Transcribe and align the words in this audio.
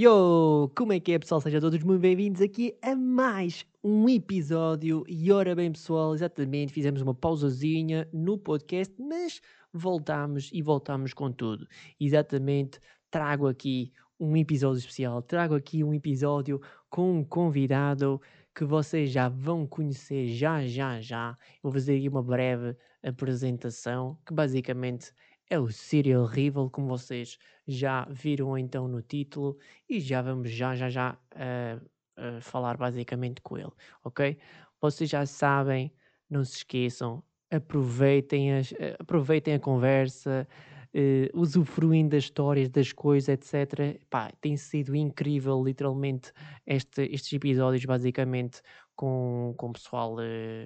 Yo, 0.00 0.70
como 0.76 0.92
é 0.92 1.00
que 1.00 1.10
é 1.10 1.18
pessoal? 1.18 1.40
Sejam 1.40 1.60
todos 1.60 1.82
muito 1.82 2.00
bem-vindos 2.00 2.40
aqui 2.40 2.72
a 2.80 2.94
mais 2.94 3.66
um 3.82 4.08
episódio. 4.08 5.02
E 5.08 5.32
ora 5.32 5.56
bem 5.56 5.72
pessoal, 5.72 6.14
exatamente, 6.14 6.72
fizemos 6.72 7.02
uma 7.02 7.12
pausazinha 7.12 8.08
no 8.12 8.38
podcast, 8.38 8.94
mas 8.96 9.40
voltamos 9.72 10.50
e 10.52 10.62
voltamos 10.62 11.12
com 11.12 11.32
tudo. 11.32 11.66
Exatamente, 11.98 12.78
trago 13.10 13.48
aqui 13.48 13.92
um 14.20 14.36
episódio 14.36 14.78
especial, 14.78 15.20
trago 15.20 15.56
aqui 15.56 15.82
um 15.82 15.92
episódio 15.92 16.60
com 16.88 17.18
um 17.18 17.24
convidado 17.24 18.20
que 18.54 18.64
vocês 18.64 19.10
já 19.10 19.28
vão 19.28 19.66
conhecer 19.66 20.28
já, 20.28 20.64
já, 20.64 21.00
já. 21.00 21.36
Vou 21.60 21.72
fazer 21.72 21.96
aqui 21.96 22.08
uma 22.08 22.22
breve 22.22 22.76
apresentação, 23.02 24.16
que 24.24 24.32
basicamente 24.32 25.12
é 25.50 25.58
o 25.58 25.70
Serial 25.70 26.26
Rival, 26.26 26.70
como 26.70 26.88
vocês 26.88 27.38
já 27.66 28.06
viram 28.10 28.56
então 28.56 28.86
no 28.88 29.02
título, 29.02 29.58
e 29.88 30.00
já 30.00 30.22
vamos 30.22 30.50
já, 30.50 30.74
já, 30.74 30.88
já 30.90 31.18
uh, 31.34 31.84
uh, 32.18 32.40
falar 32.40 32.76
basicamente 32.76 33.40
com 33.40 33.56
ele, 33.56 33.72
ok? 34.04 34.36
Vocês 34.80 35.08
já 35.08 35.24
sabem, 35.26 35.92
não 36.28 36.44
se 36.44 36.58
esqueçam, 36.58 37.22
aproveitem, 37.50 38.54
as, 38.54 38.72
uh, 38.72 38.96
aproveitem 38.98 39.54
a 39.54 39.60
conversa, 39.60 40.46
uh, 40.94 41.38
usufruindo 41.40 42.10
das 42.10 42.24
histórias, 42.24 42.68
das 42.68 42.92
coisas, 42.92 43.28
etc. 43.28 43.98
Pá, 44.10 44.30
tem 44.40 44.56
sido 44.56 44.94
incrível, 44.94 45.62
literalmente, 45.62 46.32
este, 46.66 47.02
estes 47.04 47.32
episódios, 47.32 47.84
basicamente, 47.84 48.60
com, 48.94 49.54
com 49.56 49.68
o 49.70 49.72
pessoal, 49.72 50.16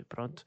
pronto, 0.09 0.43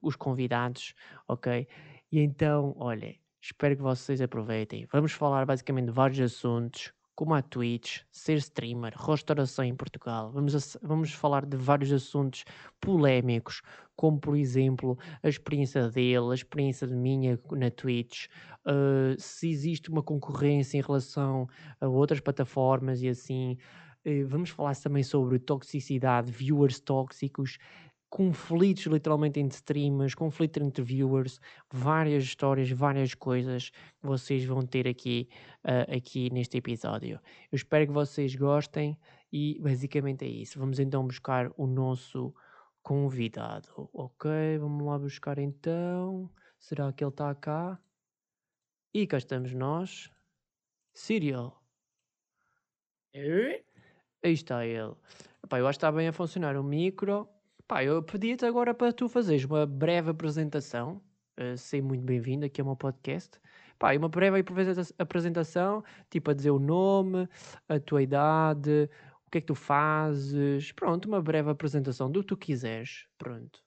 os 0.00 0.16
convidados, 0.16 0.94
ok? 1.28 1.68
E 2.10 2.20
então, 2.20 2.74
olha, 2.78 3.14
Espero 3.40 3.76
que 3.76 3.82
vocês 3.82 4.20
aproveitem. 4.20 4.86
Vamos 4.92 5.12
falar 5.12 5.46
basicamente 5.46 5.86
de 5.86 5.92
vários 5.92 6.20
assuntos, 6.20 6.92
como 7.14 7.34
a 7.34 7.42
Twitch, 7.42 8.02
ser 8.10 8.36
streamer, 8.38 8.94
restauração 8.96 9.64
em 9.64 9.74
Portugal. 9.74 10.30
Vamos, 10.30 10.76
vamos 10.82 11.12
falar 11.12 11.46
de 11.46 11.56
vários 11.56 11.92
assuntos 11.92 12.44
polémicos, 12.80 13.60
como 13.96 14.20
por 14.20 14.36
exemplo 14.36 14.98
a 15.22 15.28
experiência 15.28 15.88
dele, 15.88 16.30
a 16.30 16.34
experiência 16.34 16.86
de 16.86 16.94
minha 16.94 17.38
na 17.52 17.70
Twitch, 17.70 18.26
uh, 18.66 19.20
se 19.20 19.48
existe 19.50 19.90
uma 19.90 20.02
concorrência 20.02 20.78
em 20.78 20.80
relação 20.80 21.48
a 21.80 21.88
outras 21.88 22.20
plataformas 22.20 23.02
e 23.02 23.08
assim. 23.08 23.56
Uh, 24.06 24.26
vamos 24.28 24.50
falar 24.50 24.76
também 24.76 25.02
sobre 25.02 25.40
toxicidade, 25.40 26.30
viewers 26.30 26.78
tóxicos, 26.78 27.58
conflitos 28.08 28.86
literalmente 28.86 29.38
entre 29.38 29.56
streamers, 29.56 30.14
conflitos 30.14 30.62
entre 30.62 30.82
viewers, 30.82 31.40
várias 31.70 32.24
histórias, 32.24 32.70
várias 32.70 33.14
coisas 33.14 33.70
que 33.70 34.06
vocês 34.06 34.44
vão 34.44 34.62
ter 34.62 34.88
aqui, 34.88 35.28
uh, 35.64 35.96
aqui 35.96 36.30
neste 36.30 36.56
episódio. 36.56 37.20
Eu 37.52 37.56
espero 37.56 37.86
que 37.86 37.92
vocês 37.92 38.34
gostem 38.34 38.98
e 39.32 39.58
basicamente 39.60 40.24
é 40.24 40.28
isso. 40.28 40.58
Vamos 40.58 40.78
então 40.78 41.06
buscar 41.06 41.50
o 41.56 41.66
nosso 41.66 42.34
convidado. 42.82 43.88
Ok, 43.92 44.30
vamos 44.58 44.86
lá 44.86 44.98
buscar 44.98 45.38
então. 45.38 46.30
Será 46.58 46.92
que 46.92 47.04
ele 47.04 47.10
está 47.10 47.34
cá? 47.34 47.78
E 48.94 49.06
cá 49.06 49.18
estamos 49.18 49.52
nós. 49.52 50.10
Serial. 50.94 51.62
Aí 54.24 54.32
está 54.32 54.66
ele. 54.66 54.94
Epá, 55.44 55.58
eu 55.58 55.66
acho 55.66 55.78
que 55.78 55.84
está 55.84 55.92
bem 55.92 56.08
a 56.08 56.12
funcionar 56.12 56.56
o 56.56 56.64
micro. 56.64 57.28
Pá, 57.68 57.84
eu 57.84 58.02
pedi-te 58.02 58.46
agora 58.46 58.72
para 58.72 58.94
tu 58.94 59.10
fazeres 59.10 59.44
uma 59.44 59.66
breve 59.66 60.08
apresentação. 60.08 61.02
Uh, 61.38 61.54
sei 61.58 61.82
muito 61.82 62.02
bem-vindo 62.02 62.46
aqui 62.46 62.62
ao 62.62 62.66
meu 62.66 62.74
podcast. 62.74 63.38
Pá, 63.78 63.94
uma 63.94 64.08
breve 64.08 64.42
apresentação, 64.98 65.84
tipo 66.08 66.30
a 66.30 66.34
dizer 66.34 66.50
o 66.50 66.58
nome, 66.58 67.28
a 67.68 67.78
tua 67.78 68.02
idade, 68.02 68.88
o 69.26 69.30
que 69.30 69.36
é 69.36 69.40
que 69.42 69.46
tu 69.48 69.54
fazes. 69.54 70.72
Pronto, 70.72 71.04
uma 71.04 71.20
breve 71.20 71.50
apresentação 71.50 72.10
do 72.10 72.22
que 72.22 72.28
tu 72.28 72.38
quiseres. 72.38 73.06
Pronto. 73.18 73.62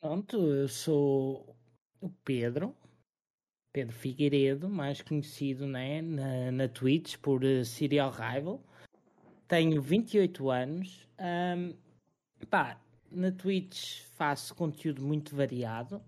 Pronto, 0.00 0.38
eu 0.38 0.66
sou 0.66 1.54
o 2.00 2.08
Pedro, 2.24 2.74
Pedro 3.74 3.94
Figueiredo, 3.94 4.70
mais 4.70 5.02
conhecido 5.02 5.66
né, 5.66 6.00
na, 6.00 6.50
na 6.50 6.66
Twitch 6.66 7.18
por 7.18 7.44
uh, 7.44 7.62
Serial 7.62 8.10
Rival. 8.10 8.64
Tenho 9.46 9.82
28 9.82 10.48
anos. 10.48 11.06
Um, 11.20 11.76
pá, 12.48 12.81
na 13.14 13.30
Twitch 13.30 14.02
faço 14.16 14.54
conteúdo 14.54 15.02
muito 15.02 15.34
variado 15.34 16.02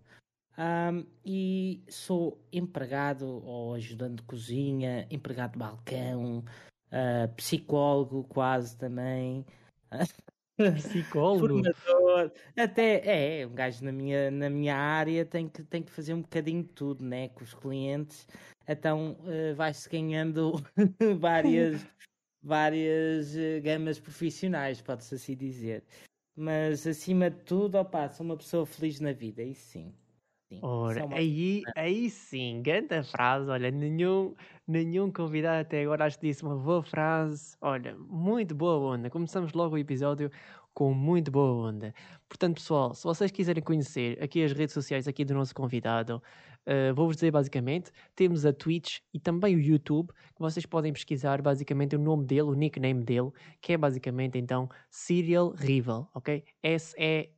um, 0.56 1.04
e 1.24 1.82
sou 1.88 2.40
empregado 2.52 3.44
ou 3.44 3.74
ajudante 3.74 4.16
de 4.16 4.22
cozinha, 4.22 5.06
empregado 5.10 5.52
de 5.52 5.58
balcão, 5.58 6.44
uh, 6.88 7.34
psicólogo 7.36 8.24
quase 8.24 8.76
também. 8.76 9.44
Psicólogo? 10.76 11.64
Formador, 11.74 12.30
até 12.56 13.40
é, 13.40 13.46
um 13.46 13.52
gajo 13.52 13.84
na 13.84 13.90
minha, 13.90 14.30
na 14.30 14.48
minha 14.48 14.76
área 14.76 15.24
tem 15.24 15.48
que, 15.48 15.64
tem 15.64 15.82
que 15.82 15.90
fazer 15.90 16.14
um 16.14 16.22
bocadinho 16.22 16.62
de 16.62 16.68
tudo, 16.68 17.04
né? 17.04 17.28
Com 17.30 17.42
os 17.42 17.54
clientes, 17.54 18.24
então 18.68 19.16
uh, 19.22 19.54
vai-se 19.56 19.88
ganhando 19.88 20.52
várias, 21.18 21.84
várias 22.40 23.34
uh, 23.34 23.60
gamas 23.64 23.98
profissionais, 23.98 24.80
pode-se 24.80 25.16
assim 25.16 25.34
dizer. 25.34 25.82
Mas 26.36 26.86
acima 26.86 27.30
de 27.30 27.38
tudo, 27.44 27.76
opa, 27.76 28.08
sou 28.08 28.26
uma 28.26 28.36
pessoa 28.36 28.66
feliz 28.66 28.98
na 29.00 29.12
vida, 29.12 29.42
aí 29.42 29.54
sim. 29.54 29.94
sim. 30.48 30.58
Ora, 30.62 31.06
aí, 31.14 31.62
aí 31.76 32.10
sim, 32.10 32.60
grande 32.62 33.02
frase. 33.04 33.48
Olha, 33.50 33.70
nenhum, 33.70 34.34
nenhum 34.66 35.12
convidado 35.12 35.60
até 35.62 35.82
agora 35.82 36.06
acho 36.06 36.18
que 36.18 36.26
disse 36.28 36.42
uma 36.42 36.56
boa 36.56 36.82
frase. 36.82 37.56
Olha, 37.60 37.96
muito 37.96 38.54
boa 38.54 38.94
onda. 38.94 39.10
Começamos 39.10 39.52
logo 39.52 39.76
o 39.76 39.78
episódio 39.78 40.30
com 40.72 40.92
muito 40.92 41.30
boa 41.30 41.68
onda. 41.68 41.94
Portanto, 42.28 42.56
pessoal, 42.56 42.94
se 42.94 43.04
vocês 43.04 43.30
quiserem 43.30 43.62
conhecer 43.62 44.20
aqui 44.22 44.42
as 44.42 44.52
redes 44.52 44.74
sociais 44.74 45.06
aqui 45.06 45.24
do 45.24 45.34
nosso 45.34 45.54
convidado, 45.54 46.20
Uh, 46.66 46.94
Vou-vos 46.94 47.16
dizer 47.16 47.30
basicamente, 47.30 47.90
temos 48.16 48.46
a 48.46 48.52
Twitch 48.52 49.00
e 49.12 49.20
também 49.20 49.54
o 49.54 49.60
YouTube, 49.60 50.08
que 50.08 50.40
vocês 50.40 50.64
podem 50.64 50.92
pesquisar 50.92 51.42
basicamente 51.42 51.94
o 51.96 51.98
nome 51.98 52.24
dele, 52.24 52.42
o 52.42 52.54
nickname 52.54 53.04
dele, 53.04 53.30
que 53.60 53.72
é 53.74 53.76
basicamente 53.76 54.38
então 54.38 54.68
Serial 54.90 55.50
Rival, 55.50 56.10
ok? 56.14 56.42
S-E-R-I-A-L-R-R-I-V-A-L, 56.62 57.28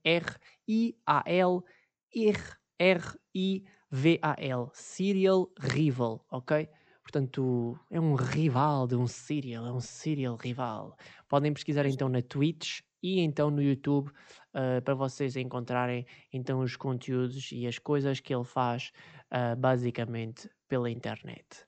Serial 4.72 5.50
Rival, 5.58 6.24
ok? 6.30 6.68
Portanto, 7.06 7.78
é 7.88 8.00
um 8.00 8.16
rival 8.16 8.88
de 8.88 8.96
um 8.96 9.06
serial, 9.06 9.64
é 9.64 9.72
um 9.72 9.78
serial 9.78 10.34
rival. 10.34 10.96
Podem 11.28 11.52
pesquisar 11.52 11.86
então 11.86 12.08
na 12.08 12.20
Twitch 12.20 12.80
e 13.00 13.20
então 13.20 13.48
no 13.48 13.62
YouTube 13.62 14.08
uh, 14.08 14.82
para 14.82 14.94
vocês 14.94 15.36
encontrarem 15.36 16.04
então 16.32 16.58
os 16.58 16.74
conteúdos 16.74 17.52
e 17.52 17.64
as 17.64 17.78
coisas 17.78 18.18
que 18.18 18.34
ele 18.34 18.42
faz 18.42 18.90
uh, 19.32 19.56
basicamente 19.56 20.48
pela 20.68 20.90
internet. 20.90 21.66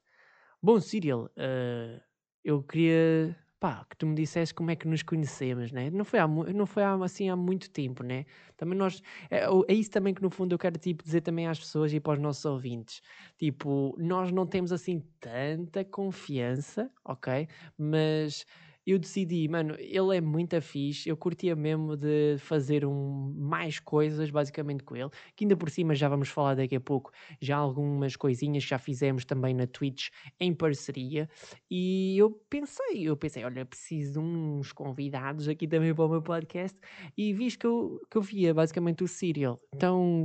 Bom, 0.63 0.81
Cyril, 0.81 1.27
uh, 1.37 2.01
eu 2.45 2.63
queria 2.63 3.37
pá, 3.61 3.85
que 3.91 3.97
tu 3.97 4.07
me 4.07 4.15
dissesse 4.15 4.55
como 4.55 4.71
é 4.71 4.77
que 4.77 4.87
nos 4.87 5.03
conhecemos, 5.03 5.73
né? 5.73 5.91
Não 5.91 6.05
foi, 6.05 6.19
há, 6.19 6.29
não 6.29 6.67
foi 6.67 6.83
há, 6.83 6.95
assim 6.95 7.29
há 7.29 7.37
muito 7.37 7.71
tempo, 7.71 8.03
né? 8.03 8.25
Também 8.57 8.79
nós, 8.79 9.03
é, 9.31 9.45
é, 9.69 9.75
isso 9.75 9.91
também 9.91 10.15
que 10.15 10.23
no 10.23 10.31
fundo 10.31 10.55
eu 10.55 10.59
quero 10.59 10.79
tipo, 10.79 11.03
dizer 11.03 11.23
também 11.23 11.47
às 11.47 11.59
pessoas 11.59 11.93
e 11.93 12.01
para 12.01 12.13
os 12.13 12.19
nossos 12.19 12.45
ouvintes. 12.45 13.01
Tipo, 13.37 13.95
nós 13.99 14.31
não 14.31 14.47
temos 14.47 14.73
assim 14.73 15.03
tanta 15.21 15.85
confiança, 15.85 16.91
ok? 17.05 17.49
Mas 17.77 18.47
eu 18.91 18.99
decidi, 18.99 19.47
mano, 19.49 19.75
ele 19.79 20.17
é 20.17 20.21
muito 20.21 20.61
fixe, 20.63 21.09
eu 21.09 21.17
curtia 21.17 21.55
mesmo 21.55 21.97
de 21.97 22.37
fazer 22.39 22.87
um, 22.87 23.35
mais 23.37 23.79
coisas 23.79 24.31
basicamente 24.31 24.83
com 24.83 24.97
ele, 24.97 25.11
que 25.37 25.45
ainda 25.45 25.57
por 25.57 25.69
cima 25.69 25.95
já 25.95 26.09
vamos 26.09 26.29
falar 26.29 26.55
daqui 26.55 26.77
a 26.77 26.81
pouco, 26.81 27.11
já 27.41 27.57
algumas 27.57 28.17
coisinhas 28.17 28.63
já 28.65 28.79
fizemos 28.79 29.25
também 29.25 29.53
na 29.53 29.67
Twitch 29.67 30.09
em 30.41 30.55
parceria, 30.55 31.29
e 31.71 32.17
eu 32.17 32.31
pensei, 32.49 33.03
eu 33.03 33.17
pensei, 33.17 33.45
olha, 33.45 33.65
preciso 33.67 34.15
de 34.15 34.19
uns 34.21 34.73
convidados 34.73 35.49
aqui 35.49 35.69
também 35.69 35.95
para 35.95 36.05
o 36.05 36.09
meu 36.09 36.23
podcast, 36.23 36.79
e 37.17 37.33
visto 37.33 37.59
que 37.59 37.67
eu, 37.67 38.01
que 38.11 38.17
eu 38.17 38.23
via 38.23 38.55
basicamente 38.55 39.05
o 39.05 39.09
Serial, 39.09 39.61
então, 39.75 40.25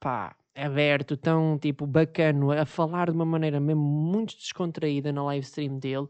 pá, 0.00 0.36
aberto, 0.54 1.16
tão 1.16 1.58
tipo 1.58 1.86
bacano, 1.86 2.50
a 2.50 2.66
falar 2.66 3.10
de 3.10 3.16
uma 3.16 3.24
maneira 3.24 3.58
mesmo 3.58 3.82
muito 3.82 4.36
descontraída 4.36 5.12
na 5.12 5.24
live 5.24 5.44
stream 5.44 5.78
dele 5.78 6.06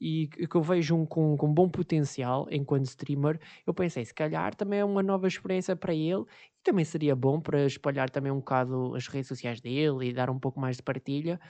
e 0.00 0.28
que 0.28 0.54
eu 0.54 0.62
vejo 0.62 0.94
um 0.94 1.06
com, 1.06 1.36
com 1.36 1.52
bom 1.52 1.68
potencial 1.68 2.46
enquanto 2.50 2.86
streamer, 2.86 3.40
eu 3.66 3.72
pensei, 3.72 4.04
se 4.04 4.14
calhar 4.14 4.54
também 4.54 4.80
é 4.80 4.84
uma 4.84 5.02
nova 5.02 5.26
experiência 5.26 5.74
para 5.74 5.94
ele 5.94 6.24
e 6.50 6.62
também 6.62 6.84
seria 6.84 7.16
bom 7.16 7.40
para 7.40 7.64
espalhar 7.64 8.10
também 8.10 8.30
um 8.30 8.38
bocado 8.38 8.94
as 8.94 9.08
redes 9.08 9.28
sociais 9.28 9.60
dele 9.60 10.08
e 10.08 10.12
dar 10.12 10.30
um 10.30 10.38
pouco 10.38 10.60
mais 10.60 10.76
de 10.76 10.82
partilha. 10.82 11.40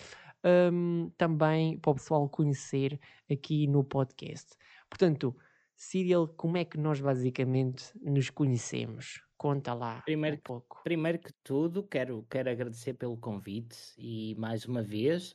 Um, 0.45 1.11
também 1.17 1.77
para 1.79 1.91
o 1.91 1.95
pessoal 1.95 2.29
conhecer 2.29 3.01
aqui 3.29 3.67
no 3.67 3.83
podcast. 3.83 4.55
Portanto, 4.89 5.35
Cyril, 5.75 6.29
como 6.29 6.57
é 6.57 6.65
que 6.65 6.79
nós 6.79 7.01
basicamente 7.01 7.91
nos 8.01 8.31
conhecemos? 8.31 9.23
Conta 9.37 9.75
lá 9.75 10.01
primeiro, 10.03 10.37
um 10.37 10.41
pouco. 10.41 10.81
Primeiro 10.83 11.19
que 11.19 11.33
tudo, 11.45 11.83
quero, 11.83 12.25
quero 12.31 12.49
agradecer 12.49 12.95
pelo 12.95 13.17
convite 13.17 13.77
e 13.99 14.35
mais 14.37 14.65
uma 14.65 14.83
vez 14.83 15.35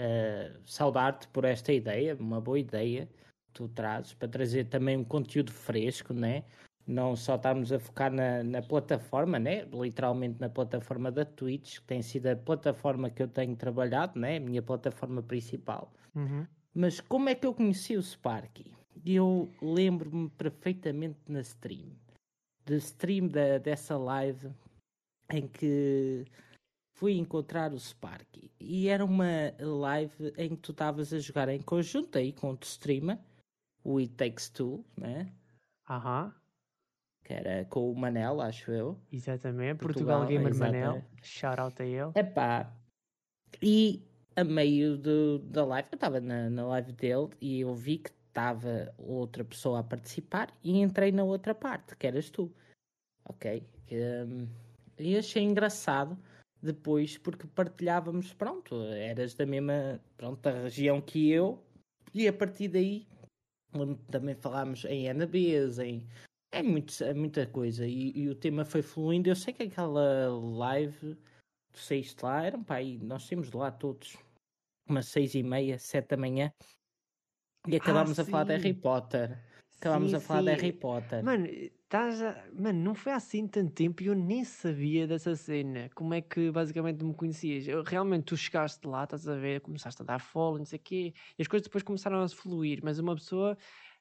uh, 0.00 0.60
saudar-te 0.64 1.28
por 1.28 1.44
esta 1.44 1.72
ideia, 1.72 2.16
uma 2.18 2.40
boa 2.40 2.58
ideia 2.58 3.06
que 3.06 3.52
tu 3.52 3.68
trazes 3.68 4.14
para 4.14 4.28
trazer 4.28 4.64
também 4.64 4.96
um 4.96 5.04
conteúdo 5.04 5.52
fresco, 5.52 6.14
né? 6.14 6.44
Não 6.86 7.14
só 7.14 7.36
estarmos 7.36 7.70
a 7.72 7.78
focar 7.78 8.10
na, 8.10 8.42
na 8.42 8.62
plataforma, 8.62 9.38
né? 9.38 9.64
Literalmente 9.72 10.40
na 10.40 10.48
plataforma 10.48 11.12
da 11.12 11.24
Twitch, 11.24 11.78
que 11.78 11.86
tem 11.86 12.02
sido 12.02 12.26
a 12.26 12.36
plataforma 12.36 13.10
que 13.10 13.22
eu 13.22 13.28
tenho 13.28 13.54
trabalhado, 13.54 14.18
né? 14.18 14.38
A 14.38 14.40
minha 14.40 14.62
plataforma 14.62 15.22
principal. 15.22 15.92
Uhum. 16.14 16.46
Mas 16.74 17.00
como 17.00 17.28
é 17.28 17.34
que 17.34 17.46
eu 17.46 17.54
conheci 17.54 17.96
o 17.96 18.02
Sparky? 18.02 18.72
Eu 19.04 19.50
lembro-me 19.62 20.28
perfeitamente 20.30 21.18
na 21.28 21.40
stream. 21.40 21.92
De 22.64 22.76
stream 22.76 23.28
da, 23.28 23.58
dessa 23.58 23.96
live 23.96 24.50
em 25.30 25.46
que 25.46 26.24
fui 27.00 27.16
encontrar 27.16 27.72
o 27.72 27.78
Sparky. 27.80 28.52
E 28.60 28.88
era 28.88 29.02
uma 29.02 29.54
live 29.58 30.34
em 30.36 30.50
que 30.50 30.56
tu 30.58 30.72
estavas 30.72 31.14
a 31.14 31.18
jogar 31.18 31.48
em 31.48 31.62
conjunto 31.62 32.18
aí 32.18 32.30
com 32.30 32.48
outro 32.48 32.68
streamer, 32.68 33.18
o 33.82 33.96
It 33.96 34.12
Takes 34.12 34.50
Two, 34.50 34.84
né? 34.94 35.32
Aham. 35.88 36.34
Que 37.24 37.32
era 37.32 37.64
com 37.64 37.90
o 37.90 37.96
Manel, 37.96 38.42
acho 38.42 38.70
eu. 38.70 39.00
Exatamente. 39.10 39.78
Portugal, 39.78 40.18
Portugal 40.18 40.26
Gamer 40.26 40.52
exatamente. 40.52 40.86
Manel. 40.86 41.04
Shout 41.22 41.60
out 41.60 41.82
a 41.82 41.86
ele. 41.86 42.12
Epá. 42.14 42.70
E 43.62 44.06
a 44.36 44.44
meio 44.44 44.98
do, 44.98 45.38
da 45.38 45.64
live, 45.64 45.88
eu 45.92 45.96
estava 45.96 46.20
na, 46.20 46.50
na 46.50 46.66
live 46.66 46.92
dele 46.92 47.30
e 47.40 47.60
eu 47.60 47.74
vi 47.74 47.96
que 47.96 48.10
estava 48.28 48.92
outra 48.98 49.42
pessoa 49.42 49.80
a 49.80 49.82
participar 49.82 50.52
e 50.62 50.78
entrei 50.78 51.12
na 51.12 51.24
outra 51.24 51.54
parte, 51.54 51.96
que 51.96 52.06
eras 52.06 52.28
tu. 52.28 52.52
Ok? 53.24 53.66
Um, 53.90 54.46
e 54.98 55.16
achei 55.16 55.42
engraçado 55.42 56.18
depois 56.62 57.16
porque 57.18 57.46
partilhávamos, 57.46 58.32
pronto, 58.34 58.82
eras 58.92 59.34
da 59.34 59.46
mesma, 59.46 60.00
pronto, 60.16 60.40
da 60.40 60.52
região 60.62 61.00
que 61.00 61.30
eu 61.30 61.62
e 62.12 62.26
a 62.28 62.32
partir 62.32 62.68
daí 62.68 63.06
também 64.10 64.34
falámos 64.34 64.84
em 64.84 65.06
NBs, 65.06 65.78
em 65.78 66.06
é, 66.52 66.62
muito, 66.62 67.04
é 67.04 67.14
muita 67.14 67.46
coisa 67.46 67.86
e, 67.86 68.12
e, 68.16 68.28
o 68.28 68.34
tema 68.34 68.64
foi 68.64 68.82
fluindo. 68.82 69.28
Eu 69.28 69.36
sei 69.36 69.54
que 69.54 69.62
aquela 69.62 70.28
live 70.28 71.14
do 71.72 71.78
sexto 71.78 72.24
lá 72.24 72.44
era 72.44 72.56
um 72.56 72.64
pai, 72.64 72.98
nós 73.00 73.28
temos 73.28 73.52
lá 73.52 73.70
todos 73.70 74.16
umas 74.88 75.06
seis 75.06 75.34
e 75.34 75.42
meia, 75.42 75.78
sete 75.78 76.08
da 76.08 76.16
manhã 76.16 76.52
e 77.68 77.76
acabámos 77.76 78.18
ah, 78.18 78.22
a 78.22 78.24
falar 78.24 78.44
de 78.44 78.56
Harry 78.56 78.74
Potter. 78.74 79.38
Acabámos 79.80 80.10
sim, 80.10 80.16
a 80.16 80.20
falar 80.20 80.40
sim. 80.40 80.44
de 80.44 80.50
Harry 80.52 80.72
Potter. 80.72 81.24
Mano, 81.24 81.46
estás 81.46 82.20
a... 82.22 82.44
Mano, 82.52 82.78
não 82.78 82.94
foi 82.94 83.12
assim 83.12 83.48
tanto 83.48 83.72
tempo 83.72 84.02
e 84.02 84.06
eu 84.06 84.14
nem 84.14 84.44
sabia 84.44 85.06
dessa 85.06 85.34
cena. 85.34 85.88
Como 85.94 86.12
é 86.12 86.20
que 86.20 86.50
basicamente 86.50 87.02
me 87.02 87.14
conhecias? 87.14 87.66
Eu, 87.66 87.82
realmente 87.82 88.24
tu 88.24 88.36
chegaste 88.36 88.86
lá, 88.86 89.04
estás 89.04 89.26
a 89.26 89.34
ver, 89.36 89.62
começaste 89.62 90.02
a 90.02 90.04
dar 90.04 90.18
follow, 90.18 90.58
não 90.58 90.66
sei 90.66 90.78
o 90.78 90.82
quê, 90.82 91.14
e 91.38 91.40
as 91.42 91.48
coisas 91.48 91.66
depois 91.66 91.82
começaram 91.82 92.20
a 92.20 92.28
fluir, 92.28 92.80
mas 92.84 92.98
uma 92.98 93.14
pessoa 93.14 93.56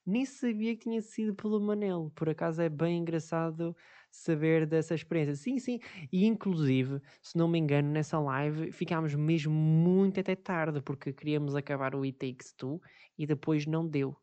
nem 0.06 0.26
sabia 0.26 0.76
que 0.76 0.84
tinha 0.84 1.02
sido 1.02 1.34
pelo 1.34 1.62
Manel. 1.62 2.12
Por 2.14 2.28
acaso 2.28 2.62
é 2.62 2.68
bem 2.68 2.98
engraçado 2.98 3.74
saber 4.12 4.66
dessa 4.66 4.94
experiência. 4.94 5.36
Sim, 5.36 5.60
sim. 5.60 5.80
E 6.12 6.26
inclusive, 6.26 7.00
se 7.22 7.38
não 7.38 7.48
me 7.48 7.58
engano, 7.58 7.90
nessa 7.90 8.20
live 8.20 8.72
ficámos 8.74 9.16
mesmo 9.16 9.54
muito 9.54 10.20
até 10.20 10.36
tarde, 10.36 10.82
porque 10.82 11.14
queríamos 11.14 11.56
acabar 11.56 11.96
o 11.96 12.04
It 12.04 12.18
Takes 12.18 12.52
Two 12.52 12.82
e 13.18 13.26
depois 13.26 13.66
não 13.66 13.88
deu, 13.88 14.14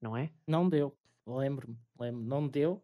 não 0.00 0.16
é? 0.16 0.30
Não 0.46 0.68
deu. 0.68 0.96
Lembro-me, 1.26 1.76
lembro, 1.98 2.22
não 2.22 2.48
deu. 2.48 2.82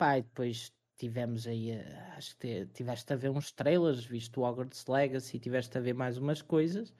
E 0.00 0.22
depois 0.22 0.72
tivemos 0.96 1.46
aí, 1.46 1.70
eh, 1.70 2.12
acho 2.16 2.36
que 2.38 2.66
tiveste 2.66 3.12
a 3.12 3.16
ver 3.16 3.30
uns 3.30 3.52
trailers, 3.52 4.04
visto 4.04 4.40
o 4.40 4.44
Hogwarts 4.44 4.86
Legacy, 4.86 5.38
tiveste 5.38 5.76
a 5.78 5.80
ver 5.80 5.94
mais 5.94 6.18
umas 6.18 6.42
coisas, 6.42 6.94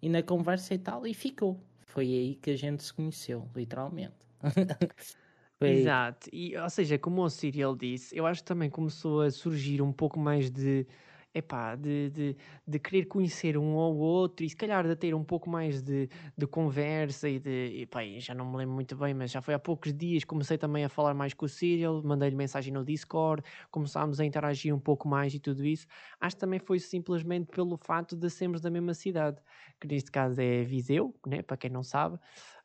e 0.00 0.08
na 0.08 0.22
conversa 0.22 0.74
e 0.74 0.78
tal, 0.78 1.06
e 1.06 1.14
ficou. 1.14 1.60
Foi 1.80 2.06
aí 2.06 2.34
que 2.36 2.50
a 2.50 2.56
gente 2.56 2.82
se 2.82 2.92
conheceu, 2.92 3.48
literalmente. 3.54 4.26
Exato, 5.60 6.28
e, 6.32 6.56
ou 6.56 6.70
seja, 6.70 6.98
como 6.98 7.22
o 7.22 7.30
Cyril 7.30 7.76
disse, 7.76 8.16
eu 8.16 8.26
acho 8.26 8.42
que 8.42 8.48
também 8.48 8.68
começou 8.68 9.20
a 9.20 9.30
surgir 9.30 9.80
um 9.80 9.92
pouco 9.92 10.18
mais 10.18 10.50
de 10.50 10.86
epá, 11.34 11.74
de, 11.76 12.10
de, 12.10 12.36
de 12.66 12.78
querer 12.78 13.06
conhecer 13.06 13.56
um 13.56 13.78
ao 13.78 13.96
outro 13.96 14.44
e 14.44 14.50
se 14.50 14.56
calhar 14.56 14.86
de 14.86 14.94
ter 14.96 15.14
um 15.14 15.24
pouco 15.24 15.48
mais 15.48 15.82
de, 15.82 16.08
de 16.36 16.46
conversa 16.46 17.28
e 17.28 17.38
de, 17.38 17.82
epá, 17.82 18.00
já 18.18 18.34
não 18.34 18.50
me 18.50 18.56
lembro 18.58 18.74
muito 18.74 18.94
bem, 18.96 19.14
mas 19.14 19.30
já 19.30 19.40
foi 19.40 19.54
há 19.54 19.58
poucos 19.58 19.92
dias, 19.94 20.24
comecei 20.24 20.58
também 20.58 20.84
a 20.84 20.88
falar 20.88 21.14
mais 21.14 21.34
com 21.34 21.46
o 21.46 21.48
Cyril, 21.48 22.02
mandei-lhe 22.04 22.36
mensagem 22.36 22.72
no 22.72 22.84
Discord, 22.84 23.42
começámos 23.70 24.20
a 24.20 24.24
interagir 24.24 24.74
um 24.74 24.80
pouco 24.80 25.08
mais 25.08 25.34
e 25.34 25.38
tudo 25.38 25.64
isso. 25.64 25.86
Acho 26.20 26.36
que 26.36 26.40
também 26.40 26.58
foi 26.60 26.78
simplesmente 26.78 27.46
pelo 27.50 27.76
fato 27.76 28.16
de 28.16 28.28
sermos 28.30 28.60
da 28.60 28.70
mesma 28.70 28.94
cidade, 28.94 29.40
que 29.80 29.86
neste 29.86 30.10
caso 30.10 30.40
é 30.40 30.62
Viseu, 30.62 31.14
né, 31.26 31.42
para 31.42 31.56
quem 31.56 31.70
não 31.70 31.82
sabe. 31.82 32.18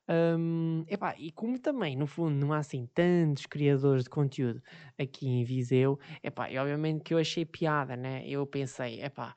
Um, 0.10 0.86
epá, 0.88 1.16
e 1.18 1.32
como 1.32 1.60
também, 1.60 1.96
no 1.98 2.08
fundo, 2.08 2.34
não 2.34 2.54
há 2.54 2.60
assim 2.60 2.88
tantos 2.94 3.46
criadores 3.46 4.06
de 4.06 4.10
conteúdo 4.10 4.62
aqui 4.98 5.28
em 5.28 5.44
Viseu, 5.44 6.00
epá, 6.24 6.50
e 6.50 6.58
obviamente 6.58 7.04
que 7.04 7.14
eu 7.14 7.18
achei 7.18 7.46
piada, 7.46 7.96
né? 7.98 8.24
Eu 8.26 8.46
pensei, 8.48 9.04
epá, 9.04 9.36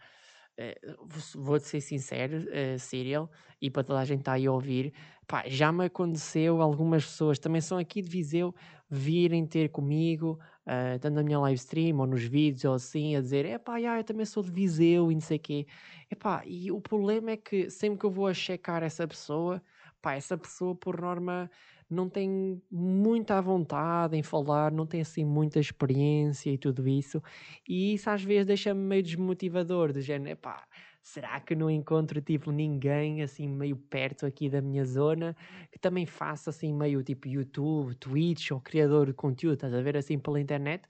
uh, 0.59 1.07
vou-te 1.35 1.67
ser 1.67 1.81
sincero, 1.81 2.39
uh, 2.39 2.79
Cyril, 2.79 3.29
e 3.61 3.69
para 3.69 3.83
toda 3.83 3.99
a 3.99 4.05
gente 4.05 4.21
estar 4.21 4.35
aí 4.35 4.47
a 4.47 4.53
ouvir, 4.53 4.95
epá, 5.23 5.43
já 5.49 5.73
me 5.73 5.87
aconteceu 5.87 6.63
algumas 6.63 7.05
pessoas, 7.05 7.41
também 7.41 7.61
são 7.61 7.77
aqui 7.77 8.01
de 8.01 8.09
Viseu, 8.09 8.55
virem 8.89 9.47
ter 9.47 9.71
comigo, 9.71 10.39
uh, 10.67 10.99
tanto 11.01 11.15
na 11.17 11.25
minha 11.25 11.41
live 11.41 11.59
stream 11.59 11.99
ou 11.99 12.07
nos 12.07 12.23
vídeos 12.23 12.65
ou 12.65 12.75
assim, 12.75 13.17
a 13.17 13.21
dizer, 13.21 13.45
epá, 13.45 13.81
já, 13.81 13.99
eu 13.99 14.05
também 14.05 14.25
sou 14.25 14.43
de 14.43 14.53
Viseu 14.53 15.11
e 15.11 15.15
não 15.15 15.21
sei 15.21 15.37
o 15.37 15.41
quê. 15.41 15.67
Epá, 16.09 16.45
e 16.47 16.71
o 16.71 16.81
problema 16.81 17.33
é 17.33 17.37
que 17.37 17.69
sempre 17.71 17.99
que 17.99 18.07
eu 18.07 18.11
vou 18.11 18.29
a 18.29 18.35
checar 18.35 18.85
essa 18.85 19.07
pessoa, 19.07 19.61
pá, 20.01 20.15
essa 20.15 20.37
pessoa 20.39 20.75
por 20.75 21.01
norma 21.01 21.51
não 21.89 22.09
tem 22.09 22.63
muita 22.71 23.41
vontade 23.43 24.17
em 24.17 24.23
falar, 24.23 24.71
não 24.73 24.87
tem 24.87 25.01
assim 25.01 25.25
muita 25.25 25.59
experiência 25.59 26.51
e 26.51 26.59
tudo 26.59 26.87
isso, 26.89 27.21
e 27.69 27.95
isso 27.95 28.09
às 28.11 28.23
vezes 28.23 28.47
deixa-me 28.47 28.81
meio 28.81 29.03
desmotivador, 29.03 29.93
de 29.93 30.01
género, 30.01 30.37
pá, 30.39 30.67
será 31.03 31.41
que 31.41 31.55
não 31.55 31.71
encontro 31.71 32.21
tipo 32.21 32.51
ninguém 32.53 33.23
assim 33.23 33.49
meio 33.49 33.77
perto 33.77 34.27
aqui 34.27 34.49
da 34.49 34.61
minha 34.61 34.85
zona 34.85 35.35
que 35.73 35.79
também 35.79 36.07
faça 36.07 36.51
assim 36.51 36.73
meio 36.75 37.03
tipo 37.03 37.27
YouTube, 37.29 37.95
Twitch 37.97 38.51
ou 38.53 38.61
criador 38.61 39.07
de 39.07 39.15
conteúdo, 39.15 39.55
estás 39.55 39.75
a 39.75 39.83
ver 39.83 39.97
assim 39.97 40.19
pela 40.19 40.41
internet? 40.41 40.85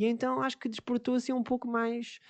E 0.00 0.06
então 0.06 0.42
acho 0.42 0.56
que 0.56 0.66
desportou 0.66 1.14
assim 1.14 1.30
um 1.30 1.42
pouco 1.42 1.68
mais, 1.68 2.20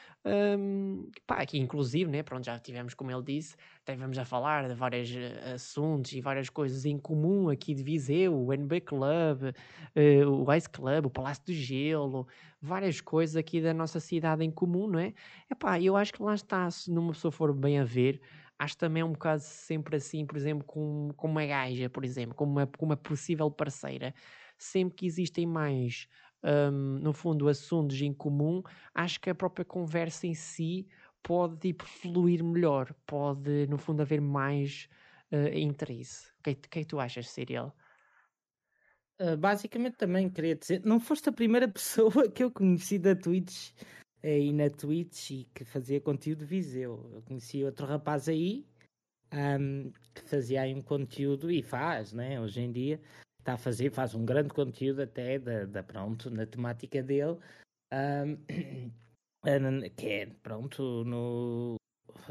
um, 0.58 1.08
pá, 1.24 1.36
aqui 1.36 1.56
inclusive, 1.56 2.10
né, 2.10 2.20
pronto, 2.20 2.44
já 2.44 2.58
tivemos, 2.58 2.94
como 2.94 3.12
ele 3.12 3.22
disse, 3.22 3.54
estivemos 3.78 4.18
a 4.18 4.24
falar 4.24 4.66
de 4.66 4.74
vários 4.74 5.08
uh, 5.12 5.54
assuntos 5.54 6.10
e 6.12 6.20
várias 6.20 6.50
coisas 6.50 6.84
em 6.84 6.98
comum 6.98 7.48
aqui 7.48 7.72
de 7.72 7.84
Viseu, 7.84 8.36
o 8.36 8.52
NB 8.52 8.80
Club, 8.80 9.54
uh, 9.54 10.28
o 10.28 10.52
Ice 10.52 10.68
Club, 10.68 11.06
o 11.06 11.10
Palácio 11.10 11.44
do 11.46 11.52
Gelo, 11.52 12.26
várias 12.60 13.00
coisas 13.00 13.36
aqui 13.36 13.60
da 13.60 13.72
nossa 13.72 14.00
cidade 14.00 14.44
em 14.44 14.50
comum, 14.50 14.88
não 14.88 14.98
é? 14.98 15.14
Epá, 15.48 15.80
eu 15.80 15.96
acho 15.96 16.12
que 16.12 16.20
lá 16.24 16.34
está, 16.34 16.68
se 16.72 16.90
numa 16.90 17.12
pessoa 17.12 17.30
for 17.30 17.54
bem 17.54 17.78
a 17.78 17.84
ver, 17.84 18.20
acho 18.58 18.76
também 18.76 19.04
um 19.04 19.12
bocado 19.12 19.42
sempre 19.42 19.94
assim, 19.94 20.26
por 20.26 20.36
exemplo, 20.36 20.64
com, 20.64 21.12
com 21.16 21.28
uma 21.28 21.46
gaja, 21.46 21.88
por 21.88 22.04
exemplo, 22.04 22.34
com 22.34 22.46
uma, 22.46 22.66
com 22.66 22.84
uma 22.84 22.96
possível 22.96 23.48
parceira, 23.48 24.12
sempre 24.58 24.96
que 24.96 25.06
existem 25.06 25.46
mais 25.46 26.08
um, 26.42 26.98
no 27.00 27.12
fundo, 27.12 27.48
assuntos 27.48 28.00
em 28.00 28.12
comum, 28.12 28.62
acho 28.94 29.20
que 29.20 29.30
a 29.30 29.34
própria 29.34 29.64
conversa 29.64 30.26
em 30.26 30.34
si 30.34 30.86
pode 31.22 31.58
tipo, 31.58 31.84
fluir 31.84 32.42
melhor, 32.42 32.94
pode, 33.06 33.66
no 33.66 33.78
fundo, 33.78 34.02
haver 34.02 34.20
mais 34.20 34.88
uh, 35.32 35.56
interesse. 35.56 36.28
O 36.38 36.42
que, 36.42 36.50
é 36.50 36.54
que, 36.54 36.78
é 36.78 36.82
que 36.82 36.88
tu 36.88 36.98
achas, 36.98 37.28
Cyril? 37.28 37.72
Uh, 39.20 39.36
basicamente 39.36 39.96
também 39.96 40.30
queria 40.30 40.56
dizer, 40.56 40.82
não 40.84 40.98
foste 40.98 41.28
a 41.28 41.32
primeira 41.32 41.68
pessoa 41.70 42.30
que 42.30 42.42
eu 42.42 42.50
conheci 42.50 42.98
da 42.98 43.14
Twitch 43.14 43.72
aí 44.22 44.52
na 44.52 44.68
Twitch 44.68 45.30
e 45.30 45.44
que 45.54 45.64
fazia 45.64 46.00
conteúdo 46.00 46.44
Viseu. 46.44 47.10
Eu 47.12 47.22
conheci 47.22 47.64
outro 47.64 47.86
rapaz 47.86 48.28
aí 48.28 48.66
um, 49.32 49.92
que 50.14 50.22
fazia 50.22 50.62
aí 50.62 50.74
um 50.74 50.82
conteúdo 50.82 51.50
e 51.50 51.62
faz, 51.62 52.12
né, 52.12 52.40
hoje 52.40 52.60
em 52.60 52.72
dia, 52.72 53.00
está 53.40 53.54
a 53.54 53.58
fazer, 53.58 53.90
faz 53.90 54.14
um 54.14 54.24
grande 54.24 54.50
conteúdo 54.50 55.02
até 55.02 55.38
da, 55.38 55.64
da 55.64 55.82
pronto, 55.82 56.30
na 56.30 56.46
temática 56.46 57.02
dele, 57.02 57.36
um, 57.92 58.36
que 59.96 60.06
é 60.06 60.26
pronto 60.42 61.04
no, 61.04 61.76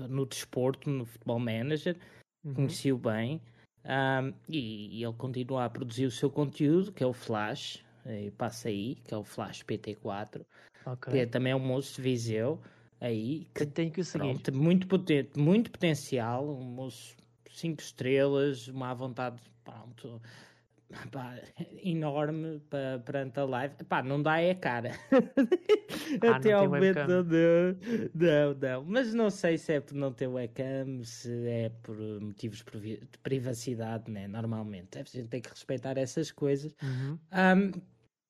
no 0.07 0.25
desporto, 0.25 0.89
no 0.89 1.05
futebol 1.05 1.39
manager, 1.39 1.97
uhum. 2.43 2.53
conheci-o 2.53 2.97
bem. 2.97 3.41
Um, 3.85 4.33
e, 4.47 4.99
e, 4.99 5.03
ele 5.03 5.13
continua 5.13 5.65
a 5.65 5.69
produzir 5.69 6.05
o 6.05 6.11
seu 6.11 6.29
conteúdo, 6.29 6.91
que 6.91 7.03
é 7.03 7.07
o 7.07 7.13
Flash, 7.13 7.83
e 8.05 8.29
passa 8.31 8.67
aí, 8.67 8.95
que 8.95 9.13
é 9.13 9.17
o 9.17 9.23
Flash 9.23 9.63
PT4, 9.63 10.45
okay. 10.85 11.13
que 11.13 11.19
é 11.19 11.25
também 11.25 11.53
um 11.53 11.59
moço 11.59 11.95
de 11.95 12.01
Viseu, 12.01 12.61
aí, 12.99 13.47
que 13.55 13.65
tem 13.65 13.89
que 13.89 14.03
seguir. 14.03 14.33
Pronto, 14.33 14.53
muito, 14.55 14.87
potente, 14.87 15.39
muito 15.39 15.71
potencial, 15.71 16.47
um 16.47 16.63
moço 16.63 17.15
5 17.49 17.81
estrelas, 17.81 18.67
uma 18.67 18.93
vontade, 18.93 19.41
pronto, 19.63 20.21
pá, 21.11 21.35
enorme 21.83 22.59
para 22.69 22.99
perante 22.99 23.39
a 23.39 23.45
live. 23.45 23.75
Pá, 23.87 24.01
não 24.01 24.21
dá 24.21 24.41
é 24.41 24.55
cara. 24.55 24.91
Ah, 26.23 26.37
Até 26.37 26.53
ao 26.53 26.67
momento 26.67 26.97
não, 27.07 27.23
não, 28.15 28.53
não. 28.59 28.85
Mas 28.85 29.13
não 29.13 29.29
sei 29.29 29.57
se 29.59 29.73
é 29.73 29.79
por 29.79 29.93
não 29.93 30.11
ter 30.11 30.27
webcam, 30.27 31.03
se 31.03 31.47
é 31.47 31.69
por 31.83 31.95
motivos 32.19 32.63
de 32.63 33.17
privacidade, 33.21 34.09
né? 34.11 34.27
Normalmente. 34.27 34.97
A 34.97 35.03
gente 35.03 35.27
tem 35.27 35.39
que 35.39 35.49
respeitar 35.49 35.97
essas 35.97 36.31
coisas. 36.31 36.75
Uhum. 36.81 37.19
Ahm, 37.31 37.71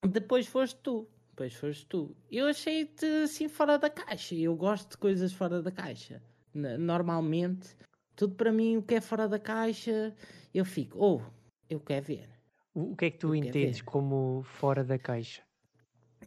depois 0.07 0.45
foste 0.45 0.77
tu. 0.81 1.07
Depois 1.29 1.53
foste 1.53 1.85
tu. 1.85 2.15
Eu 2.29 2.47
achei-te 2.47 3.05
assim 3.23 3.47
fora 3.47 3.77
da 3.77 3.89
caixa. 3.89 4.35
Eu 4.35 4.55
gosto 4.55 4.91
de 4.91 4.97
coisas 4.97 5.31
fora 5.31 5.61
da 5.61 5.71
caixa. 5.71 6.21
Normalmente, 6.53 7.77
tudo 8.15 8.35
para 8.35 8.51
mim 8.51 8.75
o 8.75 8.83
que 8.83 8.95
é 8.95 9.01
fora 9.01 9.27
da 9.27 9.39
caixa, 9.39 10.13
eu 10.53 10.65
fico, 10.65 10.97
oh, 10.99 11.21
eu 11.69 11.79
quero 11.79 12.05
ver. 12.05 12.38
O 12.79 12.93
o 12.93 12.95
que 12.95 13.05
é 13.05 13.11
que 13.11 13.17
tu 13.17 13.27
Eu 13.35 13.41
quero 13.41 13.47
entendes 13.47 13.81
como 13.81 14.41
fora 14.43 14.83
da 14.83 14.97
caixa? 14.97 15.41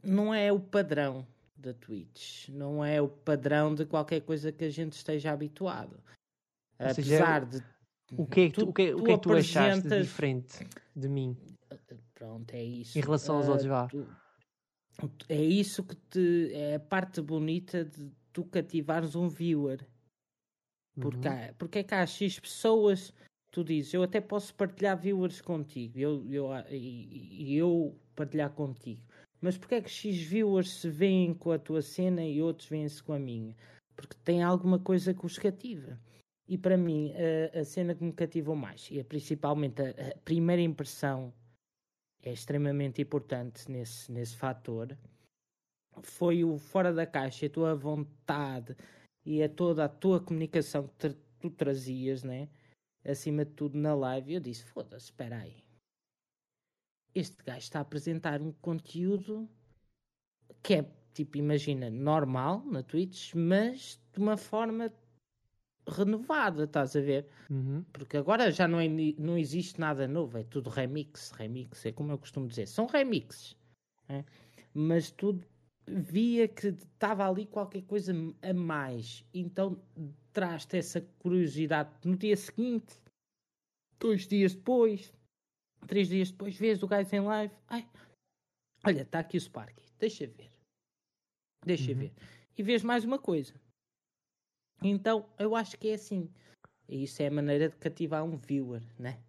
Não 0.03 0.35
é 0.35 0.53
o 0.53 0.61
padrão 0.61 1.27
da 1.57 1.73
Twitch. 1.73 2.49
Não 2.49 2.85
é 2.85 3.01
o 3.01 3.09
padrão 3.09 3.75
de 3.75 3.87
qualquer 3.87 4.21
coisa 4.21 4.53
que 4.53 4.65
a 4.65 4.71
gente 4.71 4.93
esteja 4.93 5.33
habituado. 5.33 5.95
Ou 6.79 6.95
seja, 6.95 7.15
é 7.15 7.19
Apesar 7.23 7.47
de. 7.47 7.63
O 8.17 8.27
que 8.27 8.41
é 8.43 8.51
que 8.51 8.55
tu, 8.55 8.67
Tu- 8.67 8.69
o 8.69 8.73
que 8.75 8.83
é, 8.83 8.95
o 8.95 9.03
que 9.03 9.13
é 9.13 9.15
que 9.17 9.23
tu 9.23 9.33
achaste 9.35 9.89
de 9.89 10.03
diferente 10.03 10.67
de 10.95 11.09
mim? 11.09 11.37
Pronto, 12.15 12.53
é 12.53 12.63
isso. 12.63 12.99
Em 12.99 13.01
relação 13.01 13.37
aos 13.37 13.47
Ah, 13.47 13.51
outros, 13.53 13.69
vá. 13.69 13.89
tu- 13.89 14.07
É 15.29 15.43
isso 15.43 15.83
que 15.83 15.97
te. 15.97 16.53
É 16.53 16.75
a 16.77 16.81
parte 16.81 17.21
bonita 17.23 17.85
de 17.85 18.11
tu 18.33 18.45
cativares 18.45 19.15
um 19.17 19.29
viewer. 19.29 19.87
Porque, 21.01 21.27
Uhum. 21.27 21.35
há, 21.35 21.55
porque 21.55 21.79
é 21.79 21.83
que 21.83 21.95
há 21.95 22.05
X 22.07 22.39
pessoas, 22.39 23.13
tu 23.53 23.63
dizes, 23.63 23.93
eu 23.93 24.03
até 24.03 24.21
posso 24.21 24.55
partilhar 24.55 24.99
viewers 24.99 25.41
contigo, 25.41 25.99
eu, 25.99 26.27
eu, 26.33 26.49
e, 26.71 27.53
e 27.53 27.57
eu 27.57 27.95
partilhar 28.17 28.51
contigo. 28.51 29.03
Mas 29.41 29.59
porque 29.59 29.75
é 29.77 29.83
que 29.83 29.91
X 29.91 30.17
viewers 30.23 30.71
se 30.81 30.89
veem 30.89 31.35
com 31.35 31.53
a 31.53 31.59
tua 31.59 31.83
cena 31.83 32.25
e 32.25 32.41
outros 32.41 32.69
veem-se 32.69 33.03
com 33.03 33.13
a 33.13 33.19
minha? 33.19 33.55
Porque 33.95 34.17
tem 34.25 34.43
alguma 34.43 34.79
coisa 34.79 35.13
que 35.13 35.27
os 35.27 35.39
cativa. 35.39 36.01
E 36.49 36.57
para 36.57 36.77
mim, 36.77 37.13
a, 37.55 37.61
a 37.61 37.65
cena 37.65 37.95
que 37.95 38.03
me 38.03 38.13
cativou 38.13 38.57
mais, 38.57 38.91
e 38.91 38.99
é 38.99 39.05
principalmente 39.05 39.83
a, 39.83 39.91
a 39.91 40.19
primeira 40.25 40.63
impressão 40.63 41.33
é 42.23 42.33
extremamente 42.33 43.03
importante 43.03 43.71
nesse, 43.71 44.11
nesse 44.11 44.37
fator, 44.37 44.97
foi 46.03 46.43
o 46.43 46.57
fora 46.57 46.93
da 46.93 47.05
caixa, 47.05 47.47
a 47.47 47.51
tua 47.51 47.75
vontade 47.75 48.75
e 49.27 49.43
a 49.43 49.49
toda 49.49 49.85
a 49.85 49.89
tua 49.89 50.21
comunicação 50.21 50.89
que 50.99 51.15
tu 51.41 51.51
trazias, 51.51 52.23
né? 52.23 52.49
Acima 53.05 53.45
de 53.45 53.53
tudo 53.53 53.79
na 53.79 53.95
live, 53.95 54.35
eu 54.35 54.41
disse: 54.41 54.65
foda-se, 54.65 55.07
espera 55.07 55.39
aí. 55.39 55.65
Este 57.15 57.43
gajo 57.45 57.59
está 57.59 57.81
a 57.81 57.83
apresentar 57.83 58.41
um 58.41 58.53
conteúdo 58.53 59.49
que 60.63 60.75
é, 60.75 60.91
tipo, 61.13 61.37
imagina, 61.37 61.91
normal 61.91 62.65
na 62.65 62.83
Twitch, 62.83 63.35
mas 63.35 64.01
de 64.13 64.19
uma 64.19 64.37
forma 64.37 64.93
renovada, 65.87 66.65
estás 66.65 66.95
a 66.97 67.01
ver? 67.01 67.27
Uhum. 67.51 67.85
Porque 67.93 68.17
agora 68.17 68.51
já 68.51 68.69
não, 68.69 68.81
é, 68.81 68.89
não 69.19 69.37
existe 69.37 69.81
nada 69.81 70.07
novo, 70.07 70.39
é 70.39 70.45
tudo 70.45 70.71
remix, 70.71 71.33
remix, 71.33 71.85
é 71.85 71.93
como 71.93 72.13
eu 72.13 72.19
costumo 72.19 72.47
dizer, 72.47 72.67
são 72.67 72.87
remixes. 72.87 73.57
né? 74.09 74.25
Mas 74.73 75.11
tudo 75.11 75.45
via 75.87 76.47
que 76.47 76.69
estava 76.69 77.29
ali 77.29 77.47
qualquer 77.47 77.83
coisa 77.83 78.13
a 78.41 78.55
mais. 78.55 79.25
Então 79.35 79.79
traz-te 80.33 80.77
essa 80.79 81.01
curiosidade 81.19 81.91
no 82.05 82.17
dia 82.17 82.37
seguinte, 82.37 82.99
dois 83.99 84.27
dias 84.27 84.55
depois, 84.55 85.13
três 85.87 86.09
dias 86.09 86.31
depois, 86.31 86.57
vês 86.57 86.83
o 86.83 86.87
gajo 86.87 87.15
em 87.15 87.21
live. 87.21 87.55
Ai, 87.69 87.89
olha, 88.85 89.03
está 89.03 89.21
aqui 89.21 89.37
o 89.37 89.41
Sparky, 89.41 89.85
deixa 89.99 90.27
ver. 90.27 90.51
Deixa 91.65 91.93
Uhum. 91.93 91.99
ver. 91.99 92.13
E 92.57 92.63
vês 92.63 92.83
mais 92.83 93.05
uma 93.05 93.19
coisa. 93.19 93.55
Então 94.83 95.29
eu 95.39 95.55
acho 95.55 95.79
que 95.79 95.89
é 95.89 95.95
assim. 95.95 96.29
E 96.89 97.05
isso 97.05 97.23
é 97.23 97.29
a 97.29 97.31
maneira 97.31 97.69
de 97.69 97.77
cativar 97.77 98.25
um 98.25 98.37
viewer, 98.37 98.83
né? 98.99 99.23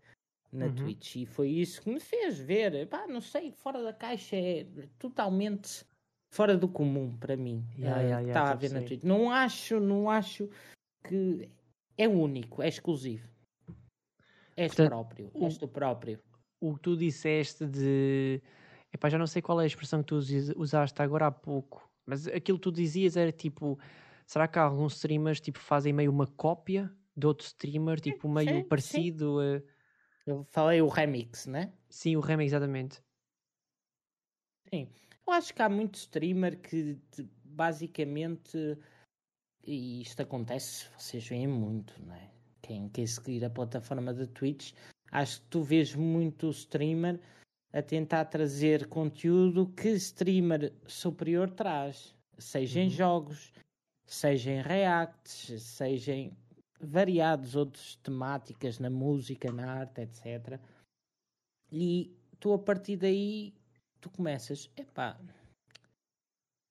Na 0.51 0.65
Uhum. 0.65 0.75
Twitch. 0.75 1.15
E 1.17 1.25
foi 1.25 1.49
isso 1.49 1.81
que 1.81 1.89
me 1.91 1.99
fez 1.99 2.39
ver. 2.39 2.87
Pá, 2.87 3.07
não 3.07 3.21
sei, 3.21 3.51
fora 3.51 3.81
da 3.83 3.93
caixa 3.93 4.35
é 4.35 4.65
totalmente 4.97 5.85
fora 6.31 6.57
do 6.57 6.67
comum 6.67 7.15
para 7.17 7.37
mim. 7.37 7.63
Ya, 7.77 8.01
eh, 8.01 8.09
ya, 8.09 8.21
estava 8.21 8.47
já 8.47 8.53
a 8.53 8.55
ver 8.55 8.71
na. 8.71 8.81
Twitch. 8.81 9.03
Não 9.03 9.31
acho, 9.31 9.79
não 9.79 10.09
acho 10.09 10.49
que 11.03 11.49
é 11.97 12.07
único, 12.07 12.61
é 12.61 12.67
exclusivo. 12.67 13.27
És 14.55 14.67
Portanto, 14.73 14.89
próprio, 14.89 15.31
o- 15.33 15.45
és 15.45 15.57
tu 15.57 15.67
próprio. 15.67 16.19
O 16.61 16.75
que 16.75 16.79
tu 16.81 16.95
disseste 16.95 17.65
de. 17.65 18.41
Epá, 18.91 19.09
já 19.09 19.17
não 19.17 19.27
sei 19.27 19.41
qual 19.41 19.59
é 19.59 19.63
a 19.63 19.67
expressão 19.67 20.01
que 20.01 20.07
tu 20.07 20.17
usaste 20.55 21.01
agora 21.01 21.27
há 21.27 21.31
pouco, 21.31 21.89
mas 22.05 22.27
aquilo 22.27 22.57
que 22.59 22.63
tu 22.63 22.71
dizias 22.71 23.17
era 23.17 23.31
tipo: 23.31 23.77
será 24.25 24.47
que 24.47 24.59
há 24.59 24.63
alguns 24.63 24.93
streamers 24.95 25.41
tipo, 25.41 25.59
fazem 25.59 25.91
meio 25.91 26.11
uma 26.11 26.27
cópia 26.27 26.91
de 27.17 27.27
outro 27.27 27.45
streamer, 27.45 27.99
tipo 27.99 28.29
meio 28.29 28.47
sim, 28.47 28.61
sim. 28.61 28.67
parecido 28.67 29.39
a. 29.39 29.61
Eu 30.25 30.45
falei 30.51 30.81
o 30.81 30.87
remix, 30.87 31.47
né? 31.47 31.73
Sim, 31.89 32.15
o 32.15 32.21
remix, 32.21 32.51
exatamente. 32.51 33.03
Sim. 34.73 34.87
Eu 35.25 35.33
acho 35.33 35.53
que 35.53 35.61
há 35.61 35.69
muito 35.69 35.95
streamer 35.95 36.59
que 36.61 36.97
basicamente 37.43 38.77
e 39.65 40.01
isto 40.01 40.21
acontece, 40.21 40.87
vocês 40.97 41.27
veem 41.27 41.47
muito, 41.47 41.93
não 42.05 42.13
é? 42.15 42.29
Quem 42.61 42.89
quer 42.89 43.07
seguir 43.07 43.43
a 43.43 43.49
plataforma 43.49 44.13
da 44.13 44.25
Twitch, 44.27 44.73
acho 45.11 45.41
que 45.41 45.47
tu 45.47 45.61
vês 45.63 45.95
muito 45.95 46.49
streamer 46.49 47.19
a 47.73 47.81
tentar 47.81 48.25
trazer 48.25 48.87
conteúdo 48.87 49.67
que 49.73 49.89
streamer 49.89 50.73
superior 50.87 51.49
traz, 51.49 52.15
seja 52.37 52.79
em 52.79 52.83
Uhum. 52.83 52.89
jogos, 52.89 53.51
seja 54.05 54.51
em 54.51 54.61
reacts, 54.61 55.61
seja 55.63 56.13
em 56.13 56.37
variados 56.79 57.55
outros 57.55 57.95
temáticas 57.97 58.79
na 58.79 58.89
música, 58.89 59.51
na 59.51 59.71
arte, 59.79 60.01
etc. 60.01 60.59
E 61.71 62.15
tu 62.39 62.53
a 62.53 62.59
partir 62.59 62.97
daí 62.97 63.53
tu 63.99 64.09
começas, 64.09 64.69
epá, 64.75 65.17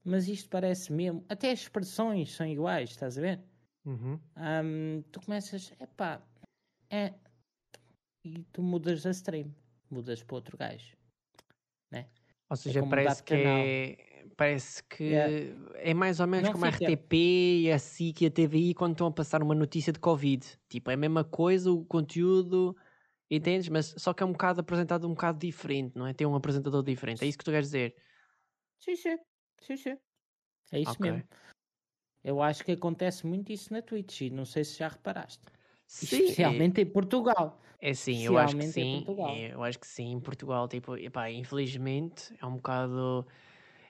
mas 0.04 0.28
isto 0.28 0.48
parece 0.48 0.92
mesmo, 0.92 1.24
até 1.28 1.50
as 1.50 1.60
expressões 1.60 2.32
são 2.34 2.46
iguais, 2.46 2.90
estás 2.90 3.18
a 3.18 3.20
ver? 3.20 3.40
Uhum. 3.84 4.18
Ahm, 4.36 5.02
tu 5.10 5.20
começas, 5.20 5.72
epá, 5.80 6.22
é, 6.90 7.14
e 8.24 8.42
tu 8.52 8.62
mudas 8.62 9.04
a 9.06 9.10
stream, 9.10 9.54
mudas 9.90 10.22
para 10.22 10.36
outro 10.36 10.56
gajo. 10.56 10.96
Ou 12.48 12.56
seja, 12.56 12.82
mudar 12.82 12.96
parece 12.96 13.22
que 13.22 13.34
é. 13.34 14.12
Parece 14.36 14.82
que 14.84 15.04
Yeah. 15.04 15.72
é 15.76 15.94
mais 15.94 16.20
ou 16.20 16.26
menos 16.26 16.46
Não 16.48 16.52
como 16.52 16.66
a 16.66 16.72
fica- 16.72 16.84
RTP, 16.84 17.70
a 17.72 17.78
SIC 17.78 18.22
e 18.22 18.26
a 18.26 18.30
TVI 18.30 18.74
quando 18.74 18.92
estão 18.92 19.06
a 19.06 19.10
passar 19.10 19.42
uma 19.42 19.54
notícia 19.54 19.92
de 19.92 19.98
Covid. 19.98 20.46
Tipo, 20.68 20.90
é 20.90 20.94
a 20.94 20.96
mesma 20.96 21.24
coisa, 21.24 21.72
o 21.72 21.84
conteúdo, 21.84 22.76
entendes? 23.30 23.68
Mas 23.68 23.94
só 23.98 24.12
que 24.12 24.22
é 24.22 24.26
um 24.26 24.32
bocado 24.32 24.60
apresentado 24.60 25.06
um 25.06 25.10
bocado 25.14 25.38
diferente, 25.38 25.96
não 25.96 26.06
é? 26.06 26.12
Tem 26.14 26.26
um 26.26 26.34
apresentador 26.34 26.82
diferente. 26.82 27.24
É 27.24 27.26
isso 27.26 27.36
que 27.38 27.44
tu 27.44 27.50
queres 27.50 27.68
dizer? 27.68 27.96
Sim, 28.78 28.96
sim, 28.96 29.18
sim, 29.62 29.76
sim. 29.76 29.98
É 30.72 30.80
isso 30.80 30.92
Ok. 30.92 31.10
mesmo. 31.10 31.24
Eu 32.24 32.40
acho 32.42 32.64
que 32.64 32.72
acontece 32.72 33.26
muito 33.26 33.52
isso 33.52 33.72
na 33.72 33.82
Twitch 33.82 34.22
e 34.22 34.30
não 34.30 34.44
sei 34.44 34.64
se 34.64 34.78
já 34.78 34.88
reparaste. 34.88 35.42
Sim, 35.86 36.24
Especialmente 36.24 36.80
em 36.80 36.86
Portugal. 36.86 37.60
é, 37.80 37.90
é 37.90 37.94
sim, 37.94 38.24
eu 38.24 38.38
acho 38.38 38.56
que 38.56 38.64
sim. 38.64 39.04
É, 39.18 39.54
Eu 39.54 39.62
acho 39.62 39.78
que 39.78 39.86
sim, 39.86 40.12
em 40.12 40.20
Portugal, 40.20 40.68
tipo, 40.68 40.96
epá, 40.96 41.30
infelizmente 41.30 42.34
é 42.40 42.46
um 42.46 42.56
bocado 42.56 43.26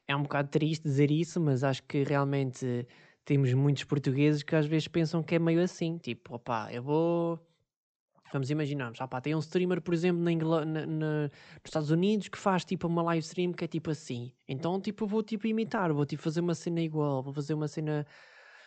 é 0.09 0.17
um 0.17 0.23
bocado 0.23 0.49
triste 0.50 0.83
dizer 0.85 1.11
isso, 1.11 1.41
mas 1.41 1.64
acho 1.64 1.83
que 1.85 2.02
realmente 2.05 2.87
temos 3.25 3.52
muitos 3.55 3.85
portugueses 3.85 4.43
que 4.43 4.57
às 4.57 4.67
vezes 4.67 4.88
pensam 4.88 5.23
que 5.23 5.35
é 5.37 5.38
meio 5.38 5.62
assim, 5.62 5.99
tipo, 5.99 6.35
opá, 6.37 6.73
eu 6.73 6.83
vou 6.83 7.41
vamos 8.32 8.50
imaginar, 8.50 8.92
opá, 9.00 9.20
tem 9.20 9.34
um 9.34 9.38
streamer, 9.38 9.80
por 9.82 9.94
exemplo, 9.94 10.22
na 10.22 10.32
Ingla- 10.32 10.64
na- 10.64 10.86
na- 10.86 11.22
nos 11.24 11.30
Estados 11.66 11.90
Unidos 11.90 12.28
que 12.28 12.38
faz 12.38 12.64
tipo 12.64 12.86
uma 12.86 13.02
live 13.02 13.24
stream 13.24 13.52
que 13.52 13.64
é 13.64 13.68
tipo 13.68 13.90
assim. 13.90 14.32
Então, 14.48 14.80
tipo, 14.80 15.06
vou 15.06 15.22
tipo 15.22 15.46
imitar, 15.46 15.92
vou 15.92 16.06
tipo 16.06 16.22
fazer 16.22 16.40
uma 16.40 16.54
cena 16.54 16.80
igual, 16.80 17.22
vou 17.22 17.32
fazer 17.32 17.54
uma 17.54 17.68
cena 17.68 18.06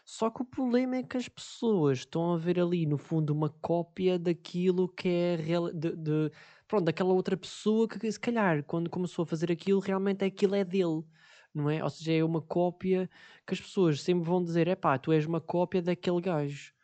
só 0.05 0.29
que 0.29 0.41
o 0.41 0.45
problema 0.45 0.98
é 0.98 1.03
que 1.03 1.17
as 1.17 1.27
pessoas 1.27 2.00
estão 2.00 2.34
a 2.34 2.38
ver 2.38 2.60
ali, 2.60 2.86
no 2.86 2.98
fundo, 2.98 3.31
uma 3.34 3.50
cópia 3.50 4.19
daquilo 4.19 4.88
que 4.88 5.07
é 5.10 5.36
real, 5.36 5.72
de, 5.74 5.95
de- 5.95 6.31
pronto, 6.67 6.86
daquela 6.86 7.13
outra 7.13 7.36
pessoa 7.38 7.88
que 7.88 8.12
se 8.12 8.19
calhar, 8.19 8.63
quando 8.65 8.89
começou 8.89 9.24
a 9.24 9.25
fazer 9.25 9.51
aquilo, 9.51 9.79
realmente 9.79 10.24
aquilo 10.24 10.55
é 10.55 10.63
dele, 10.63 11.03
não 11.53 11.69
é? 11.69 11.84
Ou 11.84 11.89
seja, 11.89 12.13
é 12.13 12.24
uma 12.24 12.41
cópia 12.41 13.10
que 13.48 13.53
as 13.53 13.62
pessoas 13.62 14.01
sempre 14.01 14.24
vão 14.27 14.43
dizer, 14.43 14.67
epá, 14.67 14.98
tu 15.00 15.12
és 15.12 15.25
uma 15.25 15.41
cópia 15.41 15.81
daquele 15.81 16.22
gajo. 16.22 16.75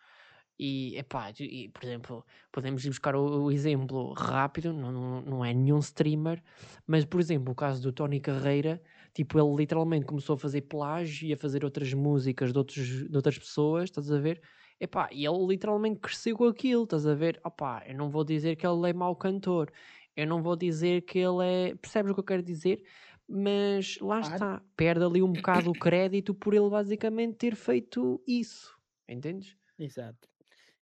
E, 0.64 0.96
epá, 0.96 1.32
e, 1.40 1.70
por 1.70 1.84
exemplo, 1.84 2.26
podemos 2.52 2.86
ir 2.86 2.90
buscar 2.90 3.16
o, 3.16 3.46
o 3.46 3.52
exemplo 3.52 4.14
rápido, 4.14 4.72
não, 4.72 4.92
não, 4.92 5.22
não 5.24 5.46
é 5.46 5.54
nenhum 5.56 5.80
streamer, 5.80 6.44
mas, 6.86 7.04
por 7.04 7.20
exemplo, 7.20 7.52
o 7.52 7.56
caso 7.56 7.82
do 7.82 7.92
Tony 7.92 8.20
Carreira, 8.20 8.80
tipo, 9.12 9.40
ele 9.40 9.56
literalmente 9.56 10.06
começou 10.06 10.36
a 10.36 10.38
fazer 10.38 10.62
plágio 10.62 11.28
e 11.28 11.34
a 11.34 11.38
fazer 11.38 11.66
outras 11.66 11.92
músicas 11.96 12.52
de, 12.54 12.60
outros, 12.60 13.10
de 13.10 13.16
outras 13.16 13.40
pessoas, 13.40 13.86
estás 13.86 14.12
a 14.12 14.20
ver? 14.20 14.40
Epá, 14.80 15.10
e 15.12 15.26
ele 15.26 15.46
literalmente 15.48 16.00
cresceu 16.00 16.38
com 16.38 16.46
aquilo, 16.46 16.84
estás 16.84 17.08
a 17.08 17.16
ver? 17.16 17.40
Opá, 17.44 17.84
eu 17.88 17.96
não 17.96 18.10
vou 18.12 18.24
dizer 18.24 18.56
que 18.56 18.66
ele 18.68 18.90
é 18.90 18.94
mau 18.94 19.16
cantor, 19.16 19.72
Eu 20.16 20.28
não 20.28 20.42
vou 20.44 20.56
dizer 20.56 21.04
que 21.04 21.20
ele 21.20 21.44
é. 21.72 21.76
Percebes 21.76 22.12
o 22.12 22.14
que 22.16 22.20
eu 22.20 22.24
quero 22.26 22.44
dizer? 22.44 22.84
Mas 23.28 23.98
lá 24.02 24.20
está, 24.20 24.62
perde 24.76 25.04
ali 25.06 25.22
um 25.24 25.34
bocado 25.34 25.72
o 25.72 25.74
crédito 25.78 26.34
por 26.36 26.54
ele 26.54 26.70
basicamente 26.70 27.38
ter 27.38 27.56
feito 27.56 28.22
isso. 28.28 28.78
Entendes? 29.08 29.58
Exato. 29.80 30.31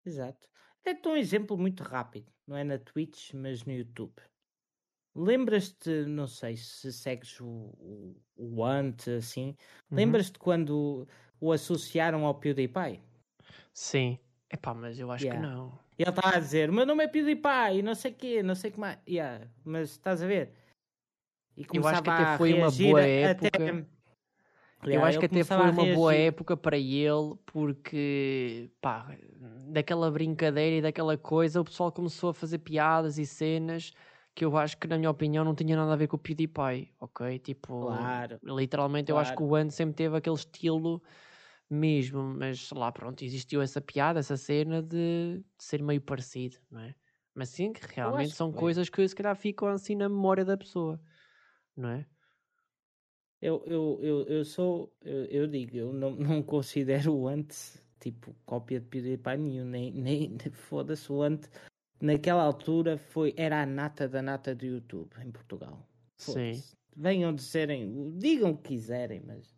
Exato. 0.10 0.50
É 0.84 1.08
um 1.08 1.16
exemplo 1.16 1.56
muito 1.56 1.84
rápido, 1.84 2.32
não 2.48 2.58
é 2.58 2.64
na 2.64 2.80
Twitch, 2.80 3.34
mas 3.36 3.64
no 3.64 3.72
YouTube. 3.72 4.14
Lembras-te, 5.16 6.06
não 6.06 6.26
sei 6.26 6.58
se 6.58 6.92
segues 6.92 7.40
o, 7.40 7.46
o, 7.46 8.16
o 8.36 8.66
Ant, 8.66 9.08
assim, 9.08 9.56
Uhum. 9.92 9.98
lembras-te 9.98 10.40
quando 10.40 11.08
o 11.40 11.52
associaram 11.52 12.26
ao 12.26 12.40
PewDiePie? 12.40 13.02
Sim. 13.74 14.18
Epá, 14.52 14.74
mas 14.74 15.00
eu 15.00 15.12
acho 15.12 15.26
Yeah. 15.26 15.48
que 15.48 15.54
não. 15.54 15.80
Ele 15.98 16.10
estava 16.10 16.36
a 16.38 16.40
dizer, 16.40 16.70
o 16.70 16.74
meu 16.74 16.86
nome 16.86 17.04
é 17.04 17.08
PewDiePie, 17.08 17.80
e 17.80 17.82
não 17.84 17.94
sei 17.94 18.12
o 18.12 18.16
quê, 18.16 18.42
não 18.42 18.56
sei 18.56 18.72
o 18.72 18.74
que 18.74 18.80
mais. 18.80 18.98
Yeah, 19.08 19.48
mas 19.64 19.92
estás 19.92 20.24
a 20.24 20.28
ver? 20.28 20.54
E 21.56 21.62
Eu 21.62 21.88
acho 21.88 22.02
que 22.02 22.10
começava 22.10 22.12
até 22.14 22.38
foi 22.38 22.54
uma 22.54 22.72
boa 22.72 23.02
época. 23.02 23.48
Até... 23.48 23.99
Eu 24.88 25.04
Yeah, 25.04 25.06
acho 25.06 25.20
que 25.20 25.26
até 25.26 25.44
foi 25.44 25.70
uma 25.70 25.86
boa 25.86 26.16
época 26.16 26.58
para 26.58 26.78
ele, 26.78 27.36
porque, 27.46 28.72
pá, 28.82 29.16
daquela 29.72 30.10
brincadeira 30.12 30.78
e 30.78 30.82
daquela 30.82 31.18
coisa, 31.18 31.62
o 31.62 31.64
pessoal 31.66 31.92
começou 31.92 32.30
a 32.32 32.34
fazer 32.34 32.60
piadas 32.60 33.18
e 33.18 33.26
cenas 33.26 33.92
que 34.36 34.46
eu 34.46 34.56
acho 34.58 34.78
que, 34.78 34.88
na 34.88 34.98
minha 34.98 35.10
opinião, 35.12 35.44
não 35.44 35.54
tinha 35.56 35.76
nada 35.76 35.94
a 35.94 35.96
ver 35.96 36.08
com 36.08 36.16
o 36.16 36.20
PewDiePie, 36.20 36.94
ok? 37.00 37.38
Tipo, 37.40 37.78
Claro. 37.78 38.40
literalmente, 38.42 39.12
eu 39.12 39.18
acho 39.18 39.34
que 39.34 39.42
Claro. 39.42 39.44
o 39.44 39.50
One 39.54 39.70
sempre 39.72 39.96
teve 39.96 40.16
aquele 40.16 40.36
estilo 40.36 41.02
mesmo, 41.70 42.24
mas 42.24 42.72
lá, 42.72 42.92
pronto, 42.92 43.24
existiu 43.24 43.62
essa 43.62 43.82
piada, 43.82 44.20
essa 44.20 44.38
cena 44.38 44.82
de, 44.82 45.40
de 45.40 45.64
ser 45.64 45.82
meio 45.84 46.02
parecido, 46.02 46.58
não 46.72 46.82
é? 46.82 46.96
Mas 47.36 47.50
sim, 47.50 47.74
que 47.74 47.82
realmente 47.88 48.36
que 48.36 48.36
são 48.36 48.52
foi. 48.52 48.66
coisas 48.66 48.90
que 48.90 49.08
se 49.08 49.16
calhar 49.16 49.36
ficam 49.36 49.68
assim 49.70 49.96
na 49.96 50.10
memória 50.10 50.46
da 50.46 50.58
pessoa, 50.58 51.02
não 51.78 51.90
é? 51.90 52.08
Eu, 53.42 53.64
eu, 53.66 54.00
eu, 54.02 54.24
eu 54.24 54.46
sou, 54.46 54.94
eu, 55.02 55.26
eu 55.26 55.48
digo, 55.48 55.78
eu 55.78 55.94
não, 55.94 56.12
não 56.16 56.44
considero 56.44 57.14
o 57.16 57.28
antes 57.28 57.82
tipo 58.00 58.34
cópia 58.46 58.80
de 58.80 58.88
PewDiePie 58.88 59.38
nenhum, 59.38 59.66
nem, 59.66 59.92
nem 59.92 60.38
foda-se 60.52 61.12
o 61.12 61.22
antes. 61.22 61.50
Naquela 62.02 62.44
altura 62.44 62.98
foi, 62.98 63.34
era 63.36 63.62
a 63.62 63.66
nata 63.66 64.08
da 64.08 64.22
nata 64.22 64.56
do 64.56 64.66
YouTube 64.66 65.12
em 65.22 65.32
Portugal. 65.32 65.86
Sim. 66.18 66.64
Venham 66.96 67.34
dizerem, 67.36 68.18
digam 68.18 68.52
o 68.52 68.58
que 68.58 68.70
quiserem, 68.70 69.22
mas 69.26 69.54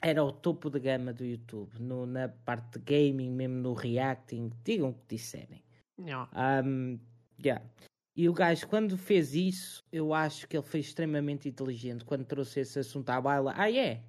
era 0.00 0.24
o 0.24 0.32
topo 0.32 0.70
de 0.70 0.80
gama 0.80 1.12
do 1.12 1.24
YouTube, 1.24 1.70
no, 1.78 2.06
na 2.06 2.28
parte 2.28 2.78
de 2.78 2.84
gaming, 2.84 3.30
mesmo 3.30 3.56
no 3.56 3.74
reacting, 3.74 4.50
digam 4.64 4.90
o 4.90 4.94
que 4.94 5.16
disserem. 5.16 5.62
Yeah. 5.98 6.30
Um, 6.64 6.98
yeah. 7.44 7.62
E 8.20 8.28
o 8.28 8.34
gajo, 8.34 8.68
quando 8.68 8.98
fez 8.98 9.34
isso, 9.34 9.82
eu 9.90 10.12
acho 10.12 10.46
que 10.46 10.54
ele 10.54 10.62
foi 10.66 10.80
extremamente 10.80 11.48
inteligente 11.48 12.04
quando 12.04 12.22
trouxe 12.22 12.60
esse 12.60 12.78
assunto 12.78 13.08
à 13.08 13.18
baila. 13.18 13.54
Ah, 13.56 13.72
é? 13.72 14.02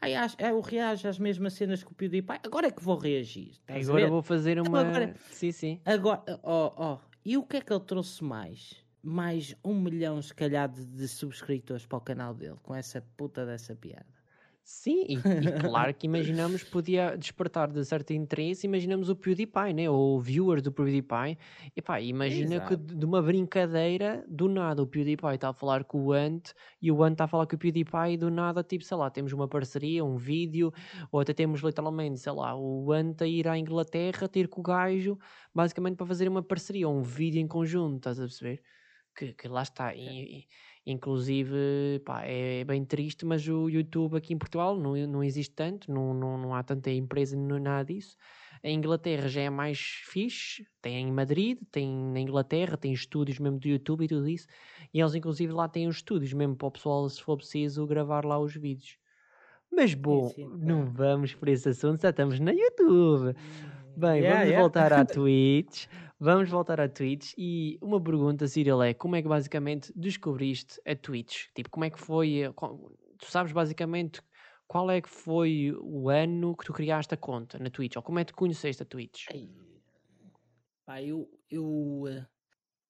Ai, 0.00 0.16
acho, 0.16 0.36
eu 0.40 0.60
reajo 0.60 1.06
às 1.06 1.20
mesmas 1.20 1.52
cenas 1.52 1.84
que 1.84 1.92
o 1.92 1.94
PewDiePie. 1.94 2.40
Agora 2.42 2.66
é 2.66 2.70
que 2.72 2.82
vou 2.82 2.98
reagir. 2.98 3.52
Agora 3.68 4.08
vou 4.10 4.22
fazer 4.22 4.58
uma. 4.60 4.80
agora- 4.80 5.14
Sim, 5.30 5.52
sim. 5.52 5.80
Agora, 5.84 6.24
ó, 6.42 6.72
ó. 6.76 6.98
E 7.24 7.36
o 7.36 7.44
que 7.44 7.58
é 7.58 7.60
que 7.60 7.72
ele 7.72 7.84
trouxe 7.84 8.24
mais? 8.24 8.74
Mais 9.00 9.54
um 9.64 9.80
milhão, 9.80 10.20
se 10.20 10.34
calhar, 10.34 10.68
de, 10.68 10.84
de 10.84 11.06
subscritores 11.06 11.86
para 11.86 11.98
o 11.98 12.00
canal 12.00 12.34
dele, 12.34 12.56
com 12.60 12.74
essa 12.74 13.00
puta 13.16 13.46
dessa 13.46 13.76
piada. 13.76 14.04
Sim, 14.66 15.04
e, 15.06 15.48
e 15.48 15.52
claro 15.52 15.92
que 15.94 16.06
imaginamos 16.06 16.64
podia 16.64 17.18
despertar 17.18 17.70
de 17.70 17.84
certo 17.84 18.14
interesse, 18.14 18.66
imaginamos 18.66 19.10
o 19.10 19.14
PewDiePie, 19.16 19.74
né? 19.74 19.90
ou 19.90 20.16
o 20.16 20.20
viewer 20.20 20.62
do 20.62 20.72
PewDiePie. 20.72 21.36
E 21.76 21.82
pá, 21.82 22.00
imagina 22.00 22.62
que 22.62 22.74
Exato. 22.74 22.78
de 22.78 22.94
de 22.96 23.04
uma 23.04 23.20
brincadeira, 23.20 24.24
do 24.26 24.48
nada 24.48 24.82
o 24.82 24.86
PewDiePie 24.86 25.34
está 25.34 25.50
a 25.50 25.52
falar 25.52 25.84
com 25.84 26.06
o 26.06 26.12
Ant 26.12 26.54
e 26.80 26.90
o 26.90 27.02
Ant 27.02 27.12
está 27.12 27.24
a 27.24 27.28
falar 27.28 27.46
com 27.46 27.56
o 27.56 27.58
PewDiePie 27.58 28.12
e 28.14 28.16
do 28.16 28.30
nada, 28.30 28.62
tipo, 28.64 28.82
sei 28.84 28.96
lá, 28.96 29.10
temos 29.10 29.34
uma 29.34 29.46
parceria, 29.46 30.02
um 30.02 30.16
vídeo, 30.16 30.72
ou 31.12 31.20
até 31.20 31.34
temos 31.34 31.60
literalmente, 31.60 32.20
sei 32.20 32.32
lá, 32.32 32.56
o 32.56 32.90
Ant 32.90 33.20
a 33.22 33.26
ir 33.26 33.46
à 33.46 33.58
Inglaterra 33.58 34.26
ter 34.28 34.48
com 34.48 34.60
o 34.60 34.64
gajo, 34.64 35.18
basicamente 35.54 35.96
para 35.96 36.06
fazer 36.06 36.26
uma 36.26 36.42
parceria, 36.42 36.88
um 36.88 37.02
vídeo 37.02 37.38
em 37.38 37.46
conjunto, 37.46 37.96
estás 37.98 38.18
a 38.18 38.22
perceber? 38.22 38.62
Que, 39.16 39.32
que 39.34 39.46
lá 39.48 39.62
está. 39.62 39.94
E, 39.94 40.40
e- 40.40 40.48
inclusive, 40.86 42.00
pá, 42.04 42.22
é 42.24 42.64
bem 42.64 42.84
triste, 42.84 43.24
mas 43.24 43.46
o 43.48 43.68
YouTube 43.68 44.16
aqui 44.16 44.34
em 44.34 44.38
Portugal 44.38 44.76
não, 44.78 44.94
não 45.06 45.22
existe 45.24 45.54
tanto, 45.54 45.90
não, 45.92 46.12
não, 46.14 46.38
não 46.38 46.54
há 46.54 46.62
tanta 46.62 46.90
empresa, 46.90 47.36
não 47.36 47.58
nada 47.58 47.84
disso. 47.92 48.16
A 48.62 48.68
Inglaterra 48.70 49.28
já 49.28 49.42
é 49.42 49.50
mais 49.50 49.78
fixe, 49.78 50.66
tem 50.80 50.96
em 51.08 51.12
Madrid, 51.12 51.58
tem 51.70 51.88
na 52.12 52.20
Inglaterra, 52.20 52.76
tem 52.76 52.92
estúdios 52.92 53.38
mesmo 53.38 53.58
do 53.58 53.68
YouTube 53.68 54.04
e 54.04 54.08
tudo 54.08 54.28
isso. 54.28 54.46
E 54.92 55.00
eles, 55.00 55.14
inclusive, 55.14 55.52
lá 55.52 55.68
têm 55.68 55.86
os 55.88 55.96
estúdios 55.96 56.32
mesmo 56.32 56.56
para 56.56 56.68
o 56.68 56.70
pessoal, 56.70 57.08
se 57.08 57.22
for 57.22 57.36
preciso, 57.36 57.86
gravar 57.86 58.24
lá 58.24 58.38
os 58.38 58.54
vídeos. 58.54 58.96
Mas 59.70 59.94
bom, 59.94 60.28
sim, 60.28 60.46
não 60.52 60.86
claro. 60.86 60.92
vamos 60.92 61.34
por 61.34 61.48
esse 61.48 61.68
assunto, 61.68 62.02
já 62.02 62.10
estamos 62.10 62.38
na 62.40 62.52
YouTube. 62.52 63.34
Bem, 63.96 64.22
Yeah, 64.22 64.26
vamos 64.26 64.46
yeah. 64.48 64.60
voltar 64.60 64.92
à 64.92 65.04
Twitch. 65.06 65.86
Vamos 66.24 66.48
voltar 66.48 66.80
à 66.80 66.88
Twitch. 66.88 67.34
E 67.36 67.78
uma 67.82 68.02
pergunta, 68.02 68.48
Cyril, 68.48 68.82
é 68.82 68.94
como 68.94 69.14
é 69.14 69.20
que 69.20 69.28
basicamente 69.28 69.92
descobriste 69.94 70.80
a 70.86 70.96
Twitch? 70.96 71.48
Tipo, 71.54 71.68
como 71.68 71.84
é 71.84 71.90
que 71.90 72.00
foi? 72.00 72.44
eh, 72.44 72.50
Tu 73.18 73.26
sabes 73.26 73.52
basicamente 73.52 74.22
qual 74.66 74.90
é 74.90 75.02
que 75.02 75.08
foi 75.10 75.74
o 75.78 76.08
ano 76.08 76.56
que 76.56 76.64
tu 76.64 76.72
criaste 76.72 77.12
a 77.12 77.18
conta 77.18 77.58
na 77.58 77.68
Twitch? 77.68 77.96
Ou 77.96 78.02
como 78.02 78.20
é 78.20 78.24
que 78.24 78.32
conheceste 78.32 78.82
a 78.82 78.86
Twitch? 78.86 79.26
Ai, 79.28 79.50
pá, 80.86 81.02
eu, 81.02 81.28
eu 81.50 82.04
eh, 82.08 82.26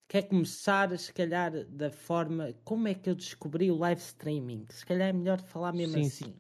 quero 0.07 0.29
começar, 0.29 0.97
se 0.97 1.13
calhar, 1.13 1.51
da 1.67 1.91
forma 1.91 2.53
como 2.65 2.87
é 2.87 2.95
que 2.95 3.11
eu 3.11 3.17
descobri 3.17 3.69
o 3.69 3.77
live 3.77 4.01
streaming. 4.01 4.65
Se 4.71 4.87
calhar 4.87 5.09
é 5.09 5.13
melhor 5.13 5.41
falar 5.41 5.73
mesmo 5.73 5.97
Sim, 5.97 6.09
sim. 6.09 6.25
assim. 6.27 6.37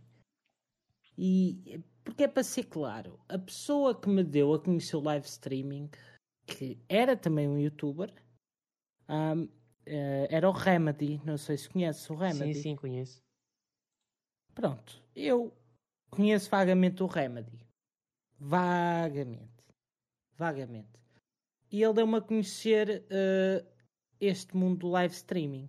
E 1.18 1.60
eh, 1.66 1.80
porque 2.04 2.24
é 2.24 2.28
para 2.28 2.44
ser 2.44 2.64
claro, 2.64 3.18
a 3.28 3.38
pessoa 3.38 3.98
que 3.98 4.08
me 4.08 4.22
deu 4.22 4.52
a 4.54 4.60
conhecer 4.60 4.96
o 4.96 5.00
live 5.00 5.26
streaming, 5.26 5.90
que 6.46 6.78
era 6.88 7.16
também 7.16 7.48
um 7.48 7.58
youtuber, 7.58 8.12
ahm, 9.08 9.48
eh, 9.86 10.28
era 10.30 10.48
o 10.48 10.52
Remedy. 10.52 11.20
Não 11.24 11.36
sei 11.36 11.56
se 11.56 11.68
conhece 11.68 12.10
o 12.12 12.16
Remedy. 12.16 12.54
Sim, 12.54 12.62
sim, 12.62 12.76
conheço. 12.76 13.22
Pronto, 14.54 15.02
eu 15.14 15.52
conheço 16.10 16.48
vagamente 16.48 17.02
o 17.02 17.06
Remedy. 17.06 17.66
Vagamente. 18.38 19.64
Vagamente. 20.36 21.00
E 21.70 21.82
ele 21.82 21.94
deu-me 21.94 22.16
a 22.16 22.20
conhecer 22.20 23.04
eh, 23.10 23.64
este 24.20 24.56
mundo 24.56 24.80
do 24.80 24.88
live 24.88 25.14
streaming. 25.14 25.68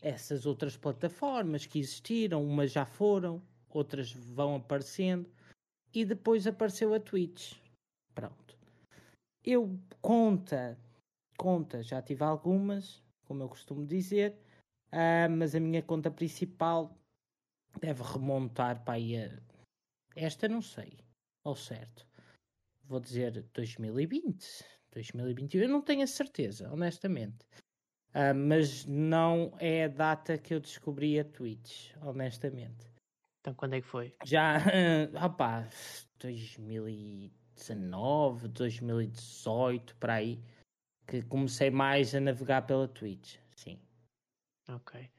Essas 0.00 0.46
outras 0.46 0.76
plataformas 0.76 1.66
que 1.66 1.78
existiram, 1.78 2.44
umas 2.44 2.72
já 2.72 2.84
foram, 2.84 3.42
outras 3.68 4.12
vão 4.12 4.56
aparecendo. 4.56 5.30
E 5.94 6.04
depois 6.04 6.46
apareceu 6.46 6.94
a 6.94 7.00
Twitch. 7.00 7.54
Pronto. 8.14 8.41
Eu 9.44 9.78
conta, 10.00 10.78
conta, 11.36 11.82
já 11.82 12.00
tive 12.00 12.22
algumas, 12.22 13.02
como 13.24 13.42
eu 13.42 13.48
costumo 13.48 13.84
dizer, 13.84 14.36
ah, 14.92 15.28
mas 15.28 15.54
a 15.54 15.60
minha 15.60 15.82
conta 15.82 16.10
principal 16.10 16.96
deve 17.80 18.02
remontar 18.02 18.84
para 18.84 18.94
aí 18.94 19.16
a... 19.16 19.40
Esta 20.14 20.48
não 20.48 20.62
sei, 20.62 20.98
ao 21.44 21.56
certo. 21.56 22.06
Vou 22.84 23.00
dizer 23.00 23.42
2020, 23.54 24.64
2021, 24.92 25.62
eu 25.62 25.68
não 25.68 25.82
tenho 25.82 26.02
a 26.02 26.06
certeza, 26.06 26.70
honestamente. 26.72 27.44
Ah, 28.14 28.34
mas 28.34 28.84
não 28.84 29.56
é 29.58 29.84
a 29.84 29.88
data 29.88 30.36
que 30.36 30.54
eu 30.54 30.60
descobri 30.60 31.18
a 31.18 31.24
Twitch, 31.24 31.92
honestamente. 32.02 32.92
Então 33.40 33.54
quando 33.54 33.74
é 33.74 33.80
que 33.80 33.86
foi? 33.88 34.14
Já, 34.24 34.56
ah 35.18 35.28
pá, 35.28 35.66
2019, 37.56 38.48
2018, 38.48 39.96
para 39.96 40.14
aí, 40.14 40.40
que 41.06 41.22
comecei 41.22 41.70
mais 41.70 42.14
a 42.14 42.20
navegar 42.20 42.62
pela 42.66 42.88
Twitch, 42.88 43.38
sim. 43.56 43.78
Ok. 44.68 45.10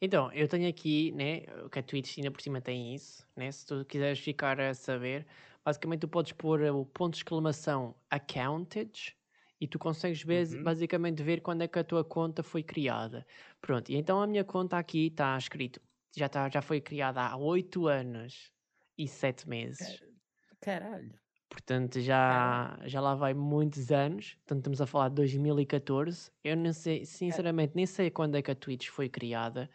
Então, 0.00 0.32
eu 0.32 0.48
tenho 0.48 0.68
aqui, 0.68 1.12
né, 1.12 1.40
que 1.70 1.78
a 1.78 1.82
Twitch 1.82 2.18
ainda 2.18 2.30
por 2.30 2.40
cima 2.40 2.60
tem 2.60 2.94
isso, 2.94 3.26
né, 3.36 3.50
se 3.52 3.66
tu 3.66 3.84
quiseres 3.84 4.18
ficar 4.18 4.60
a 4.60 4.74
saber, 4.74 5.26
basicamente 5.64 6.00
tu 6.00 6.08
podes 6.08 6.32
pôr 6.32 6.60
o 6.62 6.84
ponto 6.86 7.12
de 7.14 7.18
exclamação 7.18 7.94
accounted 8.10 9.16
e 9.60 9.66
tu 9.68 9.78
consegues 9.78 10.22
ver, 10.22 10.46
Uhum. 10.48 10.62
basicamente 10.62 11.22
ver 11.22 11.40
quando 11.40 11.62
é 11.62 11.68
que 11.68 11.78
a 11.78 11.84
tua 11.84 12.04
conta 12.04 12.42
foi 12.42 12.62
criada. 12.62 13.26
Pronto, 13.60 13.90
e 13.90 13.96
então 13.96 14.20
a 14.20 14.26
minha 14.26 14.44
conta 14.44 14.76
aqui 14.78 15.06
está 15.06 15.36
escrito, 15.38 15.80
já, 16.16 16.28
tá, 16.28 16.48
já 16.48 16.60
foi 16.62 16.80
criada 16.80 17.20
há 17.22 17.36
8 17.36 17.86
anos 17.86 18.52
e 18.98 19.06
7 19.08 19.48
meses. 19.48 20.02
Caralho. 20.60 21.21
Portanto, 21.52 22.00
já, 22.00 22.78
já 22.86 23.00
lá 23.00 23.14
vai 23.14 23.34
muitos 23.34 23.90
anos. 23.92 24.34
Portanto, 24.36 24.58
estamos 24.60 24.80
a 24.80 24.86
falar 24.86 25.10
de 25.10 25.16
2014. 25.16 26.30
Eu 26.42 26.56
não 26.56 26.72
sei, 26.72 27.04
sinceramente, 27.04 27.74
nem 27.76 27.84
sei 27.86 28.10
quando 28.10 28.36
é 28.36 28.42
que 28.42 28.50
a 28.50 28.54
Twitch 28.54 28.88
foi 28.88 29.08
criada, 29.08 29.70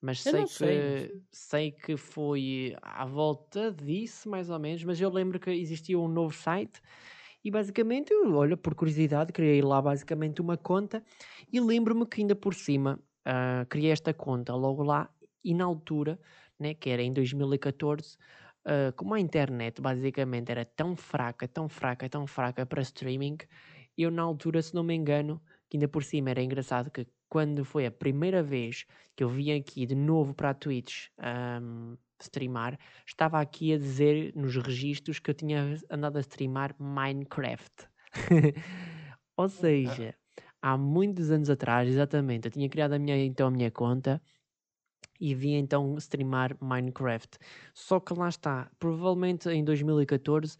mas 0.00 0.22
sei 0.22 0.32
não 0.32 0.48
que, 0.48 0.52
sei. 0.52 1.22
sei 1.32 1.72
que 1.72 1.96
foi 1.96 2.76
à 2.82 3.04
volta 3.06 3.72
disso, 3.72 4.28
mais 4.30 4.50
ou 4.50 4.58
menos. 4.60 4.84
Mas 4.84 5.00
eu 5.00 5.10
lembro 5.10 5.40
que 5.40 5.50
existia 5.50 5.98
um 5.98 6.08
novo 6.08 6.34
site 6.34 6.80
E 7.44 7.50
basicamente, 7.50 8.12
olha, 8.14 8.56
por 8.56 8.74
curiosidade, 8.74 9.32
criei 9.32 9.62
lá 9.62 9.80
basicamente 9.80 10.40
uma 10.40 10.56
conta 10.56 11.02
e 11.52 11.60
lembro-me 11.60 12.06
que 12.06 12.20
ainda 12.20 12.34
por 12.36 12.54
cima 12.54 13.00
uh, 13.26 13.66
criei 13.68 13.92
esta 13.92 14.12
conta 14.14 14.54
logo 14.54 14.82
lá 14.82 15.10
e 15.44 15.54
na 15.54 15.64
altura, 15.64 16.20
né, 16.58 16.74
que 16.74 16.90
era 16.90 17.02
em 17.02 17.12
2014, 17.12 18.18
uh, 18.66 18.92
como 18.96 19.14
a 19.14 19.20
internet 19.20 19.80
basicamente 19.80 20.50
era 20.50 20.64
tão 20.64 20.96
fraca, 20.96 21.46
tão 21.46 21.68
fraca, 21.68 22.08
tão 22.08 22.26
fraca 22.26 22.66
para 22.66 22.82
streaming, 22.82 23.38
eu 23.96 24.10
na 24.10 24.22
altura, 24.22 24.60
se 24.60 24.74
não 24.74 24.82
me 24.82 24.94
engano, 24.94 25.40
que 25.68 25.76
ainda 25.76 25.88
por 25.88 26.04
cima 26.04 26.30
era 26.30 26.42
engraçado 26.42 26.90
que 26.90 27.06
quando 27.28 27.64
foi 27.64 27.86
a 27.86 27.90
primeira 27.90 28.42
vez 28.42 28.84
que 29.14 29.24
eu 29.24 29.28
vim 29.28 29.52
aqui 29.52 29.86
de 29.86 29.94
novo 29.94 30.34
para 30.34 30.50
a 30.50 30.54
Twitch 30.54 31.08
um, 31.62 31.96
streamar, 32.20 32.78
estava 33.06 33.40
aqui 33.40 33.72
a 33.72 33.78
dizer 33.78 34.32
nos 34.34 34.56
registros 34.56 35.18
que 35.18 35.30
eu 35.30 35.34
tinha 35.34 35.76
andado 35.90 36.18
a 36.18 36.20
streamar 36.20 36.74
Minecraft. 36.78 37.88
Ou 39.36 39.48
seja, 39.48 40.14
há 40.62 40.76
muitos 40.76 41.30
anos 41.30 41.50
atrás, 41.50 41.88
exatamente, 41.88 42.46
eu 42.46 42.52
tinha 42.52 42.68
criado 42.68 42.92
a 42.92 42.98
minha, 42.98 43.16
então 43.24 43.48
a 43.48 43.50
minha 43.50 43.70
conta 43.70 44.22
e 45.20 45.34
vim 45.34 45.54
então 45.54 45.96
streamar 45.98 46.56
Minecraft. 46.60 47.38
Só 47.74 48.00
que 48.00 48.14
lá 48.14 48.28
está, 48.28 48.70
provavelmente 48.78 49.48
em 49.48 49.64
2014 49.64 50.56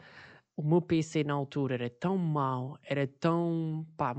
o 0.57 0.63
meu 0.63 0.81
PC 0.81 1.23
na 1.23 1.35
altura 1.35 1.75
era 1.75 1.91
tão 1.91 2.17
mau, 2.17 2.79
era 2.83 3.07
tão. 3.07 3.87
pá, 3.97 4.15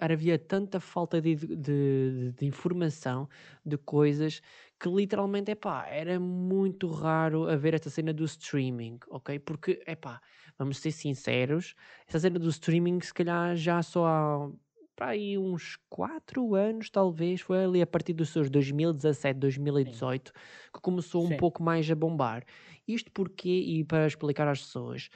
havia 0.00 0.36
tanta 0.36 0.80
falta 0.80 1.20
de, 1.20 1.36
de, 1.36 2.32
de, 2.36 2.46
informação, 2.46 3.28
de 3.64 3.78
coisas, 3.78 4.42
que 4.80 4.88
literalmente, 4.88 5.52
é 5.52 5.54
pá, 5.54 5.86
era 5.86 6.18
muito 6.18 6.88
raro 6.88 7.48
haver 7.48 7.74
esta 7.74 7.90
cena 7.90 8.12
do 8.12 8.24
streaming, 8.24 8.98
ok? 9.08 9.38
Porque, 9.38 9.80
é 9.86 9.94
pá, 9.94 10.20
vamos 10.58 10.78
ser 10.78 10.90
sinceros, 10.90 11.76
essa 12.08 12.18
cena 12.18 12.40
do 12.40 12.48
streaming, 12.48 13.00
se 13.00 13.14
calhar 13.14 13.54
já 13.56 13.80
só 13.80 14.06
há. 14.06 14.50
Para 14.98 15.12
aí 15.12 15.38
uns 15.38 15.76
4 15.88 16.56
anos, 16.56 16.90
talvez, 16.90 17.40
foi 17.40 17.64
ali 17.64 17.80
a 17.80 17.86
partir 17.86 18.12
dos 18.14 18.30
seus 18.30 18.50
2017, 18.50 19.38
2018, 19.38 20.32
Sim. 20.34 20.34
que 20.74 20.80
começou 20.80 21.24
Sim. 21.24 21.34
um 21.34 21.36
pouco 21.36 21.62
mais 21.62 21.88
a 21.88 21.94
bombar. 21.94 22.44
Isto 22.86 23.10
porque, 23.12 23.48
e 23.48 23.84
para 23.84 24.08
explicar 24.08 24.48
às 24.48 24.60
pessoas. 24.60 25.08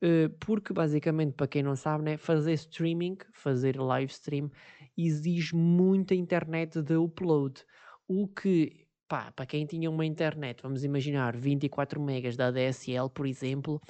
Eh, 0.00 0.28
porque 0.40 0.72
basicamente, 0.72 1.34
para 1.34 1.46
quem 1.48 1.62
não 1.62 1.76
sabe, 1.76 2.04
né, 2.04 2.16
fazer 2.16 2.54
streaming, 2.54 3.18
fazer 3.32 3.78
live 3.78 4.10
stream, 4.10 4.50
exige 4.96 5.54
muita 5.54 6.14
internet 6.14 6.80
de 6.82 6.96
upload. 6.96 7.62
O 8.08 8.28
que, 8.28 8.86
pá, 9.06 9.32
para 9.32 9.44
quem 9.46 9.66
tinha 9.66 9.90
uma 9.90 10.06
internet, 10.06 10.62
vamos 10.62 10.82
imaginar 10.84 11.36
24 11.36 12.00
megas 12.00 12.36
da 12.36 12.50
DSL, 12.50 13.10
por 13.10 13.26
exemplo, 13.26 13.80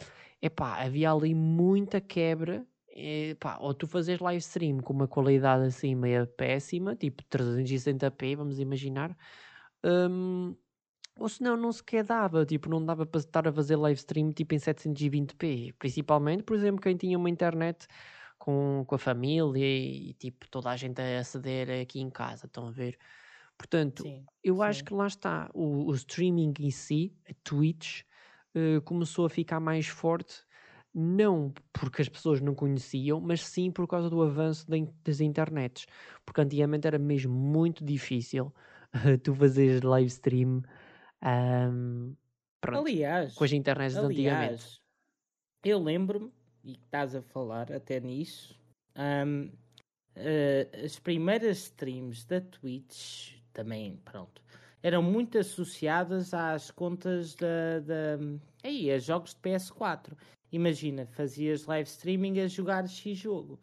é 0.43 0.49
pá, 0.49 0.83
havia 0.83 1.13
ali 1.13 1.35
muita 1.35 2.01
quebra. 2.01 2.67
É, 2.99 3.35
pá, 3.35 3.59
ou 3.61 3.75
tu 3.75 3.87
fazes 3.87 4.19
live 4.19 4.39
stream 4.39 4.79
com 4.79 4.95
uma 4.95 5.07
qualidade 5.07 5.67
assim 5.67 5.95
meio 5.95 6.27
péssima, 6.27 6.97
tipo 6.97 7.23
360p, 7.25 8.37
vamos 8.37 8.59
imaginar, 8.59 9.15
um, 9.85 10.57
ou 11.19 11.29
senão 11.29 11.59
não 11.59 11.71
sequer 11.73 12.05
dava, 12.05 12.47
tipo, 12.47 12.71
não 12.71 12.83
dava 12.85 13.05
para 13.05 13.21
estar 13.21 13.47
a 13.47 13.53
fazer 13.53 13.77
live 13.77 13.99
stream 13.99 14.33
tipo 14.33 14.55
em 14.55 14.59
720p. 14.59 15.75
Principalmente, 15.79 16.43
por 16.43 16.57
exemplo, 16.57 16.81
quem 16.81 16.97
tinha 16.97 17.19
uma 17.19 17.29
internet 17.29 17.87
com, 18.39 18.85
com 18.87 18.95
a 18.95 18.99
família 18.99 19.67
e, 19.67 20.15
tipo 20.15 20.49
toda 20.51 20.71
a 20.71 20.77
gente 20.77 21.01
a 21.01 21.21
aceder 21.21 21.83
aqui 21.83 22.01
em 22.01 22.11
casa, 22.11 22.47
estão 22.47 22.69
a 22.69 22.71
ver? 22.71 22.99
Portanto, 23.59 24.03
sim, 24.03 24.25
eu 24.43 24.57
sim. 24.57 24.63
acho 24.63 24.85
que 24.85 24.95
lá 24.95 25.07
está, 25.07 25.51
o, 25.55 25.91
o, 25.91 25.95
streaming 25.95 26.55
em 26.61 26.71
si, 26.71 27.15
a 27.29 27.35
Twitch, 27.45 28.03
uh, 28.55 28.81
começou 28.83 29.27
a 29.27 29.31
ficar 29.31 29.61
mais 29.61 29.87
forte, 29.87 30.46
não 30.99 31.53
porque 31.75 32.01
as 32.01 32.09
pessoas 32.09 32.41
não 32.41 32.55
conheciam, 32.55 33.21
mas 33.21 33.43
sim 33.43 33.71
por 33.71 33.87
causa 33.87 34.09
do 34.09 34.23
avanço 34.23 34.67
das 35.05 35.21
internets. 35.21 35.87
Porque 36.25 36.41
antigamente 36.41 36.87
era 36.87 36.99
mesmo 36.99 37.35
muito 37.35 37.85
difícil 37.85 38.47
uh, 38.95 39.19
tu 39.23 39.35
fazeres 39.35 39.83
live 39.83 40.09
stream 40.09 40.63
um, 41.23 42.15
pronto, 42.63 42.87
aliás, 42.89 43.35
com 43.35 43.45
as 43.45 43.53
internets 43.53 43.97
aliás, 43.97 44.09
de 44.09 44.23
antigamente. 44.23 44.81
Eu 45.63 45.83
lembro-me, 45.83 46.33
e 46.65 46.73
estás 46.73 47.15
a 47.15 47.21
falar 47.21 47.71
até 47.73 48.01
nisso, 48.01 48.59
um, 48.97 49.45
uh, 49.45 49.51
eh, 50.15 50.69
as 50.83 50.99
primeiras 50.99 51.59
streams 51.59 52.25
da 52.25 52.41
Twitch 52.41 53.35
também, 53.53 53.97
pronto, 54.05 54.41
eram 54.83 55.03
muito 55.03 55.37
associadas 55.37 56.33
às 56.33 56.71
contas 56.71 57.35
da. 57.35 57.81
da 57.81 58.19
aí, 58.63 58.91
a 58.91 58.99
jogos 58.99 59.35
de 59.35 59.41
PS4. 59.41 60.17
Imagina, 60.53 61.07
fazias 61.07 61.67
live 61.67 61.89
streaming 61.89 62.41
a 62.41 62.49
jogar 62.49 62.89
X 62.89 63.17
jogo. 63.17 63.59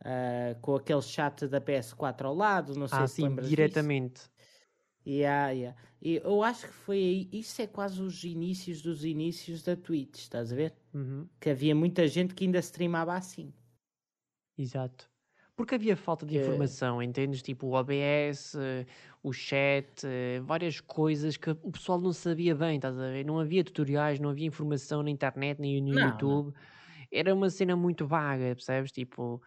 Uh, 0.00 0.60
com 0.60 0.76
aquele 0.76 1.02
chat 1.02 1.48
da 1.48 1.60
PS4 1.60 2.26
ao 2.26 2.34
lado, 2.34 2.74
não 2.76 2.86
sei 2.86 2.98
ah, 2.98 3.08
se 3.08 3.14
sim, 3.16 3.22
lembras 3.22 3.48
diretamente. 3.48 4.14
Disso. 4.14 4.30
Yeah, 5.06 5.50
yeah. 5.50 5.80
E 6.02 6.16
eu 6.16 6.42
acho 6.42 6.66
que 6.66 6.72
foi 6.72 6.96
aí, 6.96 7.28
isso 7.32 7.62
é 7.62 7.66
quase 7.66 8.02
os 8.02 8.24
inícios 8.24 8.82
dos 8.82 9.04
inícios 9.04 9.62
da 9.62 9.76
Twitch, 9.76 10.18
estás 10.18 10.52
a 10.52 10.56
ver? 10.56 10.74
Uhum. 10.92 11.28
Que 11.40 11.50
havia 11.50 11.74
muita 11.74 12.06
gente 12.08 12.34
que 12.34 12.44
ainda 12.44 12.58
streamava 12.58 13.14
assim. 13.14 13.52
Exato. 14.58 15.08
Porque 15.56 15.74
havia 15.74 15.96
falta 15.96 16.26
de 16.26 16.34
que... 16.34 16.40
informação, 16.40 17.02
entendes? 17.02 17.40
Tipo 17.42 17.68
o 17.68 17.72
OBS, 17.72 18.54
o 19.22 19.32
chat, 19.32 20.02
várias 20.44 20.80
coisas 20.80 21.36
que 21.36 21.50
o 21.50 21.72
pessoal 21.72 21.98
não 21.98 22.12
sabia 22.12 22.54
bem, 22.54 22.76
estás 22.76 22.98
a 22.98 23.10
ver? 23.10 23.24
Não 23.24 23.40
havia 23.40 23.64
tutoriais, 23.64 24.20
não 24.20 24.30
havia 24.30 24.46
informação 24.46 25.02
na 25.02 25.10
internet 25.10 25.58
nem 25.58 25.80
no 25.80 25.94
não, 25.94 26.08
YouTube. 26.08 26.46
Não. 26.48 26.54
Era 27.10 27.34
uma 27.34 27.48
cena 27.48 27.74
muito 27.74 28.06
vaga, 28.06 28.54
percebes? 28.54 28.92
Tipo, 28.92 29.40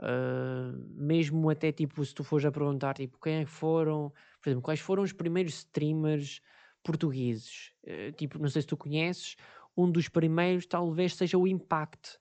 uh, 0.00 0.78
mesmo 0.94 1.50
até 1.50 1.70
tipo, 1.70 2.02
se 2.02 2.14
tu 2.14 2.24
fores 2.24 2.46
a 2.46 2.50
perguntar, 2.50 2.94
tipo, 2.94 3.18
quem 3.20 3.42
é 3.42 3.44
foram 3.44 4.10
por 4.42 4.48
exemplo, 4.50 4.62
quais 4.62 4.80
foram 4.80 5.04
os 5.04 5.12
primeiros 5.12 5.54
streamers 5.54 6.40
portugueses? 6.82 7.72
Uh, 7.84 8.12
tipo, 8.12 8.38
não 8.38 8.48
sei 8.48 8.62
se 8.62 8.68
tu 8.68 8.76
conheces, 8.76 9.36
um 9.76 9.90
dos 9.90 10.08
primeiros 10.08 10.66
talvez 10.66 11.14
seja 11.14 11.38
o 11.38 11.46
Impact. 11.46 12.18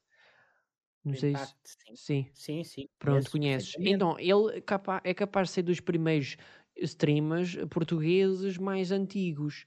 Não 1.04 1.16
sei 1.16 1.36
se... 1.36 1.56
sim. 1.96 2.28
sim. 2.34 2.64
Sim. 2.64 2.90
Pronto, 3.00 3.32
conheces. 3.32 3.76
Então, 3.80 4.18
ele 4.20 4.58
é 4.58 4.62
capaz, 4.62 5.02
é 5.04 5.14
capaz 5.14 5.48
de 5.50 5.54
ser 5.56 5.64
dos 5.64 5.80
primeiros 5.80 6.38
streamers 6.78 7.56
portugueses 7.70 8.58
mais 8.58 8.92
antigos. 8.92 9.66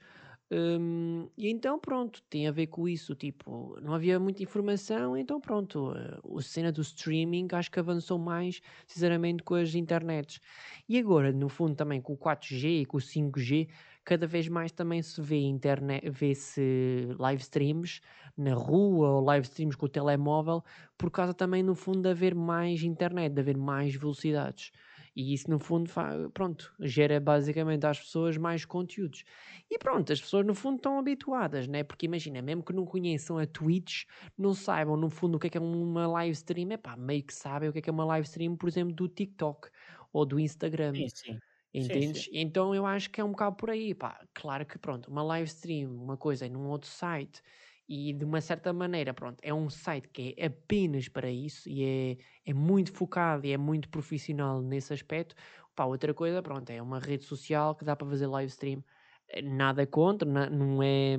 Um, 0.51 1.29
e 1.37 1.49
então, 1.49 1.79
pronto, 1.79 2.23
tem 2.31 2.47
a 2.47 2.53
ver 2.53 2.68
com 2.68 2.88
isso. 2.88 3.14
Tipo, 3.14 3.79
não 3.81 3.94
havia 3.94 4.20
muita 4.20 4.42
informação, 4.42 5.16
então, 5.16 5.40
pronto, 5.40 5.90
a, 5.90 6.20
a 6.38 6.42
cena 6.42 6.70
do 6.70 6.83
streaming 6.83 7.49
acho 7.53 7.70
que 7.70 7.81
avançou 7.81 8.18
mais, 8.18 8.61
sinceramente, 8.87 9.42
com 9.42 9.55
as 9.55 9.75
internets. 9.75 10.40
E 10.88 10.99
agora, 10.99 11.33
no 11.33 11.49
fundo, 11.49 11.75
também 11.75 12.01
com 12.01 12.12
o 12.12 12.16
4G 12.18 12.83
e 12.83 12.87
com 12.87 12.99
o 12.99 13.01
5G, 13.01 13.68
cada 14.05 14.27
vez 14.27 14.49
mais 14.49 14.73
também 14.73 15.03
se 15.03 15.21
vê 15.23 15.38
internet, 15.40 16.09
vê-se 16.11 17.09
live 17.19 17.40
streams 17.43 18.01
na 18.37 18.55
rua 18.55 19.11
ou 19.11 19.21
live 19.25 19.45
streams 19.47 19.77
com 19.77 19.87
o 19.87 19.88
telemóvel, 19.88 20.62
por 20.99 21.11
causa 21.11 21.33
também, 21.35 21.62
no 21.62 21.75
fundo, 21.75 22.03
de 22.03 22.09
haver 22.11 22.35
mais 22.35 22.83
internet, 22.83 23.33
de 23.33 23.40
haver 23.40 23.57
mais 23.57 23.95
velocidades. 23.95 24.71
E 25.17 25.33
isso, 25.33 25.49
no 25.51 25.59
fundo, 25.61 25.90
pronto, 26.33 26.75
gera 26.81 27.21
basicamente 27.21 27.87
às 27.87 28.01
pessoas 28.01 28.37
mais 28.37 28.64
conteúdos. 28.64 29.23
E 29.71 29.79
pronto, 29.79 30.12
as 30.12 30.21
pessoas, 30.21 30.45
no 30.45 30.55
fundo, 30.55 30.77
estão 30.77 30.99
habituadas, 30.99 31.69
né? 31.69 31.85
Porque 31.85 32.07
imagina, 32.07 32.43
mesmo 32.43 32.64
que 32.64 32.73
não 32.73 32.85
conheçam 32.85 33.38
a 33.38 33.47
Twitch, 33.47 34.05
não 34.37 34.55
saibam, 34.55 34.97
no 34.97 35.09
fundo, 35.11 35.37
o 35.37 35.38
que 35.38 35.47
é 35.47 35.51
que 35.51 35.59
é 35.59 35.61
uma 35.61 36.07
live 36.07 36.33
stream, 36.33 36.71
é 36.73 36.77
pá, 36.77 36.97
meio 36.97 37.23
que 37.25 37.33
sabem 37.35 37.69
o 37.69 37.73
que 37.73 37.79
é 37.79 37.83
que 37.83 37.90
é 37.90 37.93
uma 37.93 38.05
live 38.05 38.27
stream, 38.27 38.57
por 38.57 38.69
exemplo, 38.69 38.95
do 38.95 39.09
TikTok 39.09 39.69
ou 40.12 40.27
do 40.27 40.38
Instagram. 40.40 40.95
Sim, 40.95 41.09
sim. 41.14 41.40
Entendes? 41.74 42.14
Sim, 42.14 42.14
sim. 42.14 42.30
Então 42.32 42.74
eu 42.74 42.87
acho 42.87 43.10
que 43.10 43.20
é 43.20 43.24
um 43.24 43.30
bocado 43.32 43.56
por 43.56 43.68
aí, 43.70 43.94
pá. 43.94 44.24
Claro 44.32 44.64
que 44.64 44.78
pronto, 44.78 45.10
uma 45.10 45.22
live 45.22 45.48
stream, 45.48 45.90
uma 45.92 46.16
coisa 46.16 46.48
num 46.48 46.68
outro 46.68 46.88
site 46.88 47.42
e 47.88 48.12
de 48.14 48.24
uma 48.24 48.40
certa 48.40 48.72
maneira, 48.72 49.12
pronto, 49.12 49.38
é 49.42 49.52
um 49.52 49.68
site 49.68 50.08
que 50.08 50.34
é 50.38 50.46
apenas 50.46 51.08
para 51.08 51.30
isso 51.30 51.68
e 51.68 51.84
é, 51.84 52.50
é 52.50 52.54
muito 52.54 52.92
focado 52.92 53.44
e 53.46 53.52
é 53.52 53.58
muito 53.58 53.88
profissional 53.90 54.62
nesse 54.62 54.92
aspecto. 54.94 55.34
Pá, 55.74 55.84
outra 55.84 56.14
coisa, 56.14 56.40
pronto, 56.42 56.70
é 56.70 56.80
uma 56.80 56.98
rede 57.00 57.24
social 57.24 57.74
que 57.74 57.84
dá 57.84 57.94
para 57.96 58.08
fazer 58.08 58.26
live 58.28 58.50
stream. 58.50 58.82
Eh, 59.28 59.42
nada 59.42 59.87
contra, 59.87 60.28
não 60.48 60.82
é 60.82 61.16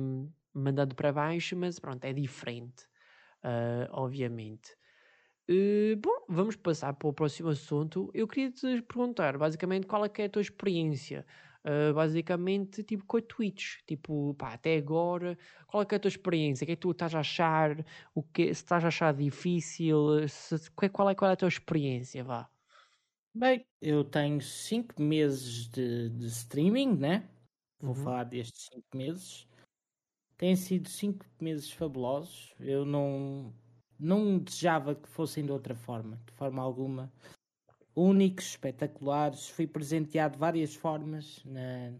mandado 0.54 0.94
para 0.96 1.12
baixo, 1.12 1.54
mas 1.56 1.78
pronto, 1.78 2.02
é 2.04 2.12
diferente, 2.14 2.84
uh, 3.44 3.88
obviamente. 3.92 4.76
Uh, 5.48 5.96
bom, 5.98 6.24
vamos 6.28 6.56
passar 6.56 6.92
para 6.92 7.08
o 7.08 7.12
próximo 7.12 7.48
assunto. 7.50 8.10
Eu 8.12 8.26
queria 8.26 8.50
te 8.50 8.82
perguntar, 8.82 9.38
basicamente, 9.38 9.86
qual 9.86 10.04
é, 10.04 10.10
é 10.18 10.24
a 10.24 10.28
tua 10.28 10.42
experiência 10.42 11.24
Uh, 11.66 11.92
basicamente, 11.92 12.84
tipo, 12.84 13.04
com 13.04 13.16
a 13.16 13.22
Twitch. 13.22 13.78
Tipo, 13.88 14.34
pá, 14.34 14.52
até 14.52 14.76
agora, 14.76 15.36
qual 15.66 15.82
é, 15.82 15.86
é 15.90 15.96
a 15.96 15.98
tua 15.98 16.08
experiência? 16.08 16.64
O 16.64 16.66
que 16.66 16.72
é 16.72 16.76
que 16.76 16.80
tu 16.80 16.92
estás 16.92 17.12
a 17.12 17.18
achar? 17.18 17.84
O 18.14 18.22
que, 18.22 18.44
se 18.44 18.62
estás 18.62 18.84
a 18.84 18.86
achar 18.86 19.12
difícil? 19.12 20.28
Se, 20.28 20.70
qual, 20.70 21.10
é, 21.10 21.14
qual 21.16 21.28
é 21.28 21.34
a 21.34 21.36
tua 21.36 21.48
experiência? 21.48 22.22
Vá. 22.22 22.48
Bem, 23.34 23.66
eu 23.82 24.04
tenho 24.04 24.40
5 24.40 25.02
meses 25.02 25.68
de, 25.68 26.08
de, 26.10 26.26
streaming, 26.26 26.96
né? 26.98 27.28
Vou 27.80 27.96
uhum. 27.96 28.04
falar 28.04 28.24
destes 28.24 28.68
5 28.72 28.96
meses. 28.96 29.48
Têm 30.38 30.54
sido 30.54 30.88
5 30.88 31.26
meses 31.40 31.72
fabulosos. 31.72 32.54
Eu 32.60 32.84
não. 32.84 33.52
Não 33.98 34.38
desejava 34.38 34.94
que 34.94 35.08
fossem 35.08 35.44
de 35.44 35.52
outra 35.52 35.74
forma, 35.74 36.20
de 36.26 36.32
forma 36.32 36.62
alguma. 36.62 37.12
Únicos, 37.94 38.46
espetaculares. 38.46 39.48
Fui 39.48 39.66
presenteado 39.66 40.34
de 40.34 40.40
várias 40.40 40.74
formas 40.74 41.42
na, 41.44 41.92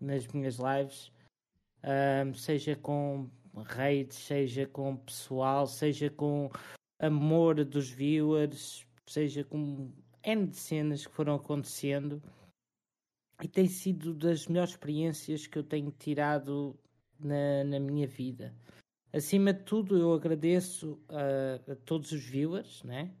nas 0.00 0.26
minhas 0.28 0.58
lives, 0.58 1.12
um, 1.82 2.34
seja 2.34 2.76
com 2.76 3.28
raids, 3.64 4.16
seja 4.16 4.66
com 4.66 4.96
pessoal, 4.96 5.66
seja 5.66 6.10
com 6.10 6.50
amor 6.98 7.64
dos 7.64 7.90
viewers, 7.90 8.86
seja 9.06 9.44
com 9.44 9.90
N 10.22 10.46
de 10.46 10.56
cenas 10.56 11.06
que 11.06 11.12
foram 11.12 11.34
acontecendo. 11.34 12.22
E 13.42 13.48
tem 13.48 13.66
sido 13.66 14.14
das 14.14 14.46
melhores 14.46 14.70
experiências 14.70 15.46
que 15.46 15.58
eu 15.58 15.64
tenho 15.64 15.90
tirado 15.90 16.78
na, 17.18 17.64
na 17.64 17.80
minha 17.80 18.06
vida. 18.06 18.54
Acima 19.14 19.52
de 19.52 19.62
tudo, 19.62 19.96
eu 19.96 20.12
agradeço 20.12 21.00
a, 21.08 21.72
a 21.72 21.76
todos 21.76 22.10
os 22.10 22.20
viewers 22.20 22.82
né? 22.82 23.14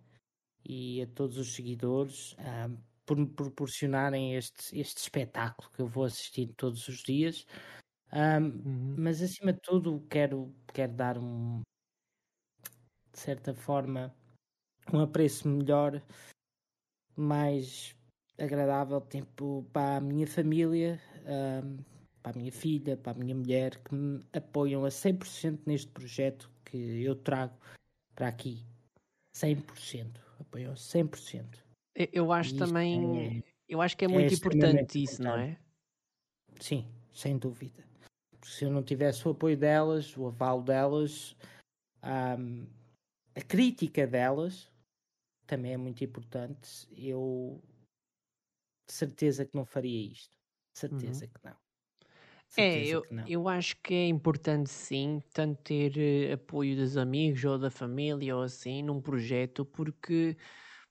e 0.64 1.00
a 1.00 1.06
todos 1.06 1.38
os 1.38 1.54
seguidores 1.54 2.34
um, 2.40 2.76
por 3.06 3.16
me 3.16 3.28
proporcionarem 3.28 4.34
este, 4.34 4.76
este 4.76 4.98
espetáculo 4.98 5.70
que 5.70 5.80
eu 5.80 5.86
vou 5.86 6.02
assistindo 6.02 6.52
todos 6.54 6.88
os 6.88 7.00
dias. 7.00 7.46
Um, 8.12 8.18
uhum. 8.18 8.96
Mas 8.98 9.22
acima 9.22 9.52
de 9.52 9.60
tudo, 9.60 10.04
quero, 10.10 10.52
quero 10.72 10.92
dar 10.94 11.16
um, 11.16 11.60
de 13.12 13.20
certa 13.20 13.54
forma, 13.54 14.12
um 14.92 14.98
apreço 14.98 15.48
melhor, 15.48 16.02
mais 17.14 17.94
agradável 18.36 19.00
tempo 19.00 19.64
para 19.72 19.98
a 19.98 20.00
minha 20.00 20.26
família, 20.26 21.00
um, 21.24 21.93
para 22.24 22.32
a 22.32 22.38
minha 22.38 22.50
filha, 22.50 22.96
para 22.96 23.12
a 23.12 23.14
minha 23.14 23.34
mulher, 23.34 23.76
que 23.84 23.94
me 23.94 24.24
apoiam 24.32 24.86
a 24.86 24.88
100% 24.88 25.60
neste 25.66 25.88
projeto 25.88 26.50
que 26.64 27.02
eu 27.02 27.14
trago 27.14 27.54
para 28.16 28.28
aqui. 28.28 28.64
100%. 29.36 30.18
Apoiam 30.40 30.72
100%. 30.72 31.62
Eu 31.94 32.32
acho 32.32 32.56
também. 32.56 33.38
É, 33.38 33.42
eu 33.68 33.82
acho 33.82 33.94
que 33.94 34.06
é, 34.06 34.08
é 34.08 34.10
muito 34.10 34.32
importante 34.32 35.02
isso, 35.02 35.22
não 35.22 35.36
é? 35.36 35.58
Sim, 36.58 36.88
sem 37.12 37.36
dúvida. 37.36 37.84
Se 38.42 38.64
eu 38.64 38.70
não 38.70 38.82
tivesse 38.82 39.28
o 39.28 39.32
apoio 39.32 39.56
delas, 39.56 40.16
o 40.16 40.26
aval 40.26 40.62
delas, 40.62 41.36
um, 42.02 42.66
a 43.34 43.42
crítica 43.42 44.06
delas 44.06 44.72
também 45.46 45.74
é 45.74 45.76
muito 45.76 46.02
importante. 46.02 46.88
Eu 46.96 47.62
de 48.88 48.94
certeza 48.94 49.44
que 49.44 49.54
não 49.54 49.66
faria 49.66 50.10
isto. 50.10 50.34
De 50.72 50.78
certeza 50.78 51.26
uhum. 51.26 51.30
que 51.30 51.44
não. 51.44 51.63
É, 52.56 52.86
eu, 52.86 53.04
eu 53.26 53.48
acho 53.48 53.76
que 53.82 53.92
é 53.94 54.06
importante 54.08 54.70
sim, 54.70 55.20
tanto 55.32 55.60
ter 55.64 56.30
uh, 56.30 56.34
apoio 56.34 56.76
dos 56.76 56.96
amigos 56.96 57.44
ou 57.44 57.58
da 57.58 57.68
família 57.70 58.36
ou 58.36 58.42
assim 58.42 58.80
num 58.82 59.00
projeto, 59.02 59.64
porque 59.64 60.36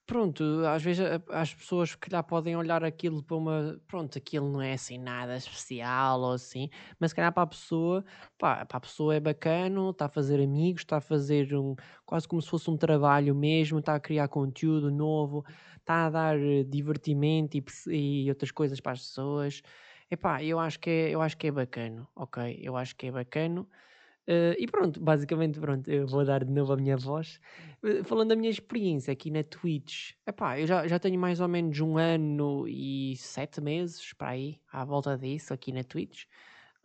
pronto, 0.06 0.44
às 0.66 0.82
vezes 0.82 1.02
as 1.30 1.54
pessoas 1.54 1.94
que 1.94 2.08
calhar 2.10 2.22
podem 2.24 2.54
olhar 2.56 2.84
aquilo 2.84 3.22
para 3.22 3.36
uma, 3.36 3.80
pronto, 3.86 4.18
aquilo 4.18 4.50
não 4.52 4.60
é 4.60 4.74
assim 4.74 4.98
nada 4.98 5.34
especial 5.36 6.20
ou 6.20 6.32
assim, 6.32 6.68
mas 7.00 7.12
se 7.12 7.14
calhar 7.16 7.32
para 7.32 7.44
a 7.44 7.46
pessoa, 7.46 8.04
pá, 8.38 8.66
para 8.66 8.76
a 8.76 8.80
pessoa 8.80 9.14
é 9.14 9.20
bacana, 9.20 9.88
está 9.90 10.04
a 10.06 10.08
fazer 10.10 10.42
amigos, 10.42 10.82
está 10.82 10.98
a 10.98 11.00
fazer 11.00 11.54
um, 11.56 11.74
quase 12.04 12.28
como 12.28 12.42
se 12.42 12.50
fosse 12.50 12.70
um 12.70 12.76
trabalho 12.76 13.34
mesmo, 13.34 13.78
está 13.78 13.94
a 13.94 14.00
criar 14.00 14.28
conteúdo 14.28 14.90
novo, 14.90 15.42
está 15.78 16.06
a 16.06 16.10
dar 16.10 16.38
eh, 16.38 16.62
divertimento 16.64 17.56
e, 17.56 18.24
e 18.26 18.28
outras 18.28 18.50
coisas 18.52 18.80
para 18.80 18.92
as 18.92 19.00
pessoas. 19.00 19.62
Epá, 20.10 20.42
eu 20.42 20.58
acho 20.58 20.78
que 20.78 20.90
é, 20.90 21.10
eu 21.10 21.20
acho 21.22 21.36
que 21.36 21.46
é 21.46 21.50
bacana, 21.50 22.06
ok? 22.14 22.58
Eu 22.62 22.76
acho 22.76 22.94
que 22.96 23.06
é 23.06 23.10
bacana. 23.12 23.66
Uh, 24.26 24.56
e 24.58 24.66
pronto, 24.66 25.00
basicamente, 25.00 25.60
pronto, 25.60 25.90
eu 25.90 26.06
vou 26.06 26.24
dar 26.24 26.44
de 26.44 26.50
novo 26.50 26.72
a 26.72 26.76
minha 26.76 26.96
voz. 26.96 27.38
Uh, 27.82 28.02
falando 28.04 28.30
da 28.30 28.36
minha 28.36 28.50
experiência 28.50 29.12
aqui 29.12 29.30
na 29.30 29.42
Twitch, 29.42 30.12
epá, 30.26 30.58
eu 30.58 30.66
já, 30.66 30.86
já 30.88 30.98
tenho 30.98 31.18
mais 31.20 31.40
ou 31.40 31.48
menos 31.48 31.78
um 31.80 31.98
ano 31.98 32.66
e 32.66 33.16
sete 33.16 33.60
meses 33.60 34.14
para 34.14 34.30
aí, 34.30 34.60
à 34.72 34.84
volta 34.84 35.16
disso, 35.18 35.52
aqui 35.52 35.72
na 35.72 35.84
Twitch. 35.84 36.24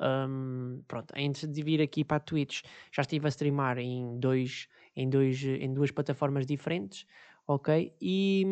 Um, 0.01 0.82
pronto, 0.88 1.13
antes 1.15 1.47
de 1.47 1.63
vir 1.63 1.82
aqui 1.82 2.03
para 2.03 2.17
a 2.17 2.19
Twitch, 2.21 2.63
já 2.91 3.01
estive 3.01 3.25
a 3.27 3.29
streamar 3.29 3.77
em, 3.77 4.19
dois, 4.19 4.67
em, 4.95 5.10
dois, 5.10 5.41
em 5.43 5.73
duas 5.73 5.91
plataformas 5.91 6.45
diferentes, 6.45 7.05
ok? 7.49 7.95
E, 7.99 8.45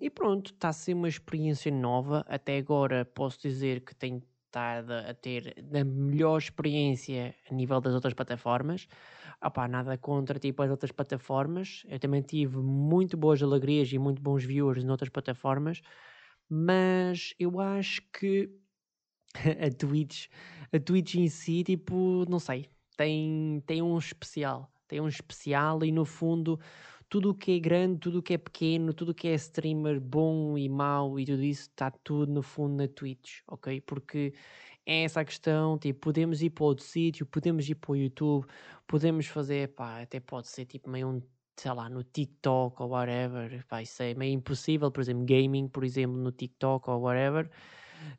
e 0.00 0.08
pronto, 0.08 0.52
está 0.52 0.68
a 0.68 0.72
ser 0.72 0.94
uma 0.94 1.08
experiência 1.08 1.72
nova. 1.72 2.24
Até 2.28 2.56
agora 2.56 3.04
posso 3.04 3.40
dizer 3.40 3.80
que 3.80 3.94
tenho 3.96 4.22
estado 4.46 4.92
a 4.92 5.12
ter 5.12 5.56
a 5.74 5.84
melhor 5.84 6.38
experiência 6.38 7.34
a 7.50 7.52
nível 7.54 7.80
das 7.80 7.94
outras 7.94 8.14
plataformas. 8.14 8.86
Opá, 9.44 9.66
nada 9.66 9.98
contra 9.98 10.38
tipo, 10.38 10.62
as 10.62 10.70
outras 10.70 10.92
plataformas. 10.92 11.82
Eu 11.88 11.98
também 11.98 12.22
tive 12.22 12.58
muito 12.58 13.16
boas 13.16 13.42
alegrias 13.42 13.92
e 13.92 13.98
muito 13.98 14.22
bons 14.22 14.44
viewers 14.44 14.84
noutras 14.84 15.10
plataformas, 15.10 15.82
mas 16.48 17.34
eu 17.40 17.58
acho 17.58 18.02
que 18.12 18.50
a 19.34 19.68
Twitch, 19.76 20.28
a 20.72 20.78
Twitch 20.78 21.16
em 21.16 21.28
si, 21.28 21.64
tipo, 21.64 22.24
não 22.28 22.38
sei, 22.38 22.68
tem, 22.96 23.60
tem 23.66 23.82
um 23.82 23.98
especial. 23.98 24.70
Tem 24.86 25.00
um 25.00 25.08
especial 25.08 25.82
e 25.82 25.90
no 25.90 26.04
fundo 26.04 26.60
tudo 27.14 27.30
o 27.30 27.34
que 27.34 27.52
é 27.52 27.60
grande, 27.60 28.00
tudo 28.00 28.18
o 28.18 28.22
que 28.24 28.34
é 28.34 28.38
pequeno, 28.38 28.92
tudo 28.92 29.10
o 29.10 29.14
que 29.14 29.28
é 29.28 29.34
streamer 29.34 30.00
bom 30.00 30.58
e 30.58 30.68
mau 30.68 31.20
e 31.20 31.24
tudo 31.24 31.44
isso 31.44 31.68
está 31.70 31.88
tudo 31.88 32.32
no 32.32 32.42
fundo 32.42 32.74
na 32.74 32.88
Twitch, 32.88 33.38
ok? 33.46 33.80
Porque 33.82 34.34
é 34.84 35.04
essa 35.04 35.20
a 35.20 35.24
questão, 35.24 35.78
tipo, 35.78 36.00
podemos 36.00 36.42
ir 36.42 36.50
para 36.50 36.64
outro 36.64 36.84
sítio, 36.84 37.24
podemos 37.24 37.68
ir 37.68 37.76
para 37.76 37.92
o 37.92 37.96
YouTube, 37.96 38.48
podemos 38.84 39.28
fazer, 39.28 39.68
pá, 39.76 40.02
até 40.02 40.18
pode 40.18 40.48
ser 40.48 40.64
tipo 40.64 40.90
meio 40.90 41.08
um, 41.08 41.22
sei 41.56 41.72
lá, 41.72 41.88
no 41.88 42.02
TikTok 42.02 42.82
ou 42.82 42.88
whatever, 42.88 43.64
pá, 43.68 43.80
isso 43.80 44.02
é 44.02 44.12
meio 44.14 44.34
impossível, 44.34 44.90
por 44.90 45.00
exemplo, 45.00 45.24
gaming, 45.24 45.68
por 45.68 45.84
exemplo, 45.84 46.16
no 46.16 46.32
TikTok 46.32 46.90
ou 46.90 47.00
whatever, 47.00 47.48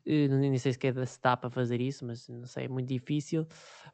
uh, 0.06 0.38
nem 0.38 0.56
sei 0.56 0.72
se, 0.72 0.78
se 1.06 1.20
dá 1.20 1.36
para 1.36 1.50
fazer 1.50 1.82
isso, 1.82 2.06
mas 2.06 2.26
não 2.30 2.46
sei, 2.46 2.64
é 2.64 2.68
muito 2.68 2.88
difícil, 2.88 3.46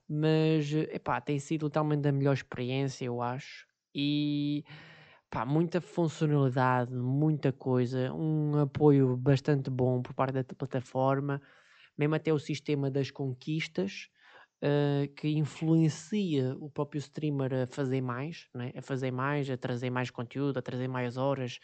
mas, 0.08 0.72
epá, 0.72 1.20
tem 1.20 1.40
sido 1.40 1.62
totalmente 1.62 2.06
a 2.06 2.12
melhor 2.12 2.34
experiência, 2.34 3.04
eu 3.04 3.20
acho, 3.20 3.66
e 3.94 4.64
pá, 5.32 5.46
muita 5.46 5.80
funcionalidade, 5.80 6.94
muita 6.94 7.50
coisa, 7.50 8.12
um 8.12 8.58
apoio 8.58 9.16
bastante 9.16 9.70
bom 9.70 10.02
por 10.02 10.12
parte 10.12 10.34
da 10.34 10.44
plataforma, 10.44 11.40
mesmo 11.96 12.14
até 12.14 12.30
o 12.30 12.38
sistema 12.38 12.90
das 12.90 13.10
conquistas, 13.10 14.10
uh, 14.62 15.08
que 15.14 15.30
influencia 15.30 16.54
o 16.60 16.68
próprio 16.68 16.98
streamer 16.98 17.62
a 17.62 17.66
fazer 17.66 18.02
mais, 18.02 18.46
né? 18.54 18.72
a 18.76 18.82
fazer 18.82 19.10
mais, 19.10 19.48
a 19.48 19.56
trazer 19.56 19.88
mais 19.88 20.10
conteúdo, 20.10 20.58
a 20.58 20.62
trazer 20.62 20.86
mais 20.86 21.16
horas, 21.16 21.58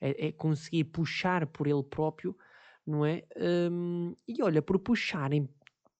é, 0.00 0.30
conseguir 0.30 0.84
puxar 0.84 1.44
por 1.48 1.66
ele 1.66 1.82
próprio, 1.82 2.36
não 2.86 3.04
é? 3.04 3.24
Um, 3.36 4.14
e 4.28 4.40
olha, 4.44 4.62
por 4.62 4.78
puxarem 4.78 5.48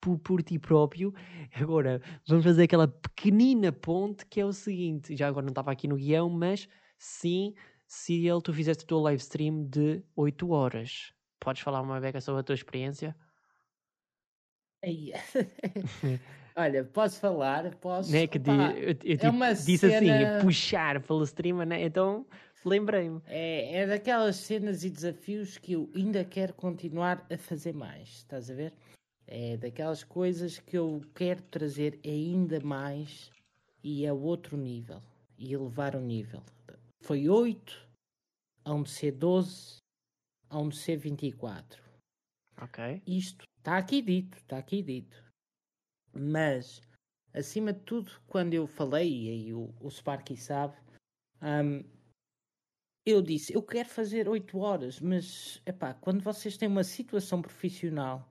por, 0.01 0.19
por 0.21 0.41
ti 0.41 0.57
próprio. 0.57 1.13
Agora, 1.53 2.01
vamos 2.29 2.45
fazer 2.45 2.63
aquela 2.63 2.87
pequenina 2.87 3.73
ponte 3.73 4.25
que 4.25 4.41
é 4.41 4.45
o 4.47 4.53
seguinte: 4.53 5.17
já 5.17 5.27
agora 5.27 5.45
não 5.45 5.51
estava 5.51 5.73
aqui 5.73 5.89
no 5.89 5.97
guião, 5.97 6.31
mas 6.31 6.69
sim, 6.99 7.55
se 7.87 8.27
ele 8.27 8.43
tu 8.43 8.53
fizeste 8.53 8.85
a 8.85 8.87
tua 8.87 9.03
live 9.03 9.21
stream 9.21 9.65
de 9.65 10.03
8 10.15 10.51
horas. 10.51 11.13
Podes 11.41 11.63
falar 11.63 11.81
uma 11.81 12.01
beca 12.01 12.21
sobre 12.21 12.41
a 12.41 12.45
tua 12.45 12.55
experiência? 12.55 13.17
Olha, 16.57 16.85
posso 16.85 17.21
falar? 17.21 17.75
Posso. 17.77 18.11
Né, 18.11 18.27
que 18.27 18.39
Opa, 18.39 18.53
eu, 18.53 18.91
eu, 18.91 18.97
eu 19.05 19.15
é 19.15 19.17
tipo, 19.17 19.65
disse 19.65 19.87
assim, 19.87 20.07
cena... 20.07 20.37
assim, 20.37 20.45
puxar 20.45 21.01
pelo 21.01 21.23
stream, 21.23 21.65
né? 21.65 21.83
Então 21.85 22.27
lembrei-me. 22.65 23.21
É, 23.27 23.83
é 23.83 23.87
daquelas 23.87 24.37
cenas 24.37 24.85
e 24.85 24.91
desafios 24.91 25.57
que 25.57 25.73
eu 25.73 25.91
ainda 25.95 26.25
quero 26.25 26.53
continuar 26.55 27.25
a 27.31 27.39
fazer 27.39 27.73
mais, 27.73 28.09
estás 28.09 28.51
a 28.51 28.55
ver? 28.55 28.73
É 29.27 29.57
daquelas 29.57 30.03
coisas 30.03 30.59
que 30.59 30.77
eu 30.77 31.03
quero 31.15 31.43
trazer 31.43 32.01
ainda 32.05 32.61
mais 32.61 33.31
e 33.83 34.07
a 34.07 34.13
outro 34.13 34.57
nível. 34.57 35.01
E 35.39 35.53
elevar 35.55 35.95
o 35.95 36.01
nível. 36.01 36.43
Foi 37.03 37.29
8, 37.29 37.89
a 38.65 38.75
um 38.75 38.83
de 38.83 38.91
ser 38.91 39.13
12, 39.13 39.79
a 40.51 40.59
um 40.59 40.69
de 40.69 40.77
ser 40.77 40.97
24. 40.97 41.83
Ok. 42.61 43.03
Isto 43.07 43.45
está 43.59 43.79
aqui 43.79 44.03
dito, 44.03 44.37
está 44.39 44.59
aqui 44.59 44.83
dito. 44.83 45.25
Mas, 46.13 46.83
acima 47.33 47.73
de 47.73 47.81
tudo, 47.81 48.11
quando 48.27 48.55
eu 48.55 48.67
falei, 48.67 49.09
e 49.09 49.29
aí 49.31 49.55
o, 49.55 49.73
o 49.81 49.91
Sparky 49.91 50.37
sabe, 50.37 50.77
um, 51.41 51.85
eu 53.07 53.23
disse, 53.23 53.55
eu 53.55 53.63
quero 53.63 53.89
fazer 53.89 54.29
8 54.29 54.59
horas, 54.59 55.01
mas 55.01 55.63
epá, 55.65 55.95
quando 55.95 56.23
vocês 56.23 56.57
têm 56.57 56.69
uma 56.69 56.85
situação 56.85 57.41
profissional 57.41 58.29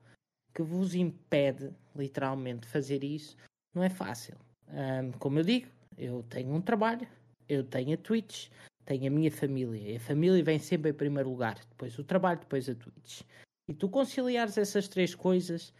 que 0.53 0.61
vos 0.61 0.93
impede, 0.93 1.73
literalmente, 1.95 2.61
de 2.61 2.67
fazer 2.67 3.03
isso, 3.03 3.35
não 3.73 3.83
é 3.83 3.89
fácil. 3.89 4.37
Um, 4.67 5.11
como 5.13 5.39
eu 5.39 5.43
digo, 5.43 5.67
eu 5.97 6.21
tenho 6.23 6.53
um 6.53 6.61
trabalho, 6.61 7.07
eu 7.47 7.63
tenho 7.63 7.93
a 7.93 7.97
Twitch, 7.97 8.49
tenho 8.85 9.07
a 9.07 9.09
minha 9.09 9.31
família. 9.31 9.93
E 9.93 9.95
a 9.97 9.99
família 9.99 10.43
vem 10.43 10.59
sempre 10.59 10.91
em 10.91 10.93
primeiro 10.93 11.29
lugar. 11.29 11.59
Depois 11.69 11.97
o 11.99 12.03
trabalho, 12.03 12.39
depois 12.39 12.69
a 12.69 12.75
Twitch. 12.75 13.21
E 13.67 13.73
tu 13.73 13.89
conciliares 13.89 14.57
essas 14.57 14.87
três 14.87 15.13
coisas 15.13 15.73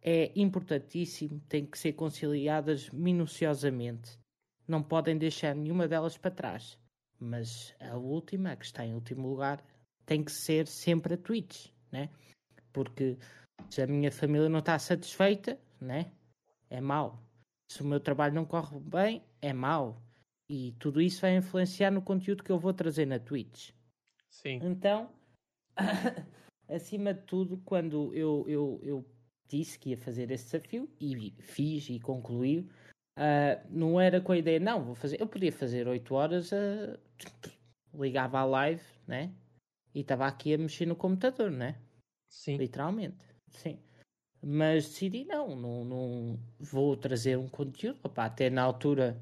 é 0.00 0.30
importantíssimo, 0.36 1.40
tem 1.48 1.66
que 1.66 1.78
ser 1.78 1.92
conciliadas 1.94 2.88
minuciosamente. 2.90 4.18
não 4.66 4.82
podem 4.82 5.16
deixar 5.16 5.54
nenhuma 5.54 5.88
delas 5.88 6.18
para 6.18 6.30
trás. 6.30 6.78
Mas 7.18 7.74
a 7.80 7.96
última, 7.96 8.52
a 8.52 8.56
que 8.56 8.66
está 8.66 8.84
em 8.84 8.94
último 8.94 9.26
lugar, 9.26 9.64
tem 10.04 10.22
que 10.22 10.30
ser 10.30 10.66
sempre 10.66 11.14
a 11.14 11.16
Twitch, 11.16 11.68
né? 11.90 12.10
Porque 12.72 13.16
se 13.70 13.82
a 13.82 13.86
minha 13.86 14.12
família 14.12 14.48
não 14.48 14.58
está 14.58 14.78
satisfeita, 14.78 15.58
né? 15.80 16.12
É 16.70 16.80
mau. 16.80 17.18
Se 17.72 17.82
o 17.82 17.86
meu 17.86 17.98
trabalho 17.98 18.34
não 18.34 18.44
corre 18.44 18.78
bem, 18.78 19.22
é 19.40 19.52
mau. 19.52 20.00
E 20.48 20.72
tudo 20.78 21.00
isso 21.00 21.20
vai 21.20 21.36
influenciar 21.36 21.90
no 21.90 22.00
conteúdo 22.00 22.42
que 22.42 22.50
eu 22.50 22.58
vou 22.58 22.72
trazer 22.72 23.06
na 23.06 23.18
Twitch. 23.18 23.70
Sim. 24.30 24.60
Então, 24.62 25.10
acima 26.68 27.12
de 27.12 27.22
tudo, 27.22 27.58
quando 27.64 28.14
eu, 28.14 28.44
eu, 28.48 28.80
eu 28.82 29.06
disse 29.46 29.78
que 29.78 29.90
ia 29.90 29.98
fazer 29.98 30.30
esse 30.30 30.44
desafio 30.44 30.88
e 30.98 31.34
fiz 31.40 31.90
e 31.90 32.00
concluí, 32.00 32.60
uh, 32.60 33.60
não 33.68 34.00
era 34.00 34.20
com 34.20 34.32
a 34.32 34.38
ideia, 34.38 34.58
não, 34.58 34.84
vou 34.84 34.94
fazer. 34.94 35.20
Eu 35.20 35.26
podia 35.26 35.52
fazer 35.52 35.86
8 35.86 36.14
horas, 36.14 36.50
uh, 36.52 36.98
ligava 37.94 38.38
à 38.38 38.44
live, 38.44 38.84
né? 39.06 39.34
E 39.94 40.00
estava 40.00 40.26
aqui 40.26 40.54
a 40.54 40.58
mexer 40.58 40.86
no 40.86 40.96
computador, 40.96 41.50
né? 41.50 41.78
Sim. 42.30 42.56
Literalmente, 42.56 43.18
sim. 43.48 43.78
Mas 44.40 44.84
decidi, 44.84 45.24
não, 45.24 45.56
não, 45.56 45.84
não 45.84 46.38
vou 46.60 46.96
trazer 46.96 47.36
um 47.36 47.48
conteúdo. 47.48 47.98
Opa, 48.04 48.26
até 48.26 48.48
na 48.48 48.62
altura 48.62 49.20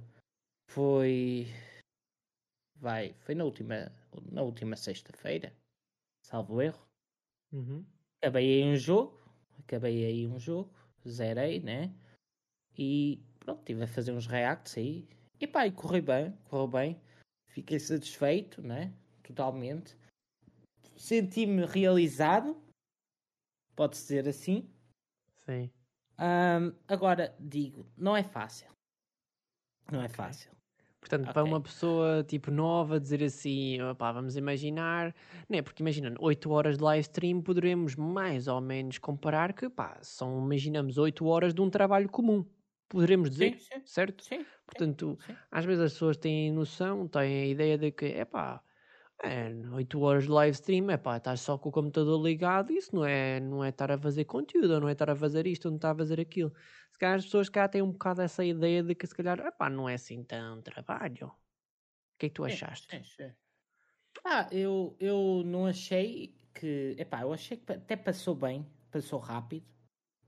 foi. 0.68 1.46
Vai, 2.76 3.14
foi 3.20 3.34
na 3.34 3.44
última, 3.44 3.90
na 4.30 4.42
última 4.42 4.76
sexta-feira, 4.76 5.52
salvo 6.22 6.60
erro. 6.60 6.86
Uhum. 7.52 7.84
Acabei 8.20 8.62
aí 8.62 8.68
um 8.68 8.76
jogo, 8.76 9.18
acabei 9.58 10.04
aí 10.04 10.26
um 10.26 10.38
jogo, 10.38 10.70
zerei, 11.08 11.60
né? 11.60 11.94
E 12.76 13.22
pronto, 13.38 13.60
estive 13.60 13.82
a 13.84 13.88
fazer 13.88 14.12
uns 14.12 14.26
reacts 14.26 14.76
aí. 14.76 15.08
E 15.40 15.46
pá, 15.46 15.66
e 15.66 15.72
correu 15.72 16.02
bem, 16.02 16.32
correu 16.44 16.68
bem. 16.68 17.00
Fiquei 17.48 17.78
satisfeito, 17.78 18.60
né? 18.60 18.92
Totalmente. 19.22 19.96
Senti-me 20.96 21.64
realizado, 21.64 22.60
pode-se 23.74 24.02
dizer 24.02 24.28
assim. 24.28 24.70
Sim. 25.34 25.70
Um, 26.18 26.74
agora, 26.88 27.34
digo, 27.38 27.86
não 27.96 28.16
é 28.16 28.22
fácil. 28.22 28.70
Não 29.90 30.02
é 30.02 30.08
fácil. 30.08 30.55
Portanto, 31.06 31.22
okay. 31.22 31.32
para 31.34 31.44
uma 31.44 31.60
pessoa 31.60 32.24
tipo 32.24 32.50
nova 32.50 32.98
dizer 32.98 33.22
assim, 33.22 33.80
opá, 33.80 34.10
vamos 34.10 34.36
imaginar, 34.36 35.14
né? 35.48 35.62
Porque 35.62 35.80
imagina, 35.80 36.12
8 36.18 36.50
horas 36.50 36.78
de 36.78 36.82
live 36.82 37.02
stream 37.02 37.40
poderemos 37.42 37.94
mais 37.94 38.48
ou 38.48 38.60
menos 38.60 38.98
comparar 38.98 39.52
que, 39.52 39.70
pá, 39.70 39.98
são, 40.02 40.44
imaginamos, 40.44 40.98
8 40.98 41.24
horas 41.24 41.54
de 41.54 41.60
um 41.60 41.70
trabalho 41.70 42.08
comum. 42.08 42.44
Poderemos 42.88 43.30
dizer, 43.30 43.52
sim, 43.52 43.58
sim. 43.60 43.82
certo? 43.84 44.24
Sim. 44.24 44.44
Portanto, 44.66 45.16
às 45.48 45.64
vezes 45.64 45.84
as 45.84 45.92
pessoas 45.92 46.16
têm 46.16 46.50
noção, 46.50 47.06
têm 47.06 47.42
a 47.42 47.46
ideia 47.46 47.78
de 47.78 47.92
que, 47.92 48.06
é 48.06 48.24
pá, 48.24 48.60
é, 49.22 49.50
8 49.72 50.00
horas 50.00 50.24
de 50.24 50.30
live 50.30 50.54
stream, 50.54 50.90
é 50.90 50.96
pá, 50.96 51.16
estás 51.16 51.40
só 51.40 51.56
com 51.56 51.68
o 51.70 51.72
computador 51.72 52.22
ligado, 52.22 52.72
isso 52.72 52.94
não 52.94 53.04
é, 53.04 53.40
não 53.40 53.64
é 53.64 53.70
estar 53.70 53.90
a 53.90 53.98
fazer 53.98 54.24
conteúdo, 54.24 54.78
não 54.80 54.88
é 54.88 54.92
estar 54.92 55.08
a 55.08 55.16
fazer 55.16 55.46
isto, 55.46 55.68
não 55.68 55.76
está 55.76 55.90
a 55.90 55.96
fazer 55.96 56.20
aquilo. 56.20 56.52
Se 56.92 56.98
calhar 56.98 57.16
as 57.16 57.24
pessoas 57.24 57.48
cá 57.48 57.68
têm 57.68 57.82
um 57.82 57.92
bocado 57.92 58.22
essa 58.22 58.44
ideia 58.44 58.82
de 58.82 58.94
que 58.94 59.06
se 59.06 59.14
calhar, 59.14 59.40
é 59.40 59.50
pá, 59.50 59.70
não 59.70 59.88
é 59.88 59.94
assim 59.94 60.22
tão 60.22 60.60
trabalho. 60.62 61.28
O 61.28 62.18
que 62.18 62.26
é 62.26 62.28
que 62.28 62.34
tu 62.34 62.44
achaste? 62.44 62.88
Sim, 62.90 63.04
sim, 63.04 63.32
Ah, 64.24 64.48
eu, 64.50 64.96
eu 64.98 65.42
não 65.44 65.66
achei 65.66 66.38
que, 66.54 66.94
é 66.98 67.04
pá, 67.04 67.22
eu 67.22 67.32
achei 67.32 67.56
que 67.56 67.72
até 67.72 67.96
passou 67.96 68.34
bem, 68.34 68.66
passou 68.90 69.18
rápido, 69.18 69.66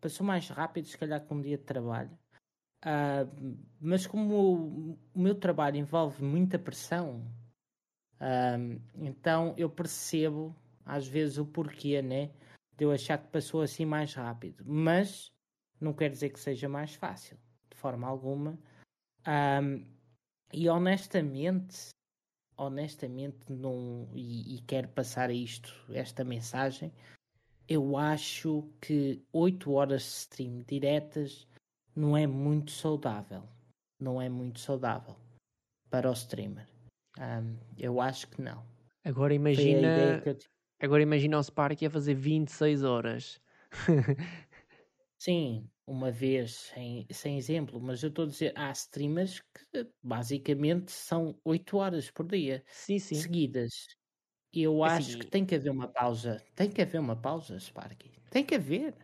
passou 0.01 0.27
mais 0.27 0.49
rápido 0.49 0.87
se 0.87 0.97
calhar 0.97 1.27
que 1.27 1.33
um 1.33 1.41
dia 1.41 1.59
de 1.59 1.65
trabalho. 1.65 2.17
Uh, 2.85 3.59
mas 3.81 4.07
como 4.07 4.35
o, 4.35 4.99
o 5.15 5.21
meu 5.21 5.35
trabalho 5.35 5.77
envolve 5.77 6.23
muita 6.23 6.59
pressão, 6.59 7.25
um, 8.21 8.81
então 8.97 9.55
eu 9.57 9.71
percebo 9.71 10.55
às 10.85 11.07
vezes 11.07 11.39
o 11.39 11.47
porquê, 11.47 12.03
né? 12.03 12.31
De 12.77 12.85
eu 12.85 12.93
achar 12.93 13.19
que 13.19 13.29
passou 13.29 13.63
assim 13.63 13.85
mais 13.85 14.15
rápido. 14.15 14.65
Mas 14.67 15.33
não 15.81 15.93
quer 15.93 16.11
dizer 16.11 16.31
que 16.31 16.41
seja 16.41 16.69
mais 16.69 16.95
fácil, 16.95 17.37
de 17.71 17.77
forma 17.77 18.07
alguma. 18.07 18.59
Um, 19.27 19.85
e 20.53 20.69
honestamente, 20.69 21.91
honestamente, 22.57 23.39
não, 23.51 24.09
e, 24.15 24.57
e 24.57 24.61
quero 24.63 24.89
passar 24.89 25.31
isto, 25.31 25.73
esta 25.93 26.25
mensagem, 26.25 26.93
eu 27.69 27.97
acho 27.97 28.67
que 28.81 29.23
8 29.33 29.71
horas 29.73 30.03
de 30.03 30.09
stream 30.09 30.65
diretas 30.67 31.47
não 31.95 32.17
é 32.17 32.27
muito 32.27 32.71
saudável. 32.71 33.43
Não 34.01 34.23
é 34.23 34.29
muito 34.29 34.61
saudável 34.61 35.17
para 35.91 36.09
o 36.09 36.13
streamer. 36.13 36.67
Um, 37.19 37.59
eu 37.77 38.01
acho 38.01 38.29
que 38.29 38.41
não. 38.41 38.65
Agora 39.05 39.35
imagina. 39.35 40.23
Eu... 40.25 40.37
Agora 40.81 41.03
imagina 41.03 41.39
o 41.39 41.43
Spark 41.43 41.83
a 41.83 41.91
fazer 41.91 42.15
26 42.15 42.85
horas. 42.85 43.41
Sim, 45.19 45.69
uma 45.85 46.13
vez, 46.13 46.71
sem, 46.73 47.05
sem 47.11 47.37
exemplo, 47.37 47.81
mas 47.81 48.03
eu 48.05 48.09
estou 48.09 48.25
a 48.25 48.29
dizer, 48.29 48.53
há 48.55 48.71
streamers 48.71 49.41
que 49.41 49.91
basicamente 50.01 50.93
são 50.93 51.41
8 51.45 51.77
horas 51.77 52.09
por 52.09 52.25
dia 52.25 52.63
sim, 52.69 53.01
sim. 53.01 53.17
seguidas. 53.17 53.73
Eu 54.53 54.85
é 54.85 54.91
acho 54.91 55.11
assim, 55.11 55.19
que 55.19 55.27
tem 55.27 55.45
que 55.45 55.57
haver 55.57 55.71
uma 55.71 55.89
pausa. 55.89 56.41
Tem 56.55 56.71
que 56.71 56.81
haver 56.81 57.01
uma 57.01 57.17
pausa, 57.17 57.59
Sparky. 57.59 58.13
Tem 58.31 58.45
que 58.45 58.55
haver. 58.55 58.95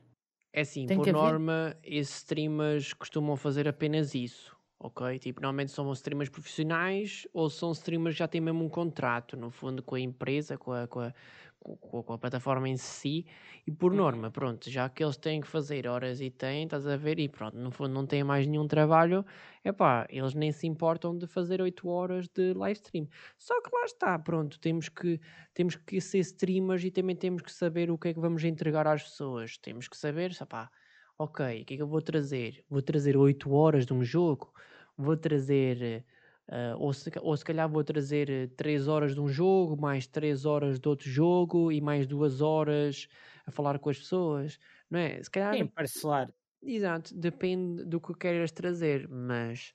É 0.53 0.61
assim, 0.61 0.87
tem 0.87 0.97
por 0.97 1.13
norma, 1.13 1.77
esses 1.83 2.19
streamers 2.19 2.93
costumam 2.93 3.37
fazer 3.37 3.67
apenas 3.67 4.15
isso 4.15 4.57
ok? 4.79 5.19
Tipo, 5.19 5.41
normalmente 5.41 5.73
são 5.73 5.91
streamers 5.93 6.31
profissionais 6.31 7.27
ou 7.33 7.49
são 7.49 7.73
streamers 7.73 8.15
que 8.15 8.19
já 8.19 8.29
têm 8.29 8.41
mesmo 8.41 8.65
um 8.65 8.69
contrato, 8.69 9.37
no 9.37 9.51
fundo, 9.51 9.83
com 9.83 9.95
a 9.95 10.01
empresa, 10.01 10.57
com 10.59 10.73
a, 10.73 10.87
com 10.87 11.01
a, 11.01 11.13
com 11.65 11.99
a, 11.99 12.03
com 12.05 12.13
a 12.13 12.19
plataforma 12.19 12.69
em 12.69 12.77
si, 12.77 13.27
e 13.67 13.73
por 13.73 13.91
uhum. 13.91 13.99
norma, 13.99 14.31
pronto, 14.31 14.71
já 14.71 14.89
que 14.89 15.03
eles 15.03 15.17
têm 15.17 15.41
que 15.41 15.47
fazer 15.49 15.87
horas 15.87 16.21
e 16.21 16.31
têm, 16.31 16.65
estás 16.65 16.87
a 16.87 16.97
ver, 16.97 17.19
e 17.19 17.29
pronto, 17.29 17.57
no 17.57 17.71
fundo 17.71 17.95
não 17.95 18.07
têm 18.07 18.23
mais 18.23 18.47
nenhum 18.47 18.69
trabalho, 18.69 19.25
é 19.63 19.73
pá, 19.73 20.07
eles 20.11 20.35
nem 20.35 20.53
se 20.53 20.67
importam 20.67 21.17
de 21.17 21.27
fazer 21.27 21.63
8 21.63 21.89
horas 21.89 22.29
de 22.29 22.53
live 22.53 22.79
stream. 22.79 23.09
Só 23.39 23.59
que 23.63 23.71
lá 23.75 23.85
está, 23.85 24.19
pronto, 24.19 24.59
temos 24.61 24.89
que, 24.91 25.19
temos 25.55 25.77
que 25.77 26.01
ser 26.01 26.19
streamers 26.19 26.85
e 26.85 26.91
também 26.91 27.17
temos 27.17 27.41
que 27.41 27.51
saber 27.51 27.91
o 27.91 27.97
que 27.97 28.09
é 28.09 28.15
que 28.15 28.21
vamos 28.21 28.45
entregar 28.45 28.87
às 28.87 29.03
pessoas, 29.03 29.57
temos 29.57 29.89
que 29.89 29.97
saber, 29.97 30.37
pá, 30.47 30.71
ok, 31.19 31.63
o 31.63 31.65
que 31.65 31.75
é 31.75 31.77
que 31.77 31.83
eu 31.83 31.87
vou 31.89 32.03
trazer? 32.03 32.65
Vou 32.69 32.83
trazer 32.83 33.17
8 33.17 33.53
horas 33.53 33.87
de 33.87 33.93
um 33.95 34.03
jogo? 34.05 34.53
vou 34.97 35.17
trazer, 35.17 36.05
uh, 36.49 36.77
ou, 36.79 36.93
se, 36.93 37.11
ou 37.21 37.37
se 37.37 37.45
calhar 37.45 37.69
vou 37.69 37.83
trazer 37.85 38.51
3 38.57 38.87
horas 38.89 39.13
de 39.15 39.21
um 39.21 39.27
jogo, 39.29 39.81
mais 39.81 40.07
3 40.07 40.45
horas 40.47 40.79
de 40.79 40.89
outro 40.89 41.09
jogo 41.11 41.73
e 41.73 41.81
mais 41.81 42.07
2 42.07 42.41
horas 42.41 43.09
a 43.47 43.51
falar 43.51 43.79
com 43.81 43.91
as 43.91 43.99
pessoas, 43.99 44.59
não 44.91 44.99
é? 45.01 45.21
Se 45.23 45.31
calhar. 45.31 45.57
Sim, 45.57 45.69
parcelar. 45.71 46.35
Exato, 46.63 47.15
depende 47.15 47.85
do 47.85 48.01
que 48.01 48.15
queres 48.15 48.51
trazer, 48.53 49.09
mas 49.09 49.75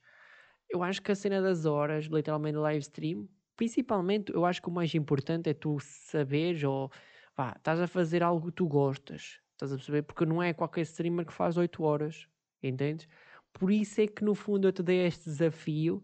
eu 0.70 0.84
acho 0.84 1.02
que 1.02 1.12
a 1.12 1.16
cena 1.16 1.42
das 1.42 1.66
horas, 1.66 2.06
literalmente 2.06 2.58
live 2.58 2.80
stream, 2.82 3.30
principalmente, 3.56 4.32
eu 4.34 4.46
acho 4.46 4.62
que 4.62 4.70
o 4.70 4.72
mais 4.72 4.94
importante 4.96 5.50
é 5.50 5.54
tu 5.54 5.80
saberes 5.80 6.64
ou 6.64 6.92
vá, 7.36 7.54
estás 7.58 7.80
a 7.82 7.88
fazer 7.88 8.24
algo 8.24 8.48
que 8.48 8.54
tu 8.54 8.68
gostas, 8.68 9.40
estás 9.60 9.74
a 9.74 9.76
perceber? 9.76 10.04
Porque 10.04 10.26
não 10.26 10.42
é 10.42 10.54
qualquer 10.54 10.82
streamer 10.82 11.26
que 11.26 11.34
faz 11.34 11.58
8 11.58 11.84
horas, 11.84 12.28
entendes? 12.64 13.08
Por 13.52 13.72
isso 13.72 14.00
é 14.00 14.08
que 14.08 14.24
no 14.24 14.34
fundo 14.34 14.68
eu 14.68 14.72
te 14.72 14.82
dei 14.82 15.06
este 15.06 15.26
desafio 15.26 16.04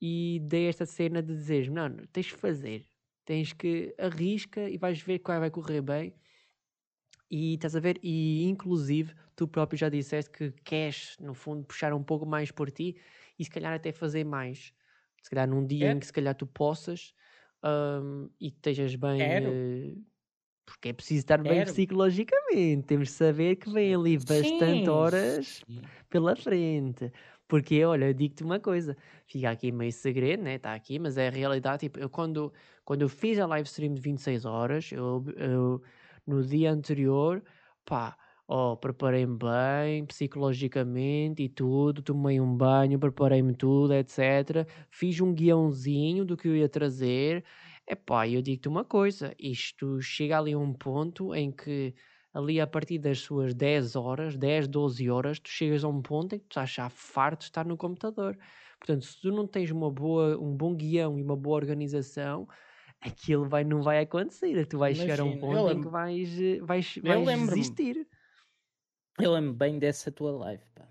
e 0.00 0.40
dei 0.42 0.68
esta 0.68 0.84
cena 0.84 1.22
de 1.22 1.34
dizer: 1.34 1.70
não, 1.70 1.88
não 1.88 2.06
tens 2.06 2.26
de 2.26 2.34
fazer, 2.34 2.84
tens 3.24 3.52
que 3.52 3.94
arrisca 3.98 4.68
e 4.68 4.76
vais 4.76 5.00
ver 5.00 5.20
qual 5.20 5.38
vai 5.38 5.50
correr 5.50 5.80
bem. 5.80 6.14
E 7.30 7.54
estás 7.54 7.76
a 7.76 7.80
ver? 7.80 7.98
E 8.02 8.44
inclusive 8.44 9.14
tu 9.36 9.46
próprio 9.46 9.78
já 9.78 9.88
disseste 9.88 10.30
que 10.30 10.50
queres, 10.64 11.14
no 11.20 11.34
fundo, 11.34 11.64
puxar 11.64 11.92
um 11.92 12.02
pouco 12.02 12.24
mais 12.24 12.50
por 12.50 12.70
ti 12.70 12.96
e 13.38 13.44
se 13.44 13.50
calhar 13.50 13.74
até 13.74 13.92
fazer 13.92 14.24
mais. 14.24 14.72
Se 15.22 15.30
calhar 15.30 15.46
num 15.46 15.64
dia 15.64 15.88
é. 15.88 15.92
em 15.92 15.98
que 15.98 16.06
se 16.06 16.12
calhar 16.12 16.34
tu 16.34 16.46
possas 16.46 17.12
um, 17.62 18.30
e 18.40 18.48
estejas 18.48 18.94
bem. 18.94 19.20
Uh, 19.46 20.04
porque 20.70 20.90
é 20.90 20.92
preciso 20.92 21.20
estar 21.20 21.42
bem 21.42 21.64
psicologicamente. 21.64 22.86
Temos 22.86 23.08
de 23.08 23.14
saber 23.14 23.56
que 23.56 23.70
vem 23.70 23.94
ali 23.94 24.16
bastante 24.16 24.84
sim, 24.84 24.88
horas 24.88 25.64
pela 26.08 26.36
frente. 26.36 27.12
Porque, 27.46 27.82
olha, 27.84 28.06
eu 28.06 28.14
digo-te 28.14 28.44
uma 28.44 28.60
coisa, 28.60 28.96
fica 29.26 29.50
aqui 29.50 29.72
meio 29.72 29.92
segredo, 29.92 30.42
né? 30.42 30.56
Está 30.56 30.74
aqui, 30.74 30.98
mas 30.98 31.16
é 31.16 31.28
a 31.28 31.30
realidade. 31.30 31.80
Tipo, 31.80 31.98
eu 31.98 32.10
quando, 32.10 32.52
quando 32.84 33.02
eu 33.02 33.08
fiz 33.08 33.38
a 33.38 33.46
live 33.46 33.66
stream 33.66 33.94
de 33.94 34.00
26 34.00 34.44
horas, 34.44 34.92
eu, 34.92 35.24
eu 35.36 35.82
no 36.26 36.44
dia 36.44 36.70
anterior, 36.70 37.42
pá, 37.86 38.16
oh, 38.46 38.76
preparei-me 38.76 39.36
bem, 39.38 40.04
psicologicamente 40.06 41.42
e 41.42 41.48
tudo, 41.48 42.02
tomei 42.02 42.38
um 42.38 42.54
banho, 42.54 42.98
preparei-me 42.98 43.54
tudo, 43.54 43.94
etc. 43.94 44.66
Fiz 44.90 45.18
um 45.20 45.32
guiãozinho 45.34 46.24
do 46.26 46.36
que 46.36 46.48
eu 46.48 46.56
ia 46.56 46.68
trazer 46.68 47.44
Epá, 47.90 48.28
eu 48.28 48.42
digo-te 48.42 48.68
uma 48.68 48.84
coisa, 48.84 49.34
isto 49.38 50.00
chega 50.02 50.38
ali 50.38 50.52
a 50.52 50.58
um 50.58 50.74
ponto 50.74 51.34
em 51.34 51.50
que 51.50 51.94
ali 52.34 52.60
a 52.60 52.66
partir 52.66 52.98
das 52.98 53.20
suas 53.20 53.54
10 53.54 53.96
horas, 53.96 54.36
10, 54.36 54.68
12 54.68 55.08
horas, 55.10 55.40
tu 55.40 55.48
chegas 55.48 55.82
a 55.84 55.88
um 55.88 56.02
ponto 56.02 56.34
em 56.34 56.38
que 56.38 56.44
tu 56.46 56.50
estás 56.52 56.70
já 56.70 56.88
farto 56.90 57.40
de 57.40 57.44
estar 57.46 57.64
no 57.66 57.76
computador. 57.78 58.36
Portanto, 58.78 59.04
se 59.06 59.18
tu 59.20 59.30
não 59.32 59.46
tens 59.46 59.70
uma 59.70 59.90
boa, 59.90 60.38
um 60.38 60.54
bom 60.54 60.74
guião 60.76 61.18
e 61.18 61.22
uma 61.22 61.34
boa 61.36 61.56
organização, 61.56 62.46
aquilo 63.00 63.48
vai, 63.48 63.64
não 63.64 63.82
vai 63.82 64.00
acontecer. 64.00 64.66
Tu 64.66 64.78
vais 64.78 64.98
chegar 64.98 65.20
a 65.20 65.24
um 65.24 65.36
Imagina, 65.36 65.50
eu 65.52 65.62
ponto 65.62 65.70
em 65.70 65.80
que 65.80 65.88
vais, 65.88 66.40
eh, 66.40 66.60
vais, 66.62 66.94
Eu 67.02 67.20
vais 67.20 67.24
lembro-me. 67.24 67.76
desistir. 67.76 68.06
Eu 69.20 69.32
lembro 69.32 69.52
bem 69.54 69.78
dessa 69.78 70.10
tua 70.10 70.32
live, 70.32 70.64
pá. 70.74 70.88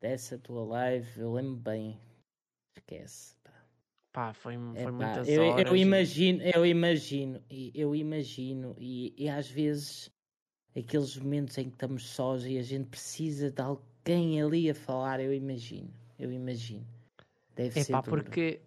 Dessa 0.00 0.38
tua 0.38 0.64
live, 0.64 1.20
eu 1.20 1.32
lembro 1.34 1.56
bem. 1.56 2.00
Esquece, 2.76 3.35
pá. 4.16 4.32
Foi, 4.34 4.54
foi 4.82 4.92
Epá, 4.92 5.00
muitas 5.00 5.36
eu, 5.36 5.42
horas. 5.46 5.70
eu 5.70 5.76
e- 5.86 5.86
imagino, 5.86 6.42
eu 6.54 6.66
imagino, 6.66 7.42
e 7.50 7.72
eu 7.74 7.94
imagino, 7.94 8.76
e, 8.78 9.14
e 9.16 9.28
às 9.28 9.48
vezes 9.48 10.10
aqueles 10.76 11.16
momentos 11.18 11.58
em 11.58 11.66
que 11.70 11.76
estamos 11.76 12.06
sós 12.10 12.44
e 12.46 12.58
a 12.58 12.62
gente 12.62 12.88
precisa 12.90 13.50
de 13.50 13.62
alguém 13.62 14.42
ali 14.42 14.70
a 14.70 14.74
falar, 14.74 15.20
eu 15.20 15.34
imagino, 15.34 15.92
eu 16.18 16.32
imagino. 16.32 16.86
Deve 17.56 17.74
É 17.74 17.84
ser 17.84 17.84
pá, 17.84 18.02
porque 18.02 18.62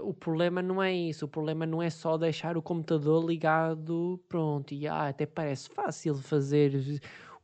o 0.00 0.12
problema 0.14 0.62
não 0.62 0.82
é 0.82 0.92
isso. 0.92 1.24
O 1.26 1.28
problema 1.28 1.66
não 1.66 1.82
é 1.82 1.90
só 1.90 2.16
deixar 2.18 2.56
o 2.56 2.62
computador 2.62 3.24
ligado, 3.24 4.22
pronto, 4.28 4.74
e 4.74 4.86
ah, 4.86 5.08
até 5.08 5.26
parece 5.26 5.68
fácil 5.70 6.14
fazer. 6.16 6.72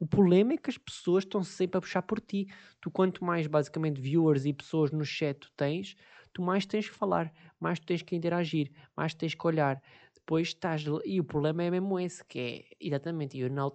O 0.00 0.06
problema 0.06 0.52
é 0.54 0.56
que 0.56 0.70
as 0.70 0.78
pessoas 0.78 1.24
estão 1.24 1.42
sempre 1.42 1.78
a 1.78 1.80
puxar 1.80 2.02
por 2.02 2.20
ti. 2.20 2.46
Tu, 2.80 2.90
quanto 2.90 3.24
mais 3.24 3.46
basicamente 3.46 4.00
viewers 4.00 4.44
e 4.44 4.52
pessoas 4.52 4.90
no 4.92 5.04
chat 5.04 5.38
tu 5.40 5.52
tens, 5.56 5.96
tu 6.38 6.42
mais 6.42 6.64
tens 6.64 6.88
que 6.88 6.94
falar, 6.94 7.32
mais 7.58 7.80
tu 7.80 7.86
tens 7.86 8.00
que 8.00 8.14
interagir, 8.14 8.70
mais 8.96 9.12
tens 9.12 9.34
que 9.34 9.44
olhar. 9.44 9.82
Depois 10.14 10.48
estás. 10.48 10.84
E 11.04 11.18
o 11.18 11.24
problema 11.24 11.64
é 11.64 11.70
mesmo 11.70 11.98
esse, 11.98 12.24
que 12.24 12.38
é 12.38 12.64
exatamente. 12.80 13.36
Eu 13.36 13.50
na, 13.50 13.68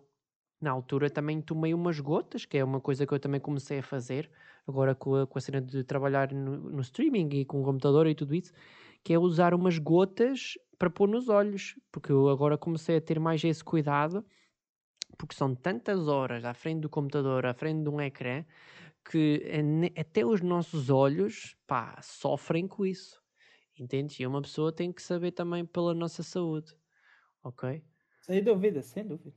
na 0.62 0.72
altura 0.72 1.10
também 1.10 1.42
tomei 1.42 1.74
umas 1.74 2.00
gotas, 2.00 2.46
que 2.46 2.58
é 2.58 2.64
uma 2.64 2.80
coisa 2.80 3.06
que 3.06 3.14
eu 3.14 3.20
também 3.20 3.42
comecei 3.42 3.80
a 3.80 3.84
fazer 3.84 4.32
agora 4.66 4.96
com 4.96 5.16
a, 5.16 5.28
com 5.28 5.38
a 5.38 5.42
cena 5.42 5.62
de 5.62 5.84
trabalhar 5.84 6.32
no, 6.32 6.58
no 6.58 6.82
streaming 6.82 7.28
e 7.34 7.44
com 7.44 7.62
o 7.62 7.66
computador 7.66 8.08
e 8.08 8.16
tudo 8.16 8.34
isso, 8.34 8.54
que 9.04 9.14
é 9.14 9.20
usar 9.20 9.54
umas 9.54 9.78
gotas 9.78 10.54
para 10.80 10.90
pôr 10.90 11.10
nos 11.10 11.28
olhos, 11.28 11.78
porque 11.92 12.14
eu 12.14 12.30
agora 12.30 12.58
comecei 12.58 12.96
a 12.96 13.02
ter 13.02 13.20
mais 13.20 13.44
esse 13.44 13.62
cuidado, 13.62 14.26
porque 15.18 15.36
são 15.36 15.54
tantas 15.54 16.08
horas 16.08 16.46
à 16.46 16.54
frente 16.54 16.80
do 16.80 16.90
computador, 16.90 17.46
à 17.46 17.54
frente 17.54 17.84
de 17.84 17.90
um 17.90 18.00
ecrã, 18.00 18.46
que 19.04 19.44
até 19.98 20.26
os 20.26 20.42
nossos 20.42 20.90
olhos, 20.90 21.56
pá, 21.68 22.00
sofrem 22.02 22.68
com 22.68 22.86
isso. 22.86 23.22
Entendes? 23.80 24.20
E 24.20 24.26
uma 24.28 24.42
pessoa 24.42 24.72
tem 24.72 24.92
que 24.92 25.02
saber 25.02 25.32
também 25.32 25.66
pela 25.66 25.94
nossa 25.94 26.24
saúde. 26.24 26.74
Ok? 27.44 27.84
Sem 28.22 28.44
dúvida, 28.44 28.82
sem 28.82 29.06
dúvida. 29.08 29.36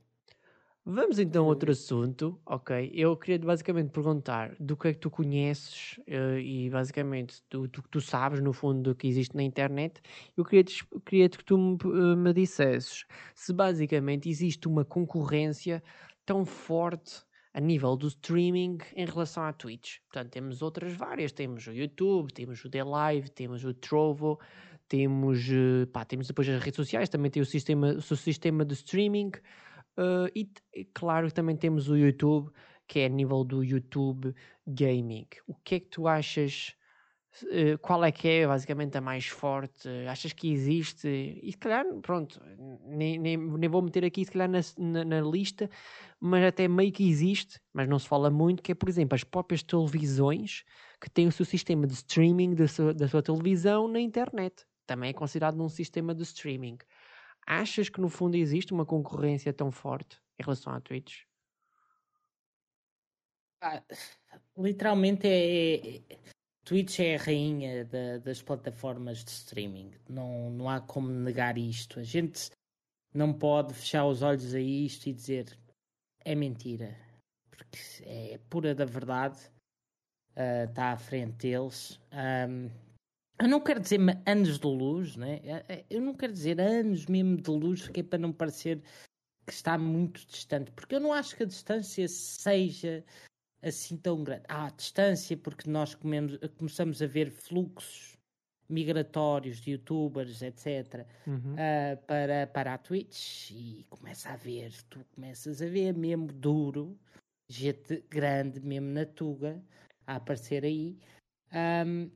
Vamos 0.89 1.19
então 1.19 1.43
a 1.43 1.47
outro 1.49 1.69
assunto, 1.69 2.41
ok? 2.45 2.89
Eu 2.93 3.17
queria 3.17 3.37
basicamente 3.45 3.91
perguntar 3.91 4.55
do 4.57 4.77
que 4.77 4.87
é 4.87 4.93
que 4.93 4.99
tu 4.99 5.09
conheces 5.09 5.99
eh, 6.07 6.39
e 6.39 6.69
basicamente 6.69 7.43
do, 7.49 7.67
do 7.67 7.83
que 7.83 7.89
tu 7.89 7.99
sabes 7.99 8.39
no 8.39 8.53
fundo 8.53 8.81
do 8.81 8.95
que 8.95 9.05
existe 9.05 9.35
na 9.35 9.43
internet. 9.43 9.99
Eu 10.37 10.45
queria, 10.45 10.63
queria 11.05 11.27
que 11.29 11.43
tu 11.43 11.57
me, 11.57 11.77
eh, 11.83 12.15
me 12.15 12.31
dissesses 12.33 13.05
se 13.35 13.51
basicamente 13.51 14.29
existe 14.29 14.65
uma 14.65 14.85
concorrência 14.85 15.83
tão 16.25 16.45
forte 16.45 17.25
a 17.57 17.59
nível 17.59 17.97
do 17.97 18.07
streaming 18.07 18.77
em 18.95 19.05
relação 19.07 19.41
à 19.41 19.51
Twitch. 19.51 19.97
Portanto, 20.11 20.31
temos 20.31 20.61
outras 20.61 20.93
várias. 20.93 21.31
Temos 21.31 21.65
o 21.65 21.71
YouTube, 21.71 22.31
temos 22.31 22.63
o 22.63 22.69
The 22.69 22.83
Live, 22.83 23.31
temos 23.31 23.65
o 23.65 23.73
Trovo, 23.73 24.39
temos, 24.87 25.39
eh, 25.49 25.87
pá, 25.91 26.05
temos 26.05 26.27
depois 26.27 26.47
as 26.47 26.61
redes 26.61 26.75
sociais, 26.75 27.09
também 27.09 27.31
tem 27.31 27.41
o 27.41 27.45
sistema, 27.45 27.93
o 27.93 28.15
sistema 28.15 28.63
de 28.63 28.75
streaming. 28.75 29.31
Uh, 29.97 30.29
e, 30.35 30.85
claro 30.93 31.31
também 31.31 31.55
temos 31.55 31.89
o 31.89 31.97
YouTube, 31.97 32.51
que 32.87 32.99
é 32.99 33.07
a 33.07 33.09
nível 33.09 33.43
do 33.43 33.63
YouTube 33.63 34.35
Gaming. 34.67 35.25
O 35.47 35.55
que 35.55 35.75
é 35.75 35.79
que 35.79 35.87
tu 35.87 36.07
achas? 36.07 36.75
Uh, 37.43 37.77
qual 37.79 38.03
é 38.03 38.11
que 38.11 38.27
é 38.27 38.47
basicamente 38.47 38.97
a 38.97 39.01
mais 39.01 39.27
forte? 39.27 39.87
Achas 40.09 40.33
que 40.33 40.51
existe? 40.51 41.07
E 41.07 41.51
se 41.51 41.57
calhar, 41.57 41.85
pronto, 42.01 42.41
nem, 42.85 43.17
nem, 43.17 43.37
nem 43.37 43.69
vou 43.69 43.81
meter 43.81 44.03
aqui 44.05 44.25
se 44.25 44.31
calhar 44.31 44.49
na, 44.49 44.59
na, 44.77 45.03
na 45.03 45.21
lista, 45.21 45.69
mas 46.19 46.43
até 46.43 46.67
meio 46.67 46.91
que 46.91 47.07
existe, 47.07 47.59
mas 47.73 47.87
não 47.87 47.99
se 47.99 48.07
fala 48.07 48.29
muito, 48.29 48.63
que 48.63 48.71
é, 48.71 48.75
por 48.75 48.89
exemplo, 48.89 49.15
as 49.15 49.23
próprias 49.23 49.63
televisões 49.63 50.63
que 50.99 51.09
têm 51.09 51.27
o 51.27 51.31
seu 51.31 51.45
sistema 51.45 51.85
de 51.85 51.93
streaming 51.93 52.55
da 52.55 52.67
sua, 52.67 52.93
da 52.93 53.07
sua 53.07 53.21
televisão 53.21 53.87
na 53.87 53.99
internet. 53.99 54.65
Também 54.85 55.09
é 55.09 55.13
considerado 55.13 55.61
um 55.61 55.69
sistema 55.69 56.15
de 56.15 56.23
streaming. 56.23 56.77
Achas 57.45 57.89
que 57.89 58.01
no 58.01 58.09
fundo 58.09 58.35
existe 58.35 58.73
uma 58.73 58.85
concorrência 58.85 59.53
tão 59.53 59.71
forte 59.71 60.19
em 60.39 60.43
relação 60.43 60.73
à 60.73 60.81
Twitch? 60.81 61.23
Ah, 63.61 63.81
literalmente 64.57 65.27
é, 65.27 65.97
é- 65.97 66.36
Twitch 66.67 66.99
é 66.99 67.15
a 67.15 67.17
rainha 67.17 67.85
da- 67.85 68.17
das 68.17 68.41
plataformas 68.41 69.23
de 69.23 69.31
streaming. 69.31 69.91
Não, 70.09 70.49
não 70.49 70.69
há 70.69 70.81
como 70.81 71.07
negar 71.07 71.57
isto. 71.57 71.97
A 71.97 72.03
gente 72.03 72.51
não 73.13 73.31
pode 73.33 73.73
fechar 73.73 74.05
os 74.05 74.21
olhos 74.21 74.53
a 74.53 74.59
isto 74.59 75.07
e 75.07 75.13
dizer 75.13 75.57
é 76.25 76.35
mentira. 76.35 76.93
Porque 77.49 77.77
é 78.03 78.37
pura 78.49 78.75
da 78.75 78.83
verdade. 78.83 79.39
Está 80.35 80.91
à 80.91 80.97
frente 80.97 81.37
deles. 81.37 82.01
Ahm, 82.11 82.69
eu 83.39 83.47
não 83.47 83.61
quero 83.61 83.79
dizer 83.79 84.01
anos 84.25 84.59
de 84.59 84.67
luz, 84.67 85.15
né? 85.15 85.39
Eu 85.89 86.01
não 86.01 86.13
quero 86.13 86.33
dizer 86.33 86.59
anos 86.59 87.05
mesmo 87.05 87.37
de 87.37 87.49
luz, 87.49 87.87
que 87.87 88.01
é 88.01 88.03
para 88.03 88.19
não 88.19 88.33
parecer 88.33 88.81
que 89.45 89.53
está 89.53 89.77
muito 89.77 90.27
distante. 90.27 90.69
Porque 90.73 90.95
eu 90.95 90.99
não 90.99 91.13
acho 91.13 91.33
que 91.33 91.43
a 91.43 91.47
distância 91.47 92.05
seja 92.09 93.05
assim 93.61 93.97
tão 93.97 94.23
grande. 94.23 94.43
Há 94.47 94.69
distância 94.69 95.35
porque 95.37 95.69
nós 95.69 95.95
comemos- 95.95 96.37
começamos 96.57 97.01
a 97.01 97.07
ver 97.07 97.31
fluxos 97.31 98.17
migratórios 98.69 99.61
de 99.61 99.71
youtubers, 99.71 100.41
etc., 100.41 101.05
Uhum. 101.25 101.55
ah, 101.57 101.97
para, 102.05 102.47
para 102.47 102.73
a 102.73 102.77
Twitch 102.77 103.51
e 103.51 103.85
começa 103.89 104.29
a 104.29 104.35
ver, 104.35 104.71
tu 104.89 105.03
começas 105.15 105.61
a 105.61 105.65
ver 105.67 105.93
mesmo 105.93 106.27
duro, 106.27 106.97
gente 107.49 108.03
grande 108.09 108.59
mesmo 108.59 108.87
na 108.89 109.05
Tuga 109.05 109.61
a 110.05 110.15
aparecer 110.17 110.65
aí. 110.65 110.97
Ahm, 111.51 112.09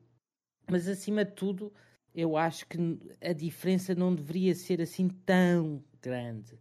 mas 0.70 0.88
acima 0.88 1.24
de 1.24 1.32
tudo, 1.32 1.74
eu 2.14 2.36
acho 2.36 2.66
que 2.68 2.78
a 3.22 3.32
diferença 3.34 3.96
não 3.96 4.14
deveria 4.14 4.54
ser 4.54 4.82
assim 4.82 5.08
tão 5.26 5.82
grande, 6.02 6.58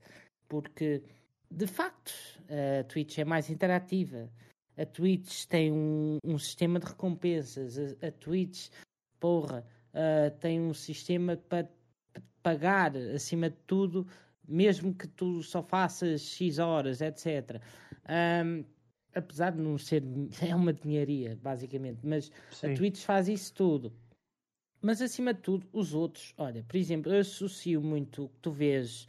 porque 0.49 1.03
de 1.51 1.67
facto 1.67 2.13
a 2.49 2.85
Twitch 2.85 3.19
é 3.19 3.25
mais 3.25 3.51
interativa. 3.51 4.31
A 4.81 4.87
Twitch 4.87 5.45
tem 5.47 5.71
um, 5.73 6.19
um 6.25 6.39
sistema 6.39 6.79
de 6.79 6.87
recompensas. 6.87 7.79
A, 7.79 8.07
a 8.07 8.11
Twitch, 8.11 8.69
porra, 9.19 9.67
ah, 9.93 10.31
tem 10.41 10.61
um 10.61 10.75
sistema 10.75 11.37
para 11.37 11.69
pagar 12.43 12.97
acima 12.97 13.51
de 13.51 13.57
tudo, 13.67 14.07
mesmo 14.47 14.95
que 14.95 15.07
tu 15.09 15.43
só 15.43 15.63
faças 15.63 16.23
X 16.23 16.59
horas, 16.59 17.01
etc. 17.01 17.61
Ahm, 18.07 18.65
apesar 19.15 19.51
de 19.51 19.61
não 19.61 19.77
ser, 19.79 20.03
é 20.43 20.55
uma 20.55 20.73
dinhearia, 20.73 21.39
basicamente, 21.43 22.01
mas 22.03 22.31
Sim. 22.51 22.73
a 22.73 22.77
Twitch 22.77 23.03
faz 23.03 23.29
isso 23.29 23.53
tudo. 23.53 23.93
Mas 24.83 25.03
acima 25.03 25.35
de 25.35 25.41
tudo, 25.41 25.69
os 25.75 25.93
outros, 25.93 26.33
olha, 26.39 26.65
por 26.67 26.77
exemplo, 26.77 27.13
eu 27.13 27.21
associo 27.21 27.83
muito 27.83 28.25
o 28.25 28.29
que 28.31 28.39
tu 28.41 28.51
vês. 28.51 29.07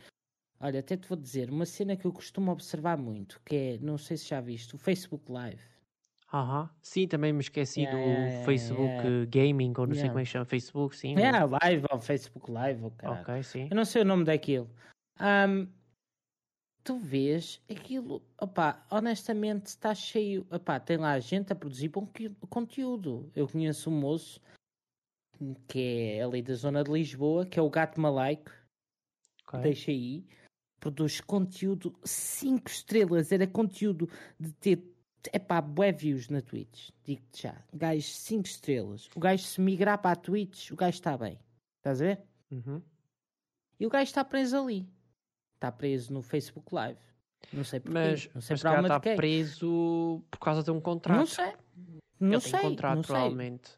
Olha, 0.64 0.80
até 0.80 0.96
te 0.96 1.08
vou 1.08 1.18
dizer, 1.18 1.50
uma 1.50 1.66
cena 1.66 1.98
que 1.98 2.06
eu 2.06 2.14
costumo 2.14 2.52
observar 2.52 2.96
muito, 2.96 3.42
que 3.44 3.56
é, 3.56 3.78
não 3.80 3.98
sei 3.98 4.16
se 4.16 4.28
já 4.28 4.40
viste, 4.40 4.76
o 4.76 4.78
Facebook 4.78 5.32
Live. 5.32 5.64
Aham. 6.32 6.70
Sim, 6.84 7.08
também 7.08 7.34
me 7.34 7.42
esqueci 7.42 7.82
Yeah, 7.82 7.98
do 7.98 8.04
yeah, 8.04 8.24
yeah, 8.24 8.46
Facebook 8.46 9.08
yeah. 9.08 9.24
eh, 9.24 9.26
Gaming, 9.26 9.74
ou 9.78 9.88
não 9.88 9.96
sei 9.96 10.08
como 10.08 10.20
é 10.20 10.24
que 10.24 10.30
chama, 10.30 10.46
Facebook, 10.46 10.96
sim. 10.96 11.18
É, 11.18 11.30
a 11.30 11.46
live, 11.46 11.86
ou 11.92 12.00
Facebook 12.00 12.52
Live, 12.52 12.84
ou 12.84 12.92
caralho. 12.92 13.22
Ok, 13.22 13.44
sim. 13.44 13.68
Eu 13.70 13.76
não 13.76 13.84
sei 13.84 14.04
o 14.04 14.06
nome 14.06 14.24
daquilo. 14.24 14.70
Ahm, 15.20 15.68
tu 16.84 16.98
vês 16.98 17.60
aquilo, 17.70 18.22
opá, 18.40 18.86
honestamente 18.92 19.66
está 19.66 19.96
cheio. 19.96 20.46
Opá, 20.52 20.80
tem 20.80 20.98
lá 20.98 21.20
gente 21.20 21.52
a 21.52 21.56
produzir 21.56 21.90
bom 21.90 22.08
conteúdo. 22.50 23.30
Eu 23.36 23.48
conheço 23.48 23.90
um 23.90 24.00
moço 24.00 24.40
que 25.68 26.18
é 26.18 26.24
ali 26.24 26.42
da 26.42 26.54
zona 26.54 26.84
de 26.84 26.92
Lisboa, 26.92 27.46
que 27.46 27.60
é 27.60 27.62
o 27.62 27.70
Gato 27.70 28.00
Malaico, 28.00 28.52
ok. 29.48 29.62
deixa 29.62 29.92
aí, 29.92 30.26
produz 30.82 31.22
conteúdo 31.22 31.96
5 32.04 32.70
estrelas. 32.70 33.32
Era 33.32 33.48
conteúdo 33.48 34.10
de 34.38 34.52
ter. 34.54 34.84
Epá, 35.32 35.62
bué 35.62 35.92
views 35.92 36.30
na 36.30 36.42
Twitch, 36.42 36.90
digo-te 37.06 37.44
já. 37.44 37.64
Gajo 37.72 38.02
5 38.02 38.48
estrelas. 38.48 39.08
O 39.16 39.20
gajo 39.20 39.44
se 39.44 39.62
migrar 39.62 40.02
para 40.02 40.14
a 40.14 40.16
Twitch, 40.16 40.72
o 40.72 40.76
gajo 40.76 40.96
está 40.96 41.16
bem. 41.16 41.40
Estás 41.78 42.02
a 42.02 42.06
ver? 42.06 42.22
Uhum. 42.50 42.82
E 43.80 43.86
o 43.86 43.90
gajo 43.90 44.04
está 44.10 44.26
preso 44.26 44.58
ali. 44.58 44.90
Está 45.54 45.72
preso 45.72 46.12
no 46.12 46.24
Facebook 46.24 46.74
Live. 46.74 47.00
Não 47.54 47.64
sei 47.64 47.80
porquê. 47.80 47.94
Mas, 47.94 48.30
não 48.34 48.42
sei 48.42 48.54
mas 48.56 48.62
para 48.62 48.72
alma 48.78 48.88
está 48.88 49.00
preso 49.00 50.24
por 50.32 50.40
causa 50.40 50.64
de 50.64 50.72
um 50.72 50.82
contrato. 50.82 51.20
Não 51.20 51.28
sei. 51.28 51.54
Não 52.20 52.34
Ele 52.34 52.42
sei. 52.42 52.52
tem 52.52 52.62
contrato, 52.62 52.96
não 52.96 53.04
sei. 53.04 53.14
provavelmente. 53.14 53.72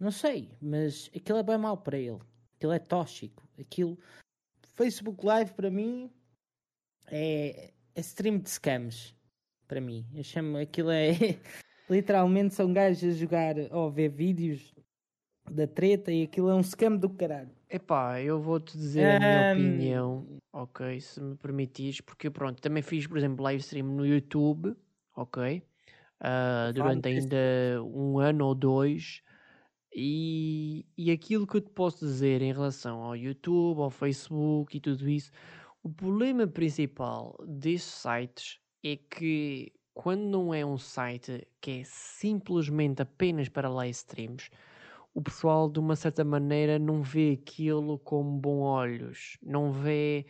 Não 0.00 0.10
sei. 0.10 0.50
Mas 0.60 1.10
aquilo 1.14 1.38
é 1.38 1.42
bem 1.44 1.58
mau 1.58 1.76
para 1.76 1.96
ele. 1.98 2.18
Aquilo 2.56 2.72
é 2.72 2.78
tóxico. 2.80 3.42
Aquilo. 3.58 3.96
Facebook 4.80 5.26
Live 5.26 5.52
para 5.52 5.70
mim 5.70 6.10
é, 7.10 7.70
é 7.94 8.00
stream 8.00 8.38
de 8.38 8.48
scams. 8.48 9.14
Para 9.68 9.78
mim. 9.78 10.06
Eu 10.14 10.24
chamo 10.24 10.56
aquilo 10.56 10.90
é. 10.90 11.10
literalmente 11.90 12.54
são 12.54 12.72
gajos 12.72 13.04
a 13.04 13.12
jogar 13.14 13.56
ou 13.72 13.90
ver 13.90 14.08
vídeos 14.08 14.72
da 15.50 15.66
treta 15.66 16.10
e 16.10 16.22
aquilo 16.22 16.48
é 16.48 16.54
um 16.54 16.62
scam 16.62 16.96
do 16.96 17.10
caralho. 17.10 17.50
Epá, 17.68 18.22
eu 18.22 18.40
vou-te 18.40 18.78
dizer 18.78 19.20
a 19.22 19.54
minha 19.54 20.02
opinião, 20.02 20.26
ok, 20.50 20.98
se 20.98 21.20
me 21.20 21.36
permitires, 21.36 22.00
porque 22.00 22.30
pronto, 22.30 22.62
também 22.62 22.82
fiz, 22.82 23.06
por 23.06 23.18
exemplo, 23.18 23.44
live 23.44 23.60
stream 23.60 23.86
no 23.86 24.06
YouTube, 24.06 24.74
ok, 25.14 25.62
uh, 26.22 26.72
durante 26.72 27.06
ainda 27.06 27.36
um 27.84 28.18
ano 28.18 28.46
ou 28.46 28.54
dois, 28.54 29.22
e, 29.94 30.86
e 30.96 31.10
aquilo 31.10 31.46
que 31.46 31.56
eu 31.56 31.60
te 31.60 31.70
posso 31.70 32.04
dizer 32.04 32.42
em 32.42 32.52
relação 32.52 33.02
ao 33.02 33.16
YouTube, 33.16 33.80
ao 33.80 33.90
Facebook 33.90 34.76
e 34.76 34.80
tudo 34.80 35.08
isso, 35.08 35.30
o 35.82 35.90
problema 35.90 36.46
principal 36.46 37.36
desses 37.46 37.90
sites 37.92 38.60
é 38.84 38.96
que 38.96 39.72
quando 39.94 40.22
não 40.22 40.54
é 40.54 40.64
um 40.64 40.78
site 40.78 41.46
que 41.60 41.80
é 41.80 41.82
simplesmente 41.84 43.02
apenas 43.02 43.48
para 43.48 43.68
live 43.68 43.90
streams, 43.90 44.50
o 45.12 45.20
pessoal 45.20 45.68
de 45.68 45.78
uma 45.78 45.96
certa 45.96 46.24
maneira 46.24 46.78
não 46.78 47.02
vê 47.02 47.38
aquilo 47.40 47.98
com 47.98 48.22
bons 48.38 48.62
olhos, 48.62 49.38
não 49.42 49.72
vê, 49.72 50.26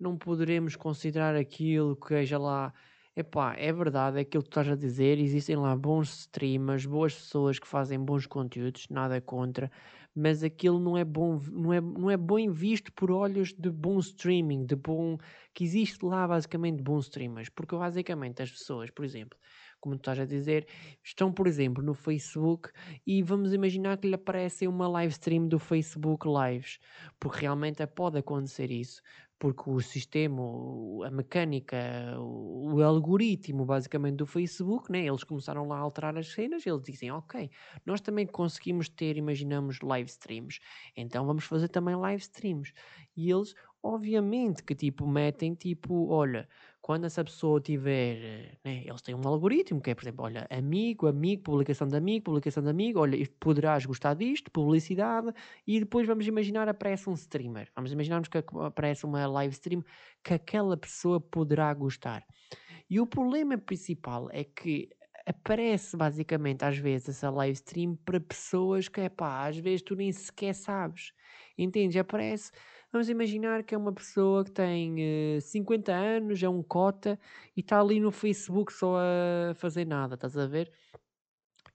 não 0.00 0.16
poderemos 0.16 0.74
considerar 0.74 1.36
aquilo 1.36 1.94
que 1.96 2.08
seja 2.08 2.38
lá 2.38 2.72
Epá, 3.18 3.54
é 3.56 3.72
verdade, 3.72 4.18
é 4.18 4.20
aquilo 4.20 4.42
que 4.42 4.50
tu 4.50 4.60
estás 4.60 4.68
a 4.68 4.76
dizer, 4.76 5.18
existem 5.18 5.56
lá 5.56 5.74
bons 5.74 6.18
streamers, 6.20 6.84
boas 6.84 7.14
pessoas 7.14 7.58
que 7.58 7.66
fazem 7.66 7.98
bons 7.98 8.26
conteúdos, 8.26 8.88
nada 8.90 9.22
contra, 9.22 9.70
mas 10.14 10.42
aquilo 10.42 10.78
não 10.78 10.98
é 10.98 11.04
bom, 11.04 11.40
não 11.50 11.72
é, 11.72 11.80
não 11.80 12.10
é 12.10 12.16
bem 12.18 12.50
visto 12.50 12.92
por 12.92 13.10
olhos 13.10 13.54
de 13.54 13.70
bom 13.70 13.98
streaming, 14.00 14.66
de 14.66 14.76
bom, 14.76 15.16
que 15.54 15.64
existe 15.64 16.04
lá 16.04 16.28
basicamente 16.28 16.82
bons 16.82 17.06
streamers, 17.06 17.48
porque 17.48 17.74
basicamente 17.74 18.42
as 18.42 18.50
pessoas, 18.50 18.90
por 18.90 19.02
exemplo, 19.02 19.38
como 19.80 19.94
tu 19.96 20.00
estás 20.00 20.18
a 20.20 20.26
dizer, 20.26 20.66
estão, 21.02 21.32
por 21.32 21.46
exemplo, 21.46 21.82
no 21.82 21.94
Facebook 21.94 22.68
e 23.06 23.22
vamos 23.22 23.54
imaginar 23.54 23.96
que 23.96 24.08
lhe 24.08 24.14
aparece 24.14 24.66
uma 24.66 24.88
live 24.88 25.12
stream 25.12 25.48
do 25.48 25.58
Facebook 25.58 26.26
Lives, 26.28 26.78
porque 27.18 27.40
realmente 27.40 27.86
pode 27.86 28.18
acontecer 28.18 28.70
isso 28.70 29.00
porque 29.38 29.68
o 29.68 29.80
sistema, 29.80 30.42
a 31.06 31.10
mecânica, 31.10 31.76
o, 32.18 32.80
algoritmo 32.82 33.64
basicamente 33.64 34.16
do 34.16 34.26
Facebook, 34.26 34.90
né, 34.90 35.06
eles 35.06 35.24
começaram 35.24 35.68
lá 35.68 35.76
a 35.76 35.80
alterar 35.80 36.16
as 36.16 36.32
cenas, 36.32 36.66
eles 36.66 36.82
dizem, 36.82 37.10
ok, 37.10 37.50
nós 37.84 38.00
também 38.00 38.26
conseguimos 38.26 38.88
ter, 38.88 39.16
imaginamos, 39.16 39.80
live 39.80 40.08
streams, 40.08 40.58
então 40.96 41.26
vamos 41.26 41.44
fazer 41.44 41.68
também 41.68 41.94
live 41.94 42.22
streams. 42.22 42.72
E 43.16 43.30
eles, 43.30 43.54
obviamente, 43.82 44.62
que 44.62 44.74
tipo, 44.74 45.06
metem 45.06 45.54
tipo, 45.54 46.08
olha, 46.08 46.48
quando 46.86 47.04
essa 47.04 47.24
pessoa 47.24 47.60
tiver, 47.60 48.60
né, 48.64 48.84
eles 48.86 49.02
têm 49.02 49.12
um 49.12 49.26
algoritmo 49.26 49.80
que 49.80 49.90
é, 49.90 49.94
por 49.96 50.04
exemplo, 50.04 50.24
olha, 50.24 50.46
amigo, 50.48 51.08
amigo, 51.08 51.42
publicação 51.42 51.88
de 51.88 51.96
amigo, 51.96 52.26
publicação 52.26 52.62
de 52.62 52.70
amigo, 52.70 53.00
olha, 53.00 53.18
poderás 53.40 53.84
gostar 53.84 54.14
disto, 54.14 54.52
publicidade, 54.52 55.32
e 55.66 55.80
depois 55.80 56.06
vamos 56.06 56.28
imaginar 56.28 56.68
aparece 56.68 57.10
um 57.10 57.14
streamer. 57.14 57.68
Vamos 57.74 57.90
imaginarmos 57.90 58.28
que 58.28 58.38
aparece 58.38 59.04
uma 59.04 59.26
live 59.26 59.52
stream 59.52 59.82
que 60.22 60.32
aquela 60.32 60.76
pessoa 60.76 61.20
poderá 61.20 61.74
gostar. 61.74 62.24
E 62.88 63.00
o 63.00 63.06
problema 63.06 63.58
principal 63.58 64.28
é 64.30 64.44
que 64.44 64.88
aparece 65.26 65.96
basicamente 65.96 66.64
às 66.64 66.78
vezes 66.78 67.08
essa 67.08 67.30
live 67.30 67.54
stream 67.54 67.96
para 68.04 68.20
pessoas 68.20 68.86
que, 68.86 69.00
é 69.00 69.08
pá, 69.08 69.48
às 69.48 69.58
vezes 69.58 69.82
tu 69.82 69.96
nem 69.96 70.12
sequer 70.12 70.54
sabes. 70.54 71.12
Entende? 71.58 71.98
Aparece 71.98 72.52
Vamos 72.96 73.10
imaginar 73.10 73.62
que 73.62 73.74
é 73.74 73.78
uma 73.78 73.92
pessoa 73.92 74.42
que 74.42 74.50
tem 74.50 74.94
uh, 74.94 75.36
eh, 75.36 75.40
50 75.40 75.92
anos, 75.92 76.42
é 76.42 76.48
um 76.48 76.62
cota 76.62 77.20
e 77.54 77.60
está 77.60 77.78
ali 77.78 78.00
no 78.00 78.10
Facebook 78.10 78.72
só 78.72 78.96
a 78.96 79.54
fazer 79.54 79.84
nada, 79.84 80.14
estás 80.14 80.34
a 80.38 80.46
ver? 80.46 80.72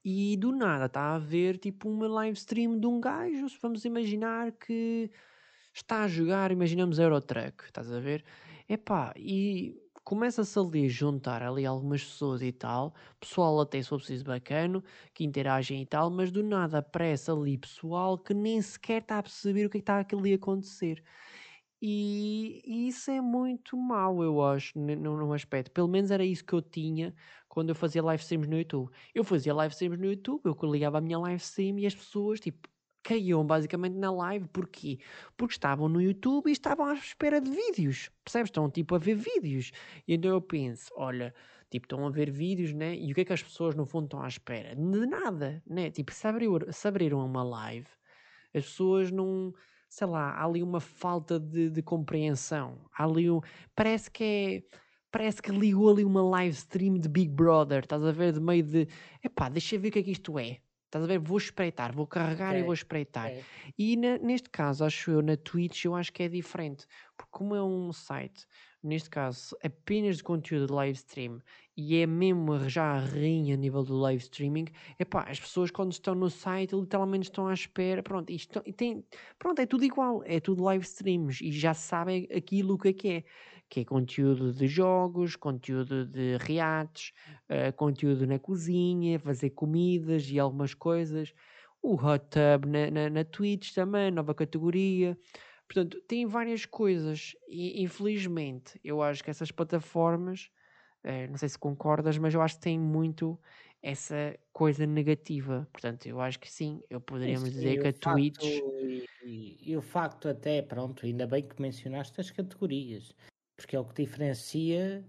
E 0.04 0.36
do 0.36 0.50
nada 0.50 0.86
está 0.86 1.14
a 1.14 1.18
ver 1.20 1.58
tipo 1.58 1.88
uma 1.88 2.08
live 2.08 2.36
stream 2.36 2.76
de 2.76 2.88
um 2.88 3.00
gajo. 3.00 3.46
Vamos 3.62 3.84
imaginar 3.84 4.50
que 4.50 5.12
está 5.72 6.02
a 6.02 6.08
jogar, 6.08 6.50
imaginamos 6.50 6.98
Eurotruck, 6.98 7.66
estás 7.66 7.92
a 7.92 8.00
ver? 8.00 8.24
Epá, 8.68 9.14
e 9.16 9.80
começa-se 10.04 10.58
ali 10.58 10.86
a 10.86 10.88
juntar 10.88 11.42
ali 11.42 11.66
algumas 11.66 12.04
pessoas 12.04 12.42
e 12.42 12.52
tal, 12.52 12.94
pessoal 13.20 13.60
até 13.60 13.82
se 13.82 13.88
for 13.88 13.98
preciso 13.98 14.24
bacano, 14.24 14.82
que 15.14 15.24
interagem 15.24 15.82
e 15.82 15.86
tal, 15.86 16.10
mas 16.10 16.30
do 16.30 16.42
nada 16.42 16.78
aparece 16.78 17.30
ali 17.30 17.58
pessoal 17.58 18.18
que 18.18 18.34
nem 18.34 18.60
sequer 18.62 19.02
está 19.02 19.18
a 19.18 19.22
perceber 19.22 19.66
o 19.66 19.70
que, 19.70 19.78
é 19.78 19.80
está 19.80 20.04
ali 20.12 20.32
a 20.32 20.36
acontecer. 20.36 21.02
E, 21.84 22.62
e, 22.64 22.88
isso 22.88 23.10
é 23.10 23.20
muito 23.20 23.76
mau, 23.76 24.22
eu 24.22 24.40
acho, 24.40 24.78
num 24.78 25.32
aspecto. 25.32 25.72
Pelo 25.72 25.88
menos 25.88 26.12
era 26.12 26.24
isso 26.24 26.44
que 26.44 26.52
eu 26.52 26.62
tinha 26.62 27.12
quando 27.48 27.70
eu 27.70 27.74
fazia 27.74 28.02
live 28.04 28.22
streams 28.22 28.48
no 28.48 28.56
YouTube. 28.56 28.90
Eu 29.12 29.24
fazia 29.24 29.52
live 29.52 29.72
streams 29.72 29.98
no 30.00 30.06
YouTube, 30.06 30.42
eu 30.44 30.56
ligava 30.70 30.98
a 30.98 31.00
minha 31.00 31.18
live 31.18 31.42
stream 31.42 31.80
e 31.80 31.86
as 31.86 31.94
pessoas, 31.94 32.38
tipo, 32.38 32.68
caíam 33.02 33.44
basicamente 33.44 33.94
na 33.96 34.10
live. 34.10 34.48
Porquê? 34.48 34.98
Porque 35.36 35.54
estavam 35.54 35.88
no 35.88 36.00
YouTube 36.00 36.48
e 36.48 36.52
estavam 36.52 36.86
à 36.86 36.94
espera 36.94 37.40
de 37.40 37.50
vídeos. 37.50 38.10
Percebes? 38.24 38.48
Estão 38.48 38.70
tipo 38.70 38.94
a 38.94 38.98
ver 38.98 39.14
vídeos. 39.14 39.72
E 40.06 40.14
então 40.14 40.30
eu 40.30 40.40
penso, 40.40 40.90
olha, 40.96 41.34
tipo, 41.70 41.86
estão 41.86 42.06
a 42.06 42.10
ver 42.10 42.30
vídeos, 42.30 42.72
né? 42.72 42.96
E 42.96 43.12
o 43.12 43.14
que 43.14 43.22
é 43.22 43.24
que 43.24 43.32
as 43.32 43.42
pessoas 43.42 43.74
no 43.74 43.84
fundo 43.86 44.04
estão 44.04 44.22
à 44.22 44.28
espera? 44.28 44.74
De 44.74 45.06
nada, 45.06 45.62
né? 45.66 45.90
Tipo, 45.90 46.12
se, 46.12 46.26
abriu, 46.26 46.58
se 46.70 46.88
abriram 46.88 47.24
uma 47.24 47.42
live, 47.42 47.88
as 48.54 48.64
pessoas 48.64 49.10
não. 49.10 49.52
Sei 49.88 50.06
lá, 50.06 50.30
há 50.30 50.44
ali 50.46 50.62
uma 50.62 50.80
falta 50.80 51.38
de, 51.38 51.68
de 51.68 51.82
compreensão. 51.82 52.78
Há 52.96 53.04
ali 53.04 53.30
um. 53.30 53.40
Parece 53.74 54.10
que 54.10 54.24
é 54.24 54.78
parece 55.12 55.42
que 55.42 55.52
ligou 55.52 55.90
ali 55.90 56.04
uma 56.04 56.22
live 56.22 56.54
stream 56.54 56.94
de 56.98 57.08
Big 57.08 57.30
Brother, 57.30 57.80
estás 57.80 58.02
a 58.02 58.10
ver? 58.10 58.32
De 58.32 58.40
meio 58.40 58.62
de 58.64 58.88
epá, 59.22 59.50
deixa 59.50 59.76
eu 59.76 59.80
ver 59.80 59.88
o 59.88 59.92
que 59.92 59.98
é 59.98 60.02
que 60.02 60.10
isto 60.10 60.38
é. 60.38 60.60
Estás 60.92 61.04
a 61.04 61.08
ver? 61.08 61.18
Vou 61.20 61.38
espreitar, 61.38 61.90
vou 61.94 62.06
carregar 62.06 62.50
okay. 62.50 62.60
e 62.60 62.64
vou 62.64 62.74
espreitar. 62.74 63.30
Okay. 63.30 63.42
E 63.78 63.96
na, 63.96 64.18
neste 64.18 64.50
caso, 64.50 64.84
acho 64.84 65.10
eu, 65.10 65.22
na 65.22 65.38
Twitch, 65.38 65.86
eu 65.86 65.94
acho 65.94 66.12
que 66.12 66.22
é 66.22 66.28
diferente. 66.28 66.86
Porque 67.16 67.30
como 67.30 67.54
é 67.54 67.62
um 67.62 67.94
site, 67.94 68.46
neste 68.82 69.08
caso, 69.08 69.56
apenas 69.64 70.18
de 70.18 70.22
conteúdo 70.22 70.66
de 70.66 70.72
live 70.74 70.98
stream, 70.98 71.40
e 71.74 71.96
é 71.96 72.06
mesmo 72.06 72.68
já 72.68 72.84
a 72.92 72.98
rainha 72.98 73.54
a 73.54 73.56
nível 73.56 73.82
do 73.82 73.96
live 73.96 74.22
streaming, 74.22 74.66
é 74.98 75.04
pá, 75.06 75.24
as 75.30 75.40
pessoas 75.40 75.70
quando 75.70 75.92
estão 75.92 76.14
no 76.14 76.28
site 76.28 76.76
literalmente 76.76 77.24
estão 77.30 77.48
à 77.48 77.54
espera, 77.54 78.02
pronto, 78.02 78.30
isto, 78.30 78.60
tem, 78.76 79.02
pronto, 79.38 79.60
é 79.60 79.64
tudo 79.64 79.86
igual, 79.86 80.22
é 80.26 80.40
tudo 80.40 80.62
live 80.62 80.84
streams, 80.84 81.42
e 81.42 81.50
já 81.52 81.72
sabem 81.72 82.28
aquilo 82.36 82.76
que 82.76 82.88
é 82.88 82.92
que 82.92 83.08
é 83.08 83.24
que 83.72 83.80
é 83.80 83.84
conteúdo 83.86 84.52
de 84.52 84.66
jogos, 84.66 85.34
conteúdo 85.34 86.04
de 86.04 86.36
reatos, 86.36 87.10
uh, 87.48 87.72
conteúdo 87.74 88.26
na 88.26 88.38
cozinha, 88.38 89.18
fazer 89.18 89.48
comidas 89.48 90.28
e 90.28 90.38
algumas 90.38 90.74
coisas. 90.74 91.32
O 91.80 91.94
Hot 91.94 92.26
Tub 92.26 92.66
na, 92.66 92.90
na, 92.90 93.08
na 93.08 93.24
Twitch 93.24 93.72
também, 93.72 94.10
nova 94.10 94.34
categoria. 94.34 95.16
Portanto, 95.66 96.02
tem 96.06 96.26
várias 96.26 96.66
coisas 96.66 97.34
e 97.48 97.82
infelizmente 97.82 98.78
eu 98.84 99.00
acho 99.00 99.24
que 99.24 99.30
essas 99.30 99.50
plataformas, 99.50 100.50
uh, 101.02 101.30
não 101.30 101.38
sei 101.38 101.48
se 101.48 101.58
concordas, 101.58 102.18
mas 102.18 102.34
eu 102.34 102.42
acho 102.42 102.56
que 102.56 102.64
têm 102.64 102.78
muito 102.78 103.40
essa 103.82 104.38
coisa 104.52 104.84
negativa. 104.84 105.66
Portanto, 105.72 106.04
eu 106.04 106.20
acho 106.20 106.38
que 106.38 106.52
sim, 106.52 106.82
eu 106.90 107.00
poderíamos 107.00 107.48
sim, 107.48 107.54
dizer 107.54 107.80
que 107.80 107.88
a 107.88 107.92
Twitch. 107.94 108.44
E, 108.44 109.06
e, 109.24 109.70
e, 109.70 109.76
o 109.78 109.80
facto 109.80 110.28
até, 110.28 110.60
pronto, 110.60 111.06
ainda 111.06 111.26
bem 111.26 111.42
que 111.42 111.60
mencionaste 111.60 112.20
as 112.20 112.30
categorias. 112.30 113.14
Porque 113.62 113.76
é 113.76 113.78
o 113.78 113.84
que 113.84 114.02
diferencia 114.02 115.04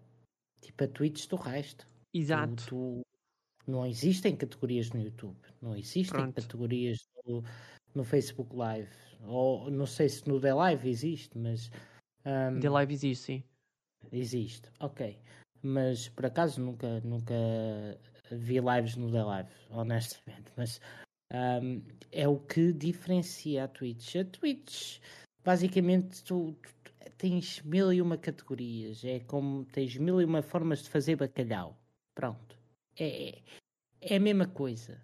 tipo 0.61 0.83
a 0.83 0.87
Twitch 0.87 1.27
do 1.27 1.35
resto. 1.35 1.87
Exato. 2.13 2.55
Tu, 2.55 2.65
tu, 2.67 3.01
não 3.65 3.83
existem 3.83 4.35
categorias 4.35 4.91
no 4.91 5.01
YouTube, 5.01 5.39
não 5.59 5.75
existem 5.75 6.19
Pronto. 6.19 6.35
categorias 6.35 6.99
no, 7.25 7.43
no, 7.95 8.03
Facebook 8.03 8.55
Live. 8.55 8.91
Ou 9.25 9.71
não 9.71 9.87
sei 9.87 10.07
se 10.07 10.27
no 10.27 10.39
The 10.39 10.53
Live 10.53 10.87
existe, 10.87 11.35
mas. 11.35 11.71
Um, 12.25 12.59
The 12.59 12.69
Live 12.69 12.93
existe, 12.93 13.25
sim. 13.25 13.43
Existe, 14.11 14.69
ok. 14.79 15.17
Mas 15.63 16.09
por 16.09 16.27
acaso 16.27 16.61
nunca, 16.61 16.99
nunca 16.99 17.33
vi 18.29 18.59
lives 18.59 18.95
no 18.95 19.11
The 19.11 19.23
Live, 19.23 19.49
honestamente. 19.71 20.51
Mas 20.55 20.79
um, 21.33 21.81
é 22.11 22.27
o 22.27 22.37
que 22.37 22.71
diferencia 22.71 23.63
a 23.63 23.67
Twitch. 23.67 24.17
A 24.17 24.25
Twitch, 24.25 24.99
basicamente, 25.43 26.23
tu, 26.23 26.55
tu 26.61 26.72
tens 27.17 27.61
mil 27.61 27.91
e 27.91 28.01
uma 28.01 28.17
categorias, 28.17 29.03
é 29.03 29.19
como 29.19 29.65
tens 29.65 29.97
mil 29.97 30.21
e 30.21 30.25
uma 30.25 30.41
formas 30.41 30.83
de 30.83 30.89
fazer 30.89 31.15
bacalhau. 31.15 31.79
Pronto. 32.13 32.57
É, 32.99 33.41
é 34.01 34.15
a 34.15 34.19
mesma 34.19 34.47
coisa. 34.47 35.01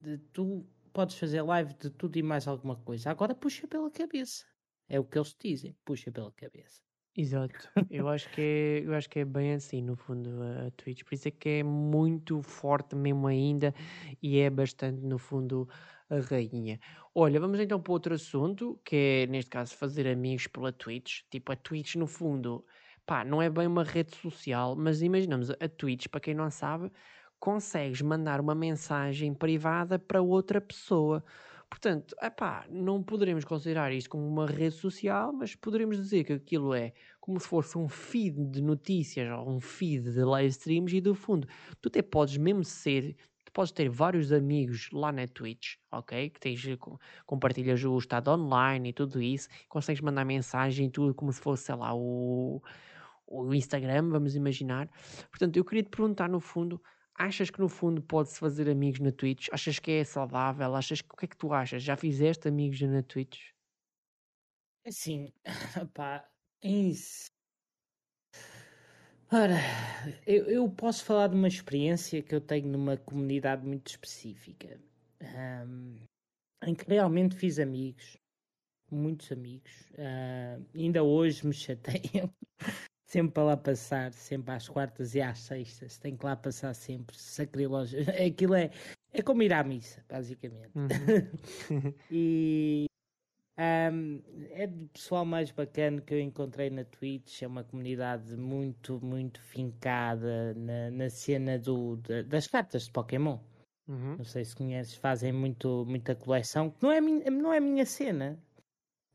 De, 0.00 0.18
tu 0.32 0.66
podes 0.92 1.16
fazer 1.16 1.42
live 1.42 1.74
de 1.74 1.90
tudo 1.90 2.16
e 2.16 2.22
mais 2.22 2.46
alguma 2.46 2.76
coisa. 2.76 3.10
Agora 3.10 3.34
puxa 3.34 3.66
pela 3.66 3.90
cabeça. 3.90 4.44
É 4.88 4.98
o 4.98 5.04
que 5.04 5.18
eles 5.18 5.36
dizem, 5.38 5.76
puxa 5.84 6.10
pela 6.10 6.32
cabeça. 6.32 6.80
Exato. 7.16 7.68
Eu 7.90 8.08
acho 8.08 8.30
que 8.30 8.40
é, 8.40 8.86
eu 8.86 8.94
acho 8.94 9.08
que 9.08 9.18
é 9.20 9.24
bem 9.24 9.54
assim, 9.54 9.82
no 9.82 9.96
fundo, 9.96 10.30
a 10.42 10.70
Twitch. 10.72 11.02
Por 11.02 11.14
isso 11.14 11.28
é 11.28 11.30
que 11.30 11.48
é 11.48 11.62
muito 11.62 12.40
forte 12.42 12.94
mesmo 12.94 13.26
ainda 13.26 13.74
e 14.22 14.38
é 14.38 14.48
bastante, 14.48 15.00
no 15.00 15.18
fundo, 15.18 15.68
a 16.10 16.20
rainha. 16.20 16.78
Olha, 17.14 17.40
vamos 17.40 17.58
então 17.60 17.80
para 17.80 17.92
outro 17.92 18.14
assunto, 18.14 18.80
que 18.84 18.96
é, 18.96 19.26
neste 19.26 19.50
caso, 19.50 19.76
fazer 19.76 20.06
amigos 20.08 20.46
pela 20.46 20.72
Twitch. 20.72 21.22
Tipo, 21.30 21.52
a 21.52 21.56
Twitch, 21.56 21.94
no 21.96 22.06
fundo, 22.06 22.64
pá, 23.06 23.24
não 23.24 23.40
é 23.40 23.48
bem 23.48 23.66
uma 23.66 23.84
rede 23.84 24.14
social, 24.16 24.76
mas 24.76 25.02
imaginamos 25.02 25.50
a 25.50 25.68
Twitch, 25.68 26.08
para 26.08 26.20
quem 26.20 26.34
não 26.34 26.50
sabe, 26.50 26.90
consegues 27.38 28.02
mandar 28.02 28.40
uma 28.40 28.54
mensagem 28.54 29.32
privada 29.34 29.98
para 29.98 30.20
outra 30.20 30.60
pessoa. 30.60 31.24
Portanto, 31.70 32.16
epá, 32.20 32.66
não 32.68 33.02
poderemos 33.02 33.44
considerar 33.44 33.92
isto 33.92 34.10
como 34.10 34.26
uma 34.26 34.46
rede 34.46 34.74
social, 34.74 35.32
mas 35.32 35.54
poderemos 35.54 35.96
dizer 35.96 36.24
que 36.24 36.32
aquilo 36.32 36.74
é 36.74 36.92
como 37.20 37.38
se 37.38 37.46
fosse 37.46 37.78
um 37.78 37.88
feed 37.88 38.44
de 38.50 38.60
notícias 38.60 39.30
ou 39.30 39.48
um 39.48 39.60
feed 39.60 40.12
de 40.12 40.24
live 40.24 40.48
streams 40.48 40.96
e 40.96 41.00
do 41.00 41.14
fundo, 41.14 41.46
tu 41.80 41.88
até 41.88 42.02
podes 42.02 42.36
mesmo 42.36 42.64
ser, 42.64 43.16
tu 43.50 43.52
podes 43.52 43.72
ter 43.72 43.88
vários 43.88 44.32
amigos 44.32 44.88
lá 44.92 45.10
na 45.10 45.26
Twitch, 45.26 45.76
ok? 45.90 46.30
Que 46.30 46.40
tens, 46.40 46.62
compartilhas 47.26 47.82
o 47.84 47.98
estado 47.98 48.30
online 48.30 48.90
e 48.90 48.92
tudo 48.92 49.20
isso, 49.20 49.48
consegues 49.68 50.00
mandar 50.00 50.24
mensagem 50.24 50.86
e 50.86 50.90
tudo 50.90 51.14
como 51.14 51.32
se 51.32 51.40
fosse, 51.40 51.64
sei 51.64 51.74
lá, 51.74 51.92
o, 51.94 52.62
o 53.26 53.52
Instagram, 53.52 54.10
vamos 54.10 54.36
imaginar. 54.36 54.88
Portanto, 55.30 55.56
eu 55.56 55.64
queria 55.64 55.82
te 55.82 55.90
perguntar 55.90 56.28
no 56.28 56.40
fundo, 56.40 56.80
Achas 57.12 57.50
que 57.50 57.60
no 57.60 57.68
fundo 57.68 58.00
pode-se 58.00 58.40
fazer 58.40 58.66
amigos 58.70 58.98
na 58.98 59.12
Twitch? 59.12 59.48
Achas 59.52 59.78
que 59.78 59.90
é 59.90 60.04
saudável? 60.04 60.74
Achas 60.74 61.02
que 61.02 61.12
o 61.12 61.16
que 61.18 61.26
é 61.26 61.28
que 61.28 61.36
tu 61.36 61.52
achas? 61.52 61.82
Já 61.82 61.94
fizeste 61.94 62.48
amigos 62.48 62.80
na 62.80 63.02
Twitch? 63.02 63.50
Assim, 64.86 65.30
pá, 65.92 66.26
é 66.62 66.70
isso. 66.70 67.30
Ora, 69.32 69.58
eu, 70.26 70.46
eu, 70.46 70.68
posso 70.68 71.04
falar 71.04 71.28
de 71.28 71.36
uma 71.36 71.46
experiência 71.46 72.20
que 72.20 72.34
eu 72.34 72.40
tenho 72.40 72.66
numa 72.66 72.96
comunidade 72.96 73.64
muito 73.64 73.86
específica, 73.86 74.80
um, 75.64 75.94
em 76.66 76.74
que 76.74 76.84
realmente 76.88 77.36
fiz 77.36 77.60
amigos, 77.60 78.16
muitos 78.90 79.30
amigos. 79.30 79.70
Uh, 79.92 80.66
ainda 80.74 81.04
hoje 81.04 81.46
me 81.46 81.54
chateiam 81.54 82.28
sempre 83.06 83.32
para 83.34 83.44
lá 83.44 83.56
passar, 83.56 84.12
sempre 84.12 84.52
às 84.52 84.68
quartas 84.68 85.14
e 85.14 85.20
às 85.20 85.38
sextas, 85.38 85.96
tem 85.98 86.16
que 86.16 86.24
lá 86.24 86.34
passar 86.34 86.74
sempre, 86.74 87.16
sacrilógio. 87.16 88.00
Aquilo 88.26 88.54
é, 88.54 88.72
é 89.12 89.22
como 89.22 89.44
ir 89.44 89.52
à 89.52 89.62
missa, 89.62 90.04
basicamente. 90.08 90.72
Uhum. 90.74 90.88
e 92.10 92.89
um, 93.60 94.22
é 94.52 94.66
do 94.66 94.88
pessoal 94.88 95.24
mais 95.26 95.50
bacana 95.50 96.00
que 96.00 96.14
eu 96.14 96.20
encontrei 96.20 96.70
na 96.70 96.82
Twitch, 96.84 97.42
é 97.42 97.46
uma 97.46 97.62
comunidade 97.62 98.34
muito, 98.34 98.98
muito 99.04 99.38
fincada 99.42 100.54
na, 100.54 100.90
na 100.90 101.10
cena 101.10 101.58
do, 101.58 101.98
das 102.26 102.46
cartas 102.46 102.84
de 102.84 102.90
Pokémon. 102.90 103.38
Uhum. 103.86 104.16
Não 104.16 104.24
sei 104.24 104.44
se 104.44 104.56
conheces, 104.56 104.94
fazem 104.94 105.32
muito, 105.32 105.84
muita 105.86 106.14
coleção, 106.14 106.74
não 106.80 106.90
é, 106.90 107.00
não 107.00 107.52
é 107.52 107.60
minha 107.60 107.84
cena. 107.84 108.38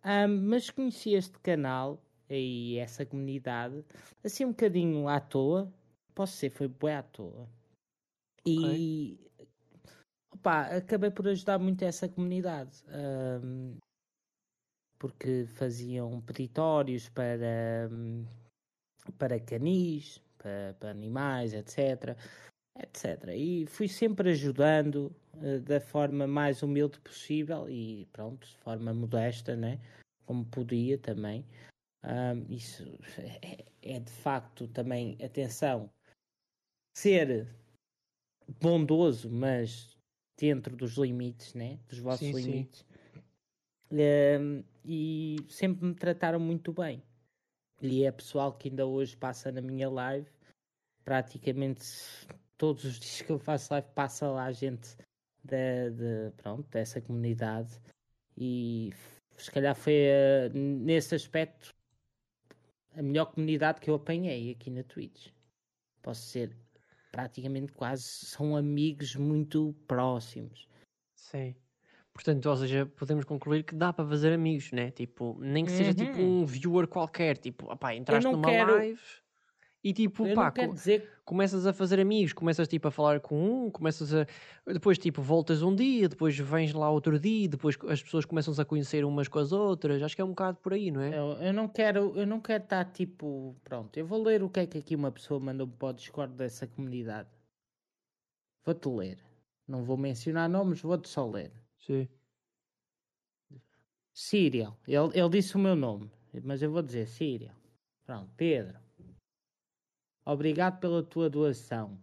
Um, 0.06 0.50
mas 0.50 0.70
conheci 0.70 1.14
este 1.14 1.40
canal 1.40 2.00
e 2.30 2.78
essa 2.78 3.04
comunidade, 3.04 3.84
assim 4.24 4.46
um 4.46 4.50
bocadinho 4.50 5.08
à 5.08 5.20
toa, 5.20 5.74
posso 6.14 6.34
ser, 6.34 6.52
foi 6.52 6.68
bué 6.68 6.98
à 6.98 7.02
toa. 7.02 7.50
E 8.46 9.18
okay. 9.34 9.48
opa, 10.34 10.62
acabei 10.78 11.10
por 11.10 11.28
ajudar 11.28 11.58
muito 11.58 11.84
essa 11.84 12.08
comunidade. 12.08 12.84
Um, 12.90 13.78
porque 15.00 15.46
faziam 15.56 16.22
peditórios 16.22 17.10
para, 17.10 17.90
para 19.18 19.40
canis, 19.40 20.22
para, 20.38 20.76
para 20.80 20.92
animais, 20.92 21.54
etc. 21.54 22.18
etc. 22.78 23.30
E 23.36 23.66
fui 23.68 23.88
sempre 23.88 24.32
ajudando 24.32 25.16
uh, 25.36 25.60
da 25.62 25.80
forma 25.80 26.28
mais 26.28 26.64
humilde 26.64 27.00
possível 27.00 27.70
e 27.70 28.08
pronto, 28.12 28.48
de 28.48 28.58
forma 28.58 28.94
modesta, 28.94 29.56
né? 29.56 29.80
como 30.26 30.46
podia 30.46 30.98
também. 30.98 31.46
Um, 32.04 32.54
isso 32.54 32.84
é, 33.42 33.66
é, 33.82 34.00
de 34.00 34.12
facto 34.12 34.68
também, 34.68 35.18
atenção, 35.24 35.90
ser 36.96 37.48
bondoso, 38.60 39.30
mas 39.30 39.98
dentro 40.38 40.76
dos 40.76 40.98
limites, 40.98 41.54
né? 41.54 41.80
dos 41.88 42.00
vossos 42.00 42.28
sim, 42.28 42.34
limites. 42.34 42.86
Um, 43.92 44.64
e 44.84 45.38
sempre 45.50 45.86
me 45.86 45.96
trataram 45.96 46.40
muito 46.40 46.74
bem. 46.74 47.04
E 47.82 48.04
é 48.04 48.12
pessoal 48.12 48.54
que 48.54 48.70
ainda 48.70 48.86
hoje 48.86 49.16
passa 49.16 49.52
na 49.52 49.62
minha 49.62 49.90
live. 49.90 50.30
Praticamente 51.04 51.86
todos 52.58 52.84
os 52.84 52.98
dias 53.00 53.22
que 53.22 53.32
eu 53.32 53.40
faço 53.40 53.74
live 53.74 53.88
passa 53.94 54.28
lá 54.28 54.52
gente 54.52 54.98
de, 55.44 55.92
de 55.92 56.32
pronto, 56.38 56.68
dessa 56.70 57.02
comunidade. 57.02 57.80
E 58.38 58.92
se 59.38 59.52
calhar 59.52 59.76
foi 59.76 59.94
uh, 59.94 60.58
nesse 60.58 61.16
aspecto 61.16 61.74
a 62.96 63.02
melhor 63.02 63.26
comunidade 63.26 63.82
que 63.82 63.90
eu 63.90 63.96
apanhei 63.96 64.52
aqui 64.52 64.70
na 64.70 64.84
Twitch. 64.84 65.30
Posso 66.02 66.22
ser 66.22 66.56
praticamente 67.12 67.72
quase, 67.74 68.04
são 68.04 68.56
amigos 68.56 69.16
muito 69.16 69.74
próximos. 69.88 70.68
Sim. 71.16 71.56
Portanto, 72.16 72.46
ou 72.46 72.56
seja, 72.56 72.86
podemos 72.96 73.26
concluir 73.26 73.64
que 73.64 73.76
dá 73.76 73.92
para 73.92 74.08
fazer 74.08 74.32
amigos, 74.32 74.72
né? 74.72 74.90
Tipo, 74.90 75.38
nem 75.38 75.66
que 75.66 75.72
seja 75.72 75.94
tipo, 75.94 76.12
uhum. 76.12 76.16
tipo 76.16 76.24
um 76.24 76.46
viewer 76.46 76.88
qualquer, 76.88 77.38
tipo, 77.38 77.70
opá, 77.70 77.94
entraste 77.94 78.32
numa 78.32 78.48
quero... 78.48 78.78
live 78.78 79.00
e 79.86 79.94
tipo, 79.94 80.34
pá, 80.34 80.50
co 80.50 80.74
dizer... 80.74 81.08
começas 81.24 81.68
a 81.68 81.72
fazer 81.72 82.00
amigos, 82.00 82.34
começas 82.34 82.68
tipo 82.68 82.88
a 82.88 82.92
falar 82.92 83.20
com 83.20 83.66
um, 83.66 83.70
começas 83.70 84.12
a. 84.16 84.26
Depois, 84.66 84.98
tipo, 84.98 85.22
voltas 85.22 85.62
um 85.62 85.76
dia, 85.76 86.10
depois 86.10 86.36
vens 86.40 86.74
lá 86.74 86.90
outro 86.90 87.20
dia, 87.20 87.48
depois 87.48 87.78
as 87.88 88.02
pessoas 88.02 88.26
começam-se 88.26 88.60
a 88.60 88.66
conhecer 88.66 89.06
umas 89.06 89.28
com 89.28 89.38
as 89.38 89.52
outras. 89.52 90.02
Acho 90.02 90.16
que 90.16 90.22
é 90.24 90.26
um 90.26 90.30
bocado 90.30 90.58
por 90.58 90.74
aí, 90.74 90.90
não 90.90 91.02
é? 91.02 91.16
Eu, 91.16 91.34
eu 91.34 91.54
não 91.54 91.68
quero, 91.68 92.14
eu 92.16 92.26
não 92.26 92.40
quero 92.40 92.64
estar 92.64 92.84
tipo, 92.86 93.56
pronto, 93.64 93.96
eu 93.96 94.08
vou 94.08 94.24
ler 94.24 94.42
o 94.42 94.50
que 94.50 94.62
é 94.62 94.66
que 94.66 94.80
aqui 94.80 94.96
uma 94.96 95.12
pessoa 95.12 95.40
mandou 95.40 95.68
para 95.68 95.90
o 95.90 95.94
Discord 95.94 96.34
dessa 96.34 96.66
comunidade. 96.66 97.30
Vou-te 98.66 98.90
ler. 98.90 99.20
Não 99.68 99.84
vou 99.84 99.98
mencionar 99.98 100.50
nomes, 100.50 100.82
vou-te 100.82 101.10
só 101.10 101.30
ler. 101.30 101.52
Sim. 101.86 102.08
Ele, 104.88 105.12
ele 105.14 105.30
disse 105.30 105.56
o 105.56 105.60
meu 105.60 105.76
nome, 105.76 106.10
mas 106.44 106.62
eu 106.62 106.72
vou 106.72 106.82
dizer 106.82 107.08
Síria. 107.08 107.56
Pronto, 108.06 108.32
Pedro. 108.36 108.80
Obrigado 110.26 110.80
pela 110.80 111.04
tua 111.04 111.30
doação. 111.30 112.02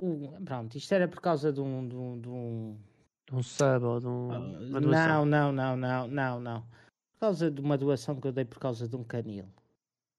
Uh, 0.00 0.42
pronto, 0.44 0.76
isto 0.76 0.92
era 0.92 1.08
por 1.08 1.20
causa 1.20 1.52
de 1.52 1.60
um. 1.60 1.88
De 1.88 1.96
um, 1.96 2.20
de 2.20 2.28
um... 2.28 2.78
De 3.26 3.34
um 3.34 3.42
sub 3.42 3.84
ou 3.84 4.00
de 4.00 4.06
um. 4.06 4.28
Uh, 4.28 4.80
não, 4.80 5.24
não, 5.24 5.52
não, 5.52 5.76
não, 5.76 6.08
não, 6.08 6.40
não. 6.40 6.62
Por 6.62 7.20
causa 7.20 7.50
de 7.50 7.60
uma 7.60 7.76
doação 7.76 8.20
que 8.20 8.26
eu 8.26 8.32
dei 8.32 8.44
por 8.44 8.58
causa 8.58 8.88
de 8.88 8.96
um 8.96 9.04
canil. 9.04 9.48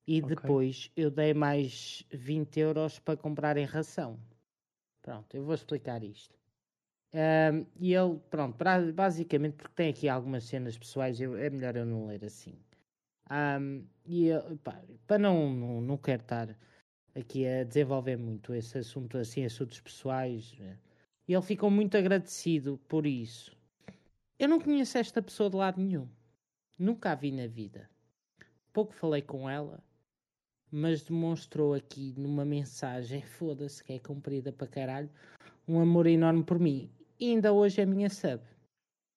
E 0.06 0.22
okay. 0.22 0.36
depois 0.36 0.90
eu 0.96 1.10
dei 1.10 1.34
mais 1.34 2.04
20 2.10 2.60
euros 2.60 2.98
para 2.98 3.16
comprar 3.16 3.56
em 3.56 3.64
ração. 3.64 4.18
Pronto, 5.02 5.34
eu 5.36 5.44
vou 5.44 5.54
explicar 5.54 6.02
isto. 6.02 6.39
Um, 7.12 7.66
e 7.80 7.92
ele, 7.92 8.20
pronto, 8.30 8.56
basicamente, 8.94 9.54
porque 9.54 9.74
tem 9.74 9.90
aqui 9.90 10.08
algumas 10.08 10.44
cenas 10.44 10.78
pessoais, 10.78 11.20
eu, 11.20 11.36
é 11.36 11.50
melhor 11.50 11.76
eu 11.76 11.84
não 11.84 12.06
ler 12.06 12.24
assim. 12.24 12.54
Um, 13.30 13.84
e 14.06 14.30
pá, 14.62 14.80
para 15.06 15.18
não, 15.18 15.52
não, 15.52 15.80
não 15.80 15.96
quero 15.96 16.22
estar 16.22 16.56
aqui 17.14 17.46
a 17.46 17.64
desenvolver 17.64 18.16
muito 18.16 18.54
esse 18.54 18.78
assunto, 18.78 19.18
assim, 19.18 19.44
assuntos 19.44 19.80
pessoais, 19.80 20.56
né? 20.58 20.78
e 21.26 21.34
ele 21.34 21.42
ficou 21.42 21.70
muito 21.70 21.96
agradecido 21.96 22.78
por 22.88 23.06
isso. 23.06 23.56
Eu 24.38 24.48
não 24.48 24.60
conheço 24.60 24.98
esta 24.98 25.20
pessoa 25.20 25.50
de 25.50 25.56
lado 25.56 25.80
nenhum, 25.80 26.08
nunca 26.78 27.12
a 27.12 27.14
vi 27.14 27.30
na 27.30 27.46
vida. 27.46 27.90
Pouco 28.72 28.94
falei 28.94 29.22
com 29.22 29.50
ela, 29.50 29.82
mas 30.70 31.02
demonstrou 31.02 31.74
aqui 31.74 32.14
numa 32.16 32.44
mensagem, 32.44 33.22
foda-se, 33.38 33.82
que 33.82 33.92
é 33.92 33.98
comprida 33.98 34.52
para 34.52 34.66
caralho, 34.66 35.10
um 35.66 35.80
amor 35.80 36.06
enorme 36.06 36.44
por 36.44 36.58
mim. 36.58 36.90
E 37.20 37.32
ainda 37.32 37.52
hoje 37.52 37.82
é 37.82 37.86
minha 37.86 38.08
sub. 38.08 38.42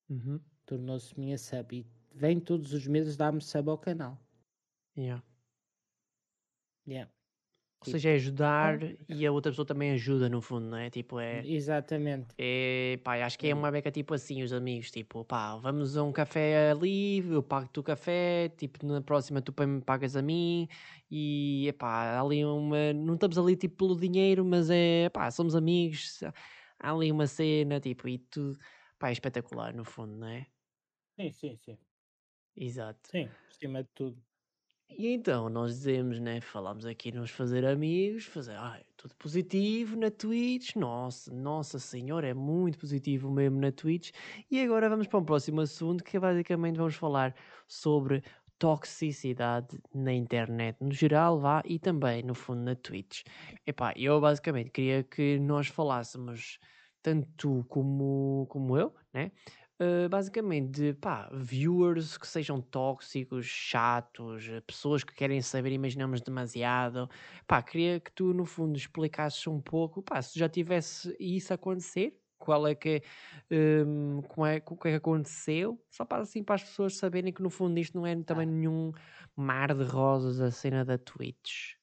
Uhum. 0.10 0.38
Tornou-se 0.66 1.18
minha 1.18 1.38
sub 1.38 1.74
e 1.74 1.88
vem 2.14 2.38
todos 2.38 2.74
os 2.74 2.86
meses 2.86 3.16
dar-me 3.16 3.41
sub 3.41 3.70
ao 3.70 3.78
canal. 3.78 4.20
Yeah. 4.97 5.24
Yeah. 6.86 7.10
Ou 7.86 7.91
seja, 7.91 8.10
é 8.10 8.14
ajudar 8.16 8.80
e 9.10 9.26
a 9.26 9.32
outra 9.32 9.51
pessoa 9.51 9.66
também 9.66 9.91
ajuda, 9.91 10.30
no 10.30 10.41
fundo, 10.41 10.68
não 10.68 10.78
é? 10.78 10.89
Tipo, 10.89 11.20
é. 11.20 11.45
Exatamente. 11.45 12.34
É, 12.38 12.97
pá, 13.04 13.16
acho 13.26 13.38
que 13.38 13.47
é 13.47 13.54
uma 13.54 13.70
beca 13.72 13.91
tipo 13.91 14.14
assim, 14.14 14.41
os 14.41 14.54
amigos, 14.54 14.89
tipo, 14.89 15.26
pá, 15.26 15.58
vamos 15.58 15.97
a 15.97 16.04
um 16.04 16.12
café 16.12 16.72
ali, 16.72 17.20
eu 17.20 17.43
pago-te 17.43 17.80
o 17.80 17.84
café, 17.84 18.49
tipo, 18.58 18.86
na 18.86 19.01
próxima 19.01 19.41
tu 19.41 19.54
me 19.68 19.82
pagas 19.82 20.16
a 20.16 20.22
mim 20.22 20.68
e, 21.12 21.74
pá, 21.78 22.20
ali 22.22 22.45
uma. 22.45 22.93
Não 22.93 23.16
estamos 23.16 23.38
ali 23.38 23.56
tipo 23.58 23.76
pelo 23.86 23.99
dinheiro, 23.99 24.45
mas 24.45 24.70
é, 24.70 25.10
pá, 25.10 25.30
somos 25.30 25.54
amigos, 25.54 26.22
há 26.84 26.91
ali 26.91 27.11
uma 27.11 27.27
cena, 27.27 27.79
tipo, 27.79 28.07
e 28.07 28.19
tudo, 28.19 28.57
pá, 28.99 29.09
é 29.09 29.13
espetacular, 29.13 29.73
no 29.75 29.86
fundo, 29.86 30.15
não 30.17 30.27
é? 30.27 30.47
Sim, 31.19 31.31
sim, 31.31 31.57
sim. 31.57 31.77
Exato. 32.55 33.11
Sim, 33.11 33.38
acima 33.49 33.84
de 33.84 33.89
tudo. 33.93 34.25
E 34.89 35.07
então 35.07 35.49
nós 35.49 35.71
dizemos, 35.77 36.19
né? 36.19 36.39
Falamos 36.39 36.86
aqui 36.86 37.11
nos 37.11 37.31
fazer 37.31 37.65
amigos, 37.65 38.25
fazer 38.25 38.55
ai, 38.55 38.84
tudo 38.95 39.15
positivo 39.15 39.95
na 39.97 40.11
Twitch. 40.11 40.75
Nossa, 40.75 41.34
nossa 41.34 41.79
senhora, 41.79 42.27
é 42.27 42.34
muito 42.34 42.77
positivo 42.77 43.31
mesmo 43.31 43.59
na 43.59 43.71
Twitch. 43.71 44.11
E 44.51 44.61
agora 44.61 44.89
vamos 44.89 45.07
para 45.07 45.19
o 45.19 45.25
próximo 45.25 45.61
assunto 45.61 46.03
que 46.03 46.19
basicamente 46.19 46.77
vamos 46.77 46.95
falar 46.95 47.36
sobre 47.67 48.21
toxicidade 48.59 49.79
na 49.93 50.13
internet, 50.13 50.77
no 50.79 50.91
geral, 50.91 51.39
vá, 51.39 51.61
e 51.65 51.79
também, 51.79 52.21
no 52.23 52.36
fundo, 52.36 52.61
na 52.61 52.75
Twitch. 52.75 53.23
Epá, 53.65 53.93
eu 53.97 54.21
basicamente 54.21 54.69
queria 54.69 55.03
que 55.03 55.39
nós 55.39 55.67
falássemos, 55.67 56.59
tanto 57.04 57.28
tu 57.38 57.66
como, 57.70 58.47
como 58.49 58.78
eu, 58.78 58.95
né? 59.14 59.32
Uh, 59.82 60.08
basicamente, 60.08 60.70
de 60.72 60.93
pá, 60.93 61.30
viewers 61.34 62.18
que 62.18 62.28
sejam 62.28 62.62
tóxicos, 62.62 63.45
chatos, 63.45 64.47
eh, 64.47 64.62
pessoas 64.62 65.04
que 65.04 65.14
querem 65.14 65.41
saber, 65.41 65.72
imaginamos 65.72 66.22
demasiado. 66.22 67.10
Pá, 67.47 67.62
queria 67.62 67.99
que 67.99 68.12
tu, 68.12 68.34
no 68.34 68.45
fundo, 68.45 68.78
explicasses 68.78 69.45
um 69.47 69.60
pouco, 69.60 70.01
pá, 70.01 70.22
se 70.22 70.38
já 70.39 70.47
tivesse 70.47 71.16
isso 71.20 71.54
acontecer, 71.54 72.18
qual 72.38 72.68
é 72.68 72.76
que 72.76 73.01
um, 73.51 74.22
como 74.28 74.45
é, 74.45 74.58
o 74.66 74.78
que 74.78 74.88
é 74.89 74.91
que 74.91 74.97
aconteceu, 74.97 75.82
só 75.89 76.06
para 76.06 76.22
assim 76.24 76.43
para 76.43 76.56
as 76.56 76.64
pessoas 76.64 76.97
saberem 76.97 77.34
que 77.34 77.41
no 77.41 77.49
fundo 77.49 77.80
isto 77.80 77.97
não 77.97 78.06
é 78.06 78.16
também 78.24 78.45
nenhum 78.45 78.91
mar 79.36 79.74
de 79.74 79.84
rosas 79.84 80.39
a 80.41 80.51
cena 80.51 80.86
da 80.86 80.97
Twitch. 80.97 81.76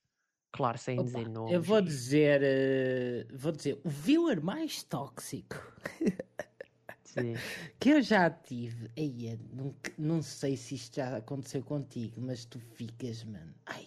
Claro, 0.52 0.78
sem 0.78 0.98
Opa, 0.98 1.06
dizer 1.06 1.28
nomes. 1.28 1.52
Eu 1.52 1.62
vou 1.62 1.80
dizer, 1.80 2.42
uh, 2.42 3.36
vou 3.36 3.52
dizer, 3.52 3.80
o 3.84 3.88
viewer 3.88 4.42
mais 4.42 4.82
tóxico 4.82 5.56
que 7.78 7.90
eu 7.90 8.02
já 8.02 8.30
tive. 8.30 8.90
Eia, 8.96 9.38
não, 9.52 9.74
não 9.98 10.22
sei 10.22 10.56
se 10.56 10.74
isto 10.74 10.96
já 10.96 11.16
aconteceu 11.16 11.62
contigo, 11.62 12.20
mas 12.20 12.44
tu 12.44 12.58
ficas, 12.58 13.24
mano. 13.24 13.54
Ai, 13.66 13.86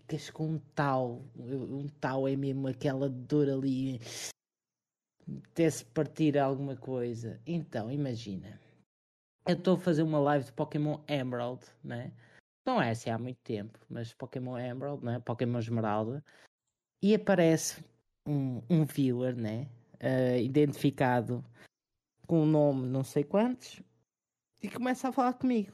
ficas 0.00 0.30
com 0.30 0.52
um 0.52 0.58
tal. 0.74 1.22
Um 1.36 1.86
tal 2.00 2.26
é 2.26 2.36
mesmo 2.36 2.68
aquela 2.68 3.08
dor 3.08 3.48
ali 3.48 4.00
até-se 5.50 5.84
partir 5.86 6.38
alguma 6.38 6.76
coisa. 6.76 7.40
Então, 7.46 7.90
imagina. 7.90 8.60
Eu 9.46 9.54
estou 9.54 9.74
a 9.76 9.80
fazer 9.80 10.02
uma 10.02 10.18
live 10.18 10.44
de 10.44 10.52
Pokémon 10.52 10.98
Emerald, 11.08 11.64
né? 11.82 12.12
Não 12.66 12.82
é 12.82 12.90
assim 12.90 13.10
há 13.10 13.18
muito 13.18 13.38
tempo, 13.44 13.78
mas 13.88 14.12
Pokémon 14.12 14.58
Emerald, 14.58 15.04
né? 15.04 15.20
Pokémon 15.20 15.60
Esmeralda. 15.60 16.22
E 17.00 17.14
aparece 17.14 17.84
um, 18.26 18.60
um 18.68 18.84
viewer, 18.84 19.36
né? 19.36 19.68
Uh, 20.02 20.38
identificado 20.40 21.44
com 22.26 22.42
um 22.42 22.46
nome 22.46 22.86
não 22.86 23.02
sei 23.02 23.24
quantos 23.24 23.80
e 24.62 24.68
começa 24.68 25.08
a 25.08 25.12
falar 25.12 25.34
comigo. 25.34 25.72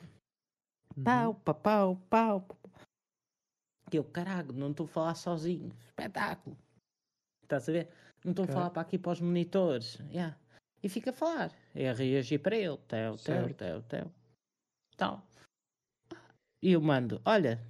Uhum. 0.96 1.04
Pau, 1.04 1.34
pau, 1.34 1.54
pau, 1.54 1.96
pau. 2.10 2.48
Que 3.90 3.98
eu, 3.98 4.04
caralho, 4.04 4.52
não 4.52 4.70
estou 4.70 4.84
a 4.84 4.88
falar 4.88 5.14
sozinho. 5.14 5.70
Espetáculo. 5.86 6.56
Estás 7.42 7.68
a 7.68 7.72
ver? 7.72 7.88
Não 8.24 8.32
estou 8.32 8.44
a 8.44 8.48
falar 8.48 8.70
para 8.70 8.82
aqui 8.82 8.98
para 8.98 9.12
os 9.12 9.20
monitores. 9.20 9.98
Yeah. 10.10 10.38
E 10.82 10.88
fica 10.88 11.10
a 11.10 11.14
falar. 11.14 11.52
E 11.74 11.86
a 11.86 11.92
reagir 11.92 12.38
para 12.38 12.56
ele. 12.56 12.78
Teu, 12.88 13.16
teu, 13.16 13.54
teu, 13.54 13.82
teu. 13.82 14.12
Então. 14.94 15.22
E 16.62 16.72
eu 16.72 16.80
mando, 16.80 17.20
olha. 17.24 17.60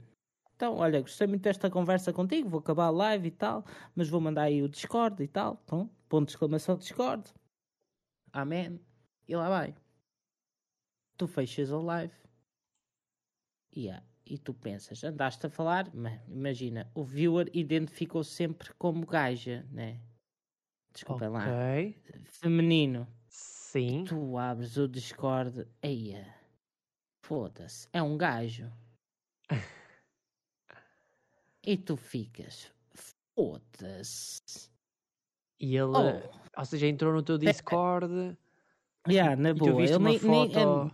Então, 0.54 0.76
olha, 0.76 1.00
gostei 1.00 1.26
muito 1.26 1.42
desta 1.42 1.70
conversa 1.70 2.12
contigo. 2.12 2.48
Vou 2.48 2.60
acabar 2.60 2.86
a 2.86 2.90
live 2.90 3.28
e 3.28 3.30
tal. 3.30 3.64
Mas 3.96 4.08
vou 4.08 4.20
mandar 4.20 4.42
aí 4.42 4.62
o 4.62 4.68
Discord 4.68 5.22
e 5.22 5.26
tal. 5.26 5.60
Então, 5.64 5.90
ponto 6.08 6.26
de 6.26 6.32
exclamação 6.32 6.76
Discord. 6.76 7.32
Amém. 8.32 8.78
E 9.26 9.34
lá 9.34 9.48
vai. 9.48 9.74
Tu 11.16 11.26
fechas 11.26 11.72
a 11.72 11.78
live. 11.78 12.14
Yeah. 13.74 14.04
E 14.24 14.38
tu 14.38 14.54
pensas, 14.54 15.02
andaste 15.02 15.46
a 15.46 15.50
falar, 15.50 15.90
mas 15.92 16.20
imagina, 16.28 16.90
o 16.94 17.02
viewer 17.02 17.50
identificou 17.52 18.22
sempre 18.22 18.72
como 18.74 19.04
gaja, 19.04 19.66
né? 19.70 20.00
Desculpa 20.92 21.28
okay. 21.28 21.28
lá. 21.28 21.46
Feminino. 22.24 23.06
Sim. 23.26 24.04
Tu 24.04 24.38
abres 24.38 24.76
o 24.76 24.86
Discord, 24.86 25.66
eia, 25.82 26.32
foda-se, 27.32 27.88
é 27.94 28.02
um 28.02 28.18
gajo. 28.18 28.70
e 31.64 31.78
tu 31.78 31.96
ficas, 31.96 32.70
foda-se. 33.34 34.68
E 35.58 35.74
ele, 35.74 35.96
oh. 35.96 36.58
ou 36.58 36.64
seja, 36.66 36.86
entrou 36.86 37.14
no 37.14 37.22
teu 37.22 37.38
Discord. 37.38 38.36
Yeah, 39.08 39.34
na 39.34 39.54
boa. 39.54 39.86
Tu 39.86 39.96
uma 39.96 40.10
nem, 40.10 40.18
foto... 40.18 40.28
Nem, 40.28 40.56
é, 40.56 40.90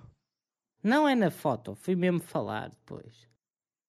não 0.80 1.08
é 1.08 1.16
na 1.16 1.28
foto, 1.28 1.74
fui 1.74 1.96
mesmo 1.96 2.20
falar 2.20 2.70
depois. 2.70 3.28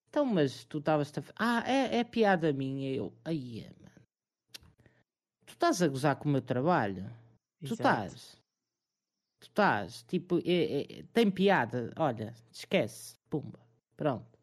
Então, 0.10 0.26
mas 0.26 0.66
tu 0.66 0.80
estavas 0.80 1.14
a. 1.16 1.60
Ah, 1.60 1.72
é, 1.72 2.00
é 2.00 2.04
piada 2.04 2.52
minha. 2.52 2.92
Eu, 2.92 3.14
aí, 3.24 3.70
tu 5.46 5.54
estás 5.54 5.84
a 5.84 5.88
gozar 5.88 6.16
com 6.16 6.28
o 6.28 6.32
meu 6.32 6.42
trabalho. 6.42 7.04
Exato. 7.62 7.62
Tu 7.62 7.74
estás. 7.74 8.39
Tu 9.40 9.48
estás. 9.48 10.04
Tipo, 10.04 10.40
é, 10.40 10.82
é, 10.82 11.04
tem 11.14 11.32
piada. 11.32 11.92
Olha, 11.98 12.34
esquece. 12.52 13.18
Pumba. 13.30 13.60
Pronto. 13.96 14.40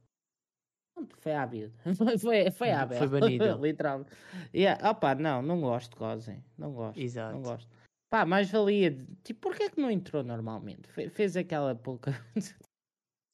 Foi 1.19 1.35
à 1.35 1.45
vida. 1.45 1.73
foi, 2.21 2.51
foi 2.51 2.71
à 2.71 2.87
Foi 2.87 3.07
banido. 3.07 3.45
Literalmente. 3.61 4.11
Yeah. 4.55 4.91
Opa, 4.91 5.15
não, 5.15 5.43
não 5.43 5.61
gosto 5.61 5.97
gozem. 5.97 6.43
Não 6.57 6.73
gosto. 6.73 6.99
Exato. 6.99 7.35
Não 7.35 7.43
gosto. 7.43 7.69
Pá, 8.11 8.25
mais 8.25 8.51
valia. 8.51 8.97
Tipo, 9.23 9.41
porquê 9.49 9.65
é 9.65 9.71
que 9.71 9.81
não 9.81 9.91
entrou 9.91 10.23
normalmente? 10.23 10.89
Fe 10.89 11.11
fez 11.11 11.37
aquela 11.37 11.75
pouca. 11.75 12.13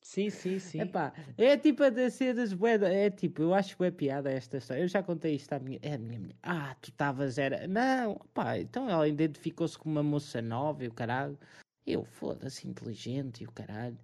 Sim, 0.03 0.31
sim, 0.31 0.59
sim. 0.59 0.81
Epá, 0.81 1.13
é 1.39 1.57
tipo 1.57 1.85
a 1.85 1.89
das 1.89 2.53
boedas. 2.53 2.91
É 2.91 3.09
tipo, 3.09 3.41
eu 3.41 3.55
acho 3.55 3.77
que 3.77 3.85
é 3.85 3.91
piada 3.91 4.31
esta 4.31 4.59
história. 4.59 4.83
Eu 4.83 4.89
já 4.89 5.03
contei 5.03 5.37
isto 5.37 5.53
à 5.53 5.61
minha. 5.61 5.79
É 5.81 5.95
a 5.95 5.99
minha 5.99 6.19
mulher. 6.19 6.37
Ah, 6.43 6.75
tu 6.83 6.91
estavas. 6.91 7.39
Era. 7.39 7.69
Não, 7.69 8.17
pá, 8.35 8.59
então 8.59 8.91
ela 8.91 9.09
identificou-se 9.09 9.79
como 9.79 9.95
uma 9.95 10.03
moça 10.03 10.43
nova 10.43 10.85
e 10.85 10.89
o 10.89 10.93
caralho. 10.93 11.39
Eu, 11.87 12.05
foda-se, 12.05 12.67
inteligente 12.69 13.45
e 13.45 13.47
o 13.47 13.53
caralho. 13.53 13.99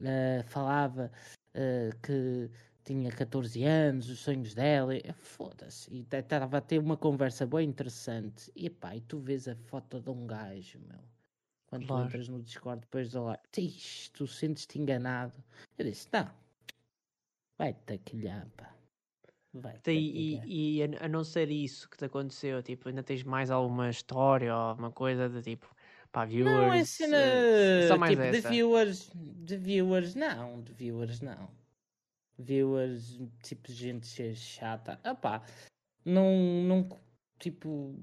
Uh, 0.00 0.42
falava 0.46 1.12
uh, 1.54 1.96
que 2.02 2.50
tinha 2.84 3.10
14 3.10 3.62
anos, 3.64 4.10
os 4.10 4.18
sonhos 4.18 4.52
dela. 4.52 4.94
Foda-se. 5.14 5.88
E 5.92 6.00
estava 6.10 6.58
a 6.58 6.60
ter 6.60 6.80
uma 6.80 6.96
conversa 6.96 7.46
bem 7.46 7.68
interessante. 7.68 8.50
E 8.56 8.68
pá, 8.68 8.96
e 8.96 9.00
tu 9.00 9.20
vês 9.20 9.46
a 9.46 9.54
foto 9.54 10.00
de 10.00 10.10
um 10.10 10.26
gajo, 10.26 10.80
meu 10.88 11.19
quando 11.70 11.86
claro. 11.86 12.02
tu 12.02 12.08
entras 12.08 12.28
no 12.28 12.42
Discord 12.42 12.80
depois 12.80 13.12
da 13.12 13.22
live, 13.22 13.42
tu 14.12 14.26
sentes-te 14.26 14.78
enganado. 14.78 15.32
Eu 15.78 15.84
disse, 15.84 16.08
não, 16.12 16.28
vai-te 17.56 17.94
aquilhar, 17.94 18.48
pá. 18.56 18.74
Vai 19.52 19.80
e, 19.86 20.40
e 20.44 20.82
a, 20.82 21.04
a, 21.04 21.08
não 21.08 21.24
ser 21.24 21.50
isso 21.50 21.88
que 21.88 21.96
te 21.96 22.04
aconteceu, 22.04 22.62
tipo, 22.62 22.88
ainda 22.88 23.02
tens 23.02 23.22
mais 23.22 23.50
alguma 23.50 23.88
história 23.88 24.54
ou 24.54 24.60
alguma 24.60 24.92
coisa 24.92 25.28
de 25.28 25.42
tipo, 25.42 25.72
pá, 26.12 26.24
viewers? 26.24 26.56
Não, 26.56 26.72
é 26.72 26.84
cena, 26.84 27.16
uh, 27.16 27.88
só 27.88 27.98
mais 27.98 28.12
tipo, 28.12 28.22
essa. 28.22 28.40
de 28.40 28.48
viewers, 28.48 29.10
de 29.14 29.56
viewers, 29.56 30.14
não, 30.14 30.62
de 30.62 30.72
viewers, 30.72 31.20
não. 31.20 31.50
Viewers, 32.38 33.20
tipo, 33.42 33.72
gente 33.72 34.34
chata. 34.34 35.00
Ah 35.02 35.14
pá, 35.14 35.42
não, 36.04 36.32
não, 36.64 37.00
tipo, 37.38 37.96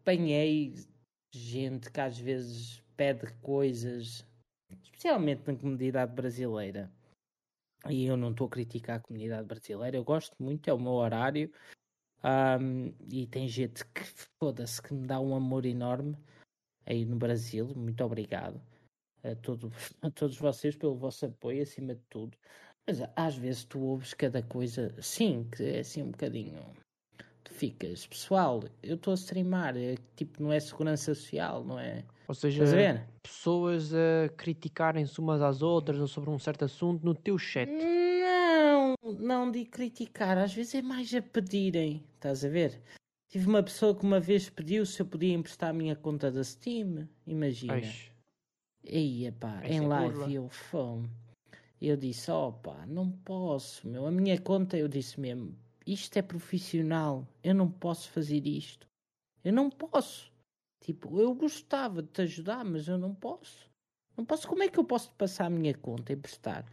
apanhei 0.00 0.74
gente 1.32 1.90
que 1.90 2.00
às 2.00 2.18
vezes 2.18 2.82
pede 3.00 3.32
coisas, 3.40 4.26
especialmente 4.82 5.50
na 5.50 5.58
comunidade 5.58 6.12
brasileira. 6.12 6.92
E 7.88 8.04
eu 8.04 8.14
não 8.14 8.30
estou 8.30 8.46
a 8.46 8.50
criticar 8.50 8.98
a 8.98 9.00
comunidade 9.00 9.48
brasileira, 9.48 9.96
eu 9.96 10.04
gosto 10.04 10.36
muito, 10.38 10.68
é 10.68 10.74
o 10.74 10.78
meu 10.78 10.92
horário. 10.92 11.50
Um, 12.22 12.92
e 13.10 13.26
tem 13.26 13.48
gente 13.48 13.86
que 13.86 14.02
foda-se 14.38 14.82
que 14.82 14.92
me 14.92 15.06
dá 15.06 15.18
um 15.18 15.34
amor 15.34 15.64
enorme 15.64 16.14
aí 16.84 17.06
no 17.06 17.16
Brasil. 17.16 17.72
Muito 17.74 18.04
obrigado 18.04 18.60
a, 19.24 19.34
todo, 19.34 19.72
a 20.02 20.10
todos 20.10 20.36
vocês 20.36 20.76
pelo 20.76 20.94
vosso 20.94 21.24
apoio, 21.24 21.62
acima 21.62 21.94
de 21.94 22.02
tudo. 22.10 22.36
Mas 22.86 22.98
às 23.16 23.34
vezes 23.34 23.64
tu 23.64 23.80
ouves 23.80 24.12
cada 24.12 24.42
coisa, 24.42 24.94
sim, 25.00 25.48
que 25.56 25.62
é 25.62 25.78
assim 25.78 26.02
um 26.02 26.10
bocadinho. 26.10 26.62
Tu 27.44 27.54
ficas, 27.54 28.06
pessoal, 28.06 28.62
eu 28.82 28.96
estou 28.96 29.12
a 29.12 29.14
streamar, 29.14 29.74
é, 29.74 29.94
tipo, 30.16 30.42
não 30.42 30.52
é 30.52 30.60
segurança 30.60 31.14
social, 31.14 31.64
não 31.64 31.78
é? 31.78 32.04
Ou 32.30 32.34
seja, 32.34 32.62
pessoas 33.20 33.92
a 33.92 34.28
criticarem-se 34.36 35.18
umas 35.18 35.42
às 35.42 35.62
outras 35.62 35.98
ou 35.98 36.06
sobre 36.06 36.30
um 36.30 36.38
certo 36.38 36.64
assunto 36.64 37.04
no 37.04 37.12
teu 37.12 37.36
chat. 37.36 37.68
Não, 37.68 38.94
não 39.18 39.50
de 39.50 39.64
criticar. 39.64 40.38
Às 40.38 40.54
vezes 40.54 40.76
é 40.76 40.80
mais 40.80 41.12
a 41.12 41.20
pedirem. 41.20 42.04
Estás 42.14 42.44
a 42.44 42.48
ver? 42.48 42.80
Tive 43.28 43.48
uma 43.48 43.64
pessoa 43.64 43.96
que 43.96 44.04
uma 44.04 44.20
vez 44.20 44.48
pediu 44.48 44.86
se 44.86 45.02
eu 45.02 45.06
podia 45.06 45.34
emprestar 45.34 45.70
a 45.70 45.72
minha 45.72 45.96
conta 45.96 46.30
da 46.30 46.44
Steam. 46.44 47.08
Imagina. 47.26 47.78
Eish. 47.78 48.12
Eia 48.84 49.32
pá, 49.32 49.62
em 49.64 49.80
live 49.80 50.32
eu 50.32 50.48
fome. 50.48 51.10
Eu 51.82 51.96
disse, 51.96 52.30
opa, 52.30 52.86
não 52.86 53.10
posso, 53.10 53.88
meu. 53.88 54.06
A 54.06 54.10
minha 54.12 54.40
conta, 54.40 54.76
eu 54.76 54.86
disse 54.86 55.18
mesmo, 55.18 55.52
isto 55.84 56.16
é 56.16 56.22
profissional. 56.22 57.26
Eu 57.42 57.56
não 57.56 57.68
posso 57.68 58.08
fazer 58.10 58.46
isto. 58.46 58.86
Eu 59.42 59.52
não 59.52 59.68
posso. 59.68 60.29
Tipo, 60.80 61.20
eu 61.20 61.34
gostava 61.34 62.02
de 62.02 62.08
te 62.08 62.22
ajudar, 62.22 62.64
mas 62.64 62.88
eu 62.88 62.96
não 62.96 63.14
posso. 63.14 63.70
Não 64.16 64.24
posso. 64.24 64.48
Como 64.48 64.62
é 64.62 64.68
que 64.68 64.78
eu 64.78 64.84
posso 64.84 65.10
te 65.10 65.14
passar 65.14 65.46
a 65.46 65.50
minha 65.50 65.74
conta 65.74 66.12
e 66.12 66.16
emprestar? 66.16 66.64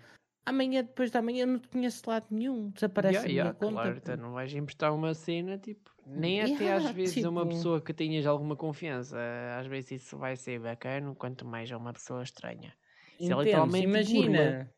Amanhã, 0.45 0.81
depois 0.81 1.11
da 1.11 1.21
manhã, 1.21 1.43
eu 1.43 1.47
não 1.47 1.59
te 1.59 1.67
conheço 1.67 2.03
de 2.03 2.09
lado 2.09 2.27
nenhum. 2.31 2.69
Desaparece 2.69 3.15
yeah, 3.15 3.25
a 3.25 3.27
minha 3.27 3.43
yeah, 3.43 3.59
conta. 3.59 3.73
Claro, 3.73 3.97
então 3.97 4.17
não 4.17 4.31
vais 4.31 4.53
emprestar 4.53 4.95
uma 4.95 5.13
cena, 5.13 5.57
tipo, 5.57 5.91
nem 6.05 6.39
yeah, 6.39 6.55
até 6.55 6.73
às 6.73 6.95
vezes 6.95 7.15
tipo... 7.15 7.27
a 7.27 7.29
uma 7.29 7.45
pessoa 7.45 7.81
que 7.81 7.93
tenhas 7.93 8.25
alguma 8.25 8.55
confiança. 8.55 9.17
Às 9.59 9.67
vezes 9.67 10.03
isso 10.03 10.17
vai 10.17 10.37
ser 10.37 10.61
bacana, 10.61 11.13
quanto 11.15 11.45
mais 11.45 11.69
a 11.69 11.77
uma 11.77 11.91
pessoa 11.91 12.23
estranha. 12.23 12.73
Isso 13.19 13.33
é 13.33 13.43
literalmente 13.43 13.83
imagina. 13.83 14.71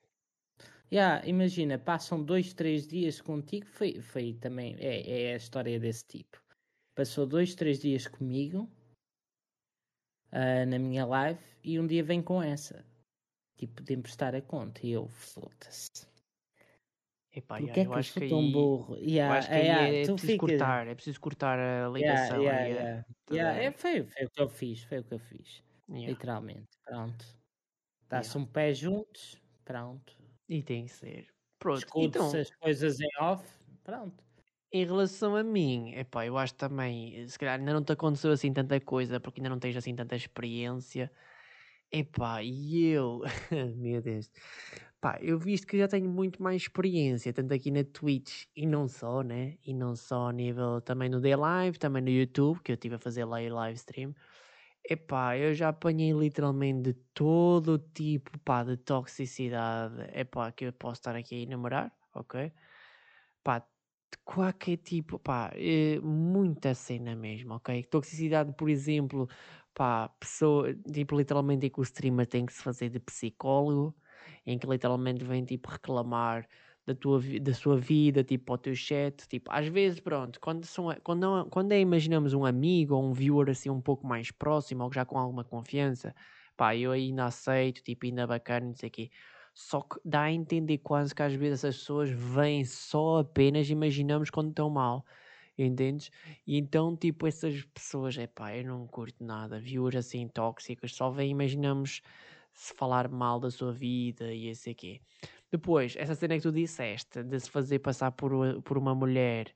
Yeah, 0.91 1.23
imagina, 1.27 1.77
passam 1.77 2.23
dois, 2.23 2.51
três 2.51 2.87
dias 2.87 3.21
contigo, 3.21 3.67
foi, 3.67 4.01
foi 4.01 4.33
também, 4.33 4.75
é, 4.79 5.27
é 5.27 5.33
a 5.33 5.37
história 5.37 5.79
desse 5.79 6.03
tipo. 6.07 6.41
Passou 6.95 7.27
dois, 7.27 7.53
três 7.53 7.79
dias 7.79 8.07
comigo 8.07 8.67
uh, 10.31 10.65
na 10.67 10.79
minha 10.79 11.05
live 11.05 11.39
e 11.63 11.79
um 11.79 11.87
dia 11.87 12.03
vem 12.03 12.21
com 12.21 12.41
essa. 12.41 12.85
Tipo, 13.57 13.83
de 13.83 13.93
emprestar 13.93 14.33
a 14.35 14.41
conta. 14.41 14.85
E 14.85 14.91
eu, 14.91 15.07
foda-se. 15.07 16.07
Epá, 17.31 17.57
yeah, 17.57 17.73
que 17.73 17.79
é 17.81 17.83
que 17.83 17.89
eu 17.89 17.93
acho 17.93 18.13
que 18.19 18.27
tão 18.27 18.39
aí, 18.39 18.51
burro? 18.51 18.95
eu 18.95 19.03
Yeah, 19.03 19.37
acho 19.37 19.47
que 19.49 19.53
yeah, 19.55 19.95
é 19.95 20.01
tu 20.05 20.13
preciso 20.13 20.31
fica- 20.33 20.39
cortar, 20.47 20.87
é 20.87 20.95
preciso 20.95 21.19
cortar 21.21 21.59
a 21.59 21.89
ligação 21.89 22.41
yeah, 22.41 22.59
aí. 22.59 23.05
yeah. 23.31 23.63
é, 23.63 23.71
foi, 23.71 24.03
foi 24.03 24.25
o 24.25 24.29
que 24.29 24.41
eu 24.41 24.49
fiz, 24.49 24.83
foi 24.83 24.99
o 24.99 25.03
que 25.03 25.13
eu 25.13 25.19
fiz. 25.19 25.63
Literalmente. 25.87 26.67
Pronto. 26.85 27.25
Dá-se 28.09 28.37
um 28.37 28.45
pé 28.45 28.73
juntos, 28.73 29.39
pronto. 29.63 30.17
E 30.47 30.63
tem 30.63 30.85
que 30.85 30.91
ser. 30.91 31.27
Pronto, 31.59 31.77
Escuta-se 31.77 32.07
então, 32.25 32.39
as 32.41 32.49
coisas 32.55 32.99
em 32.99 33.09
off, 33.19 33.45
pronto. 33.83 34.23
Em 34.71 34.85
relação 34.85 35.35
a 35.35 35.43
mim, 35.43 35.93
epá, 35.95 36.25
eu 36.25 36.37
acho 36.37 36.53
também, 36.55 37.27
se 37.27 37.37
calhar 37.39 37.59
ainda 37.59 37.73
não 37.73 37.83
te 37.83 37.91
aconteceu 37.93 38.31
assim 38.31 38.53
tanta 38.53 38.79
coisa, 38.79 39.19
porque 39.19 39.39
ainda 39.41 39.49
não 39.49 39.59
tens 39.59 39.75
assim 39.77 39.95
tanta 39.95 40.15
experiência. 40.15 41.11
Epá, 41.91 42.43
e 42.43 42.85
eu, 42.87 43.21
meu 43.77 44.01
Deus, 44.01 44.29
pá, 45.01 45.17
eu 45.21 45.39
visto 45.39 45.65
que 45.67 45.77
já 45.77 45.87
tenho 45.87 46.09
muito 46.09 46.41
mais 46.43 46.63
experiência, 46.63 47.33
tanto 47.33 47.53
aqui 47.53 47.71
na 47.71 47.83
Twitch 47.83 48.45
e 48.55 48.67
não 48.67 48.87
só, 48.87 49.23
né? 49.23 49.57
E 49.65 49.73
não 49.73 49.95
só 49.95 50.29
a 50.29 50.33
nível 50.33 50.81
também 50.81 51.09
no 51.09 51.19
Day 51.21 51.35
Live, 51.35 51.79
também 51.79 52.01
no 52.03 52.09
YouTube, 52.09 52.61
que 52.61 52.71
eu 52.71 52.75
estive 52.75 52.95
a 52.95 52.99
fazer 52.99 53.25
lá 53.25 53.39
o 53.39 53.53
live 53.55 53.77
stream. 53.77 54.13
Epá, 54.87 55.37
eu 55.37 55.53
já 55.53 55.69
apanhei 55.69 56.11
literalmente 56.13 56.81
de 56.81 56.93
todo 57.13 57.77
tipo, 57.79 58.37
pá, 58.39 58.63
de 58.63 58.77
toxicidade, 58.77 59.95
epá, 60.19 60.51
que 60.51 60.65
eu 60.65 60.73
posso 60.73 60.95
estar 61.01 61.15
aqui 61.15 61.35
a 61.35 61.39
enumerar, 61.39 61.91
ok? 62.13 62.51
Pá, 63.43 63.67
de 64.11 64.17
qualquer 64.25 64.77
tipo, 64.77 65.19
pá, 65.19 65.51
eh, 65.55 65.99
muita 66.01 66.73
cena 66.73 67.15
mesmo, 67.15 67.53
ok? 67.55 67.83
Toxicidade, 67.83 68.53
por 68.53 68.69
exemplo, 68.69 69.27
pá, 69.73 70.09
pessoa, 70.19 70.73
tipo, 70.91 71.17
literalmente 71.17 71.67
em 71.67 71.69
que 71.69 71.79
o 71.79 71.83
streamer 71.83 72.27
tem 72.27 72.45
que 72.45 72.53
se 72.53 72.61
fazer 72.63 72.89
de 72.89 72.99
psicólogo, 72.99 73.95
em 74.45 74.57
que 74.57 74.67
literalmente 74.67 75.23
vem, 75.23 75.45
tipo, 75.45 75.69
reclamar 75.69 76.47
da, 76.85 76.95
tua, 76.95 77.21
da 77.41 77.53
sua 77.53 77.77
vida, 77.77 78.23
tipo, 78.23 78.51
ao 78.51 78.57
teu 78.57 78.75
chat, 78.75 79.27
tipo, 79.27 79.51
às 79.51 79.67
vezes, 79.67 79.99
pronto, 79.99 80.39
quando, 80.39 80.65
são, 80.65 80.87
quando, 81.03 81.21
não, 81.21 81.49
quando 81.49 81.71
é, 81.71 81.79
imaginamos, 81.79 82.33
um 82.33 82.45
amigo 82.45 82.95
ou 82.95 83.03
um 83.03 83.13
viewer, 83.13 83.49
assim, 83.49 83.69
um 83.69 83.81
pouco 83.81 84.07
mais 84.07 84.31
próximo, 84.31 84.83
ou 84.83 84.91
já 84.91 85.05
com 85.05 85.17
alguma 85.19 85.43
confiança, 85.43 86.15
pá, 86.57 86.75
eu 86.75 86.91
ainda 86.91 87.25
aceito, 87.25 87.83
tipo, 87.83 88.05
ainda 88.05 88.25
bacana, 88.27 88.67
não 88.67 88.75
sei 88.75 88.89
o 88.89 88.91
quê. 88.91 89.09
Só 89.61 89.81
que 89.81 89.99
dá 90.05 90.21
a 90.23 90.31
entender 90.31 90.77
quase 90.77 91.13
que 91.13 91.21
às 91.21 91.33
vezes 91.33 91.65
essas 91.65 91.79
pessoas 91.79 92.09
vêm 92.09 92.63
só 92.63 93.19
apenas, 93.19 93.69
imaginamos, 93.69 94.29
quando 94.29 94.51
estão 94.51 94.69
mal. 94.69 95.05
Entendes? 95.57 96.09
E 96.47 96.57
então, 96.57 96.95
tipo, 96.95 97.27
essas 97.27 97.65
pessoas, 97.65 98.17
é 98.17 98.25
pá, 98.25 98.55
eu 98.55 98.63
não 98.63 98.87
curto 98.87 99.21
nada, 99.21 99.59
viewers 99.59 99.97
assim 99.97 100.29
tóxicas, 100.29 100.95
só 100.95 101.09
vêm, 101.11 101.31
imaginamos, 101.31 102.01
se 102.53 102.73
falar 102.73 103.09
mal 103.09 103.37
da 103.37 103.51
sua 103.51 103.73
vida 103.73 104.33
e 104.33 104.47
esse 104.47 104.69
aqui. 104.69 105.01
Depois, 105.51 105.93
essa 105.97 106.15
cena 106.15 106.37
que 106.37 106.41
tu 106.41 106.53
disseste, 106.53 107.21
de 107.21 107.37
se 107.37 107.49
fazer 107.51 107.79
passar 107.79 108.11
por, 108.11 108.31
por 108.61 108.77
uma 108.77 108.95
mulher, 108.95 109.53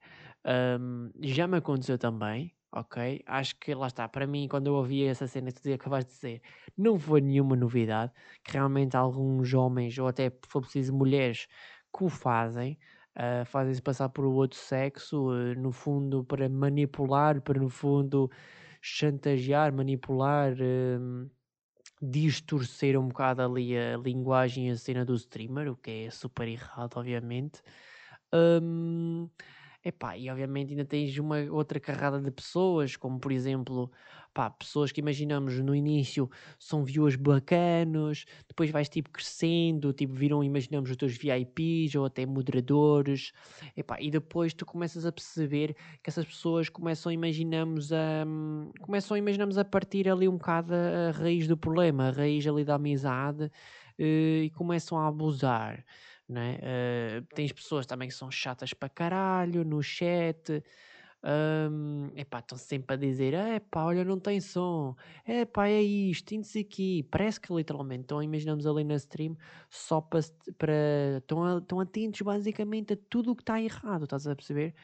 hum, 0.80 1.12
já 1.22 1.48
me 1.48 1.58
aconteceu 1.58 1.98
também, 1.98 2.54
ok? 2.74 3.22
Acho 3.28 3.56
que 3.60 3.74
lá 3.76 3.88
está, 3.88 4.08
para 4.10 4.28
mim, 4.28 4.48
quando 4.50 4.68
eu 4.68 4.76
ouvi 4.76 5.06
essa 5.06 5.28
cena 5.28 5.52
que 5.52 5.62
tu 5.62 5.74
acabaste 5.74 6.10
de 6.12 6.16
dizer, 6.16 6.42
não 6.78 7.00
foi 7.00 7.22
nenhuma 7.22 7.56
novidade, 7.56 8.12
que 8.44 8.54
realmente 8.54 8.98
alguns 8.98 9.54
homens, 9.54 9.98
ou 10.00 10.08
até, 10.08 10.30
se 10.30 10.40
for 10.50 10.62
preciso, 10.62 10.94
mulheres, 10.94 11.48
que 11.96 12.04
o 12.04 12.10
fazem, 12.10 12.80
ah, 13.16 13.46
fazem-se 13.46 13.82
passar 13.82 14.10
por 14.10 14.26
outro 14.26 14.58
sexo, 14.60 15.30
ah, 15.32 15.56
no 15.56 15.72
fundo, 15.72 16.24
para 16.26 16.50
manipular, 16.50 17.42
para, 17.42 17.60
no 17.60 17.70
fundo, 17.70 18.30
chantagear, 18.82 19.74
manipular, 19.74 20.54
hum, 20.62 21.30
distorcer 22.02 23.00
um 23.00 23.08
bocado 23.08 23.42
ali 23.42 23.78
a 23.78 23.98
linguagem 23.98 24.68
e 24.70 24.72
a 24.72 24.78
cena 24.78 25.06
do 25.06 25.16
streamer, 25.16 25.70
o 25.72 25.78
que 25.78 26.06
é 26.08 26.12
super 26.12 26.48
errado, 26.48 26.98
obviamente. 26.98 27.62
Hum, 28.34 29.30
epá, 29.84 30.18
e 30.18 30.30
obviamente 30.30 30.72
ainda 30.72 30.86
tens 30.86 31.18
uma 31.18 31.38
outra 31.52 31.80
carrada 31.80 32.20
de 32.22 32.32
pessoas, 32.32 32.96
como 32.96 33.20
por 33.20 33.32
exemplo, 33.32 33.92
pá, 34.34 34.50
pessoas 34.50 34.92
que 34.92 35.02
imaginamos 35.02 35.60
no 35.60 35.76
início 35.76 36.30
são 36.58 36.84
viewers 36.84 37.16
bacanos, 37.16 38.26
depois 38.48 38.72
vais 38.72 38.88
tipo 38.90 39.10
crescendo, 39.10 39.92
tipo 39.94 40.14
viram, 40.14 40.44
imaginamos 40.44 40.90
os 40.90 40.96
teus 40.96 41.18
VIPs 41.18 41.96
ou 41.96 42.06
até 42.06 42.26
moderadores, 42.26 43.32
epá, 43.76 43.98
e 44.00 44.10
depois 44.10 44.54
tu 44.54 44.66
começas 44.66 45.06
a 45.06 45.12
perceber 45.12 45.76
que 46.02 46.10
essas 46.10 46.26
pessoas 46.26 46.70
começam, 46.70 47.12
imaginamos 47.12 47.92
a, 47.92 48.24
hum, 48.26 48.72
começam, 48.82 49.18
imaginamos 49.18 49.58
a 49.58 49.66
partir 49.66 50.08
ali 50.10 50.28
um 50.28 50.38
bocado 50.38 50.74
a, 50.74 51.10
a 51.10 51.12
raiz 51.12 51.48
do 51.48 51.58
problema, 51.58 52.08
a 52.08 52.12
raiz 52.12 52.48
ali 52.48 52.64
da 52.64 52.76
amizade, 52.76 53.52
eh, 53.98 54.44
e 54.46 54.50
começam 54.52 54.98
a 54.98 55.08
abusar 55.08 55.84
né? 56.28 56.58
Eh, 56.62 57.24
tens 57.34 57.52
pessoas 57.52 57.86
também 57.86 58.08
que 58.08 58.14
são 58.16 58.32
chatas 58.32 58.74
para 58.74 58.90
caralho 58.90 59.64
no 59.64 59.82
chat. 59.82 60.64
Um, 61.26 62.12
epá, 62.18 62.40
estão 62.40 62.58
sempre 62.58 62.96
a 62.96 62.98
dizer: 62.98 63.34
epá, 63.34 63.86
olha, 63.86 64.04
não 64.04 64.20
tem 64.20 64.42
som, 64.42 64.96
epá, 65.26 65.68
é 65.70 65.82
isto, 65.82 66.44
sei 66.44 66.62
aqui. 66.64 67.04
Parece 67.04 67.40
que 67.40 67.54
literalmente 67.54 68.02
estão, 68.02 68.22
imaginamos 68.22 68.66
ali 68.68 68.84
na 68.84 68.96
stream, 68.96 69.38
só 69.70 70.02
para. 70.02 70.20
para 70.58 70.74
estão, 71.20 71.60
estão 71.60 71.80
atentos 71.80 72.22
basicamente 72.22 72.94
a 72.94 72.98
tudo 73.10 73.32
o 73.32 73.36
que 73.36 73.42
está 73.44 73.62
errado, 73.62 74.04
estás 74.04 74.28
a 74.28 74.36
perceber? 74.36 74.76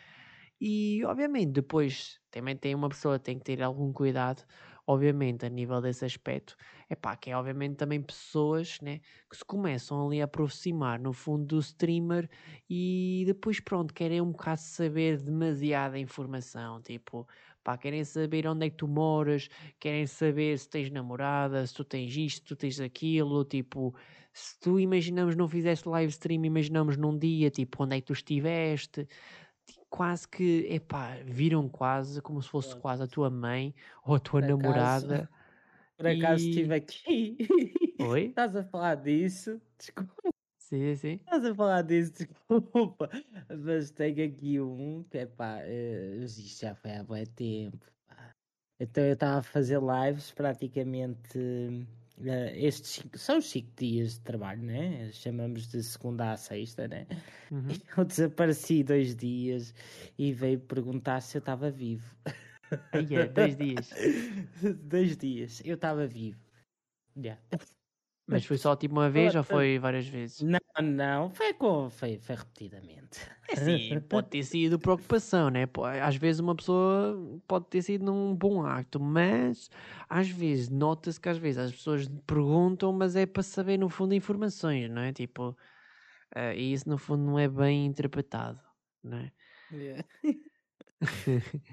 E 0.62 1.04
obviamente 1.06 1.52
depois 1.52 2.20
também 2.32 2.56
tem 2.56 2.76
uma 2.76 2.90
pessoa 2.90 3.18
tem 3.20 3.38
que 3.38 3.46
ter 3.46 3.62
algum 3.64 3.94
cuidado, 3.94 4.44
obviamente, 4.92 5.46
a 5.46 5.50
nível 5.50 5.80
desse 5.82 6.04
aspecto. 6.06 6.56
Epá, 6.90 7.16
que 7.16 7.30
é 7.30 7.38
obviamente 7.38 7.76
também 7.78 8.02
pessoas 8.02 8.80
né, 8.82 9.00
que 9.30 9.38
se 9.38 9.46
começam 9.46 10.08
ali 10.08 10.22
a 10.22 10.26
aproximar 10.26 11.00
no 11.00 11.14
fundo 11.14 11.46
do 11.46 11.60
streamer 11.60 12.28
e 12.70 13.24
depois 13.28 13.60
pronto, 13.60 13.94
querem 13.94 14.20
um 14.22 14.32
bocado 14.32 14.62
saber 14.62 15.18
demasiada 15.22 16.00
informação, 16.00 16.82
tipo, 16.82 17.28
pá, 17.64 17.78
querem 17.78 18.04
saber 18.04 18.48
onde 18.48 18.66
é 18.66 18.70
que 18.70 18.78
tu 18.78 18.88
moras, 18.88 19.48
querem 19.80 20.08
saber 20.08 20.58
se 20.58 20.68
tens 20.70 20.90
namorada, 20.90 21.66
se 21.68 21.74
tu 21.74 21.84
tens 21.84 22.16
isto, 22.16 22.38
se 22.40 22.44
tu 22.46 22.56
tens 22.56 22.80
aquilo, 22.80 23.46
tipo, 23.46 23.96
se 24.34 24.60
tu 24.60 24.80
imaginamos 24.80 25.36
não 25.36 25.48
fizeste 25.48 25.88
live 25.88 26.10
stream, 26.12 26.46
imaginamos 26.46 26.98
num 26.98 27.18
dia, 27.18 27.50
tipo, 27.52 27.84
onde 27.84 27.98
é 27.98 28.02
que 28.02 28.08
tu 28.08 28.14
estiveste, 28.14 29.08
Ti- 29.08 29.49
quase 29.90 30.28
que, 30.28 30.66
epá, 30.70 31.16
viram 31.26 31.68
quase 31.68 32.22
como 32.22 32.42
se 32.42 32.50
fosse 32.50 32.76
quase 32.76 33.04
a 33.04 33.08
tua 33.08 33.30
mãe 33.30 33.74
ou 34.06 34.16
a 34.16 34.20
tua 34.20 34.42
Por 34.42 34.46
acaso- 34.52 35.08
namorada. 35.08 35.30
Por 35.98 36.08
acaso 36.08 36.46
E- 36.46 36.50
estive 36.50 36.74
aqui. 36.76 37.38
Oi? 38.00 38.28
Estás 38.32 38.56
a 38.56 38.64
falar 38.64 38.96
disso? 38.96 39.62
Desculpa. 39.78 40.30
Sim, 40.58 40.96
sim. 40.96 41.14
Estás 41.16 41.44
a 41.46 41.54
falar 41.56 41.82
disso, 41.82 42.14
desculpa. 42.14 43.10
Mas 43.66 43.92
tenho 43.92 44.26
aqui 44.26 44.62
um 44.62 45.04
que 45.04 45.18
é 45.18 45.26
pá, 45.26 45.60
eh, 45.64 46.18
isto 46.24 46.62
já 46.62 46.74
foi 46.76 46.92
há 46.92 47.04
muito 47.04 47.32
tempo. 47.34 47.86
Então 48.80 49.04
eu 49.04 49.14
estava 49.14 49.40
a 49.40 49.44
fazer 49.44 49.80
lives 49.82 50.32
praticamente. 50.32 51.38
Eh, 52.26 52.54
estes 52.66 52.90
cinco- 52.92 53.18
são 53.18 53.42
5 53.42 53.72
dias 53.78 54.14
de 54.16 54.22
trabalho, 54.22 54.62
né? 54.64 55.12
Chamamos 55.12 55.68
de 55.68 55.82
segunda 55.84 56.32
a 56.34 56.38
sexta, 56.38 56.88
né? 56.88 57.08
Uhum. 57.52 57.68
Eu 57.98 58.06
desapareci 58.06 58.84
dois 58.84 59.16
dias 59.16 59.74
e 60.18 60.34
veio 60.34 60.60
perguntar 60.60 61.22
se 61.22 61.38
eu 61.38 61.40
estava 61.40 61.70
vivo. 61.72 62.16
Aí 62.92 63.16
é, 63.16 63.28
dois 63.28 63.56
dias. 63.58 63.90
dois 64.84 65.18
dias, 65.18 65.62
eu 65.66 65.76
estava 65.76 66.06
vivo. 66.08 66.40
Yeah. 67.16 67.42
Mas 68.30 68.46
foi 68.46 68.58
só 68.58 68.76
tipo 68.76 68.96
uma 68.96 69.10
vez 69.10 69.36
ou 69.36 69.44
foi 69.44 69.80
várias 69.80 70.08
vezes? 70.08 70.42
Não, 70.42 70.60
não, 70.82 71.30
foi, 71.32 71.54
com, 71.54 71.90
foi, 71.90 72.18
foi 72.20 72.36
repetidamente. 72.36 73.20
É 73.52 73.56
sim, 73.56 74.00
pode 74.08 74.30
ter 74.30 74.44
sido 74.44 74.80
preocupação, 74.80 75.50
né? 75.50 75.66
Às 76.04 76.16
vezes 76.16 76.40
uma 76.40 76.56
pessoa 76.56 77.18
pode 77.48 77.66
ter 77.68 77.82
sido 77.82 78.06
num 78.06 78.36
bom 78.36 78.64
acto, 78.64 79.00
mas 79.00 79.70
às 80.08 80.30
vezes 80.30 80.70
nota-se 80.70 81.20
que 81.20 81.30
às 81.30 81.38
vezes 81.40 81.58
as 81.58 81.72
pessoas 81.72 82.08
perguntam, 82.28 82.94
mas 82.94 83.16
é 83.16 83.26
para 83.26 83.42
saber 83.42 83.78
no 83.78 83.90
fundo 83.90 84.14
informações, 84.14 84.90
não 84.92 85.02
é? 85.02 85.12
Tipo, 85.12 85.58
eh, 86.36 86.56
e 86.58 86.74
isso 86.74 86.90
no 86.90 86.98
fundo 86.98 87.24
não 87.24 87.40
é 87.40 87.48
bem 87.50 87.86
interpretado, 87.88 88.62
não 89.04 89.18
é? 89.20 89.32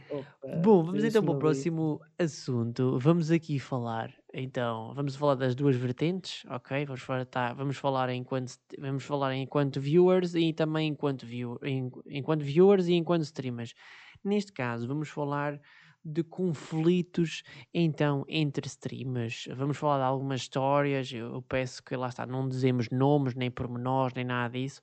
Opa, 0.09 0.57
Bom, 0.63 0.85
vamos 0.85 1.03
então 1.03 1.25
para 1.25 1.35
o 1.35 1.39
próximo 1.39 2.01
assunto. 2.17 2.97
Vamos 2.99 3.31
aqui 3.33 3.59
falar, 3.59 4.15
então, 4.33 4.95
vamos 4.95 5.17
falar 5.17 5.35
das 5.35 5.55
duas 5.55 5.75
vertentes, 5.75 6.45
ok? 6.49 6.85
Vamos 6.85 7.03
falar, 7.03 7.27
tá, 7.27 7.53
vamos 7.53 7.77
falar 7.77 8.11
enquanto 8.11 8.55
vamos 8.79 9.03
falar 9.03 9.35
enquanto 9.35 9.81
viewers 9.81 10.35
e 10.37 10.53
também 10.53 10.91
enquanto 10.91 11.27
view, 11.27 11.59
enquanto 12.07 12.43
viewers 12.43 12.87
e 12.87 12.95
enquanto 12.95 13.23
streamers. 13.23 13.75
Neste 14.23 14.53
caso, 14.53 14.87
vamos 14.87 15.09
falar 15.09 15.61
de 16.05 16.23
conflitos 16.23 17.43
então 17.75 18.25
entre 18.29 18.69
streamers. 18.69 19.49
Vamos 19.57 19.77
falar 19.77 19.99
de 19.99 20.05
algumas 20.05 20.43
histórias. 20.43 21.13
Eu, 21.13 21.35
eu 21.35 21.43
peço 21.43 21.83
que 21.83 21.97
lá 21.97 22.09
está, 22.09 22.25
não 22.25 22.49
dizemos 22.49 22.89
nomes, 22.91 23.35
nem 23.35 23.51
pormenores, 23.51 24.15
nem 24.15 24.25
nada 24.25 24.57
disso, 24.57 24.81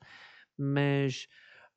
mas. 0.57 1.27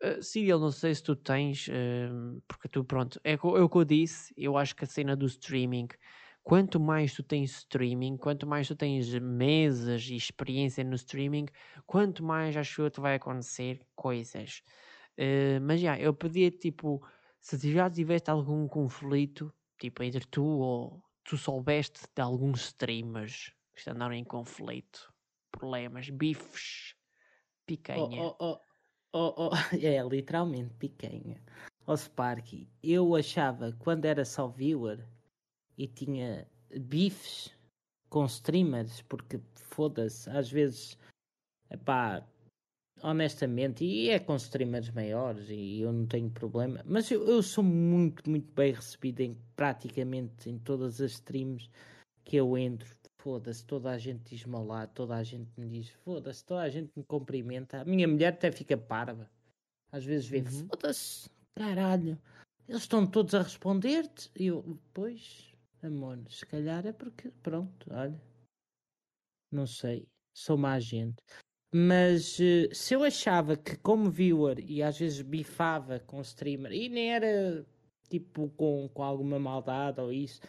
Uh, 0.02 0.22
Cyril, 0.22 0.58
não 0.58 0.70
sei 0.70 0.94
se 0.94 1.02
tu 1.02 1.16
tens, 1.16 1.68
uh, 1.68 2.42
porque 2.46 2.68
tu, 2.68 2.84
pronto, 2.84 3.20
é, 3.24 3.32
é 3.32 3.34
o 3.34 3.68
que 3.68 3.76
eu 3.76 3.84
disse. 3.84 4.32
Eu 4.36 4.56
acho 4.56 4.76
que 4.76 4.84
a 4.84 4.86
cena 4.86 5.16
do 5.16 5.26
streaming 5.26 5.88
quanto 6.46 6.78
mais 6.78 7.12
tu 7.12 7.24
tens 7.24 7.50
streaming, 7.50 8.16
quanto 8.16 8.46
mais 8.46 8.68
tu 8.68 8.76
tens 8.76 9.12
mesas 9.18 10.04
e 10.04 10.14
experiência 10.14 10.84
no 10.84 10.94
streaming, 10.94 11.46
quanto 11.84 12.22
mais 12.22 12.56
acho 12.56 12.82
eu 12.82 12.90
que 12.90 13.00
vai 13.00 13.16
acontecer 13.16 13.80
coisas. 13.96 14.62
Uh, 15.18 15.60
mas 15.60 15.80
já, 15.80 15.98
eu 15.98 16.14
pedia 16.14 16.48
tipo, 16.48 17.04
se 17.40 17.58
já 17.72 17.90
tiveste 17.90 18.30
algum 18.30 18.68
conflito, 18.68 19.52
tipo 19.76 20.04
entre 20.04 20.24
tu 20.24 20.44
ou 20.44 21.02
tu 21.24 21.36
soubeste 21.36 22.02
de 22.14 22.22
alguns 22.22 22.66
streamers 22.66 23.52
que 23.74 23.90
andaram 23.90 24.14
em 24.14 24.22
conflito, 24.22 25.12
problemas, 25.50 26.08
bifes, 26.10 26.94
picanha. 27.66 28.22
Oh, 28.22 28.36
oh, 28.38 28.52
oh, 28.52 28.60
oh, 29.36 29.50
é 29.82 30.02
literalmente 30.02 30.72
picanha. 30.74 31.40
Ó 31.86 31.92
oh, 31.92 31.96
Sparky, 31.96 32.68
eu 32.82 33.14
achava 33.14 33.72
quando 33.78 34.04
era 34.04 34.24
só 34.24 34.48
viewer 34.48 35.06
e 35.78 35.86
tinha 35.86 36.46
bifes 36.80 37.54
com 38.08 38.24
streamers, 38.26 39.02
porque 39.02 39.40
foda-se, 39.54 40.28
às 40.30 40.50
vezes, 40.50 40.98
pá, 41.84 42.26
honestamente, 43.02 43.84
e 43.84 44.10
é 44.10 44.18
com 44.18 44.36
streamers 44.36 44.90
maiores 44.90 45.48
e 45.48 45.80
eu 45.80 45.92
não 45.92 46.06
tenho 46.06 46.30
problema, 46.30 46.82
mas 46.84 47.10
eu, 47.10 47.26
eu 47.26 47.42
sou 47.42 47.62
muito, 47.62 48.28
muito 48.28 48.52
bem 48.54 48.72
recebido 48.72 49.20
em 49.20 49.36
praticamente 49.54 50.50
em 50.50 50.58
todas 50.58 51.00
as 51.00 51.12
streams 51.12 51.70
que 52.24 52.36
eu 52.36 52.56
entro. 52.56 52.96
Foda-se, 53.26 53.66
toda 53.66 53.90
a 53.90 53.98
gente 53.98 54.22
diz-me 54.36 54.54
toda 54.94 55.16
a 55.16 55.22
gente 55.24 55.50
me 55.58 55.68
diz, 55.68 55.88
foda-se, 56.04 56.44
toda 56.44 56.62
a 56.62 56.68
gente 56.68 56.92
me 56.94 57.02
cumprimenta. 57.02 57.80
A 57.80 57.84
minha 57.84 58.06
mulher 58.06 58.32
até 58.32 58.52
fica 58.52 58.78
parva. 58.78 59.28
Às 59.90 60.04
vezes 60.04 60.28
vê, 60.28 60.38
uhum. 60.42 60.68
foda-se, 60.68 61.28
caralho, 61.56 62.16
eles 62.68 62.82
estão 62.82 63.04
todos 63.04 63.34
a 63.34 63.42
responder-te. 63.42 64.30
E 64.38 64.46
eu, 64.46 64.78
pois, 64.94 65.52
amor, 65.82 66.20
se 66.30 66.46
calhar 66.46 66.86
é 66.86 66.92
porque, 66.92 67.32
pronto, 67.42 67.88
olha, 67.90 68.22
não 69.50 69.66
sei, 69.66 70.06
sou 70.32 70.56
má 70.56 70.78
gente. 70.78 71.16
Mas 71.74 72.38
uh, 72.38 72.72
se 72.72 72.94
eu 72.94 73.02
achava 73.02 73.56
que, 73.56 73.76
como 73.78 74.08
viewer, 74.08 74.60
e 74.60 74.84
às 74.84 75.00
vezes 75.00 75.20
bifava 75.20 75.98
com 75.98 76.20
streamer, 76.20 76.70
e 76.70 76.88
nem 76.88 77.12
era 77.12 77.66
tipo 78.08 78.48
com, 78.50 78.88
com 78.94 79.02
alguma 79.02 79.36
maldade 79.36 80.00
ou 80.00 80.12
isso, 80.12 80.40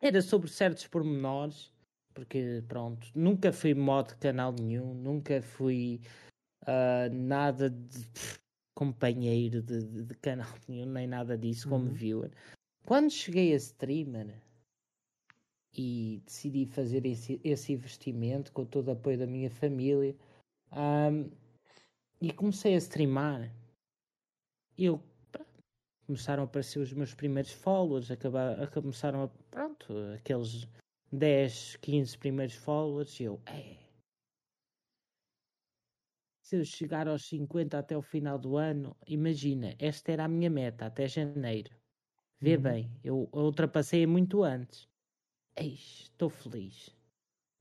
era 0.00 0.22
sobre 0.22 0.48
certos 0.50 0.86
pormenores, 0.86 1.72
porque 2.14 2.64
pronto, 2.66 3.06
nunca 3.14 3.52
fui 3.52 3.74
mod 3.74 4.08
de 4.08 4.16
canal 4.16 4.52
nenhum, 4.52 4.94
nunca 4.94 5.42
fui 5.42 6.00
uh, 6.62 7.12
nada 7.12 7.68
de 7.68 8.06
pff, 8.08 8.40
companheiro 8.74 9.62
de, 9.62 9.84
de, 9.84 10.04
de, 10.04 10.14
canal 10.16 10.52
nenhum, 10.66 10.86
nem 10.86 11.06
nada 11.06 11.36
disso 11.36 11.68
como 11.68 11.86
uhum. 11.86 11.92
viewer. 11.92 12.30
Quando 12.86 13.10
cheguei 13.10 13.52
a 13.52 13.56
streamer 13.56 14.34
e 15.76 16.22
decidi 16.24 16.66
fazer 16.66 17.04
esse, 17.06 17.40
esse 17.44 17.72
investimento 17.72 18.52
com 18.52 18.64
todo 18.64 18.88
o 18.88 18.92
apoio 18.92 19.18
da 19.18 19.26
minha 19.26 19.50
família 19.50 20.16
um, 20.72 21.30
e 22.20 22.32
comecei 22.32 22.74
a 22.74 22.78
streamar, 22.78 23.54
eu 24.76 25.00
começaram 26.10 26.42
a 26.42 26.46
aparecer 26.46 26.80
os 26.80 26.92
meus 26.92 27.14
primeiros 27.14 27.52
followers, 27.52 28.10
acabar, 28.10 28.68
começaram 28.72 29.22
a, 29.22 29.28
pronto, 29.48 29.94
aqueles 30.16 30.66
10, 31.12 31.76
15 31.76 32.18
primeiros 32.18 32.54
followers, 32.56 33.20
e 33.20 33.24
eu, 33.24 33.40
é. 33.46 33.76
Se 36.42 36.56
eu 36.56 36.64
chegar 36.64 37.06
aos 37.06 37.28
50 37.28 37.78
até 37.78 37.96
o 37.96 38.02
final 38.02 38.36
do 38.36 38.56
ano, 38.56 38.96
imagina, 39.06 39.76
esta 39.78 40.10
era 40.10 40.24
a 40.24 40.28
minha 40.28 40.50
meta 40.50 40.86
até 40.86 41.06
janeiro. 41.06 41.70
Vê 42.40 42.56
uhum. 42.56 42.62
bem, 42.62 43.00
eu, 43.04 43.30
eu 43.32 43.42
ultrapassei 43.42 44.04
muito 44.04 44.42
antes. 44.42 44.88
Eis, 45.54 46.00
estou 46.10 46.28
feliz. 46.28 46.90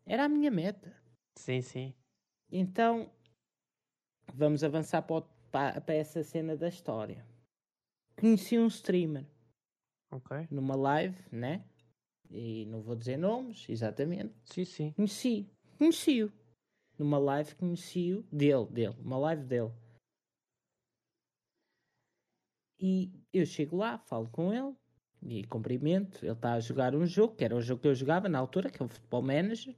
Era 0.07 0.25
a 0.25 0.29
minha 0.29 0.49
meta. 0.49 0.91
Sim, 1.37 1.61
sim. 1.61 1.93
Então, 2.51 3.11
vamos 4.33 4.63
avançar 4.63 5.03
para, 5.03 5.21
para, 5.51 5.81
para 5.81 5.93
essa 5.93 6.23
cena 6.23 6.57
da 6.57 6.67
história. 6.67 7.28
Conheci 8.19 8.57
um 8.59 8.67
streamer. 8.67 9.25
Ok. 10.11 10.47
Numa 10.51 10.75
live, 10.75 11.17
né? 11.31 11.63
E 12.29 12.65
não 12.65 12.81
vou 12.81 12.95
dizer 12.95 13.17
nomes, 13.17 13.65
exatamente. 13.69 14.33
Sim, 14.43 14.65
sim. 14.65 14.91
Conheci. 14.93 15.49
Conheci-o. 15.77 16.31
Numa 16.97 17.17
live 17.17 17.55
conheci-o. 17.55 18.23
Dele, 18.23 18.65
dele. 18.65 18.95
Uma 18.99 19.17
live 19.17 19.43
dele. 19.43 19.71
E 22.79 23.11
eu 23.33 23.45
chego 23.45 23.77
lá, 23.77 23.97
falo 23.99 24.29
com 24.29 24.53
ele 24.53 24.75
e 25.21 25.45
cumprimento. 25.45 26.23
Ele 26.23 26.33
está 26.33 26.53
a 26.53 26.59
jogar 26.59 26.95
um 26.95 27.05
jogo, 27.05 27.35
que 27.35 27.43
era 27.43 27.55
o 27.55 27.61
jogo 27.61 27.81
que 27.81 27.87
eu 27.87 27.95
jogava 27.95 28.27
na 28.27 28.39
altura, 28.39 28.69
que 28.69 28.81
é 28.81 28.85
o 28.85 28.89
Football 28.89 29.21
Manager. 29.21 29.75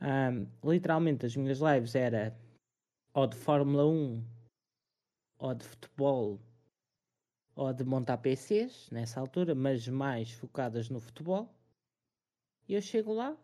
Um, 0.00 0.48
literalmente 0.68 1.26
as 1.26 1.36
minhas 1.36 1.60
lives 1.60 1.94
era 1.94 2.36
ou 3.14 3.26
de 3.26 3.36
Fórmula 3.36 3.86
1 3.86 4.24
ou 5.38 5.54
de 5.54 5.64
futebol 5.64 6.40
ou 7.54 7.72
de 7.72 7.84
montar 7.84 8.18
PCs 8.18 8.90
nessa 8.90 9.20
altura, 9.20 9.54
mas 9.54 9.86
mais 9.88 10.30
focadas 10.32 10.88
no 10.88 11.00
futebol. 11.00 11.54
E 12.68 12.74
eu 12.74 12.80
chego 12.80 13.12
lá 13.12 13.36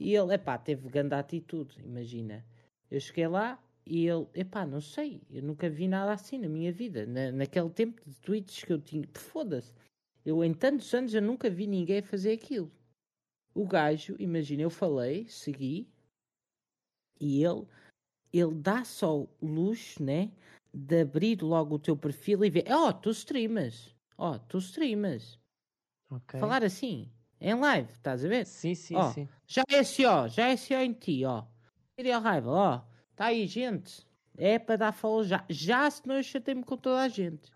e 0.00 0.16
ele, 0.16 0.32
epá, 0.32 0.56
teve 0.56 0.88
grande 0.88 1.14
atitude, 1.14 1.78
imagina. 1.84 2.42
Eu 2.90 2.98
cheguei 2.98 3.28
lá, 3.28 3.62
e 3.84 4.06
ele, 4.08 4.26
epá, 4.34 4.64
não 4.64 4.80
sei, 4.80 5.20
eu 5.30 5.42
nunca 5.42 5.68
vi 5.68 5.86
nada 5.86 6.12
assim 6.12 6.38
na 6.38 6.48
minha 6.48 6.72
vida. 6.72 7.04
Na, 7.04 7.30
naquele 7.30 7.68
tempo 7.68 8.00
de 8.06 8.18
tweets 8.20 8.64
que 8.64 8.72
eu 8.72 8.80
tinha, 8.80 9.06
foda-se. 9.14 9.74
Eu 10.24 10.42
em 10.42 10.54
tantos 10.54 10.92
anos 10.94 11.12
eu 11.12 11.20
nunca 11.20 11.50
vi 11.50 11.66
ninguém 11.66 12.00
fazer 12.00 12.32
aquilo. 12.32 12.72
O 13.54 13.66
gajo, 13.66 14.16
imagina, 14.18 14.62
eu 14.62 14.70
falei, 14.70 15.28
segui, 15.28 15.86
e 17.20 17.44
ele, 17.44 17.66
ele 18.32 18.54
dá 18.54 18.84
só 18.84 19.26
luxo, 19.42 20.02
né? 20.02 20.32
De 20.72 21.00
abrir 21.00 21.42
logo 21.42 21.74
o 21.74 21.78
teu 21.78 21.96
perfil 21.96 22.44
e 22.44 22.50
ver, 22.50 22.64
ó, 22.70 22.88
oh, 22.88 22.92
tu 22.92 23.10
streamas, 23.10 23.94
ó, 24.16 24.32
oh, 24.32 24.38
tu 24.38 24.58
streamas. 24.58 25.38
Okay. 26.08 26.38
Falar 26.38 26.62
assim, 26.62 27.10
em 27.40 27.54
live, 27.54 27.90
estás 27.92 28.24
a 28.24 28.28
ver? 28.28 28.46
Sim, 28.46 28.74
sim, 28.74 28.96
oh, 28.96 29.10
sim. 29.12 29.28
Já 29.46 29.62
é 29.68 29.82
SEO, 29.82 30.28
já 30.28 30.48
é 30.48 30.56
SEO 30.56 30.80
em 30.80 30.92
ti, 30.92 31.24
ó. 31.24 31.44
Seria 31.96 32.18
raiva, 32.18 32.50
ó. 32.50 32.80
Está 33.10 33.26
aí, 33.26 33.46
gente. 33.46 34.06
É 34.36 34.58
para 34.58 34.76
dar 34.76 34.92
follow 34.92 35.24
já. 35.24 35.44
Já, 35.48 35.90
senão 35.90 36.16
eu 36.16 36.22
chatei-me 36.22 36.62
com 36.64 36.76
toda 36.76 37.00
a 37.00 37.08
gente. 37.08 37.50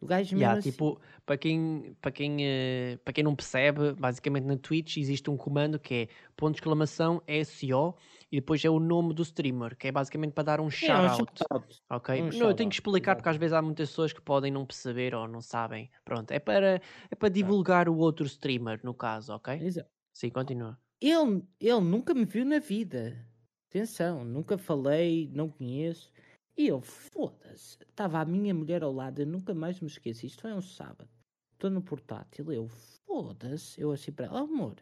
O 0.00 0.06
gajo 0.06 0.34
yeah, 0.34 0.58
assim. 0.58 0.70
tipo, 0.70 0.98
para 1.26 1.36
quem, 1.36 1.94
para, 2.00 2.10
quem, 2.10 2.38
uh, 2.38 2.98
para 3.04 3.12
quem 3.12 3.22
não 3.22 3.36
percebe, 3.36 3.92
basicamente 3.92 4.44
na 4.44 4.56
Twitch 4.56 4.96
existe 4.96 5.28
um 5.28 5.36
comando 5.36 5.78
que 5.78 5.94
é 5.94 6.08
ponto 6.34 6.52
de 6.52 6.60
exclamação 6.60 7.22
SEO 7.44 7.94
e 8.30 8.36
depois 8.36 8.64
é 8.64 8.70
o 8.70 8.78
nome 8.78 9.12
do 9.12 9.22
streamer, 9.22 9.76
que 9.76 9.88
é 9.88 9.92
basicamente 9.92 10.32
para 10.32 10.44
dar 10.44 10.60
um 10.60 10.70
shout-out. 10.70 11.20
É, 11.20 11.22
um 11.22 11.26
shout 11.36 11.82
ok? 11.90 12.22
Um 12.22 12.28
não, 12.38 12.48
eu 12.48 12.54
tenho 12.54 12.70
que 12.70 12.76
explicar 12.76 13.16
porque 13.16 13.28
às 13.28 13.36
vezes 13.36 13.52
há 13.52 13.60
muitas 13.60 13.88
pessoas 13.88 14.12
que 14.12 14.20
podem 14.20 14.52
não 14.52 14.64
perceber 14.64 15.14
ou 15.14 15.26
não 15.26 15.40
sabem. 15.40 15.90
Pronto, 16.04 16.30
é 16.30 16.38
para, 16.38 16.80
é 17.10 17.14
para 17.16 17.28
divulgar 17.28 17.88
o 17.88 17.96
outro 17.96 18.24
streamer, 18.26 18.80
no 18.84 18.94
caso, 18.94 19.32
ok? 19.34 19.54
Exato. 19.60 19.90
Sim, 20.12 20.30
continua. 20.30 20.78
Ele, 21.00 21.42
ele 21.60 21.80
nunca 21.80 22.14
me 22.14 22.24
viu 22.24 22.44
na 22.44 22.58
vida. 22.58 23.26
Atenção, 23.68 24.24
nunca 24.24 24.58
falei, 24.58 25.30
não 25.32 25.48
conheço. 25.48 26.12
E 26.56 26.68
eu, 26.68 26.80
foda-se, 26.80 27.78
estava 27.88 28.20
a 28.20 28.24
minha 28.24 28.52
mulher 28.52 28.82
ao 28.82 28.92
lado, 28.92 29.22
eu 29.22 29.26
nunca 29.26 29.54
mais 29.54 29.80
me 29.80 29.86
esqueço. 29.86 30.26
Isto 30.26 30.42
foi 30.42 30.52
um 30.52 30.60
sábado. 30.60 31.08
Estou 31.52 31.70
no 31.70 31.82
portátil, 31.82 32.52
eu, 32.52 32.68
foda-se. 33.06 33.80
Eu 33.80 33.92
assim 33.92 34.12
para 34.12 34.26
ela, 34.26 34.42
oh, 34.42 34.44
amor, 34.44 34.76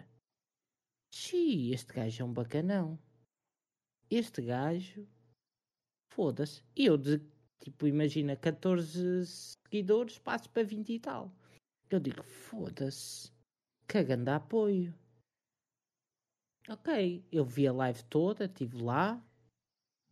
xiii, 1.14 1.72
este 1.72 1.92
gajo 1.92 2.22
é 2.22 2.24
um 2.24 2.32
bacanão. 2.32 2.98
Este 4.10 4.40
gajo, 4.40 5.06
foda-se. 6.10 6.62
E 6.74 6.86
eu, 6.86 6.96
de, 6.96 7.20
tipo, 7.60 7.86
imagina, 7.86 8.36
14 8.36 9.26
seguidores, 9.26 10.18
passo 10.18 10.48
para 10.50 10.62
20 10.62 10.92
e 10.92 10.98
tal. 10.98 11.32
Eu 11.90 12.00
digo, 12.00 12.22
foda-se, 12.22 13.30
cagando 13.86 14.30
apoio. 14.30 14.94
Ok, 16.68 17.24
eu 17.32 17.44
vi 17.44 17.66
a 17.66 17.72
live 17.72 18.02
toda, 18.04 18.44
estive 18.44 18.82
lá, 18.82 19.22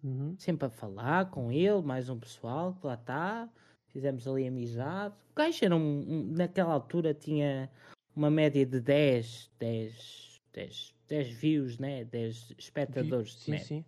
uhum. 0.02 0.34
sempre 0.38 0.66
a 0.66 0.70
falar 0.70 1.30
com 1.30 1.52
ele, 1.52 1.82
mais 1.82 2.08
um 2.08 2.18
pessoal 2.18 2.74
que 2.74 2.86
lá 2.86 2.94
está, 2.94 3.50
fizemos 3.88 4.26
ali 4.26 4.46
amizade. 4.46 5.14
O 5.32 5.34
gajo 5.34 5.64
era 5.64 5.76
um, 5.76 6.00
um, 6.00 6.32
naquela 6.32 6.72
altura 6.72 7.12
tinha 7.12 7.70
uma 8.14 8.30
média 8.30 8.64
de 8.64 8.80
10, 8.80 9.50
10, 9.58 10.35
10, 10.56 10.94
10 11.06 11.28
views, 11.28 11.78
né? 11.78 12.04
10 12.04 12.54
espectadores. 12.58 13.34
Sim, 13.34 13.50
média. 13.52 13.66
sim. 13.66 13.84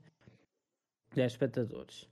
10 1.14 1.32
espectadores. 1.32 2.08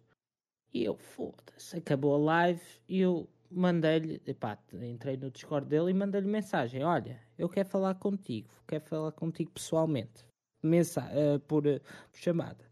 E 0.72 0.82
eu, 0.82 0.96
foda-se, 0.96 1.76
acabou 1.76 2.14
a 2.14 2.18
live 2.18 2.62
e 2.88 3.00
eu, 3.00 3.28
mandei-lhe, 3.50 4.20
epá, 4.26 4.58
entrei 4.72 5.16
no 5.18 5.30
Discord 5.30 5.68
dele 5.68 5.90
e 5.90 5.94
mandei-lhe 5.94 6.26
mensagem: 6.26 6.82
Olha, 6.82 7.22
eu 7.38 7.48
quero 7.48 7.68
falar 7.68 7.94
contigo, 7.96 8.50
quero 8.66 8.84
falar 8.84 9.12
contigo 9.12 9.50
pessoalmente, 9.52 10.24
Mensa 10.62 11.02
uh, 11.02 11.38
por, 11.40 11.66
uh, 11.66 11.78
por 12.10 12.18
chamada. 12.18 12.64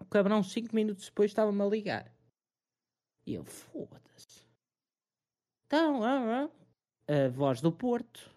O 0.00 0.04
cabrão, 0.04 0.42
cinco 0.42 0.74
minutos 0.74 1.06
depois, 1.06 1.30
estava-me 1.30 1.62
a 1.62 1.66
ligar. 1.66 2.12
E 3.26 3.34
eu, 3.34 3.44
foda-se. 3.44 4.44
Então, 5.66 6.02
ah, 6.04 6.48
ah, 7.08 7.26
a 7.26 7.28
voz 7.28 7.60
do 7.60 7.72
Porto, 7.72 8.35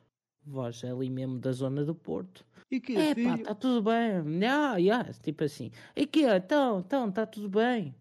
voz 0.49 0.83
ali 0.83 1.09
mesmo 1.09 1.39
da 1.39 1.51
zona 1.51 1.83
do 1.85 1.95
Porto. 1.95 2.45
E 2.71 2.79
que 2.79 2.95
É 2.97 3.15
filho? 3.15 3.29
pá, 3.29 3.35
está 3.35 3.55
tudo 3.55 3.83
bem. 3.83 4.45
Ah, 4.47 4.77
yeah, 4.77 5.11
tipo 5.13 5.43
assim. 5.43 5.71
E 5.95 6.05
que 6.05 6.21
então, 6.23 6.79
então, 6.79 7.09
está 7.09 7.25
tudo 7.25 7.49
bem. 7.49 7.95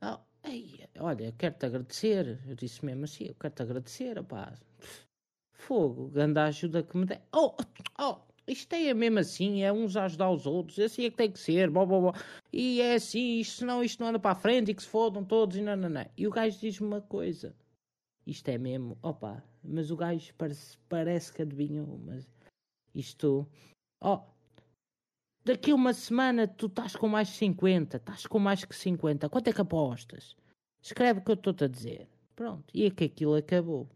Ah, 0.00 0.20
ei, 0.44 0.86
olha, 0.98 1.32
quero-te 1.38 1.66
agradecer. 1.66 2.40
Eu 2.46 2.54
disse 2.54 2.84
mesmo 2.84 3.04
assim, 3.04 3.24
eu 3.26 3.34
quero-te 3.34 3.62
agradecer, 3.62 4.22
pá. 4.24 4.52
Fogo, 5.52 6.08
grande 6.08 6.38
ajuda 6.40 6.82
que 6.82 6.96
me 6.96 7.06
dê. 7.06 7.18
Oh, 7.32 7.54
oh, 8.00 8.16
isto 8.46 8.72
é 8.74 8.92
mesmo 8.94 9.18
assim, 9.20 9.62
é 9.62 9.72
uns 9.72 9.96
a 9.96 10.04
ajudar 10.06 10.30
os 10.30 10.46
outros, 10.46 10.78
assim 10.80 11.04
é 11.04 11.10
que 11.10 11.16
tem 11.16 11.30
que 11.30 11.38
ser, 11.38 11.70
blá, 11.70 11.86
blá, 11.86 12.00
blá. 12.00 12.12
e 12.52 12.80
é 12.80 12.94
assim, 12.94 13.38
isto, 13.38 13.58
senão 13.58 13.82
isto 13.84 14.00
não 14.00 14.08
anda 14.08 14.18
para 14.18 14.32
a 14.32 14.34
frente 14.34 14.70
e 14.70 14.74
que 14.74 14.82
se 14.82 14.88
fodam 14.88 15.24
todos 15.24 15.56
e 15.56 15.62
não, 15.62 15.76
não, 15.76 15.88
não. 15.88 16.06
E 16.16 16.26
o 16.26 16.30
gajo 16.30 16.58
diz-me 16.58 16.86
uma 16.86 17.00
coisa, 17.00 17.54
isto 18.26 18.48
é 18.48 18.58
mesmo, 18.58 18.98
opa, 19.02 19.42
mas 19.62 19.90
o 19.90 19.96
gajo 19.96 20.32
parece, 20.36 20.78
parece 20.88 21.32
que 21.32 21.42
adivinhou, 21.42 21.98
mas 21.98 22.26
isto, 22.94 23.48
ó, 24.00 24.24
daqui 25.44 25.70
a 25.70 25.74
uma 25.74 25.92
semana 25.92 26.46
tu 26.46 26.66
estás 26.66 26.96
com 26.96 27.08
mais 27.08 27.28
de 27.28 27.34
50, 27.34 27.96
estás 27.96 28.26
com 28.26 28.38
mais 28.38 28.64
que 28.64 28.74
50, 28.74 29.28
quanto 29.28 29.48
é 29.48 29.52
que 29.52 29.60
apostas? 29.60 30.36
Escreve 30.82 31.20
o 31.20 31.24
que 31.24 31.30
eu 31.30 31.34
estou-te 31.34 31.64
a 31.64 31.68
dizer. 31.68 32.08
Pronto, 32.34 32.64
e 32.72 32.86
é 32.86 32.90
que 32.90 33.04
aquilo 33.04 33.34
acabou. 33.34 33.88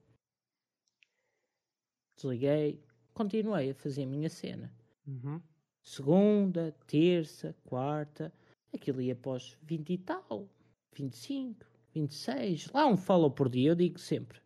Desliguei, 2.17 2.83
continuei 3.15 3.71
a 3.71 3.75
fazer 3.75 4.05
a 4.05 4.07
minha 4.07 4.29
cena. 4.29 4.73
Uhum. 5.07 5.41
Segunda, 5.83 6.73
terça, 6.87 7.55
quarta, 7.65 8.33
aquilo 8.73 9.01
ia 9.01 9.15
após 9.15 9.57
20 9.63 9.93
e 9.93 9.99
tal, 9.99 10.49
25, 10.93 11.67
26. 11.95 12.71
Lá 12.73 12.87
um 12.87 12.97
follow 12.97 13.31
por 13.31 13.49
dia, 13.49 13.71
eu 13.71 13.75
digo 13.75 13.99
sempre. 13.99 14.39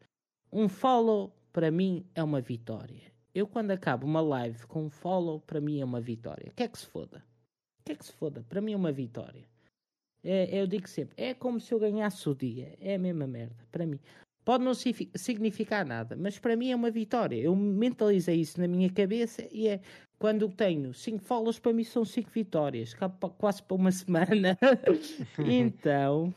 Um 0.52 0.68
follow 0.68 1.32
para 1.52 1.70
mim 1.70 2.04
é 2.14 2.22
uma 2.22 2.40
vitória. 2.40 3.02
Eu 3.34 3.46
quando 3.46 3.70
acabo 3.70 4.06
uma 4.06 4.20
live 4.20 4.66
com 4.66 4.84
um 4.84 4.90
follow, 4.90 5.40
para 5.40 5.60
mim 5.60 5.80
é 5.80 5.84
uma 5.84 6.00
vitória. 6.00 6.52
Quer 6.56 6.68
que 6.68 6.78
se 6.78 6.86
foda? 6.86 7.24
Quer 7.84 7.96
que 7.96 8.04
se 8.04 8.12
foda? 8.12 8.44
Para 8.48 8.60
mim 8.60 8.72
é 8.72 8.76
uma 8.76 8.92
vitória. 8.92 9.44
É, 10.24 10.60
eu 10.60 10.66
digo 10.66 10.88
sempre, 10.88 11.14
é 11.22 11.32
como 11.34 11.60
se 11.60 11.72
eu 11.72 11.78
ganhasse 11.78 12.28
o 12.28 12.34
dia. 12.34 12.76
É 12.80 12.94
a 12.94 12.98
mesma 12.98 13.26
merda, 13.26 13.66
para 13.70 13.86
mim. 13.86 13.98
Pode 14.44 14.64
não 14.64 14.74
signifi- 14.74 15.10
significar 15.14 15.84
nada, 15.84 16.16
mas 16.16 16.38
para 16.38 16.56
mim 16.56 16.70
é 16.70 16.76
uma 16.76 16.90
vitória. 16.90 17.36
Eu 17.36 17.54
mentalizei 17.54 18.36
isso 18.40 18.60
na 18.60 18.66
minha 18.66 18.90
cabeça 18.90 19.46
e 19.52 19.68
é 19.68 19.80
quando 20.18 20.48
tenho 20.48 20.92
5 20.92 21.22
follows, 21.22 21.58
para 21.58 21.72
mim 21.72 21.84
são 21.84 22.04
5 22.04 22.30
vitórias, 22.30 22.94
quase 23.36 23.62
para 23.62 23.76
uma 23.76 23.92
semana. 23.92 24.58
então, 25.46 26.34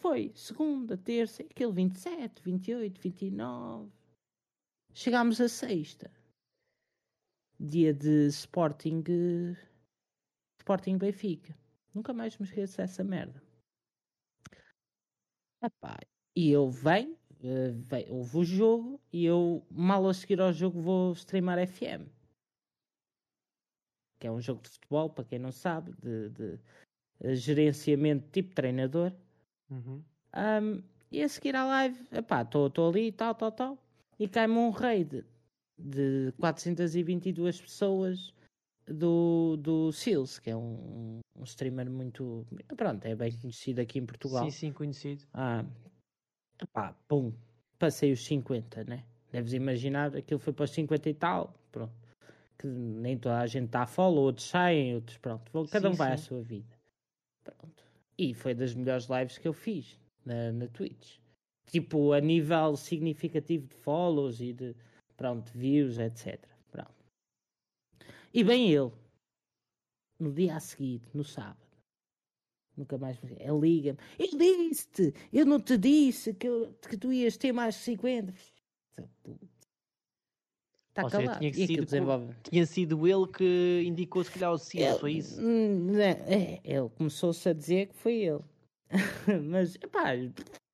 foi 0.00 0.32
segunda, 0.34 0.96
terça, 0.96 1.42
aquele 1.42 1.72
27, 1.72 2.42
28, 2.42 3.00
29. 3.00 3.92
Chegámos 4.94 5.40
a 5.40 5.48
sexta. 5.48 6.10
Dia 7.58 7.92
de 7.92 8.26
Sporting, 8.28 9.04
Sporting 10.58 10.96
Benfica. 10.96 11.54
Nunca 11.94 12.14
mais 12.14 12.36
me 12.38 12.46
esqueço 12.46 12.78
dessa 12.78 13.04
merda. 13.04 13.42
Epá, 15.62 15.98
e 16.34 16.50
eu 16.50 16.70
venho, 16.70 17.18
eh, 17.42 17.72
venho, 17.72 18.14
houve 18.14 18.38
o 18.38 18.44
jogo 18.44 19.00
e 19.12 19.26
eu, 19.26 19.66
mal 19.70 20.08
a 20.08 20.14
seguir 20.14 20.40
ao 20.40 20.52
jogo, 20.52 20.80
vou 20.80 21.12
streamar 21.12 21.58
FM. 21.68 22.08
Que 24.18 24.26
é 24.26 24.32
um 24.32 24.40
jogo 24.40 24.62
de 24.62 24.70
futebol, 24.70 25.10
para 25.10 25.24
quem 25.24 25.38
não 25.38 25.52
sabe, 25.52 25.92
de, 26.00 26.30
de, 26.30 26.58
eh, 27.20 27.34
gerenciamento 27.34 28.30
tipo 28.30 28.54
treinador. 28.54 29.12
Uhum. 29.70 30.02
Um, 30.36 30.82
e 31.10 31.22
a 31.22 31.28
seguir 31.28 31.56
à 31.56 31.64
live, 31.64 31.98
estou 32.12 32.88
ali 32.88 33.08
e 33.08 33.12
tal, 33.12 33.34
tal, 33.34 33.52
tal. 33.52 33.78
E 34.18 34.28
cai-me 34.28 34.54
um 34.54 34.70
raid 34.70 35.24
de 35.78 36.32
422 36.38 37.60
pessoas 37.60 38.32
do, 38.86 39.56
do 39.56 39.92
Seals, 39.92 40.38
que 40.38 40.50
é 40.50 40.56
um, 40.56 41.20
um 41.36 41.44
streamer 41.44 41.90
muito. 41.90 42.46
Pronto, 42.76 43.04
é 43.04 43.14
bem 43.14 43.32
conhecido 43.32 43.80
aqui 43.80 43.98
em 43.98 44.06
Portugal. 44.06 44.44
Sim, 44.44 44.50
sim, 44.50 44.72
conhecido. 44.72 45.24
Ah, 45.32 45.64
epá, 46.60 46.94
pum, 47.08 47.32
passei 47.78 48.12
os 48.12 48.24
50, 48.24 48.84
né? 48.84 49.04
Deves 49.32 49.52
imaginar, 49.52 50.14
aquilo 50.16 50.40
foi 50.40 50.52
para 50.52 50.64
os 50.64 50.70
50 50.70 51.08
e 51.08 51.14
tal, 51.14 51.54
pronto. 51.70 51.92
Que 52.58 52.66
nem 52.66 53.16
toda 53.16 53.38
a 53.38 53.46
gente 53.46 53.66
está 53.66 53.82
a 53.82 53.86
follow, 53.86 54.24
outros 54.24 54.46
saem, 54.46 54.94
outros, 54.94 55.16
pronto. 55.18 55.50
Cada 55.70 55.88
Sim, 55.88 55.94
um 55.94 55.96
vai 55.96 56.12
à 56.12 56.16
sim. 56.16 56.24
sua 56.24 56.42
vida. 56.42 56.78
Pronto. 57.42 57.79
E 58.20 58.34
foi 58.34 58.54
das 58.54 58.74
melhores 58.74 59.06
lives 59.08 59.38
que 59.38 59.48
eu 59.48 59.52
fiz 59.54 59.98
na, 60.26 60.52
na 60.52 60.68
Twitch. 60.68 61.16
Tipo, 61.64 62.12
a 62.12 62.20
nível 62.20 62.76
significativo 62.76 63.66
de 63.66 63.74
follows 63.76 64.42
e 64.42 64.52
de, 64.52 64.76
pronto, 65.16 65.50
views, 65.54 65.98
etc. 65.98 66.38
Pronto. 66.70 67.02
E 68.34 68.44
bem 68.44 68.70
ele, 68.70 68.92
no 70.18 70.30
dia 70.30 70.56
a 70.56 70.60
seguir, 70.60 71.00
no 71.14 71.24
sábado, 71.24 71.70
Nunca 72.76 72.96
mais 72.96 73.20
me. 73.20 73.32
Ele 73.32 73.60
liga-me. 73.60 73.98
Eu 74.18 74.38
disse-te! 74.38 75.12
Eu 75.32 75.44
não 75.44 75.60
te 75.60 75.76
disse 75.76 76.32
que, 76.32 76.48
eu- 76.48 76.72
que 76.88 76.96
tu 76.96 77.12
ias 77.12 77.36
ter 77.36 77.52
mais 77.52 77.74
de 77.74 77.80
50. 77.82 78.32
Está 80.90 81.04
Ou 81.04 81.10
seja, 81.10 81.22
calado. 81.22 81.38
tinha 81.38 81.48
e 81.50 81.52
aquilo 81.52 81.66
sido 81.68 81.84
desenvolve. 81.84 82.34
Tinha 82.50 82.66
sido 82.66 83.06
ele 83.06 83.26
que 83.28 83.82
indicou 83.86 84.24
se 84.24 84.30
calhar 84.32 84.52
o 84.52 84.58
Seals, 84.58 84.98
foi 85.00 85.10
Ele- 85.12 85.18
isso? 85.20 85.40
Hum, 85.40 85.92
não, 85.92 86.00
é, 86.00 86.60
ele 86.64 86.88
começou-se 86.90 87.48
a 87.48 87.52
dizer 87.52 87.86
que 87.88 87.94
foi 87.94 88.14
ele. 88.14 88.42
Mas, 89.48 89.76
pá, 89.76 90.10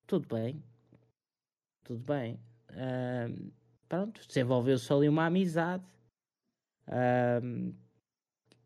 tudo 0.07 0.27
bem. 0.35 0.61
Tudo 1.83 1.99
bem. 2.03 2.39
Ahm, 2.71 3.51
pronto, 3.87 4.25
desenvolveu-se 4.27 4.91
ali 4.91 5.07
uma 5.07 5.27
amizade. 5.27 5.85
Ahm, 6.87 7.73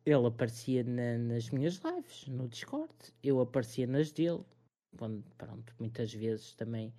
ele 0.05 0.25
aparecia 0.25 0.83
na- 0.83 1.17
nas 1.17 1.49
minhas 1.49 1.75
lives, 1.79 2.27
no 2.27 2.47
Discord. 2.47 2.93
Eu 3.21 3.41
aparecia 3.41 3.85
nas 3.85 4.11
dele. 4.11 4.43
Quando, 4.97 5.23
pronto, 5.37 5.75
muitas 5.79 6.13
vezes 6.13 6.55
também. 6.55 6.93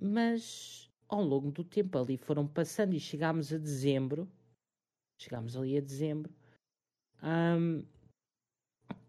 Mas, 0.00 0.85
ao 1.08 1.22
longo 1.22 1.50
do 1.50 1.64
tempo 1.64 1.98
ali 1.98 2.16
foram 2.16 2.46
passando 2.46 2.94
e 2.94 3.00
chegámos 3.00 3.52
a 3.52 3.58
dezembro. 3.58 4.28
Chegámos 5.20 5.56
ali 5.56 5.76
a 5.78 5.80
dezembro. 5.80 6.32
Ahm, 7.22 7.82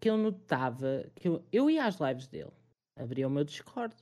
que 0.00 0.08
eu 0.08 0.16
notava 0.16 1.04
que 1.14 1.28
eu, 1.28 1.44
eu 1.52 1.70
ia 1.70 1.84
às 1.84 1.98
lives 1.98 2.26
dele, 2.26 2.52
abria 2.96 3.26
o 3.26 3.30
meu 3.30 3.44
Discord, 3.44 3.94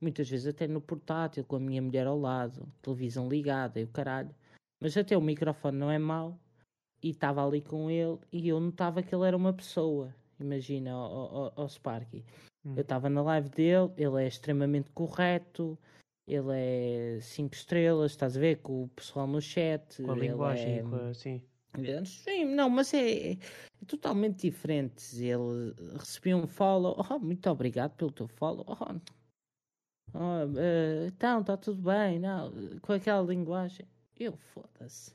muitas 0.00 0.28
vezes 0.28 0.46
até 0.46 0.66
no 0.66 0.80
portátil, 0.80 1.44
com 1.44 1.56
a 1.56 1.60
minha 1.60 1.82
mulher 1.82 2.06
ao 2.06 2.18
lado, 2.18 2.66
televisão 2.82 3.28
ligada 3.28 3.80
e 3.80 3.84
o 3.84 3.88
caralho, 3.88 4.34
mas 4.80 4.96
até 4.96 5.16
o 5.16 5.22
microfone 5.22 5.76
não 5.76 5.90
é 5.90 5.98
mau, 5.98 6.38
e 7.02 7.10
estava 7.10 7.46
ali 7.46 7.60
com 7.60 7.90
ele, 7.90 8.18
e 8.32 8.48
eu 8.48 8.60
notava 8.60 9.02
que 9.02 9.14
ele 9.14 9.26
era 9.26 9.36
uma 9.36 9.52
pessoa, 9.52 10.14
imagina, 10.38 10.92
o 10.96 11.68
Sparky. 11.68 12.24
Hum. 12.64 12.74
Eu 12.76 12.82
estava 12.82 13.08
na 13.08 13.22
live 13.22 13.48
dele, 13.50 13.90
ele 13.96 14.22
é 14.22 14.26
extremamente 14.26 14.90
correto, 14.90 15.78
ele 16.32 16.48
é 16.52 17.18
5 17.20 17.54
estrelas, 17.54 18.12
estás 18.12 18.36
a 18.36 18.40
ver, 18.40 18.56
com 18.62 18.84
o 18.84 18.88
pessoal 18.88 19.26
no 19.26 19.40
chat. 19.40 20.02
Com 20.02 20.12
a 20.12 20.14
linguagem, 20.14 20.78
é- 20.78 20.82
com 20.82 20.96
a- 20.96 21.14
sim. 21.14 21.42
Sim, 22.04 22.44
não, 22.46 22.68
mas 22.68 22.92
é, 22.94 23.32
é 23.32 23.38
totalmente 23.86 24.42
diferente. 24.50 25.16
Ele 25.24 25.72
recebeu 25.96 26.38
um 26.38 26.46
follow. 26.46 26.96
Oh, 27.08 27.18
muito 27.18 27.48
obrigado 27.48 27.92
pelo 27.94 28.10
teu 28.10 28.26
follow. 28.26 28.64
Oh, 28.68 28.94
oh, 30.14 30.58
eh, 30.58 31.06
então, 31.06 31.40
está 31.40 31.56
tudo 31.56 31.80
bem. 31.82 32.18
Não, 32.18 32.52
com 32.80 32.92
aquela 32.92 33.22
linguagem. 33.26 33.86
Eu, 34.18 34.36
foda-se. 34.36 35.14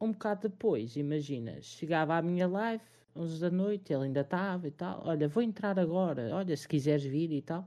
Um 0.00 0.10
bocado 0.12 0.48
depois, 0.48 0.96
imagina, 0.96 1.60
chegava 1.62 2.16
à 2.16 2.20
minha 2.20 2.46
live, 2.48 2.82
11 3.14 3.40
da 3.40 3.50
noite, 3.50 3.92
ele 3.92 4.04
ainda 4.06 4.20
estava 4.20 4.66
e 4.66 4.70
tal. 4.72 5.00
Olha, 5.06 5.28
vou 5.28 5.42
entrar 5.42 5.78
agora. 5.78 6.34
Olha, 6.34 6.56
se 6.56 6.66
quiseres 6.68 7.04
vir 7.04 7.30
e 7.30 7.40
tal. 7.40 7.66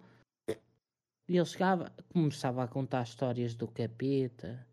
E 1.27 1.35
ele 1.37 1.45
chegava, 1.45 1.91
começava 2.13 2.63
a 2.63 2.67
contar 2.67 3.03
histórias 3.03 3.53
do 3.55 3.67
capeta 3.67 4.65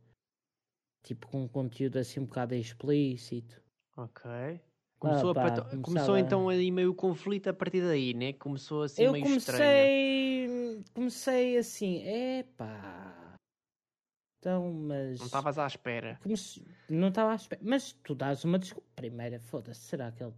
tipo 1.02 1.26
com 1.28 1.42
um 1.44 1.48
conteúdo 1.48 1.98
assim 1.98 2.20
um 2.20 2.24
bocado 2.24 2.54
explícito. 2.54 3.60
Ok. 3.96 4.60
Começou, 4.98 5.30
a 5.30 5.34
pá, 5.34 5.50
começou 5.60 5.82
começava- 5.82 6.20
então 6.20 6.48
aí 6.48 6.70
meio 6.70 6.92
o 6.92 6.94
conflito 6.94 7.48
a 7.48 7.52
partir 7.52 7.82
daí, 7.82 8.14
né? 8.14 8.32
Começou 8.32 8.82
assim 8.84 9.02
eu 9.02 9.12
meio 9.12 9.26
estranho. 9.36 9.60
comecei, 9.60 10.84
comecei 10.94 11.58
assim, 11.58 12.02
epá. 12.38 13.34
Então, 14.38 14.72
mas 14.72 15.18
Não 15.18 15.26
estavas 15.26 15.58
à 15.58 15.66
espera. 15.66 16.18
comece- 16.22 16.62
não 16.88 17.08
estava 17.08 17.32
à 17.32 17.34
espera. 17.34 17.60
Mas 17.64 17.92
tu 17.92 18.14
dás 18.14 18.44
uma 18.44 18.58
desculpa. 18.58 18.88
Primeira, 18.96 19.40
foda-se, 19.40 19.80
será 19.80 20.10
que 20.12 20.22
ele 20.22 20.32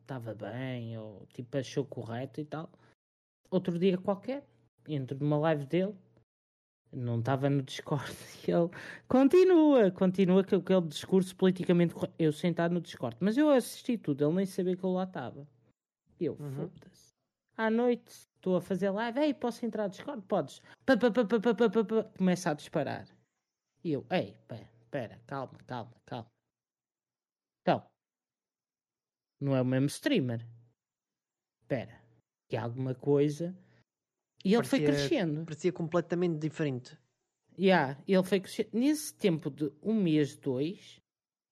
estava 0.00 0.34
bem? 0.34 0.96
Ou 0.98 1.26
tipo 1.34 1.58
achou 1.58 1.84
correto 1.84 2.40
e 2.40 2.44
tal? 2.44 2.70
outro 3.50 3.78
dia 3.78 3.96
qualquer, 3.96 4.44
entro 4.88 5.18
numa 5.18 5.38
live 5.38 5.66
dele, 5.66 5.94
não 6.92 7.18
estava 7.18 7.50
no 7.50 7.62
Discord, 7.62 8.04
e 8.48 8.50
ele 8.50 8.70
continua, 9.08 9.90
continua 9.90 10.44
com 10.44 10.56
aquele 10.56 10.82
discurso 10.88 11.34
politicamente 11.36 11.94
correto. 11.94 12.14
Eu 12.18 12.32
sentado 12.32 12.72
no 12.72 12.80
Discord, 12.80 13.16
mas 13.20 13.36
eu 13.36 13.50
assisti 13.50 13.98
tudo, 13.98 14.24
ele 14.24 14.34
nem 14.34 14.46
sabia 14.46 14.76
que 14.76 14.84
eu 14.84 14.92
lá 14.92 15.04
estava. 15.04 15.46
Eu, 16.18 16.34
Uhum. 16.40 16.68
foda-se. 16.70 17.14
À 17.56 17.70
noite, 17.70 18.08
estou 18.08 18.56
a 18.56 18.60
fazer 18.60 18.90
live, 18.90 19.18
ei, 19.20 19.34
posso 19.34 19.64
entrar 19.64 19.84
no 19.84 19.90
Discord? 19.90 20.22
Podes. 20.26 20.60
Pá, 20.84 20.96
pá, 20.96 21.10
pá. 21.10 21.24
Começa 22.16 22.50
a 22.50 22.54
disparar. 22.54 23.06
E 23.82 23.92
eu, 23.92 24.06
ei, 24.10 24.36
pera, 24.48 24.68
pera, 24.90 25.20
calma, 25.26 25.58
calma, 25.66 25.92
calma. 26.04 26.26
Então, 27.62 27.86
não 29.40 29.54
é 29.56 29.62
o 29.62 29.64
mesmo 29.64 29.86
streamer. 29.86 30.46
Espera, 31.62 32.00
que 32.48 32.56
alguma 32.56 32.94
coisa. 32.94 33.54
E 34.46 34.54
ele 34.54 34.62
foi 34.64 34.80
Parecia- 34.80 35.08
crescendo. 35.08 35.44
Parecia 35.44 35.72
completamente 35.72 36.38
diferente. 36.38 36.96
Yeah, 37.58 38.00
ele 38.06 38.22
foi 38.22 38.38
crescendo. 38.40 38.68
Nesse 38.74 39.12
tempo 39.14 39.50
de 39.50 39.72
um 39.82 39.92
mês, 39.94 40.36
dois, 40.36 41.00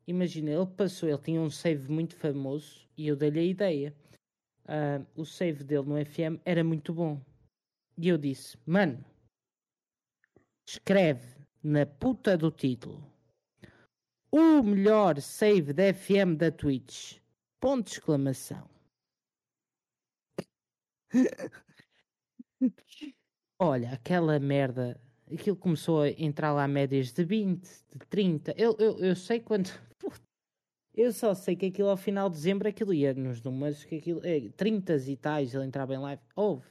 imagina, 0.06 0.50
ele 0.52 0.66
passou, 0.66 1.08
ele 1.08 1.18
tinha 1.18 1.40
um 1.40 1.50
save 1.50 1.90
muito 1.90 2.14
famoso 2.14 2.86
e 2.96 3.08
eu 3.08 3.16
dei-lhe 3.16 3.40
a 3.40 3.44
ideia. 3.44 3.96
Ah, 4.66 5.04
o 5.16 5.24
save 5.24 5.64
dele 5.64 5.82
no 5.82 5.96
FM 6.04 6.40
era 6.44 6.62
muito 6.62 6.94
bom. 6.94 7.20
E 7.98 8.08
eu 8.08 8.16
disse, 8.16 8.56
mano, 8.64 9.04
escreve 10.68 11.36
na 11.62 11.84
puta 11.86 12.36
do 12.36 12.50
título 12.50 13.12
o 14.30 14.62
melhor 14.62 15.20
save 15.20 15.72
da 15.72 15.92
FM 15.92 16.36
da 16.36 16.50
Twitch. 16.52 17.18
Ponto 17.60 17.86
de 17.86 17.92
exclamação. 17.94 18.68
Olha, 23.59 23.93
aquela 23.93 24.39
merda. 24.39 25.01
Aquilo 25.32 25.57
começou 25.57 26.03
a 26.03 26.11
entrar 26.11 26.53
lá 26.53 26.69
médias 26.69 27.12
de 27.12 27.24
20, 27.24 27.66
de 27.93 28.07
30. 28.09 28.55
Eu, 28.57 28.77
eu, 28.78 28.99
eu 28.99 29.16
sei 29.16 29.41
quando. 29.41 29.70
Eu 30.97 31.12
só 31.12 31.35
sei 31.35 31.57
que 31.57 31.66
aquilo 31.66 31.89
ao 31.89 31.97
final 31.97 32.31
de 32.31 32.36
dezembro 32.36 32.69
aquilo 32.69 32.95
ia 32.95 33.12
nos 33.12 33.43
números, 33.43 33.82
que 33.85 33.97
aquilo. 33.97 34.20
É, 34.24 34.49
30 34.51 34.97
e 35.09 35.16
tais, 35.16 35.53
ele 35.53 35.65
entrava 35.65 35.93
em 35.93 35.99
live. 35.99 36.23
Houve. 36.36 36.69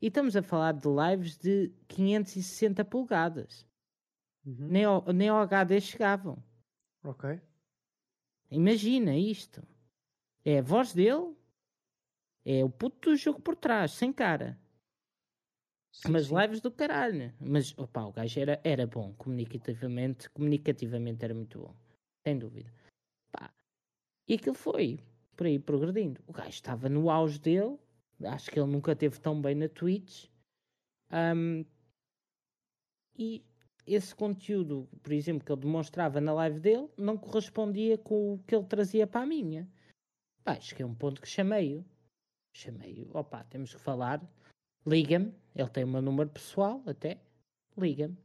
E 0.00 0.06
estamos 0.06 0.34
a 0.36 0.42
falar 0.42 0.72
de 0.72 0.88
lives 0.88 1.36
de 1.36 1.70
560 1.86 2.82
polegadas. 2.86 3.66
Uhum. 4.46 4.68
Nem 4.68 4.84
ao, 4.84 5.12
nem 5.12 5.28
ao 5.28 5.36
HD 5.42 5.82
chegavam. 5.82 6.42
Ok. 7.04 7.38
Imagina 8.50 9.14
isto. 9.16 9.62
É 10.44 10.60
a 10.60 10.62
voz 10.62 10.94
dele, 10.94 11.36
é 12.44 12.64
o 12.64 12.70
puto 12.70 13.10
do 13.10 13.16
jogo 13.16 13.40
por 13.40 13.54
trás, 13.54 13.92
sem 13.92 14.10
cara. 14.12 14.58
Sim, 15.92 16.12
Mas 16.12 16.26
sim. 16.26 16.36
lives 16.36 16.60
do 16.60 16.70
caralho. 16.70 17.32
Mas 17.40 17.76
opa, 17.76 18.04
o 18.04 18.12
gajo 18.12 18.40
era, 18.40 18.60
era 18.62 18.86
bom, 18.86 19.12
comunicativamente, 19.14 20.30
comunicativamente 20.30 21.24
era 21.24 21.34
muito 21.34 21.58
bom. 21.58 21.74
Sem 22.26 22.38
dúvida. 22.38 22.72
Pá. 23.32 23.52
E 24.28 24.34
aquilo 24.34 24.54
foi 24.54 25.00
por 25.36 25.46
aí 25.46 25.58
progredindo. 25.58 26.22
O 26.26 26.32
gajo 26.32 26.50
estava 26.50 26.88
no 26.88 27.10
auge 27.10 27.38
dele. 27.38 27.78
Acho 28.24 28.50
que 28.50 28.58
ele 28.58 28.70
nunca 28.70 28.94
teve 28.94 29.18
tão 29.20 29.40
bem 29.40 29.54
na 29.54 29.68
Twitch. 29.68 30.26
Ahm, 31.10 31.64
e 33.16 33.44
esse 33.86 34.14
conteúdo, 34.14 34.88
por 35.02 35.12
exemplo, 35.12 35.44
que 35.44 35.50
ele 35.50 35.62
demonstrava 35.62 36.20
na 36.20 36.32
live 36.34 36.60
dele, 36.60 36.88
não 36.96 37.16
correspondia 37.16 37.96
com 37.96 38.34
o 38.34 38.38
que 38.40 38.54
ele 38.54 38.66
trazia 38.66 39.06
para 39.06 39.22
a 39.22 39.26
minha. 39.26 39.68
Pá, 40.44 40.52
acho 40.52 40.74
que 40.74 40.82
é 40.82 40.86
um 40.86 40.94
ponto 40.94 41.20
que 41.20 41.28
chamei-o. 41.28 41.84
Chamei-o. 42.54 43.10
Opa, 43.16 43.44
temos 43.44 43.74
que 43.74 43.80
falar. 43.80 44.20
Liga-me. 44.86 45.34
Ele 45.54 45.68
tem 45.68 45.84
o 45.84 45.88
meu 45.88 46.02
número 46.02 46.30
pessoal, 46.30 46.82
até. 46.86 47.18
Liga-me. 47.76 48.16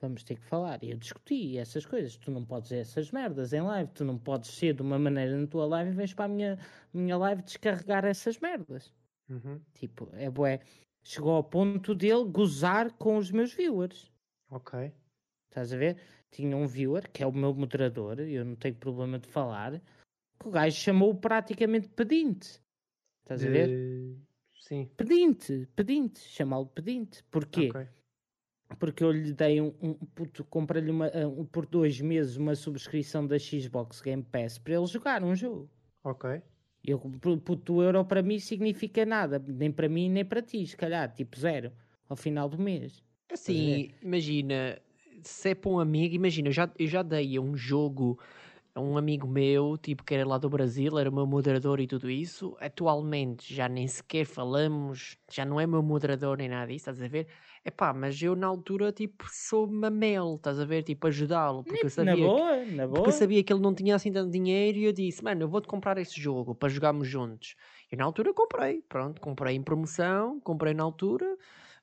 Vamos 0.00 0.22
ter 0.22 0.36
que 0.36 0.44
falar. 0.44 0.82
E 0.82 0.90
eu 0.90 0.96
discuti 0.98 1.56
essas 1.56 1.86
coisas. 1.86 2.16
Tu 2.16 2.30
não 2.30 2.44
podes 2.44 2.68
dizer 2.68 2.80
essas 2.80 3.10
merdas 3.10 3.52
em 3.52 3.62
live. 3.62 3.90
Tu 3.92 4.04
não 4.04 4.18
podes 4.18 4.50
ser 4.50 4.74
de 4.74 4.82
uma 4.82 4.98
maneira 4.98 5.36
na 5.36 5.46
tua 5.46 5.66
live 5.66 5.90
e 5.90 5.94
vens 5.94 6.12
para 6.12 6.26
a 6.26 6.28
minha, 6.28 6.58
minha 6.92 7.16
live 7.16 7.42
descarregar 7.42 8.04
essas 8.04 8.38
merdas. 8.38 8.92
Uhum. 9.28 9.60
Tipo, 9.72 10.08
é 10.12 10.28
bué. 10.28 10.60
Chegou 11.02 11.32
ao 11.32 11.44
ponto 11.44 11.94
dele 11.94 12.24
gozar 12.24 12.92
com 12.94 13.16
os 13.16 13.30
meus 13.30 13.52
viewers. 13.52 14.10
Ok. 14.50 14.92
Estás 15.48 15.72
a 15.72 15.76
ver? 15.76 15.98
Tinha 16.30 16.56
um 16.56 16.66
viewer, 16.66 17.08
que 17.10 17.22
é 17.22 17.26
o 17.26 17.32
meu 17.32 17.54
moderador, 17.54 18.18
eu 18.18 18.44
não 18.44 18.56
tenho 18.56 18.74
problema 18.74 19.20
de 19.20 19.28
falar, 19.28 19.80
que 20.40 20.48
o 20.48 20.50
gajo 20.50 20.76
chamou 20.76 21.14
praticamente 21.14 21.88
pedinte. 21.88 22.60
Estás 23.22 23.44
a 23.44 23.48
ver? 23.48 24.16
Sim. 24.66 24.88
Pedinte, 24.96 25.68
pedinte, 25.76 26.20
chamá-lo 26.20 26.64
pedinte. 26.66 27.22
Porquê? 27.30 27.68
Ok. 27.68 27.86
Porque 28.78 29.04
eu 29.04 29.12
lhe 29.12 29.34
dei 29.34 29.60
um, 29.60 29.74
um 29.82 29.92
puto, 29.92 30.42
comprei-lhe 30.44 30.90
uma, 30.90 31.10
um- 31.26 31.44
por 31.44 31.66
dois 31.66 32.00
meses 32.00 32.36
uma 32.38 32.54
subscrição 32.54 33.26
da 33.26 33.38
Xbox 33.38 34.00
Game 34.00 34.22
Pass 34.22 34.56
para 34.56 34.72
ele 34.74 34.86
jogar 34.86 35.22
um 35.22 35.34
jogo. 35.36 35.68
Ok. 36.02 36.40
Eu, 36.82 36.98
pu- 36.98 37.36
puto, 37.38 37.74
o 37.74 37.82
euro 37.82 38.02
para 38.06 38.22
mim 38.22 38.38
significa 38.38 39.04
nada, 39.04 39.38
nem 39.38 39.70
para 39.70 39.86
mim 39.86 40.08
nem 40.08 40.24
para 40.24 40.40
ti, 40.40 40.66
se 40.66 40.76
calhar, 40.76 41.12
tipo 41.14 41.38
zero, 41.38 41.70
ao 42.08 42.16
final 42.16 42.48
do 42.48 42.58
mês. 42.58 43.04
Assim, 43.30 43.90
imagina, 44.00 44.80
se 45.22 45.50
é 45.50 45.54
para 45.54 45.70
um 45.70 45.78
amigo, 45.78 46.14
imagina, 46.14 46.48
eu 46.48 46.52
já, 46.52 46.72
eu 46.78 46.86
já 46.86 47.02
dei 47.02 47.36
a 47.36 47.40
um 47.40 47.54
jogo 47.54 48.18
um 48.76 48.96
amigo 48.98 49.26
meu, 49.28 49.76
tipo, 49.78 50.02
que 50.04 50.14
era 50.14 50.26
lá 50.26 50.36
do 50.38 50.48
Brasil, 50.50 50.98
era 50.98 51.08
o 51.10 51.14
meu 51.14 51.26
moderador 51.26 51.80
e 51.80 51.86
tudo 51.86 52.10
isso. 52.10 52.56
Atualmente 52.60 53.54
já 53.54 53.68
nem 53.68 53.86
sequer 53.88 54.24
falamos, 54.26 55.16
já 55.30 55.44
não 55.44 55.60
é 55.60 55.66
meu 55.66 55.82
moderador 55.82 56.38
nem 56.38 56.48
nada 56.48 56.66
disso, 56.66 56.90
estás 56.90 57.02
a 57.02 57.08
ver? 57.08 57.28
É 57.64 57.70
pá, 57.70 57.92
mas 57.94 58.20
eu 58.22 58.34
na 58.36 58.46
altura, 58.46 58.92
tipo, 58.92 59.24
sou 59.30 59.66
mamel, 59.70 60.34
estás 60.36 60.58
a 60.60 60.64
ver? 60.64 60.82
Tipo, 60.82 61.06
ajudá-lo, 61.06 61.64
porque 61.64 61.86
eu 61.86 61.90
sabia 61.90 62.14
na 62.14 62.16
que- 62.30 62.32
boa, 62.32 62.64
na 62.66 62.86
boa. 62.86 62.94
Porque 62.94 63.08
eu 63.08 63.12
sabia 63.12 63.42
que 63.44 63.52
ele 63.52 63.60
não 63.62 63.74
tinha 63.74 63.94
assim 63.96 64.12
tanto 64.12 64.30
dinheiro 64.30 64.78
e 64.78 64.84
eu 64.84 64.92
disse, 64.92 65.22
mano, 65.24 65.42
eu 65.42 65.48
vou-te 65.48 65.66
comprar 65.68 65.98
esse 65.98 66.20
jogo 66.20 66.54
para 66.54 66.68
jogarmos 66.68 67.08
juntos. 67.08 67.54
E 67.90 67.96
na 67.96 68.04
altura 68.04 68.32
comprei, 68.34 68.82
pronto, 68.82 69.20
comprei 69.20 69.56
em 69.56 69.62
promoção, 69.62 70.40
comprei 70.40 70.74
na 70.74 70.82
altura, 70.84 71.36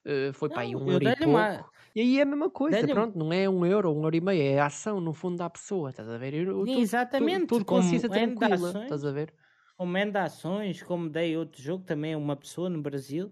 eh, 0.05 0.31
foi 0.33 0.49
para 0.49 0.63
aí 0.63 0.75
um 0.75 0.91
eu 0.91 0.91
euro 0.91 1.05
e 1.05 1.13
pouco. 1.13 1.29
uma- 1.29 1.69
E 1.95 2.01
aí 2.01 2.19
é 2.19 2.21
a 2.21 2.25
mesma 2.25 2.49
coisa, 2.49 2.87
pronto, 2.87 3.17
não 3.17 3.33
é 3.33 3.49
um 3.49 3.65
euro, 3.65 3.91
um 3.93 4.03
euro 4.03 4.15
e 4.15 4.21
meio, 4.21 4.41
é 4.41 4.59
a 4.59 4.67
ação 4.67 5.01
no 5.01 5.13
fundo 5.13 5.37
da 5.37 5.49
pessoa, 5.49 5.89
estás 5.89 6.07
a 6.07 6.17
ver? 6.17 6.33
Eu, 6.33 6.43
eu, 6.43 6.65
tudo- 6.65 6.79
Exatamente, 6.79 7.47
Tudo, 7.47 7.65
consciência 7.65 8.09
tranquila, 8.09 8.69
ações. 8.69 8.83
estás 8.83 9.05
a 9.05 9.11
ver? 9.11 9.33
como 9.77 9.97
Ações, 10.19 10.83
como 10.83 11.09
dei 11.09 11.35
outro 11.35 11.59
jogo 11.61 11.83
também 11.83 12.13
a 12.13 12.17
uma 12.17 12.35
pessoa 12.35 12.69
no 12.69 12.81
Brasil, 12.81 13.31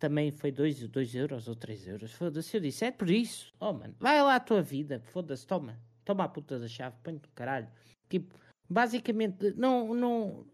também 0.00 0.32
foi 0.32 0.50
2 0.50 0.78
dois, 0.80 0.90
dois 0.90 1.14
euros 1.14 1.48
ou 1.48 1.54
3 1.54 1.86
euros. 1.86 2.12
Foda-se, 2.12 2.56
eu 2.56 2.60
disse, 2.60 2.84
é 2.84 2.90
por 2.90 3.08
isso. 3.08 3.52
Oh, 3.60 3.72
mano, 3.72 3.94
vai 4.00 4.20
lá 4.20 4.34
a 4.34 4.40
tua 4.40 4.60
vida, 4.60 5.00
foda-se, 5.12 5.46
toma, 5.46 5.80
toma 6.04 6.24
a 6.24 6.28
puta 6.28 6.58
da 6.58 6.66
chave, 6.68 6.96
põe 7.04 7.16
do 7.16 7.28
caralho. 7.30 7.68
Tipo, 8.08 8.34
basicamente, 8.68 9.54
não, 9.56 9.94
não. 9.94 10.46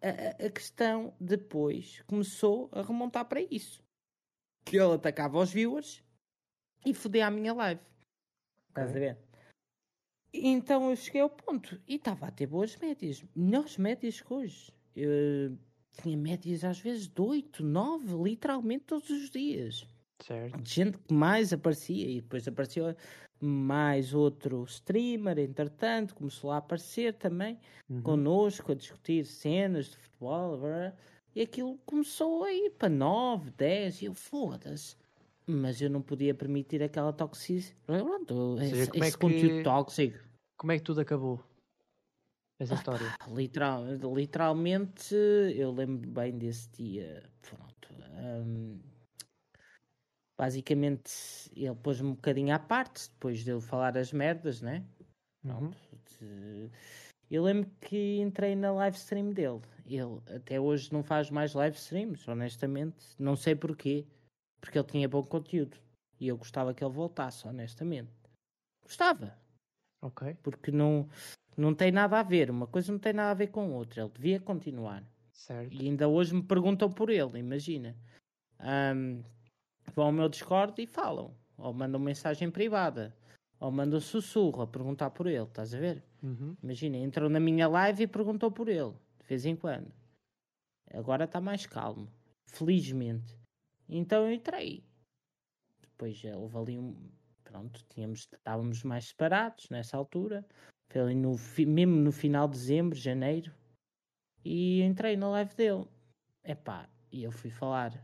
A, 0.00 0.08
a- 0.08 0.46
a 0.46 0.50
questão 0.50 1.14
depois 1.20 2.02
começou 2.06 2.68
a 2.72 2.82
remontar 2.82 3.26
para 3.26 3.40
isso. 3.42 3.82
Que 4.64 4.78
ele 4.78 4.94
atacava 4.94 5.38
os 5.38 5.52
viewers 5.52 6.02
e 6.84 6.94
fodia 6.94 7.26
a 7.26 7.30
minha 7.30 7.52
live. 7.52 7.80
Estás 8.68 8.90
a 8.90 8.98
ver? 8.98 9.18
Então 10.34 10.90
eu 10.90 10.96
cheguei 10.96 11.20
ao 11.20 11.30
ponto 11.30 11.80
e 11.86 11.96
estava 11.96 12.26
a 12.26 12.30
ter 12.30 12.46
boas 12.46 12.76
médias, 12.76 13.22
melhores 13.36 13.76
médias 13.76 14.20
que 14.20 14.32
hoje. 14.32 14.72
Eu 14.96 15.58
tinha 16.00 16.16
médias 16.16 16.64
às 16.64 16.78
vezes 16.80 17.06
de 17.08 17.20
8, 17.20 17.62
9, 17.62 18.16
literalmente 18.22 18.84
todos 18.84 19.10
os 19.10 19.30
dias. 19.30 19.86
Certo. 20.22 20.62
De 20.62 20.70
gente 20.70 20.98
que 20.98 21.12
mais 21.12 21.52
aparecia 21.52 22.08
e 22.08 22.20
depois 22.20 22.46
apareceu 22.48 22.94
mais 23.40 24.14
outro 24.14 24.62
streamer, 24.64 25.38
entretanto, 25.38 26.14
começou 26.14 26.50
a 26.50 26.58
aparecer 26.58 27.14
também 27.14 27.58
Uhum. 27.90 28.02
connosco 28.02 28.72
a 28.72 28.74
discutir 28.74 29.24
cenas 29.26 29.86
de 29.90 29.96
futebol, 29.98 30.58
blá, 30.58 30.94
e 31.34 31.42
aquilo 31.42 31.76
começou 31.84 32.44
a 32.44 32.52
ir 32.52 32.70
para 32.70 32.88
9, 32.88 33.50
10, 33.50 34.02
e 34.02 34.04
eu 34.06 34.14
foda-se. 34.14 34.96
Mas 35.46 35.80
eu 35.80 35.90
não 35.90 36.00
podia 36.02 36.34
permitir 36.34 36.82
aquela 36.82 37.12
toxicidade. 37.12 37.76
Pronto, 37.86 38.56
seja, 38.58 38.76
esse, 38.76 38.90
é 38.96 39.06
esse 39.06 39.18
que- 39.18 39.20
conteúdo 39.26 39.62
tóxico. 39.64 40.18
Como 40.56 40.72
é 40.72 40.78
que 40.78 40.84
tudo 40.84 41.00
acabou? 41.00 41.42
Essa 42.60 42.74
história. 42.74 43.06
Literal, 43.28 43.84
literalmente, 44.14 45.14
eu 45.14 45.72
lembro 45.72 46.08
bem 46.10 46.36
desse 46.38 46.68
dia. 46.70 47.28
Pronto. 47.40 47.72
hum, 48.44 48.78
basicamente, 50.38 51.10
ele 51.56 51.74
pôs-me 51.74 52.08
um 52.08 52.14
bocadinho 52.14 52.54
à 52.54 52.58
parte, 52.58 53.08
depois 53.10 53.42
de 53.44 53.50
eu 53.50 53.60
falar 53.60 53.96
as 53.96 54.12
merdas, 54.12 54.60
né? 54.60 54.84
Uhum. 55.44 55.70
De- 56.20 56.70
Eu 57.30 57.42
lembro 57.44 57.68
que 57.80 58.20
entrei 58.20 58.54
na 58.54 58.70
live 58.72 58.96
stream 58.96 59.30
dele. 59.30 59.60
Ele 59.86 60.20
até 60.36 60.60
hoje 60.60 60.92
não 60.92 61.02
faz 61.02 61.30
mais 61.30 61.54
live 61.54 61.76
streams, 61.76 62.28
honestamente. 62.30 63.04
Não 63.18 63.34
sei 63.34 63.54
porquê. 63.56 64.06
Porque 64.62 64.78
ele 64.78 64.86
tinha 64.86 65.08
bom 65.08 65.22
conteúdo. 65.24 65.76
E 66.20 66.28
eu 66.28 66.36
gostava 66.38 66.72
que 66.72 66.84
ele 66.84 66.94
voltasse, 66.94 67.46
honestamente. 67.48 68.12
Gostava. 68.80 69.36
Ok. 70.00 70.36
Porque 70.40 70.70
não, 70.70 71.08
não 71.56 71.74
tem 71.74 71.90
nada 71.90 72.20
a 72.20 72.22
ver. 72.22 72.48
Uma 72.48 72.68
coisa 72.68 72.92
não 72.92 72.98
tem 72.98 73.12
nada 73.12 73.32
a 73.32 73.34
ver 73.34 73.48
com 73.48 73.72
outra. 73.72 74.02
Ele 74.02 74.10
devia 74.10 74.40
continuar. 74.40 75.04
Certo. 75.32 75.74
E 75.74 75.88
ainda 75.88 76.08
hoje 76.08 76.32
me 76.34 76.42
perguntam 76.42 76.90
por 76.90 77.10
ele, 77.10 77.40
imagina. 77.40 77.96
Um, 78.60 79.22
vão 79.92 80.06
ao 80.06 80.12
meu 80.12 80.28
Discord 80.28 80.80
e 80.80 80.86
falam. 80.86 81.34
Ou 81.58 81.74
mandam 81.74 82.00
mensagem 82.00 82.48
privada. 82.48 83.16
Ou 83.58 83.70
mandam 83.72 84.00
sussurro 84.00 84.62
a 84.62 84.66
perguntar 84.66 85.10
por 85.10 85.26
ele, 85.26 85.42
estás 85.44 85.74
a 85.74 85.78
ver? 85.78 86.04
Uhum. 86.22 86.56
Imagina, 86.62 86.96
entrou 86.96 87.28
na 87.28 87.40
minha 87.40 87.66
live 87.68 88.04
e 88.04 88.06
perguntou 88.06 88.50
por 88.50 88.68
ele, 88.68 88.92
de 89.20 89.26
vez 89.28 89.44
em 89.44 89.56
quando. 89.56 89.92
Agora 90.92 91.24
está 91.24 91.40
mais 91.40 91.66
calmo, 91.66 92.08
felizmente. 92.44 93.41
Então 93.94 94.26
eu 94.26 94.32
entrei. 94.32 94.82
Depois 95.80 96.22
houve 96.24 96.56
ali 96.56 96.78
um. 96.78 96.96
Pronto, 97.44 97.84
tínhamos, 97.90 98.20
estávamos 98.20 98.82
mais 98.82 99.08
separados 99.08 99.68
nessa 99.68 99.96
altura. 99.96 100.44
Foi 100.88 101.02
ali 101.02 101.14
no, 101.14 101.36
mesmo 101.66 101.96
no 101.96 102.10
final 102.10 102.48
de 102.48 102.54
dezembro, 102.54 102.98
janeiro. 102.98 103.52
E 104.44 104.80
entrei 104.82 105.16
na 105.16 105.28
live 105.28 105.54
dele. 105.54 105.86
Epá, 106.42 106.88
e 107.12 107.22
eu 107.22 107.30
fui 107.30 107.50
falar. 107.50 108.02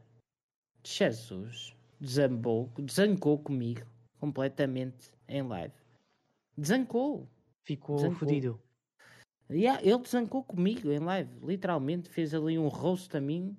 Jesus 0.85 1.75
desambou, 1.99 2.71
desancou 2.79 3.39
comigo 3.39 3.87
completamente 4.19 5.11
em 5.27 5.43
live. 5.43 5.75
Desancou. 6.57 7.29
Ficou 7.63 7.97
Desancou. 7.97 8.19
fodido. 8.19 8.63
Yeah, 9.51 9.83
ele 9.83 9.99
desancou 9.99 10.45
comigo 10.45 10.91
em 10.93 10.99
live, 10.99 11.31
literalmente 11.43 12.11
fez 12.11 12.35
ali 12.35 12.59
um 12.59 12.69
roast 12.69 13.17
a 13.17 13.21
mim, 13.21 13.57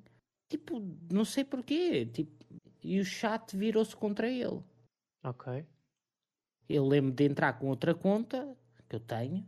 tipo, 0.50 0.82
não 1.12 1.24
sei 1.24 1.44
porquê, 1.44 2.06
tipo, 2.08 2.32
e 2.84 3.00
o 3.00 3.06
chat 3.06 3.56
virou-se 3.56 3.96
contra 3.96 4.28
ele. 4.28 4.64
Ok. 5.24 5.66
Eu 6.68 6.86
lembro 6.86 7.12
de 7.12 7.24
entrar 7.26 7.54
com 7.54 7.68
outra 7.68 7.94
conta 7.94 8.56
que 8.88 8.96
eu 8.96 9.00
tenho 9.00 9.48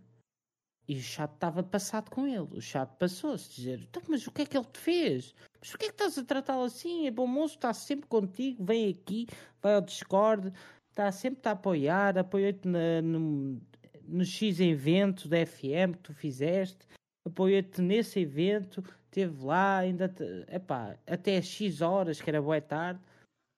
e 0.88 0.98
o 0.98 1.02
chat 1.02 1.32
estava 1.34 1.64
passado 1.64 2.10
com 2.10 2.28
ele. 2.28 2.48
O 2.52 2.62
chat 2.62 2.90
passou-se, 2.98 3.56
dizer: 3.56 3.80
"Então, 3.80 4.02
Mas 4.08 4.28
o 4.28 4.32
que 4.32 4.42
é 4.42 4.46
que 4.46 4.58
ele 4.58 4.66
te 4.66 4.80
fez? 4.80 5.34
Mas 5.60 5.72
por 5.72 5.80
que 5.80 5.86
é 5.86 5.88
que 5.90 5.94
estás 5.94 6.18
a 6.18 6.24
tratá-lo 6.24 6.64
assim? 6.64 7.08
É 7.08 7.12
bom 7.12 7.28
moço, 7.28 7.56
está 7.56 7.74
sempre 7.74 8.08
contigo, 8.08 8.64
vem 8.64 8.90
aqui, 8.90 9.28
vai 9.62 9.76
ao 9.76 9.82
Discord, 9.82 10.52
está 10.90 11.12
sempre 11.12 11.48
a 11.48 11.52
apoiar, 11.52 12.18
apoiou-te 12.18 12.68
no, 12.68 13.62
no 14.08 14.26
X 14.26 14.60
evento 14.60 15.28
da 15.30 15.46
FM 15.46 15.94
que 15.94 16.04
tu 16.04 16.14
fizeste, 16.14 16.88
apoiou-te 17.26 17.82
nesse 17.82 18.20
evento, 18.20 18.84
esteve 19.12 19.44
lá, 19.44 19.80
ainda 19.80 20.08
te, 20.08 20.24
epá, 20.48 20.98
até 21.06 21.42
X 21.42 21.82
horas, 21.82 22.22
que 22.22 22.30
era 22.30 22.42
boa 22.42 22.62
tarde, 22.62 23.02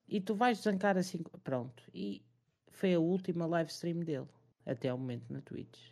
e 0.07 0.19
tu 0.19 0.33
vais 0.33 0.57
desancar 0.57 0.97
assim. 0.97 1.21
Pronto. 1.43 1.83
E 1.93 2.23
foi 2.71 2.95
a 2.95 2.99
última 2.99 3.45
live 3.45 3.69
stream 3.69 3.99
dele, 3.99 4.27
até 4.65 4.89
ao 4.89 4.97
momento 4.97 5.31
na 5.31 5.41
Twitch. 5.41 5.91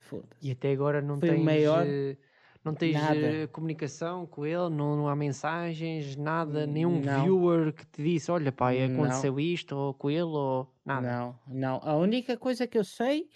Foda-se. 0.00 0.46
E 0.46 0.52
até 0.52 0.70
agora 0.72 1.02
não 1.02 1.18
Foi 1.18 1.30
o 1.30 1.32
tens, 1.32 1.44
maior- 1.44 1.86
eh, 1.86 2.16
não 2.64 2.74
tens 2.74 2.94
Nada. 2.94 3.16
eh, 3.16 3.46
comunicação 3.48 4.24
com 4.26 4.46
ele, 4.46 4.70
não, 4.70 4.96
não 4.96 5.08
há 5.08 5.16
mensagens, 5.16 6.14
nada, 6.16 6.64
nenhum 6.64 7.00
Não. 7.00 7.24
viewer 7.24 7.72
que 7.72 7.84
te 7.86 8.02
disse, 8.04 8.30
olha 8.30 8.52
pá, 8.52 8.72
Não. 8.72 8.94
aconteceu 8.94 9.38
isto, 9.40 9.74
ou 9.76 9.94
com 9.94 10.10
ele, 10.10 10.22
ou 10.22 10.72
nada. 10.84 11.08
Não, 11.08 11.38
não. 11.48 11.76
A 11.82 11.96
única 11.96 12.36
coisa 12.36 12.66
que 12.68 12.78
eu 12.78 12.84
sei 12.84 13.28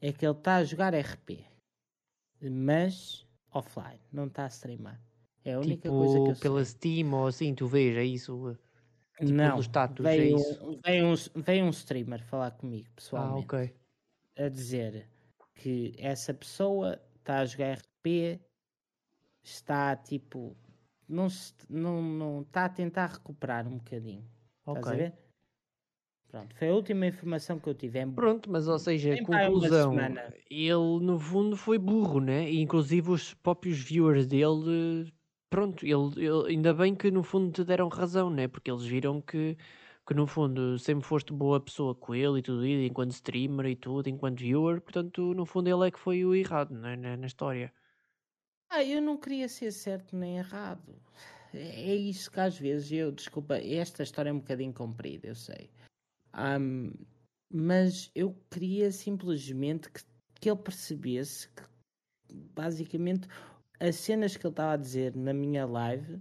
é 0.00 0.12
que 0.12 0.24
ele 0.26 0.36
está 0.36 0.56
a 0.56 0.64
jogar 0.64 0.94
RP, 0.94 1.44
mas 2.50 3.26
offline, 3.52 4.00
não 4.12 4.26
está 4.26 4.44
a 4.44 4.48
streamar. 4.48 5.02
É 5.44 5.54
a 5.54 5.60
única 5.60 5.92
coisa 5.92 6.20
que 6.20 6.30
tipo, 6.30 6.32
eu 6.32 6.34
pela 6.34 6.62
sei. 6.62 6.64
Steam 6.64 7.12
ou 7.14 7.26
assim, 7.26 7.54
tu 7.54 7.66
vês, 7.66 7.96
é 7.96 8.04
isso? 8.04 8.58
tipo, 9.24 9.40
não, 9.40 9.60
status, 9.62 10.18
é 10.18 10.26
veio, 10.26 10.36
isso? 10.36 10.66
veio, 10.84 11.06
um, 11.08 11.14
veio 11.42 11.64
um 11.66 11.70
streamer 11.70 12.22
falar 12.24 12.52
comigo 12.52 12.90
Ah, 13.14 13.36
pessoalmente 13.36 13.38
ok. 13.38 13.54
a 14.38 14.48
dizer 14.48 15.10
que 15.54 15.94
essa 15.98 16.34
pessoa 16.34 17.00
está 17.16 17.40
a 17.40 17.46
jogar 17.46 17.66
RP, 17.74 18.40
está 19.42 19.96
tipo, 19.96 20.56
não 21.08 21.28
não 21.70 22.02
não 22.02 22.42
está 22.42 22.66
a 22.66 22.70
tentar 22.70 23.06
recuperar 23.08 23.68
um 23.68 23.78
bocadinho. 23.78 24.30
Estás 24.68 24.90
a 24.92 24.96
Ok. 24.96 25.12
Pronto, 26.32 26.56
foi 26.56 26.68
a 26.68 26.74
última 26.74 27.06
informação 27.06 27.60
que 27.60 27.68
eu 27.68 27.74
tive. 27.74 27.98
É 28.00 28.06
Pronto, 28.06 28.50
mas 28.50 28.66
ou 28.68 28.78
seja, 28.78 29.14
uma 29.14 29.18
conclusão, 29.40 30.18
ele 30.50 30.72
no 31.04 31.18
fundo 31.18 31.56
foi 31.56 31.78
burro, 31.78 32.20
né? 32.20 32.50
E 32.50 32.60
inclusive 32.60 33.10
os 33.10 33.34
próprios 33.34 33.78
viewers 33.78 34.26
dele, 34.26 35.12
pronto, 35.50 35.84
ele, 35.86 36.26
ele- 36.26 36.48
ainda 36.48 36.74
bem 36.74 36.94
que 36.94 37.10
no 37.10 37.22
fundo 37.22 37.52
te 37.52 37.64
deram 37.64 37.88
razão, 37.88 38.30
né? 38.30 38.48
Porque 38.48 38.70
eles 38.70 38.84
viram 38.84 39.20
que, 39.20 39.56
que 40.06 40.14
no 40.14 40.26
fundo 40.26 40.78
sempre 40.78 41.04
foste 41.06 41.32
boa 41.32 41.60
pessoa 41.60 41.94
com 41.94 42.14
ele 42.14 42.38
e 42.40 42.42
tudo 42.42 42.66
isso, 42.66 42.82
enquanto 42.90 43.12
streamer 43.12 43.66
e 43.66 43.76
tudo, 43.76 44.08
enquanto 44.08 44.40
viewer, 44.40 44.80
portanto 44.80 45.34
no 45.34 45.46
fundo 45.46 45.68
ele 45.68 45.86
é 45.88 45.90
que 45.90 45.98
foi 45.98 46.24
o 46.24 46.34
errado, 46.34 46.74
né? 46.74 46.96
na, 46.96 47.16
na 47.16 47.26
história. 47.26 47.72
Ah, 48.68 48.82
eu 48.82 49.00
não 49.00 49.16
queria 49.16 49.48
ser 49.48 49.70
certo 49.70 50.16
nem 50.16 50.38
errado. 50.38 51.00
É 51.54 51.94
isso 51.94 52.30
que 52.30 52.40
às 52.40 52.58
vezes 52.58 52.90
eu, 52.90 53.12
desculpa, 53.12 53.56
esta 53.58 54.02
história 54.02 54.30
é 54.30 54.32
um 54.32 54.38
bocadinho 54.40 54.72
comprida, 54.72 55.28
eu 55.28 55.34
sei. 55.34 55.70
Ahm, 56.32 56.92
mas 57.52 58.10
eu 58.14 58.34
queria 58.50 58.90
simplesmente 58.90 59.90
que, 59.90 60.02
que 60.40 60.50
ele 60.50 60.58
percebesse 60.58 61.48
que 61.50 61.62
basicamente 62.54 63.28
as 63.78 63.96
cenas 63.96 64.36
que 64.36 64.46
ele 64.46 64.52
estava 64.52 64.72
a 64.72 64.76
dizer 64.76 65.14
na 65.14 65.34
minha 65.34 65.66
live 65.66 66.20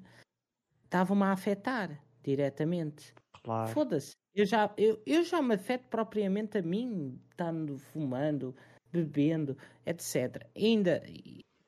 estavam-me 0.83 1.23
a 1.23 1.31
afetar 1.31 2.03
diretamente. 2.23 3.13
Claro. 3.43 3.71
Foda-se. 3.71 4.13
Eu 4.33 4.45
já, 4.45 4.73
eu, 4.77 5.01
eu 5.05 5.23
já 5.23 5.41
me 5.41 5.55
afeto 5.55 5.87
propriamente 5.89 6.57
a 6.57 6.61
mim, 6.61 7.19
estando 7.29 7.77
fumando, 7.77 8.55
bebendo, 8.91 9.57
etc. 9.85 10.49
Ainda, 10.55 11.03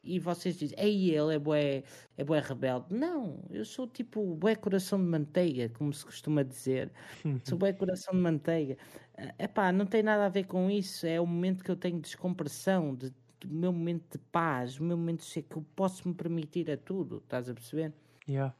e, 0.03 0.19
vocês 0.19 0.57
dizem, 0.57 0.77
ei, 0.77 1.11
ele 1.11 1.35
é 1.35 1.39
bué, 1.39 1.83
é 2.17 2.23
bué 2.23 2.39
rebelde. 2.39 2.93
Não, 2.93 3.43
eu 3.49 3.63
sou 3.63 3.87
tipo 3.87 4.35
bué 4.35 4.55
coração 4.55 4.99
de 4.99 5.05
manteiga, 5.05 5.69
como 5.69 5.93
se 5.93 6.05
costuma 6.05 6.43
dizer. 6.43 6.91
Sou 7.45 7.57
bué 7.57 7.73
coração 7.73 8.13
de 8.13 8.19
manteiga. 8.19 8.77
É 9.15 9.45
epá, 9.45 9.71
não 9.71 9.85
tem 9.85 10.03
nada 10.03 10.25
a 10.25 10.29
ver 10.29 10.45
com 10.45 10.69
isso. 10.69 11.05
É 11.05 11.19
o 11.21 11.25
momento 11.25 11.63
que 11.63 11.71
eu 11.71 11.75
tenho 11.75 11.95
de 11.95 12.01
descompressão, 12.03 12.95
de, 12.95 13.11
do 13.39 13.47
meu 13.49 13.71
momento 13.71 14.17
de 14.17 14.19
paz, 14.31 14.79
o 14.79 14.83
meu 14.83 14.97
momento 14.97 15.19
de 15.19 15.25
ser 15.25 15.43
que 15.43 15.55
eu 15.57 15.65
posso 15.75 16.07
me 16.07 16.13
permitir 16.13 16.69
a 16.71 16.77
tudo, 16.77 17.17
estás 17.17 17.49
a 17.49 17.53
perceber? 17.53 17.93
Yeah. 18.27 18.55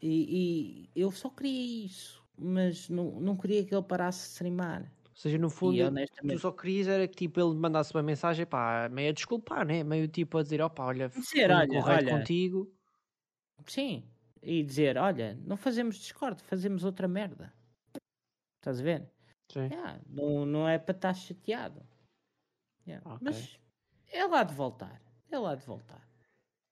E, 0.00 0.90
e 0.94 1.00
eu 1.00 1.10
só 1.10 1.28
queria 1.30 1.86
isso, 1.86 2.24
mas 2.36 2.88
não, 2.88 3.20
não 3.20 3.36
queria 3.36 3.64
que 3.64 3.74
ele 3.74 3.82
parasse 3.82 4.26
de 4.26 4.32
streamar. 4.32 4.92
Ou 5.18 5.22
seja, 5.22 5.36
no 5.38 5.50
fundo, 5.50 6.00
tu 6.28 6.38
só 6.38 6.52
querias 6.52 6.86
era 6.86 7.08
que 7.08 7.14
tipo, 7.16 7.40
ele 7.40 7.54
mandasse 7.58 7.92
uma 7.94 8.02
mensagem, 8.04 8.46
pá, 8.46 8.88
meio 8.88 9.10
a 9.10 9.12
desculpar, 9.12 9.66
né? 9.66 9.82
Meio 9.82 10.06
tipo 10.08 10.38
a 10.38 10.42
dizer, 10.42 10.62
opá, 10.62 10.84
olha, 10.86 11.12
Dizer, 11.14 11.50
olha, 11.72 12.02
contigo. 12.04 12.72
sim, 13.66 14.10
e 14.42 14.62
dizer: 14.64 14.96
olha, 14.98 15.34
não 15.44 15.56
fazemos 15.56 15.96
Discord, 15.96 16.42
fazemos 16.42 16.84
outra 16.84 17.06
merda. 17.08 17.52
Estás 18.60 18.80
a 18.80 18.82
ver? 18.84 19.10
Sim. 19.52 19.72
Yeah, 19.72 20.00
não, 20.06 20.46
não 20.46 20.68
é 20.68 20.78
para 20.78 20.94
estar 20.96 21.14
chateado. 21.14 21.86
Yeah, 22.86 23.02
Ok. 23.04 23.20
Mas 23.20 23.60
é 24.08 24.24
lá 24.26 24.42
de 24.42 24.52
voltar. 24.54 25.00
É 25.30 25.38
lá 25.38 25.54
de 25.54 25.64
voltar. 25.64 26.08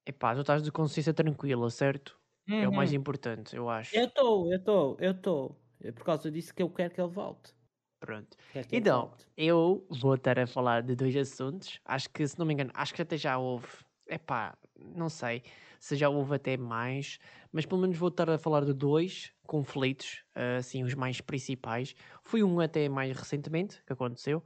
Epá, 0.04 0.34
tu 0.34 0.40
estás 0.40 0.62
de 0.62 0.72
consciência 0.72 1.14
tranquila, 1.14 1.68
certo? 1.70 2.20
É 2.58 2.66
o 2.68 2.72
mais 2.72 2.92
Uhum. 2.92 2.94
importante, 2.94 3.54
eu 3.56 3.68
acho. 3.68 3.92
Eu 3.92 4.06
estou, 4.06 4.52
eu 4.52 4.58
estou, 4.58 4.98
eu 5.00 5.12
estou. 5.12 5.62
É 5.80 5.92
por 5.92 6.04
causa 6.04 6.30
disso 6.32 6.54
que 6.54 6.62
eu 6.62 6.70
quero 6.72 6.94
que 6.94 7.00
ele 7.02 7.10
volte. 7.12 7.55
Pronto. 8.00 8.36
Então, 8.70 9.12
eu 9.36 9.86
vou 9.90 10.14
estar 10.14 10.38
a 10.38 10.46
falar 10.46 10.82
de 10.82 10.94
dois 10.94 11.16
assuntos. 11.16 11.80
Acho 11.84 12.10
que, 12.10 12.26
se 12.26 12.38
não 12.38 12.46
me 12.46 12.52
engano, 12.52 12.70
acho 12.74 12.94
que 12.94 13.02
até 13.02 13.16
já 13.16 13.38
houve. 13.38 13.66
Epá, 14.08 14.56
não 14.78 15.08
sei 15.08 15.42
se 15.80 15.96
já 15.96 16.08
houve 16.08 16.34
até 16.36 16.56
mais, 16.56 17.18
mas 17.52 17.66
pelo 17.66 17.80
menos 17.80 17.96
vou 17.98 18.08
estar 18.08 18.28
a 18.30 18.38
falar 18.38 18.64
de 18.64 18.72
dois 18.72 19.32
conflitos, 19.46 20.24
ah, 20.34 20.56
assim, 20.58 20.84
os 20.84 20.94
mais 20.94 21.20
principais. 21.20 21.94
Foi 22.22 22.42
um 22.42 22.60
até 22.60 22.88
mais 22.88 23.16
recentemente 23.16 23.82
que 23.84 23.92
aconteceu, 23.92 24.42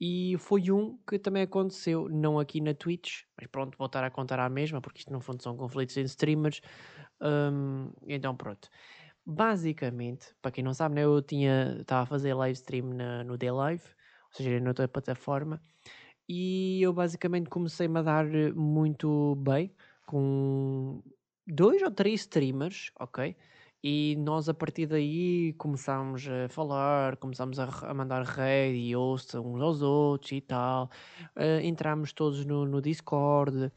e 0.00 0.36
foi 0.38 0.70
um 0.70 0.98
que 1.08 1.18
também 1.18 1.42
aconteceu, 1.42 2.08
não 2.08 2.38
aqui 2.38 2.60
na 2.60 2.74
Twitch, 2.74 3.22
mas 3.36 3.46
pronto, 3.48 3.76
vou 3.76 3.86
estar 3.86 4.04
a 4.04 4.10
contar 4.10 4.38
à 4.38 4.48
mesma, 4.48 4.80
porque 4.80 5.00
isto 5.00 5.12
no 5.12 5.20
fundo 5.20 5.42
são 5.42 5.56
conflitos 5.56 5.96
entre 5.96 6.08
streamers. 6.10 6.60
Hum, 7.20 7.90
então, 8.06 8.36
pronto. 8.36 8.68
Basicamente, 9.30 10.34
para 10.40 10.50
quem 10.50 10.64
não 10.64 10.72
sabe, 10.72 10.94
né, 10.94 11.04
eu 11.04 11.20
tinha 11.20 11.76
estava 11.82 12.02
a 12.04 12.06
fazer 12.06 12.32
live 12.32 12.54
stream 12.54 12.94
na, 12.94 13.22
no 13.22 13.36
Day 13.36 13.50
Live, 13.50 13.84
ou 14.30 14.36
seja, 14.36 14.58
na 14.58 14.70
outra 14.70 14.88
plataforma, 14.88 15.60
e 16.28 16.80
eu 16.82 16.92
basicamente 16.94 17.50
comecei-me 17.50 17.98
a 18.00 18.02
dar 18.02 18.34
eh, 18.34 18.52
muito 18.52 19.36
bem 19.36 19.74
com 20.06 21.02
dois 21.46 21.82
ou 21.82 21.90
três 21.90 22.22
streamers, 22.22 22.90
ok? 23.00 23.36
E 23.82 24.16
nós 24.18 24.48
a 24.48 24.54
partir 24.54 24.86
daí 24.86 25.52
começámos 25.54 26.26
a 26.28 26.48
falar, 26.48 27.16
começámos 27.16 27.58
a, 27.60 27.64
a 27.88 27.94
mandar 27.94 28.24
raid 28.24 28.76
e 28.76 28.94
host 28.94 29.36
uns 29.36 29.60
aos 29.62 29.82
outros 29.82 30.32
e 30.32 30.40
tal. 30.40 30.90
Eh, 31.36 31.62
entramos 31.66 32.12
todos 32.12 32.44
no, 32.44 32.66
no 32.66 32.80
Discord, 32.82 33.70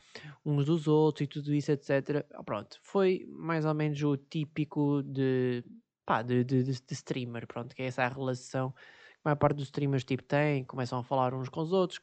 uns 0.45 0.65
dos 0.65 0.87
outros 0.87 1.25
e 1.25 1.27
tudo 1.27 1.53
isso, 1.53 1.71
etc. 1.71 2.25
Ah, 2.33 2.43
Pronto, 2.43 2.79
foi 2.81 3.25
mais 3.29 3.63
ou 3.65 3.73
menos 3.75 4.01
o 4.03 4.17
típico 4.17 5.03
de, 5.03 5.63
pá, 6.05 6.21
de, 6.23 6.43
de, 6.43 6.63
de- 6.63 6.81
de 6.81 6.93
streamer, 6.93 7.45
pronto, 7.47 7.75
que 7.75 7.83
é 7.83 7.85
essa 7.85 8.03
a 8.03 8.07
relação 8.09 8.71
que 8.73 8.79
a 9.27 9.29
maior 9.29 9.35
parte 9.37 9.57
dos 9.57 9.65
streamers 9.65 10.03
tipo 10.03 10.23
tem, 10.23 10.63
começam 10.65 10.97
a 10.99 11.03
falar 11.03 11.33
uns 11.33 11.47
com 11.49 11.61
os 11.61 11.71
outros 11.71 11.99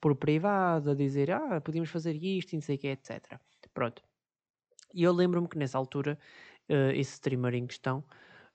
por 0.00 0.16
privado, 0.16 0.90
a 0.90 0.94
dizer, 0.94 1.30
ah, 1.30 1.60
podíamos 1.60 1.90
fazer 1.90 2.14
isto 2.16 2.52
e 2.52 2.56
não 2.56 2.62
sei 2.62 2.76
o 2.76 2.78
que, 2.78 2.88
etc. 2.88 3.38
Pronto. 3.74 4.02
E 4.94 5.02
eu 5.02 5.12
lembro-me 5.12 5.48
que 5.48 5.58
nessa 5.58 5.76
altura, 5.76 6.18
uh, 6.70 6.90
esse 6.94 7.12
streamer 7.12 7.54
em 7.54 7.66
questão, 7.66 8.04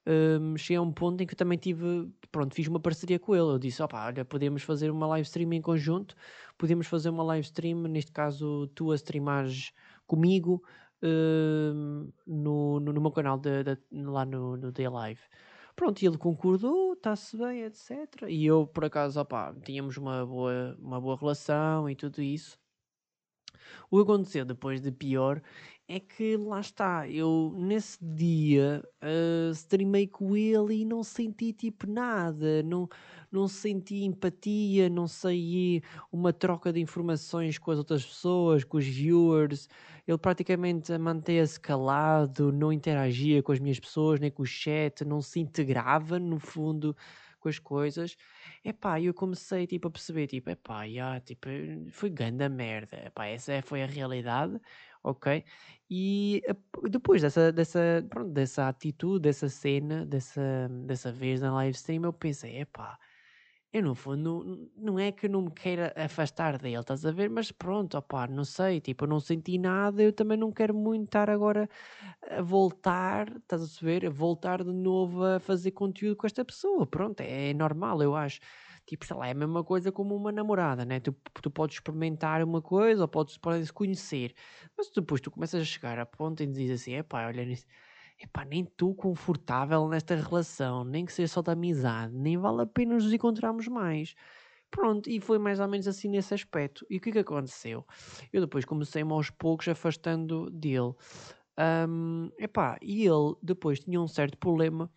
uh, 0.06 0.58
cheguei 0.58 0.78
a 0.78 0.82
um 0.82 0.92
ponto 0.92 1.22
em 1.22 1.28
que 1.28 1.36
também 1.36 1.58
tive, 1.58 2.10
pronto, 2.32 2.54
fiz 2.56 2.68
uma 2.68 2.80
parceria 2.80 3.20
com 3.20 3.36
ele. 3.36 3.46
Eu 3.46 3.60
disse, 3.60 3.82
opa, 3.82 4.06
olha, 4.06 4.26
podemos 4.26 4.64
fazer 4.64 4.92
uma 4.92 5.08
live 5.08 5.26
stream 5.26 5.54
em 5.54 5.62
conjunto, 5.62 6.16
podemos 6.58 6.88
fazer 6.88 7.10
uma 7.10 7.24
live 7.24 7.46
stream, 7.46 7.82
neste 7.84 8.12
caso 8.12 8.68
tu 8.76 8.92
a 8.92 8.96
streamares 8.96 9.72
comigo 10.08 10.64
uh, 11.04 12.12
no, 12.26 12.80
no, 12.80 12.94
no, 12.94 13.02
meu 13.02 13.12
canal 13.12 13.38
de, 13.38 13.64
de, 13.64 13.78
lá 13.92 14.26
no, 14.26 14.58
no 14.58 14.72
Day 14.72 14.88
Live. 14.90 15.22
Pronto, 15.76 16.02
e 16.02 16.06
ele 16.08 16.18
concordou, 16.18 16.94
está-se 16.94 17.38
bem, 17.38 17.64
etc. 17.64 17.92
E 18.28 18.46
eu, 18.46 18.68
por 18.68 18.84
acaso, 18.84 19.20
opa, 19.22 19.56
tínhamos 19.64 19.96
uma 19.96 20.26
boa, 20.26 20.76
uma 20.78 21.00
boa 21.00 21.16
relação 21.18 21.90
e 21.90 21.96
tudo 21.96 22.22
isso. 22.22 22.60
O 23.90 23.98
que 23.98 24.04
aconteceu 24.04 24.44
depois 24.46 24.82
de 24.82 24.92
pior 24.92 25.42
é 25.92 26.00
que 26.00 26.38
lá 26.38 26.60
está, 26.60 27.10
eu 27.10 27.52
nesse 27.58 27.98
dia 28.00 28.84
uh, 29.02 29.52
streamei 29.52 30.06
com 30.06 30.38
ele 30.38 30.82
e 30.82 30.86
não 30.86 31.04
senti 31.04 31.52
tipo 31.52 31.90
nada, 31.90 32.62
não, 32.62 32.88
não 33.32 33.48
senti 33.48 34.04
empatia, 34.04 34.88
não 34.88 35.08
sei 35.08 35.82
uma 36.12 36.32
troca 36.32 36.72
de 36.72 36.80
informações 36.80 37.58
com 37.58 37.72
as 37.72 37.80
outras 37.80 38.06
pessoas, 38.06 38.64
com 38.64 38.78
os 38.78 38.86
viewers. 38.86 39.68
Ele 40.08 40.18
praticamente 40.20 40.96
mantinha-se 40.96 41.60
calado, 41.60 42.52
não 42.52 42.72
interagia 42.72 43.42
com 43.42 43.52
as 43.52 43.60
minhas 43.60 43.80
pessoas, 43.80 44.20
nem 44.20 44.30
com 44.30 44.44
o 44.44 44.46
chat, 44.46 45.04
não 45.04 45.24
se 45.24 45.40
integrava 45.40 46.20
no 46.20 46.40
fundo 46.40 46.96
com 47.40 47.50
as 47.50 47.58
coisas. 47.58 48.16
Epá, 48.64 49.00
eu 49.02 49.14
comecei 49.14 49.66
tipo, 49.66 49.88
a 49.88 49.92
perceber, 49.92 50.28
tipo, 50.28 50.50
epá, 50.50 50.84
yeah, 50.84 51.20
tipo, 51.22 51.48
foi 51.92 52.10
grande 52.10 52.48
merda. 52.50 52.98
Epá, 53.06 53.26
essa 53.28 53.62
foi 53.64 53.82
a 53.84 53.86
realidade, 53.86 54.60
ok? 55.04 55.44
E 55.90 56.42
depois 56.90 57.22
dessa, 57.22 57.52
dessa, 57.52 58.06
pronto, 58.10 58.32
dessa 58.32 58.68
atitude, 58.68 59.24
dessa 59.24 59.50
cena, 59.50 60.06
dessa, 60.06 60.70
dessa 60.86 61.12
vez 61.12 61.42
na 61.42 61.54
live 61.54 61.76
stream, 61.76 62.04
eu 62.06 62.14
pensei, 62.14 62.60
epá, 62.60 62.98
eu 63.72 63.84
no 63.84 63.94
fundo 63.96 64.72
não, 64.76 64.98
é 64.98 65.12
que 65.12 65.28
eu 65.28 65.30
não 65.30 65.44
me 65.44 65.52
queira 65.52 65.94
afastar 65.96 66.58
dele, 66.58 66.80
estás 66.80 67.06
a 67.06 67.12
ver? 67.12 67.30
Mas 67.30 67.52
pronto, 67.52 67.98
opá, 67.98 68.28
não 68.28 68.44
sei, 68.44 68.82
tipo, 68.82 69.06
eu 69.06 69.10
não 69.10 69.20
senti 69.20 69.58
nada, 69.60 70.02
eu 70.02 70.12
também 70.12 70.38
não 70.38 70.52
quero 70.52 70.74
muito 70.74 71.06
estar 71.06 71.30
agora 71.30 71.70
a 72.30 72.42
voltar, 72.42 73.30
estás 73.38 73.62
a 73.62 73.68
saber? 73.68 74.06
A 74.08 74.10
voltar 74.10 74.64
de 74.64 74.74
novo 74.74 75.24
a 75.24 75.40
fazer 75.40 75.72
conteúdo 75.72 76.16
com 76.18 76.26
esta 76.28 76.44
pessoa, 76.46 76.88
pronto, 76.88 77.22
é, 77.22 77.52
é 77.52 77.54
normal, 77.54 78.02
eu 78.02 78.16
acho. 78.16 78.40
Tipo, 78.90 79.06
sei 79.06 79.16
lá, 79.16 79.28
é 79.28 79.32
a 79.32 79.36
mesma 79.36 79.64
coisa 79.64 79.92
como 79.92 80.16
uma 80.16 80.32
namorada, 80.32 80.84
né? 80.84 81.00
Tu, 81.00 81.16
tu 81.44 81.52
podes 81.52 81.76
experimentar 81.76 82.44
uma 82.44 82.60
coisa 82.60 83.04
ou 83.04 83.08
podes, 83.08 83.38
podes 83.38 83.70
conhecer, 83.70 84.34
mas 84.76 84.90
depois 84.90 85.22
tu 85.22 85.30
começas 85.30 85.62
a 85.62 85.64
chegar 85.64 86.00
a 86.00 86.08
ponto 86.08 86.42
e 86.42 86.48
dizes 86.48 86.82
assim, 86.82 86.94
é 86.94 87.04
pá, 87.04 87.28
olha 87.28 87.46
epá, 88.20 88.44
nem 88.44 88.64
estou 88.64 88.96
confortável 88.96 89.88
nesta 89.88 90.16
relação, 90.16 90.84
nem 90.84 91.06
que 91.06 91.14
seja 91.14 91.32
só 91.32 91.44
de 91.44 91.52
amizade, 91.52 92.16
nem 92.16 92.36
vale 92.36 92.64
a 92.64 92.66
pena 92.66 92.96
nos 92.96 93.14
encontrarmos 93.14 93.68
mais. 93.68 94.16
Pronto, 94.72 95.08
e 95.08 95.20
foi 95.22 95.38
mais 95.38 95.60
ou 95.60 95.68
menos 95.68 95.88
assim 95.88 96.10
nesse 96.10 96.34
aspecto. 96.34 96.84
E 96.90 96.98
o 96.98 97.00
que 97.00 97.10
é 97.10 97.12
que 97.12 97.20
aconteceu? 97.20 97.86
Eu 98.34 98.42
depois 98.42 98.66
comecei-me 98.66 99.12
aos 99.12 99.30
poucos 99.30 99.68
afastando 99.68 100.50
dele. 100.50 100.96
Um, 101.88 102.32
epá, 102.40 102.76
e 102.82 103.06
ele 103.06 103.36
depois 103.44 103.80
tinha 103.80 104.02
um 104.02 104.08
certo 104.08 104.36
problema 104.40 104.90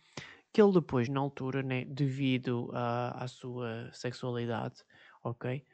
que 0.53 0.61
ele 0.61 0.71
depois, 0.71 1.09
na 1.09 1.19
altura, 1.19 1.63
né, 1.63 1.83
devido 1.85 2.69
à 2.73 3.27
sua 3.27 3.89
sexualidade, 3.91 4.83
ok? 5.23 5.65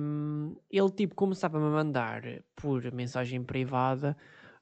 Um, 0.00 0.56
ele 0.70 0.90
tipo 0.90 1.14
começava-me 1.14 1.66
a 1.66 1.70
mandar 1.70 2.22
por 2.56 2.90
mensagem 2.92 3.44
privada 3.44 4.16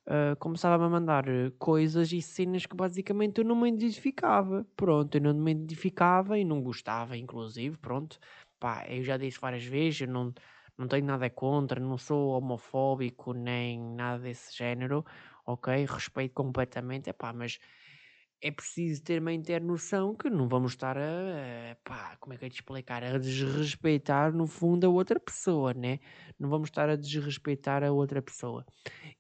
uh, 0.09 0.36
começava 0.36 0.85
a 0.85 0.89
mandar 0.89 1.24
coisas 1.59 2.12
e 2.12 2.23
cenas 2.23 2.66
que 2.66 2.74
basicamente 2.74 3.39
eu 3.39 3.44
não 3.44 3.55
me 3.55 3.69
identificava. 3.69 4.66
Pronto, 4.77 5.15
eu 5.15 5.20
não 5.20 5.35
me 5.35 5.52
identificava 5.52 6.39
e 6.39 6.44
não 6.44 6.62
gostava, 6.62 7.16
inclusive. 7.16 7.77
Pronto, 7.77 8.19
pá, 8.59 8.86
eu 8.89 9.02
já 9.05 9.16
disse 9.16 9.39
várias 9.39 9.65
vezes, 9.65 10.02
eu 10.02 10.09
não, 10.09 10.32
não 10.77 10.89
tenho 10.89 11.05
nada 11.05 11.28
contra, 11.31 11.78
não 11.81 11.98
sou 11.98 12.31
homofóbico 12.31 13.32
nem 13.32 13.78
nada 13.81 14.23
desse 14.23 14.56
género, 14.56 15.05
ok? 15.47 15.85
Respeito 15.86 16.35
completamente, 16.35 17.10
é 17.10 17.12
pá, 17.12 17.32
mas 17.32 17.59
é 18.40 18.51
preciso 18.51 19.02
ter 19.02 19.20
uma 19.20 19.32
noção 19.60 20.15
que 20.15 20.31
não 20.31 20.48
vamos 20.48 20.73
estar 20.73 20.97
a, 20.97 21.73
a, 21.73 21.77
pá, 21.85 22.16
como 22.20 22.35
é 22.35 22.36
que 22.39 22.44
é 22.44 22.48
de 22.48 22.55
explicar, 22.55 23.02
a 23.02 23.19
desrespeitar 23.19 24.32
no 24.32 24.47
fundo 24.47 24.86
a 24.86 24.90
outra 24.90 25.19
pessoa, 25.19 25.74
né? 25.74 25.98
Não 26.39 26.48
vamos 26.48 26.69
estar 26.69 26.89
a 26.89 26.97
desrespeitar 26.97 27.82
a 27.82 27.90
outra 27.90 28.23
pessoa. 28.23 28.65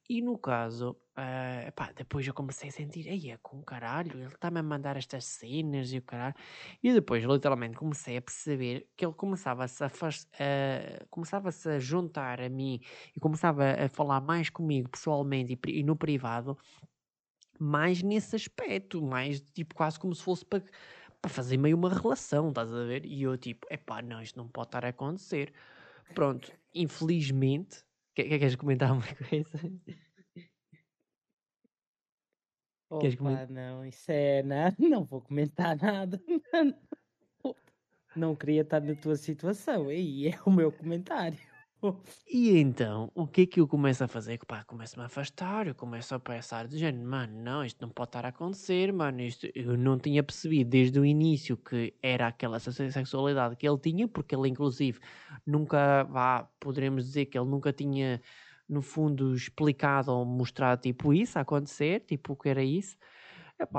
E 0.08 0.22
no 0.22 0.38
caso, 0.38 0.92
uh, 0.92 1.72
pá, 1.74 1.92
depois 1.94 2.26
eu 2.26 2.32
comecei 2.32 2.70
a 2.70 2.72
sentir, 2.72 3.08
aí 3.08 3.30
é 3.30 3.36
com 3.42 3.62
caralho, 3.62 4.12
ele 4.18 4.26
está-me 4.26 4.60
a 4.60 4.62
mandar 4.62 4.96
estas 4.96 5.24
cenas 5.26 5.92
e 5.92 5.98
o 5.98 6.02
caralho. 6.02 6.34
E 6.82 6.92
depois, 6.92 7.24
literalmente, 7.24 7.76
comecei 7.76 8.16
a 8.16 8.22
perceber 8.22 8.88
que 8.96 9.04
ele 9.04 9.14
começava-se 9.14 9.82
a, 9.84 9.88
uh, 9.88 11.06
começava-se 11.10 11.68
a 11.68 11.78
juntar 11.78 12.40
a 12.40 12.48
mim 12.48 12.80
e 13.14 13.20
começava 13.20 13.64
a 13.64 13.88
falar 13.88 14.20
mais 14.20 14.48
comigo 14.48 14.88
pessoalmente 14.88 15.58
e, 15.66 15.80
e 15.80 15.82
no 15.82 15.96
privado 15.96 16.56
mais 17.58 18.02
nesse 18.02 18.36
aspecto, 18.36 19.02
mais 19.02 19.40
tipo 19.40 19.74
quase 19.74 19.98
como 19.98 20.14
se 20.14 20.22
fosse 20.22 20.44
para, 20.44 20.62
para 21.20 21.30
fazer 21.30 21.56
meio 21.56 21.76
uma 21.76 21.92
relação, 21.92 22.48
estás 22.48 22.72
a 22.72 22.84
ver? 22.84 23.04
E 23.04 23.22
eu 23.22 23.36
tipo, 23.36 23.66
epá, 23.70 24.02
não, 24.02 24.22
isto 24.22 24.36
não 24.36 24.48
pode 24.48 24.68
estar 24.68 24.84
a 24.84 24.88
acontecer. 24.88 25.52
Pronto, 26.14 26.52
infelizmente, 26.74 27.84
que, 28.14 28.24
que, 28.24 28.38
queres 28.38 28.56
comentar 28.56 28.92
uma 28.92 29.02
coisa? 29.28 29.72
Opa, 32.90 33.00
queres 33.02 33.16
comentar? 33.16 33.50
não, 33.50 33.84
isso 33.84 34.10
é 34.10 34.42
nada, 34.42 34.76
não 34.80 35.04
vou 35.04 35.20
comentar 35.20 35.76
nada. 35.76 36.20
Não 38.16 38.34
queria 38.34 38.62
estar 38.62 38.80
na 38.80 38.96
tua 38.96 39.14
situação, 39.14 39.88
aí 39.88 40.26
é 40.26 40.38
o 40.44 40.50
meu 40.50 40.72
comentário. 40.72 41.38
E 42.26 42.58
então, 42.58 43.10
o 43.14 43.26
que 43.26 43.42
é 43.42 43.46
que 43.46 43.60
eu 43.60 43.68
começo 43.68 44.02
a 44.02 44.08
fazer? 44.08 44.38
Pá, 44.46 44.64
começo-me 44.64 45.02
a 45.04 45.06
afastar, 45.06 45.68
eu 45.68 45.74
começo 45.74 46.12
a 46.14 46.18
pensar, 46.18 46.66
dizendo, 46.66 47.00
mano, 47.04 47.40
não, 47.40 47.64
isto 47.64 47.80
não 47.80 47.88
pode 47.88 48.08
estar 48.08 48.24
a 48.24 48.28
acontecer, 48.30 48.92
mano, 48.92 49.20
isto, 49.20 49.46
eu 49.54 49.76
não 49.76 49.96
tinha 49.96 50.22
percebido 50.22 50.70
desde 50.70 50.98
o 50.98 51.04
início 51.04 51.56
que 51.56 51.94
era 52.02 52.26
aquela 52.26 52.58
sexualidade 52.58 53.54
que 53.56 53.68
ele 53.68 53.78
tinha, 53.78 54.08
porque 54.08 54.34
ele 54.34 54.48
inclusive 54.48 54.98
nunca, 55.46 56.02
vá, 56.04 56.44
poderemos 56.58 57.04
dizer 57.04 57.26
que 57.26 57.38
ele 57.38 57.48
nunca 57.48 57.72
tinha, 57.72 58.20
no 58.68 58.82
fundo, 58.82 59.34
explicado 59.34 60.12
ou 60.12 60.24
mostrado, 60.24 60.80
tipo, 60.82 61.12
isso 61.14 61.38
a 61.38 61.42
acontecer, 61.42 62.00
tipo, 62.00 62.32
o 62.32 62.36
que 62.36 62.48
era 62.48 62.62
isso, 62.62 62.96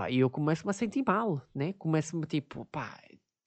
e 0.10 0.20
eu 0.20 0.30
começo-me 0.30 0.70
a 0.72 0.74
sentir 0.74 1.04
mal, 1.06 1.42
né, 1.54 1.74
começo-me, 1.74 2.26
tipo, 2.26 2.66
pá, 2.66 2.98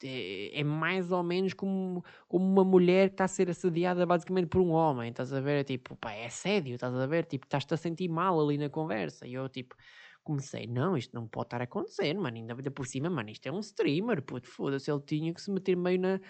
é, 0.05 0.61
é, 0.61 0.65
mais 0.65 1.13
ou 1.13 1.23
menos 1.23 1.53
como, 1.55 2.05
como 2.29 2.45
uma 2.45 2.65
mulher 2.65 3.09
que 3.09 3.15
está 3.15 3.25
a 3.25 3.29
ser 3.29 3.51
assediada 3.51 4.05
basicamente 4.07 4.49
por 4.49 4.61
um 4.61 4.71
homem, 4.71 5.11
estás 5.11 5.33
a 5.33 5.41
ver? 5.41 5.61
É 5.61 5.65
tipo, 5.65 5.97
pá, 5.97 6.13
é 6.13 6.27
assédio, 6.27 6.75
estás 6.75 6.95
a 6.95 7.07
ver? 7.07 7.25
Tipo, 7.27 7.47
estás-te 7.47 7.75
a 7.75 7.77
sentir 7.77 8.09
mal 8.09 8.41
ali 8.41 8.59
na 8.59 8.69
conversa. 8.69 9.27
E 9.27 9.35
eu, 9.35 9.49
tipo, 9.49 9.75
comecei, 10.23 10.67
não, 10.67 10.97
isto 10.97 11.15
não 11.15 11.27
pode 11.27 11.47
estar 11.47 11.61
a 11.61 11.65
acontecer, 11.65 12.15
mano, 12.15 12.37
ainda 12.37 12.55
por 12.71 12.87
cima, 12.87 13.11
mano, 13.11 13.31
isto 13.31 13.47
é 13.47 13.53
um 13.53 13.61
streamer, 13.61 14.23
puto, 14.23 14.49
foda-se, 14.49 14.91
ele 14.91 15.01
tinha 15.01 15.35
que 15.35 15.41
se 15.41 15.51
meter 15.51 15.77
meio 15.77 16.01
na, 16.01 16.21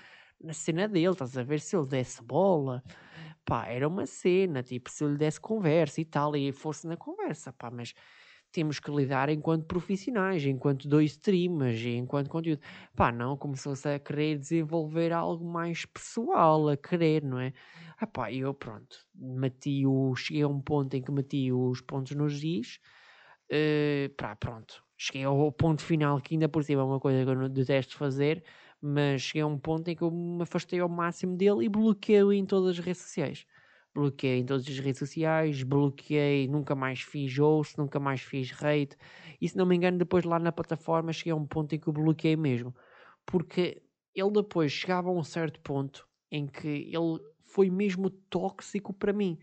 na 0.41 0.53
cena 0.53 0.89
dele, 0.89 1.11
estás 1.11 1.37
a 1.37 1.43
ver? 1.43 1.61
Se 1.61 1.77
ele 1.77 1.87
desse 1.87 2.23
bola, 2.23 2.83
pá, 3.45 3.67
era 3.67 3.87
uma 3.87 4.07
cena, 4.07 4.63
tipo, 4.63 4.91
se 4.91 5.05
ele 5.05 5.17
desse 5.17 5.41
conversa 5.41 6.01
e 6.01 6.05
tal, 6.05 6.35
e 6.37 6.53
fosse 6.53 6.87
na 6.87 6.97
conversa, 6.97 7.53
pá, 7.53 7.71
mas 7.71 7.95
temos 8.53 8.79
que 8.79 8.91
lidar 8.91 9.29
enquanto 9.29 9.65
profissionais, 9.67 10.45
enquanto 10.45 10.89
dois 10.89 11.13
streamers, 11.13 11.81
enquanto 11.85 12.29
conteúdo. 12.31 12.61
Pá, 12.95 13.11
não, 13.11 13.37
começou-se 13.37 13.89
a 13.89 13.99
querer 13.99 14.39
desenvolver 14.39 15.13
algo 15.13 15.45
mais 15.45 15.85
pessoal, 15.87 16.69
a 16.69 16.77
querer, 16.77 17.25
não 17.25 17.39
é? 17.41 17.53
Ah 17.99 18.07
pá, 18.07 18.33
eu 18.33 18.53
pronto, 18.55 18.97
meti 19.15 19.87
o, 19.87 20.15
cheguei 20.15 20.43
a 20.43 20.49
um 20.49 20.61
ponto 20.61 20.95
em 20.95 21.03
que 21.03 21.11
meti 21.13 21.53
os 21.53 21.81
pontos 21.81 22.13
nos 22.15 22.43
is, 22.45 22.79
uh, 23.51 24.15
pá, 24.17 24.37
pronto, 24.37 24.85
cheguei 24.97 25.25
ao 25.25 25.51
ponto 25.53 25.83
final 25.83 26.21
que 26.21 26.35
ainda 26.35 26.49
por 26.49 26.63
cima 26.65 26.83
é 26.83 26.85
uma 26.85 27.01
coisa 27.01 27.25
que 27.25 27.31
eu 27.31 27.49
detesto 27.49 27.97
fazer, 27.97 28.45
mas 28.81 29.23
cheguei 29.23 29.43
a 29.43 29.47
um 29.47 29.59
ponto 29.59 29.89
em 29.89 29.97
que 29.97 30.03
eu 30.03 30.11
me 30.11 30.43
afastei 30.43 30.81
ao 30.81 30.89
máximo 30.89 31.37
dele 31.37 31.65
e 31.65 31.69
bloqueei-o 31.69 32.33
em 32.33 32.45
todas 32.47 32.79
as 32.79 32.85
redes 32.85 33.03
sociais 33.03 33.47
bloqueei 33.95 34.41
em 34.41 34.47
todas 34.47 34.67
as 34.67 34.79
redes 34.79 34.99
sociais, 34.99 35.63
bloqueei, 35.63 36.49
nunca 36.49 36.75
mais 36.75 37.01
fiz 37.01 37.37
host, 37.37 37.79
nunca 37.79 38.01
mais 38.01 38.21
fiz 38.21 38.51
rate. 38.51 38.97
E 39.41 39.49
se 39.49 39.57
não 39.57 39.67
me 39.67 39.77
engano, 39.77 39.99
depois 39.99 40.25
lá 40.25 40.39
na 40.39 40.53
plataforma 40.53 41.13
cheguei 41.13 41.33
a 41.33 41.37
um 41.37 41.47
ponto 41.47 41.75
em 41.75 41.79
que 41.79 41.91
o 41.91 41.93
bloqueei 41.93 42.37
mesmo. 42.37 42.75
Porque 43.27 43.83
ele 44.15 44.31
depois 44.31 44.73
chegava 44.73 45.09
a 45.09 45.13
um 45.13 45.23
certo 45.23 45.61
ponto 45.61 46.07
em 46.31 46.47
que 46.47 46.69
ele 46.69 47.21
foi 47.45 47.71
mesmo 47.71 48.09
tóxico 48.11 48.93
para 48.93 49.13
mim. 49.13 49.39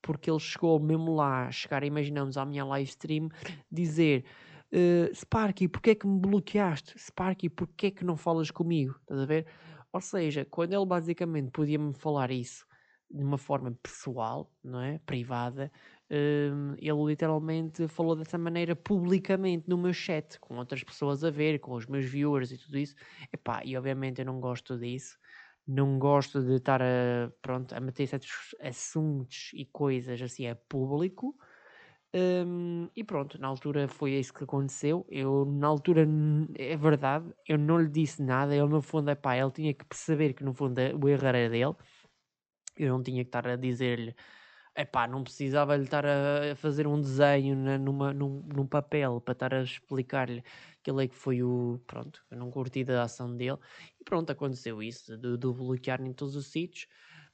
Porque 0.00 0.28
ele 0.28 0.40
chegou 0.40 0.80
mesmo 0.80 1.14
lá, 1.14 1.48
chegar, 1.50 1.84
imaginamos, 1.84 2.36
à 2.36 2.44
minha 2.44 2.64
live 2.64 2.88
stream, 2.90 3.28
dizer 3.70 4.24
uh, 4.72 5.14
Sparky, 5.14 5.68
porquê 5.68 5.90
é 5.90 5.94
que 5.94 6.08
me 6.08 6.18
bloqueaste? 6.18 6.98
Sparky, 6.98 7.48
porquê 7.48 7.86
é 7.86 7.90
que 7.92 8.04
não 8.04 8.16
falas 8.16 8.50
comigo? 8.50 8.96
Estás 9.02 9.20
a 9.20 9.26
ver? 9.26 9.46
Ou 9.92 10.00
seja, 10.00 10.44
quando 10.44 10.72
ele 10.72 10.86
basicamente 10.86 11.52
podia-me 11.52 11.94
falar 11.94 12.32
isso 12.32 12.66
de 13.12 13.22
uma 13.22 13.38
forma 13.38 13.72
pessoal, 13.82 14.50
não 14.62 14.80
é? 14.80 14.98
Privada, 15.00 15.70
hum, 16.10 16.74
ele 16.78 17.04
literalmente 17.06 17.86
falou 17.88 18.16
dessa 18.16 18.38
maneira 18.38 18.74
publicamente 18.76 19.68
no 19.68 19.78
meu 19.78 19.92
chat, 19.92 20.38
com 20.40 20.56
outras 20.56 20.82
pessoas 20.84 21.22
a 21.24 21.30
ver, 21.30 21.58
com 21.60 21.72
os 21.74 21.86
meus 21.86 22.04
viewers 22.06 22.50
e 22.52 22.58
tudo 22.58 22.78
isso. 22.78 22.94
Epá, 23.32 23.62
e 23.64 23.76
obviamente 23.76 24.20
eu 24.20 24.24
não 24.26 24.40
gosto 24.40 24.78
disso. 24.78 25.16
Não 25.66 25.98
gosto 25.98 26.42
de 26.42 26.56
estar 26.56 26.82
a, 26.82 27.30
pronto, 27.40 27.72
a 27.74 27.80
meter 27.80 28.06
certos 28.06 28.30
assuntos 28.60 29.50
e 29.54 29.64
coisas 29.66 30.20
assim 30.20 30.46
a 30.48 30.56
público. 30.56 31.36
Hum, 32.14 32.90
e 32.94 33.02
pronto, 33.02 33.40
na 33.40 33.48
altura 33.48 33.88
foi 33.88 34.12
isso 34.12 34.34
que 34.34 34.44
aconteceu. 34.44 35.06
Eu, 35.08 35.46
na 35.46 35.66
altura, 35.66 36.06
é 36.56 36.76
verdade, 36.76 37.32
eu 37.48 37.56
não 37.58 37.78
lhe 37.80 37.88
disse 37.88 38.22
nada. 38.22 38.54
Ele, 38.54 38.66
no 38.68 38.82
fundo, 38.82 39.10
é 39.10 39.14
pá, 39.14 39.36
ele 39.36 39.50
tinha 39.50 39.72
que 39.74 39.84
perceber 39.84 40.34
que, 40.34 40.44
no 40.44 40.52
fundo, 40.52 40.78
o 41.02 41.08
erro 41.08 41.26
era 41.26 41.48
dele. 41.48 41.74
Eu 42.76 42.88
não 42.90 43.02
tinha 43.02 43.22
que 43.24 43.28
estar 43.28 43.46
a 43.46 43.56
dizer-lhe, 43.56 44.14
epá, 44.76 45.06
não 45.06 45.22
precisava 45.22 45.76
lhe 45.76 45.84
estar 45.84 46.04
a 46.06 46.54
fazer 46.56 46.86
um 46.86 47.00
desenho 47.00 47.56
na- 47.56 47.78
numa, 47.78 48.12
num, 48.12 48.42
num 48.54 48.66
papel 48.66 49.20
para 49.20 49.32
estar 49.32 49.54
a 49.54 49.62
explicar-lhe 49.62 50.42
que 50.82 50.90
ele 50.90 51.04
é 51.04 51.08
que 51.08 51.14
foi 51.14 51.42
o. 51.42 51.80
Pronto, 51.86 52.24
eu 52.30 52.36
não 52.38 52.50
curti 52.50 52.84
da 52.84 53.02
ação 53.02 53.36
dele. 53.36 53.58
E 54.00 54.04
pronto, 54.04 54.30
aconteceu 54.30 54.82
isso, 54.82 55.16
de, 55.16 55.36
bloquear 55.36 56.00
em 56.02 56.12
todos 56.12 56.36
os 56.36 56.46
sítios. 56.46 56.86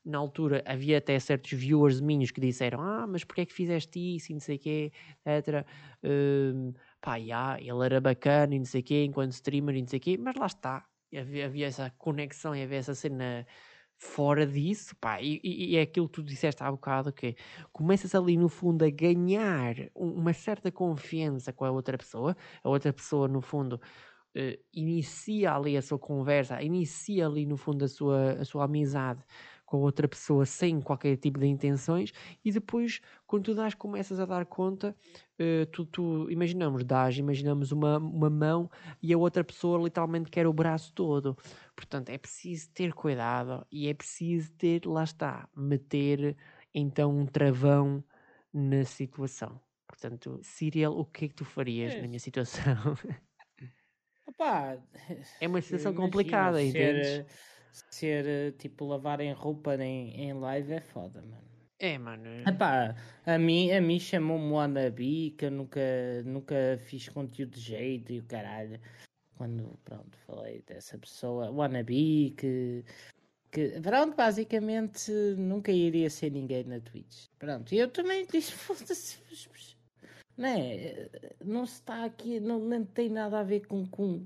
Na 0.04 0.18
altura 0.18 0.62
havia 0.66 0.98
até 0.98 1.18
certos 1.18 1.52
viewers 1.52 2.00
minhos 2.00 2.30
que 2.30 2.40
disseram: 2.40 2.80
Ah, 2.80 3.06
mas 3.06 3.24
porquê 3.24 3.42
é 3.42 3.46
que 3.46 3.52
fizeste 3.52 3.98
isso 4.16 4.32
e 4.32 4.34
não 4.34 4.40
sei 4.40 4.56
o 4.56 4.58
quê, 4.58 4.92
etc. 5.26 5.66
Hum, 6.02 6.72
pá, 7.00 7.18
já, 7.20 7.58
ele 7.60 7.84
era 7.84 8.00
bacana 8.00 8.54
e 8.54 8.58
não 8.58 8.64
sei 8.66 8.80
o 8.80 8.84
quê, 8.84 9.04
enquanto 9.04 9.32
streamer 9.32 9.76
e 9.76 9.80
não 9.82 9.88
sei 9.88 9.98
o 9.98 10.02
quê, 10.02 10.16
mas 10.18 10.34
lá 10.36 10.46
está. 10.46 10.86
Havia, 11.14 11.46
havia 11.46 11.66
essa 11.66 11.90
conexão 11.98 12.54
e 12.54 12.62
havia 12.62 12.78
essa 12.78 12.94
cena 12.94 13.46
fora 13.98 14.46
disso, 14.46 14.94
pá, 15.00 15.20
e, 15.20 15.40
e- 15.42 15.76
é 15.76 15.82
aquilo 15.82 16.06
que 16.08 16.14
tu 16.14 16.22
disseste 16.22 16.62
há 16.62 16.70
bocado, 16.70 17.12
que 17.12 17.34
começas 17.72 18.14
ali 18.14 18.36
no 18.36 18.48
fundo 18.48 18.84
a 18.84 18.90
ganhar 18.90 19.74
um- 19.96 20.12
uma 20.20 20.32
certa 20.32 20.70
confiança 20.72 21.52
com 21.52 21.64
a 21.64 21.70
outra 21.70 21.98
pessoa, 21.98 22.36
a 22.62 22.68
outra 22.68 22.92
pessoa 22.92 23.26
no 23.28 23.40
fundo 23.40 23.80
eh, 24.34 24.58
inicia 24.74 25.54
ali 25.54 25.76
a 25.76 25.82
sua 25.82 25.98
conversa, 25.98 26.62
inicia 26.62 27.26
ali 27.26 27.46
no 27.46 27.56
fundo 27.56 27.84
a 27.84 27.88
sua, 27.88 28.32
a 28.34 28.44
sua 28.44 28.64
amizade 28.64 29.24
com 29.68 29.78
outra 29.82 30.08
pessoa 30.08 30.46
sem 30.46 30.80
qualquer 30.80 31.16
tipo 31.18 31.38
de 31.38 31.46
intenções 31.46 32.12
e 32.44 32.50
depois 32.50 33.00
quando 33.26 33.44
tu 33.44 33.54
dás, 33.54 33.74
começas 33.74 34.18
a 34.18 34.24
dar 34.26 34.46
conta, 34.46 34.96
eh, 35.38 35.66
tu, 35.66 35.84
tu 35.84 36.30
imaginamos, 36.30 36.84
dás, 36.84 37.18
imaginamos 37.18 37.70
uma, 37.72 37.98
uma 37.98 38.30
mão 38.30 38.70
e 39.02 39.12
a 39.12 39.18
outra 39.18 39.44
pessoa 39.44 39.82
literalmente 39.82 40.30
quer 40.30 40.46
o 40.46 40.52
braço 40.52 40.92
todo. 40.94 41.36
Portanto, 41.76 42.08
é 42.10 42.18
preciso 42.18 42.70
ter 42.72 42.92
cuidado 42.94 43.66
e 43.70 43.88
é 43.88 43.94
preciso 43.94 44.52
ter, 44.54 44.86
lá 44.86 45.04
está, 45.04 45.48
meter 45.56 46.36
então 46.74 47.16
um 47.16 47.26
travão 47.26 48.02
na 48.52 48.84
situação. 48.84 49.60
Portanto, 49.86 50.40
Cyril, 50.42 50.92
o 50.92 51.04
que 51.04 51.26
é 51.26 51.28
que 51.28 51.34
tu 51.34 51.44
farias 51.44 51.96
na 51.96 52.06
É. 52.06 52.08
minha 52.08 52.20
situação? 52.20 52.74
Opá, 54.26 54.78
É 55.40 55.46
uma 55.48 55.60
situação 55.62 55.94
complicada, 55.94 56.62
ser, 56.62 56.62
entendes? 56.62 57.22
Ser 57.90 58.26
eh, 58.26 58.50
tipo 58.52 58.86
lavarem 58.86 59.32
roupa 59.32 59.76
em, 59.76 60.10
em 60.20 60.32
live 60.32 60.72
é 60.72 60.80
foda, 60.80 61.20
mano. 61.22 61.48
É, 61.78 61.96
mano. 61.96 62.24
Epá, 62.46 62.96
a 63.24 63.38
mim, 63.38 63.70
a 63.70 63.80
mim 63.80 64.00
chamou-me 64.00 64.50
wannabe, 64.50 65.30
que 65.38 65.44
eu 65.44 65.50
nunca, 65.50 65.80
nunca 66.24 66.56
fiz 66.86 67.08
conteúdo 67.08 67.52
de 67.52 67.60
jeito 67.60 68.12
e 68.12 68.18
o 68.18 68.24
caralho. 68.24 68.80
Quando, 69.36 69.78
pronto, 69.84 70.18
falei 70.26 70.62
dessa 70.66 70.98
pessoa, 70.98 71.50
wannabe, 71.52 72.34
que, 72.36 72.84
que, 73.52 73.80
pronto, 73.80 74.16
basicamente 74.16 75.12
nunca 75.36 75.70
iria 75.70 76.10
ser 76.10 76.30
ninguém 76.32 76.64
na 76.64 76.80
Twitch. 76.80 77.28
Pronto, 77.38 77.72
e 77.72 77.78
eu 77.78 77.88
também 77.88 78.26
disse, 78.32 78.52
foda-se, 78.52 79.18
né? 80.38 81.08
Não 81.44 81.66
se 81.66 81.74
está 81.74 82.04
aqui, 82.04 82.40
não, 82.40 82.60
não 82.60 82.84
tem 82.84 83.08
nada 83.08 83.40
a 83.40 83.42
ver 83.42 83.66
com, 83.66 83.86
com, 83.86 84.24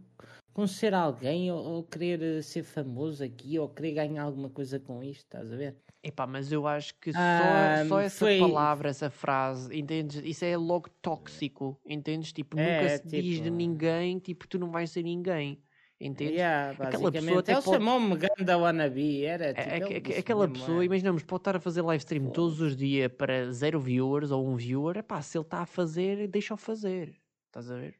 com 0.53 0.67
ser 0.67 0.95
alguém 0.95 1.51
ou, 1.51 1.59
ou 1.59 1.83
querer 1.85 2.23
eh, 2.23 2.43
ser 2.43 2.63
famoso 2.63 3.23
aqui 3.25 3.59
ou 3.59 3.69
querer 3.69 3.93
ganhar 3.93 4.23
alguma 4.25 4.51
coisa 4.51 4.79
com 4.79 5.03
isto, 5.03 5.23
estás 5.25 5.53
a 5.53 5.57
ver? 5.57 5.77
Epá, 6.03 6.27
mas 6.27 6.51
eu 6.51 6.67
acho 6.67 6.95
que 6.99 7.13
só, 7.13 7.19
Ah, 7.21 7.85
só 7.89 8.01
essa 8.01 8.19
foi- 8.27 8.39
palavra, 8.39 8.89
essa 8.91 9.09
frase, 9.09 9.75
entendes? 9.79 10.21
Isso 10.25 10.45
é 10.45 10.57
logo 10.57 10.89
tóxico, 11.01 11.79
entendes? 11.87 12.33
Tipo, 12.33 12.57
nunca 12.57 12.69
É, 12.69 12.99
se 12.99 13.07
diz 13.07 13.25
de 13.37 13.43
tipo- 13.45 13.51
ninguém, 13.57 14.19
tipo, 14.19 14.49
tu 14.49 14.59
não 14.59 14.71
vais 14.71 14.91
ser 14.91 15.05
ninguém, 15.05 15.63
entendes? 16.01 16.35
Yeah, 16.35 16.73
Aquela 16.73 17.13
pessoa 17.13 17.39
até 17.39 17.53
Ele 17.53 17.63
pode- 17.63 17.77
chamou-me 17.77 18.17
ganda 18.17 18.59
wannabe, 18.59 19.25
era 19.25 19.45
É- 19.51 19.55
tipo... 19.55 19.69
ele 19.71 19.95
é- 19.97 20.01
disse 20.01 20.19
aquela 20.19 20.49
pessoa, 20.49 20.83
é. 20.83 20.87
imaginamos, 20.87 21.23
pode 21.23 21.41
estar 21.41 21.55
a 21.57 21.61
fazer 21.61 21.83
live 21.83 22.03
stream 22.03 22.31
todos 22.31 22.61
os 22.61 22.77
dias 22.77 23.11
para 23.17 23.53
zero 23.53 23.79
viewers 23.81 24.33
ou 24.33 24.45
um 24.45 24.57
viewer, 24.57 24.97
epá, 24.97 25.23
se 25.23 25.39
ele 25.39 25.45
está 25.45 25.61
a 25.61 25.67
fazer, 25.67 26.27
deixa-o 26.27 26.57
fazer, 26.57 27.15
estás 27.47 27.71
a 27.71 27.77
ver? 27.77 27.95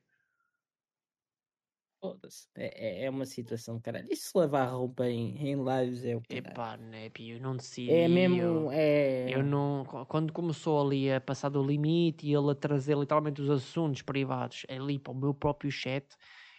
Foda-se. 2.03 2.49
É, 2.57 3.05
é- 3.05 3.11
uma 3.11 3.25
situação, 3.25 3.81
caralho. 3.81 4.09
E 4.11 4.17
se 4.17 4.37
lavar 4.37 4.71
roupa 4.73 5.09
em, 5.09 5.37
em 5.39 5.55
lives 5.57 6.05
é 6.05 6.17
o 6.17 6.21
caralho. 6.21 6.55
Epá, 6.55 6.77
né, 6.79 7.11
eu 7.19 7.41
não 7.41 7.57
decidi. 7.57 7.91
É 7.91 8.05
eu- 8.05 8.09
mesmo, 8.09 8.71
é... 8.73 9.31
Eu 9.31 9.43
não. 9.43 9.85
qu- 9.85 10.07
Quando 10.07 10.33
começou 10.33 10.81
ali 10.85 11.13
a 11.13 11.21
passar 11.21 11.49
do 11.51 11.63
limite 11.65 12.27
e 12.27 12.35
ele 12.35 12.51
a 12.51 12.55
trazer 12.55 12.97
literalmente 12.99 13.41
os 13.43 13.51
assuntos 13.51 14.03
privados 14.03 14.65
ali 14.69 14.99
para 14.99 15.13
o 15.13 15.17
meu 15.17 15.35
próprio 15.35 15.71
chat, 15.71 16.17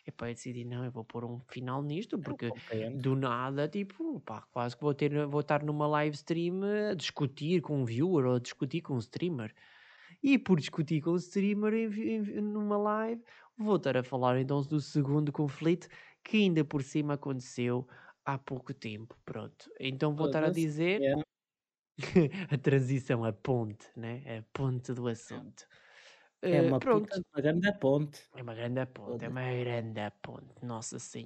epá, 0.08 0.30
eu 0.30 0.34
decidi, 0.36 0.64
não, 0.64 0.86
eu 0.86 0.92
vou 0.92 1.04
pôr 1.04 1.26
um 1.26 1.40
final 1.50 1.82
nisto, 1.84 2.20
porque 2.20 2.54
do 2.94 3.16
nada, 3.16 3.68
tipo, 3.68 4.20
pá, 4.22 4.44
quase 4.52 4.76
que 4.78 4.84
vou, 4.84 4.94
ter, 4.94 5.26
vou 5.28 5.42
estar 5.42 5.64
numa 5.64 5.88
live 5.88 6.16
stream 6.16 6.62
a 6.64 6.94
discutir 6.94 7.62
com 7.62 7.82
um 7.82 7.86
viewer 7.86 8.26
ou 8.28 8.36
a 8.36 8.40
discutir 8.40 8.82
com 8.82 8.94
um 8.96 9.00
streamer. 9.00 9.54
E 10.22 10.38
por 10.40 10.60
discutir 10.60 11.02
com 11.02 11.12
o 11.12 11.18
streamer 11.18 11.74
em 11.74 12.18
em 12.18 12.42
numa 12.42 12.78
live, 12.78 13.22
vou 13.58 13.76
estar 13.78 13.98
a 13.98 14.04
falar 14.04 14.40
então 14.40 14.62
do 14.62 14.80
segundo 14.82 15.32
conflito 15.32 15.88
que 16.24 16.38
ainda 16.38 16.64
por 16.66 16.84
cima 16.84 17.14
aconteceu 17.16 17.88
há 18.26 18.38
pouco 18.38 18.74
tempo. 18.74 19.18
Pronto. 19.26 19.70
Então 19.80 20.16
vou 20.16 20.28
estar 20.28 20.44
a 20.44 20.50
dizer 20.50 21.02
é. 21.02 21.24
a 22.52 22.58
transição, 22.58 23.24
a 23.24 23.34
ponte, 23.34 23.88
né? 23.96 24.40
A 24.40 24.44
ponte 24.54 24.94
do 24.94 25.08
assunto. 25.08 25.66
É 26.50 26.60
Eh, 26.60 26.62
uma 26.62 26.80
pronto. 26.80 27.10
puta 27.10 27.22
uma 27.34 27.42
grande 27.42 27.72
ponte. 27.80 28.20
É 28.36 28.42
uma 28.42 28.56
grande 28.56 28.86
ponte, 28.88 29.26
é 29.26 29.30
uma 29.30 29.44
grande 29.64 30.10
ponte, 30.24 30.66
nossa 30.66 30.98
senhora. 30.98 31.22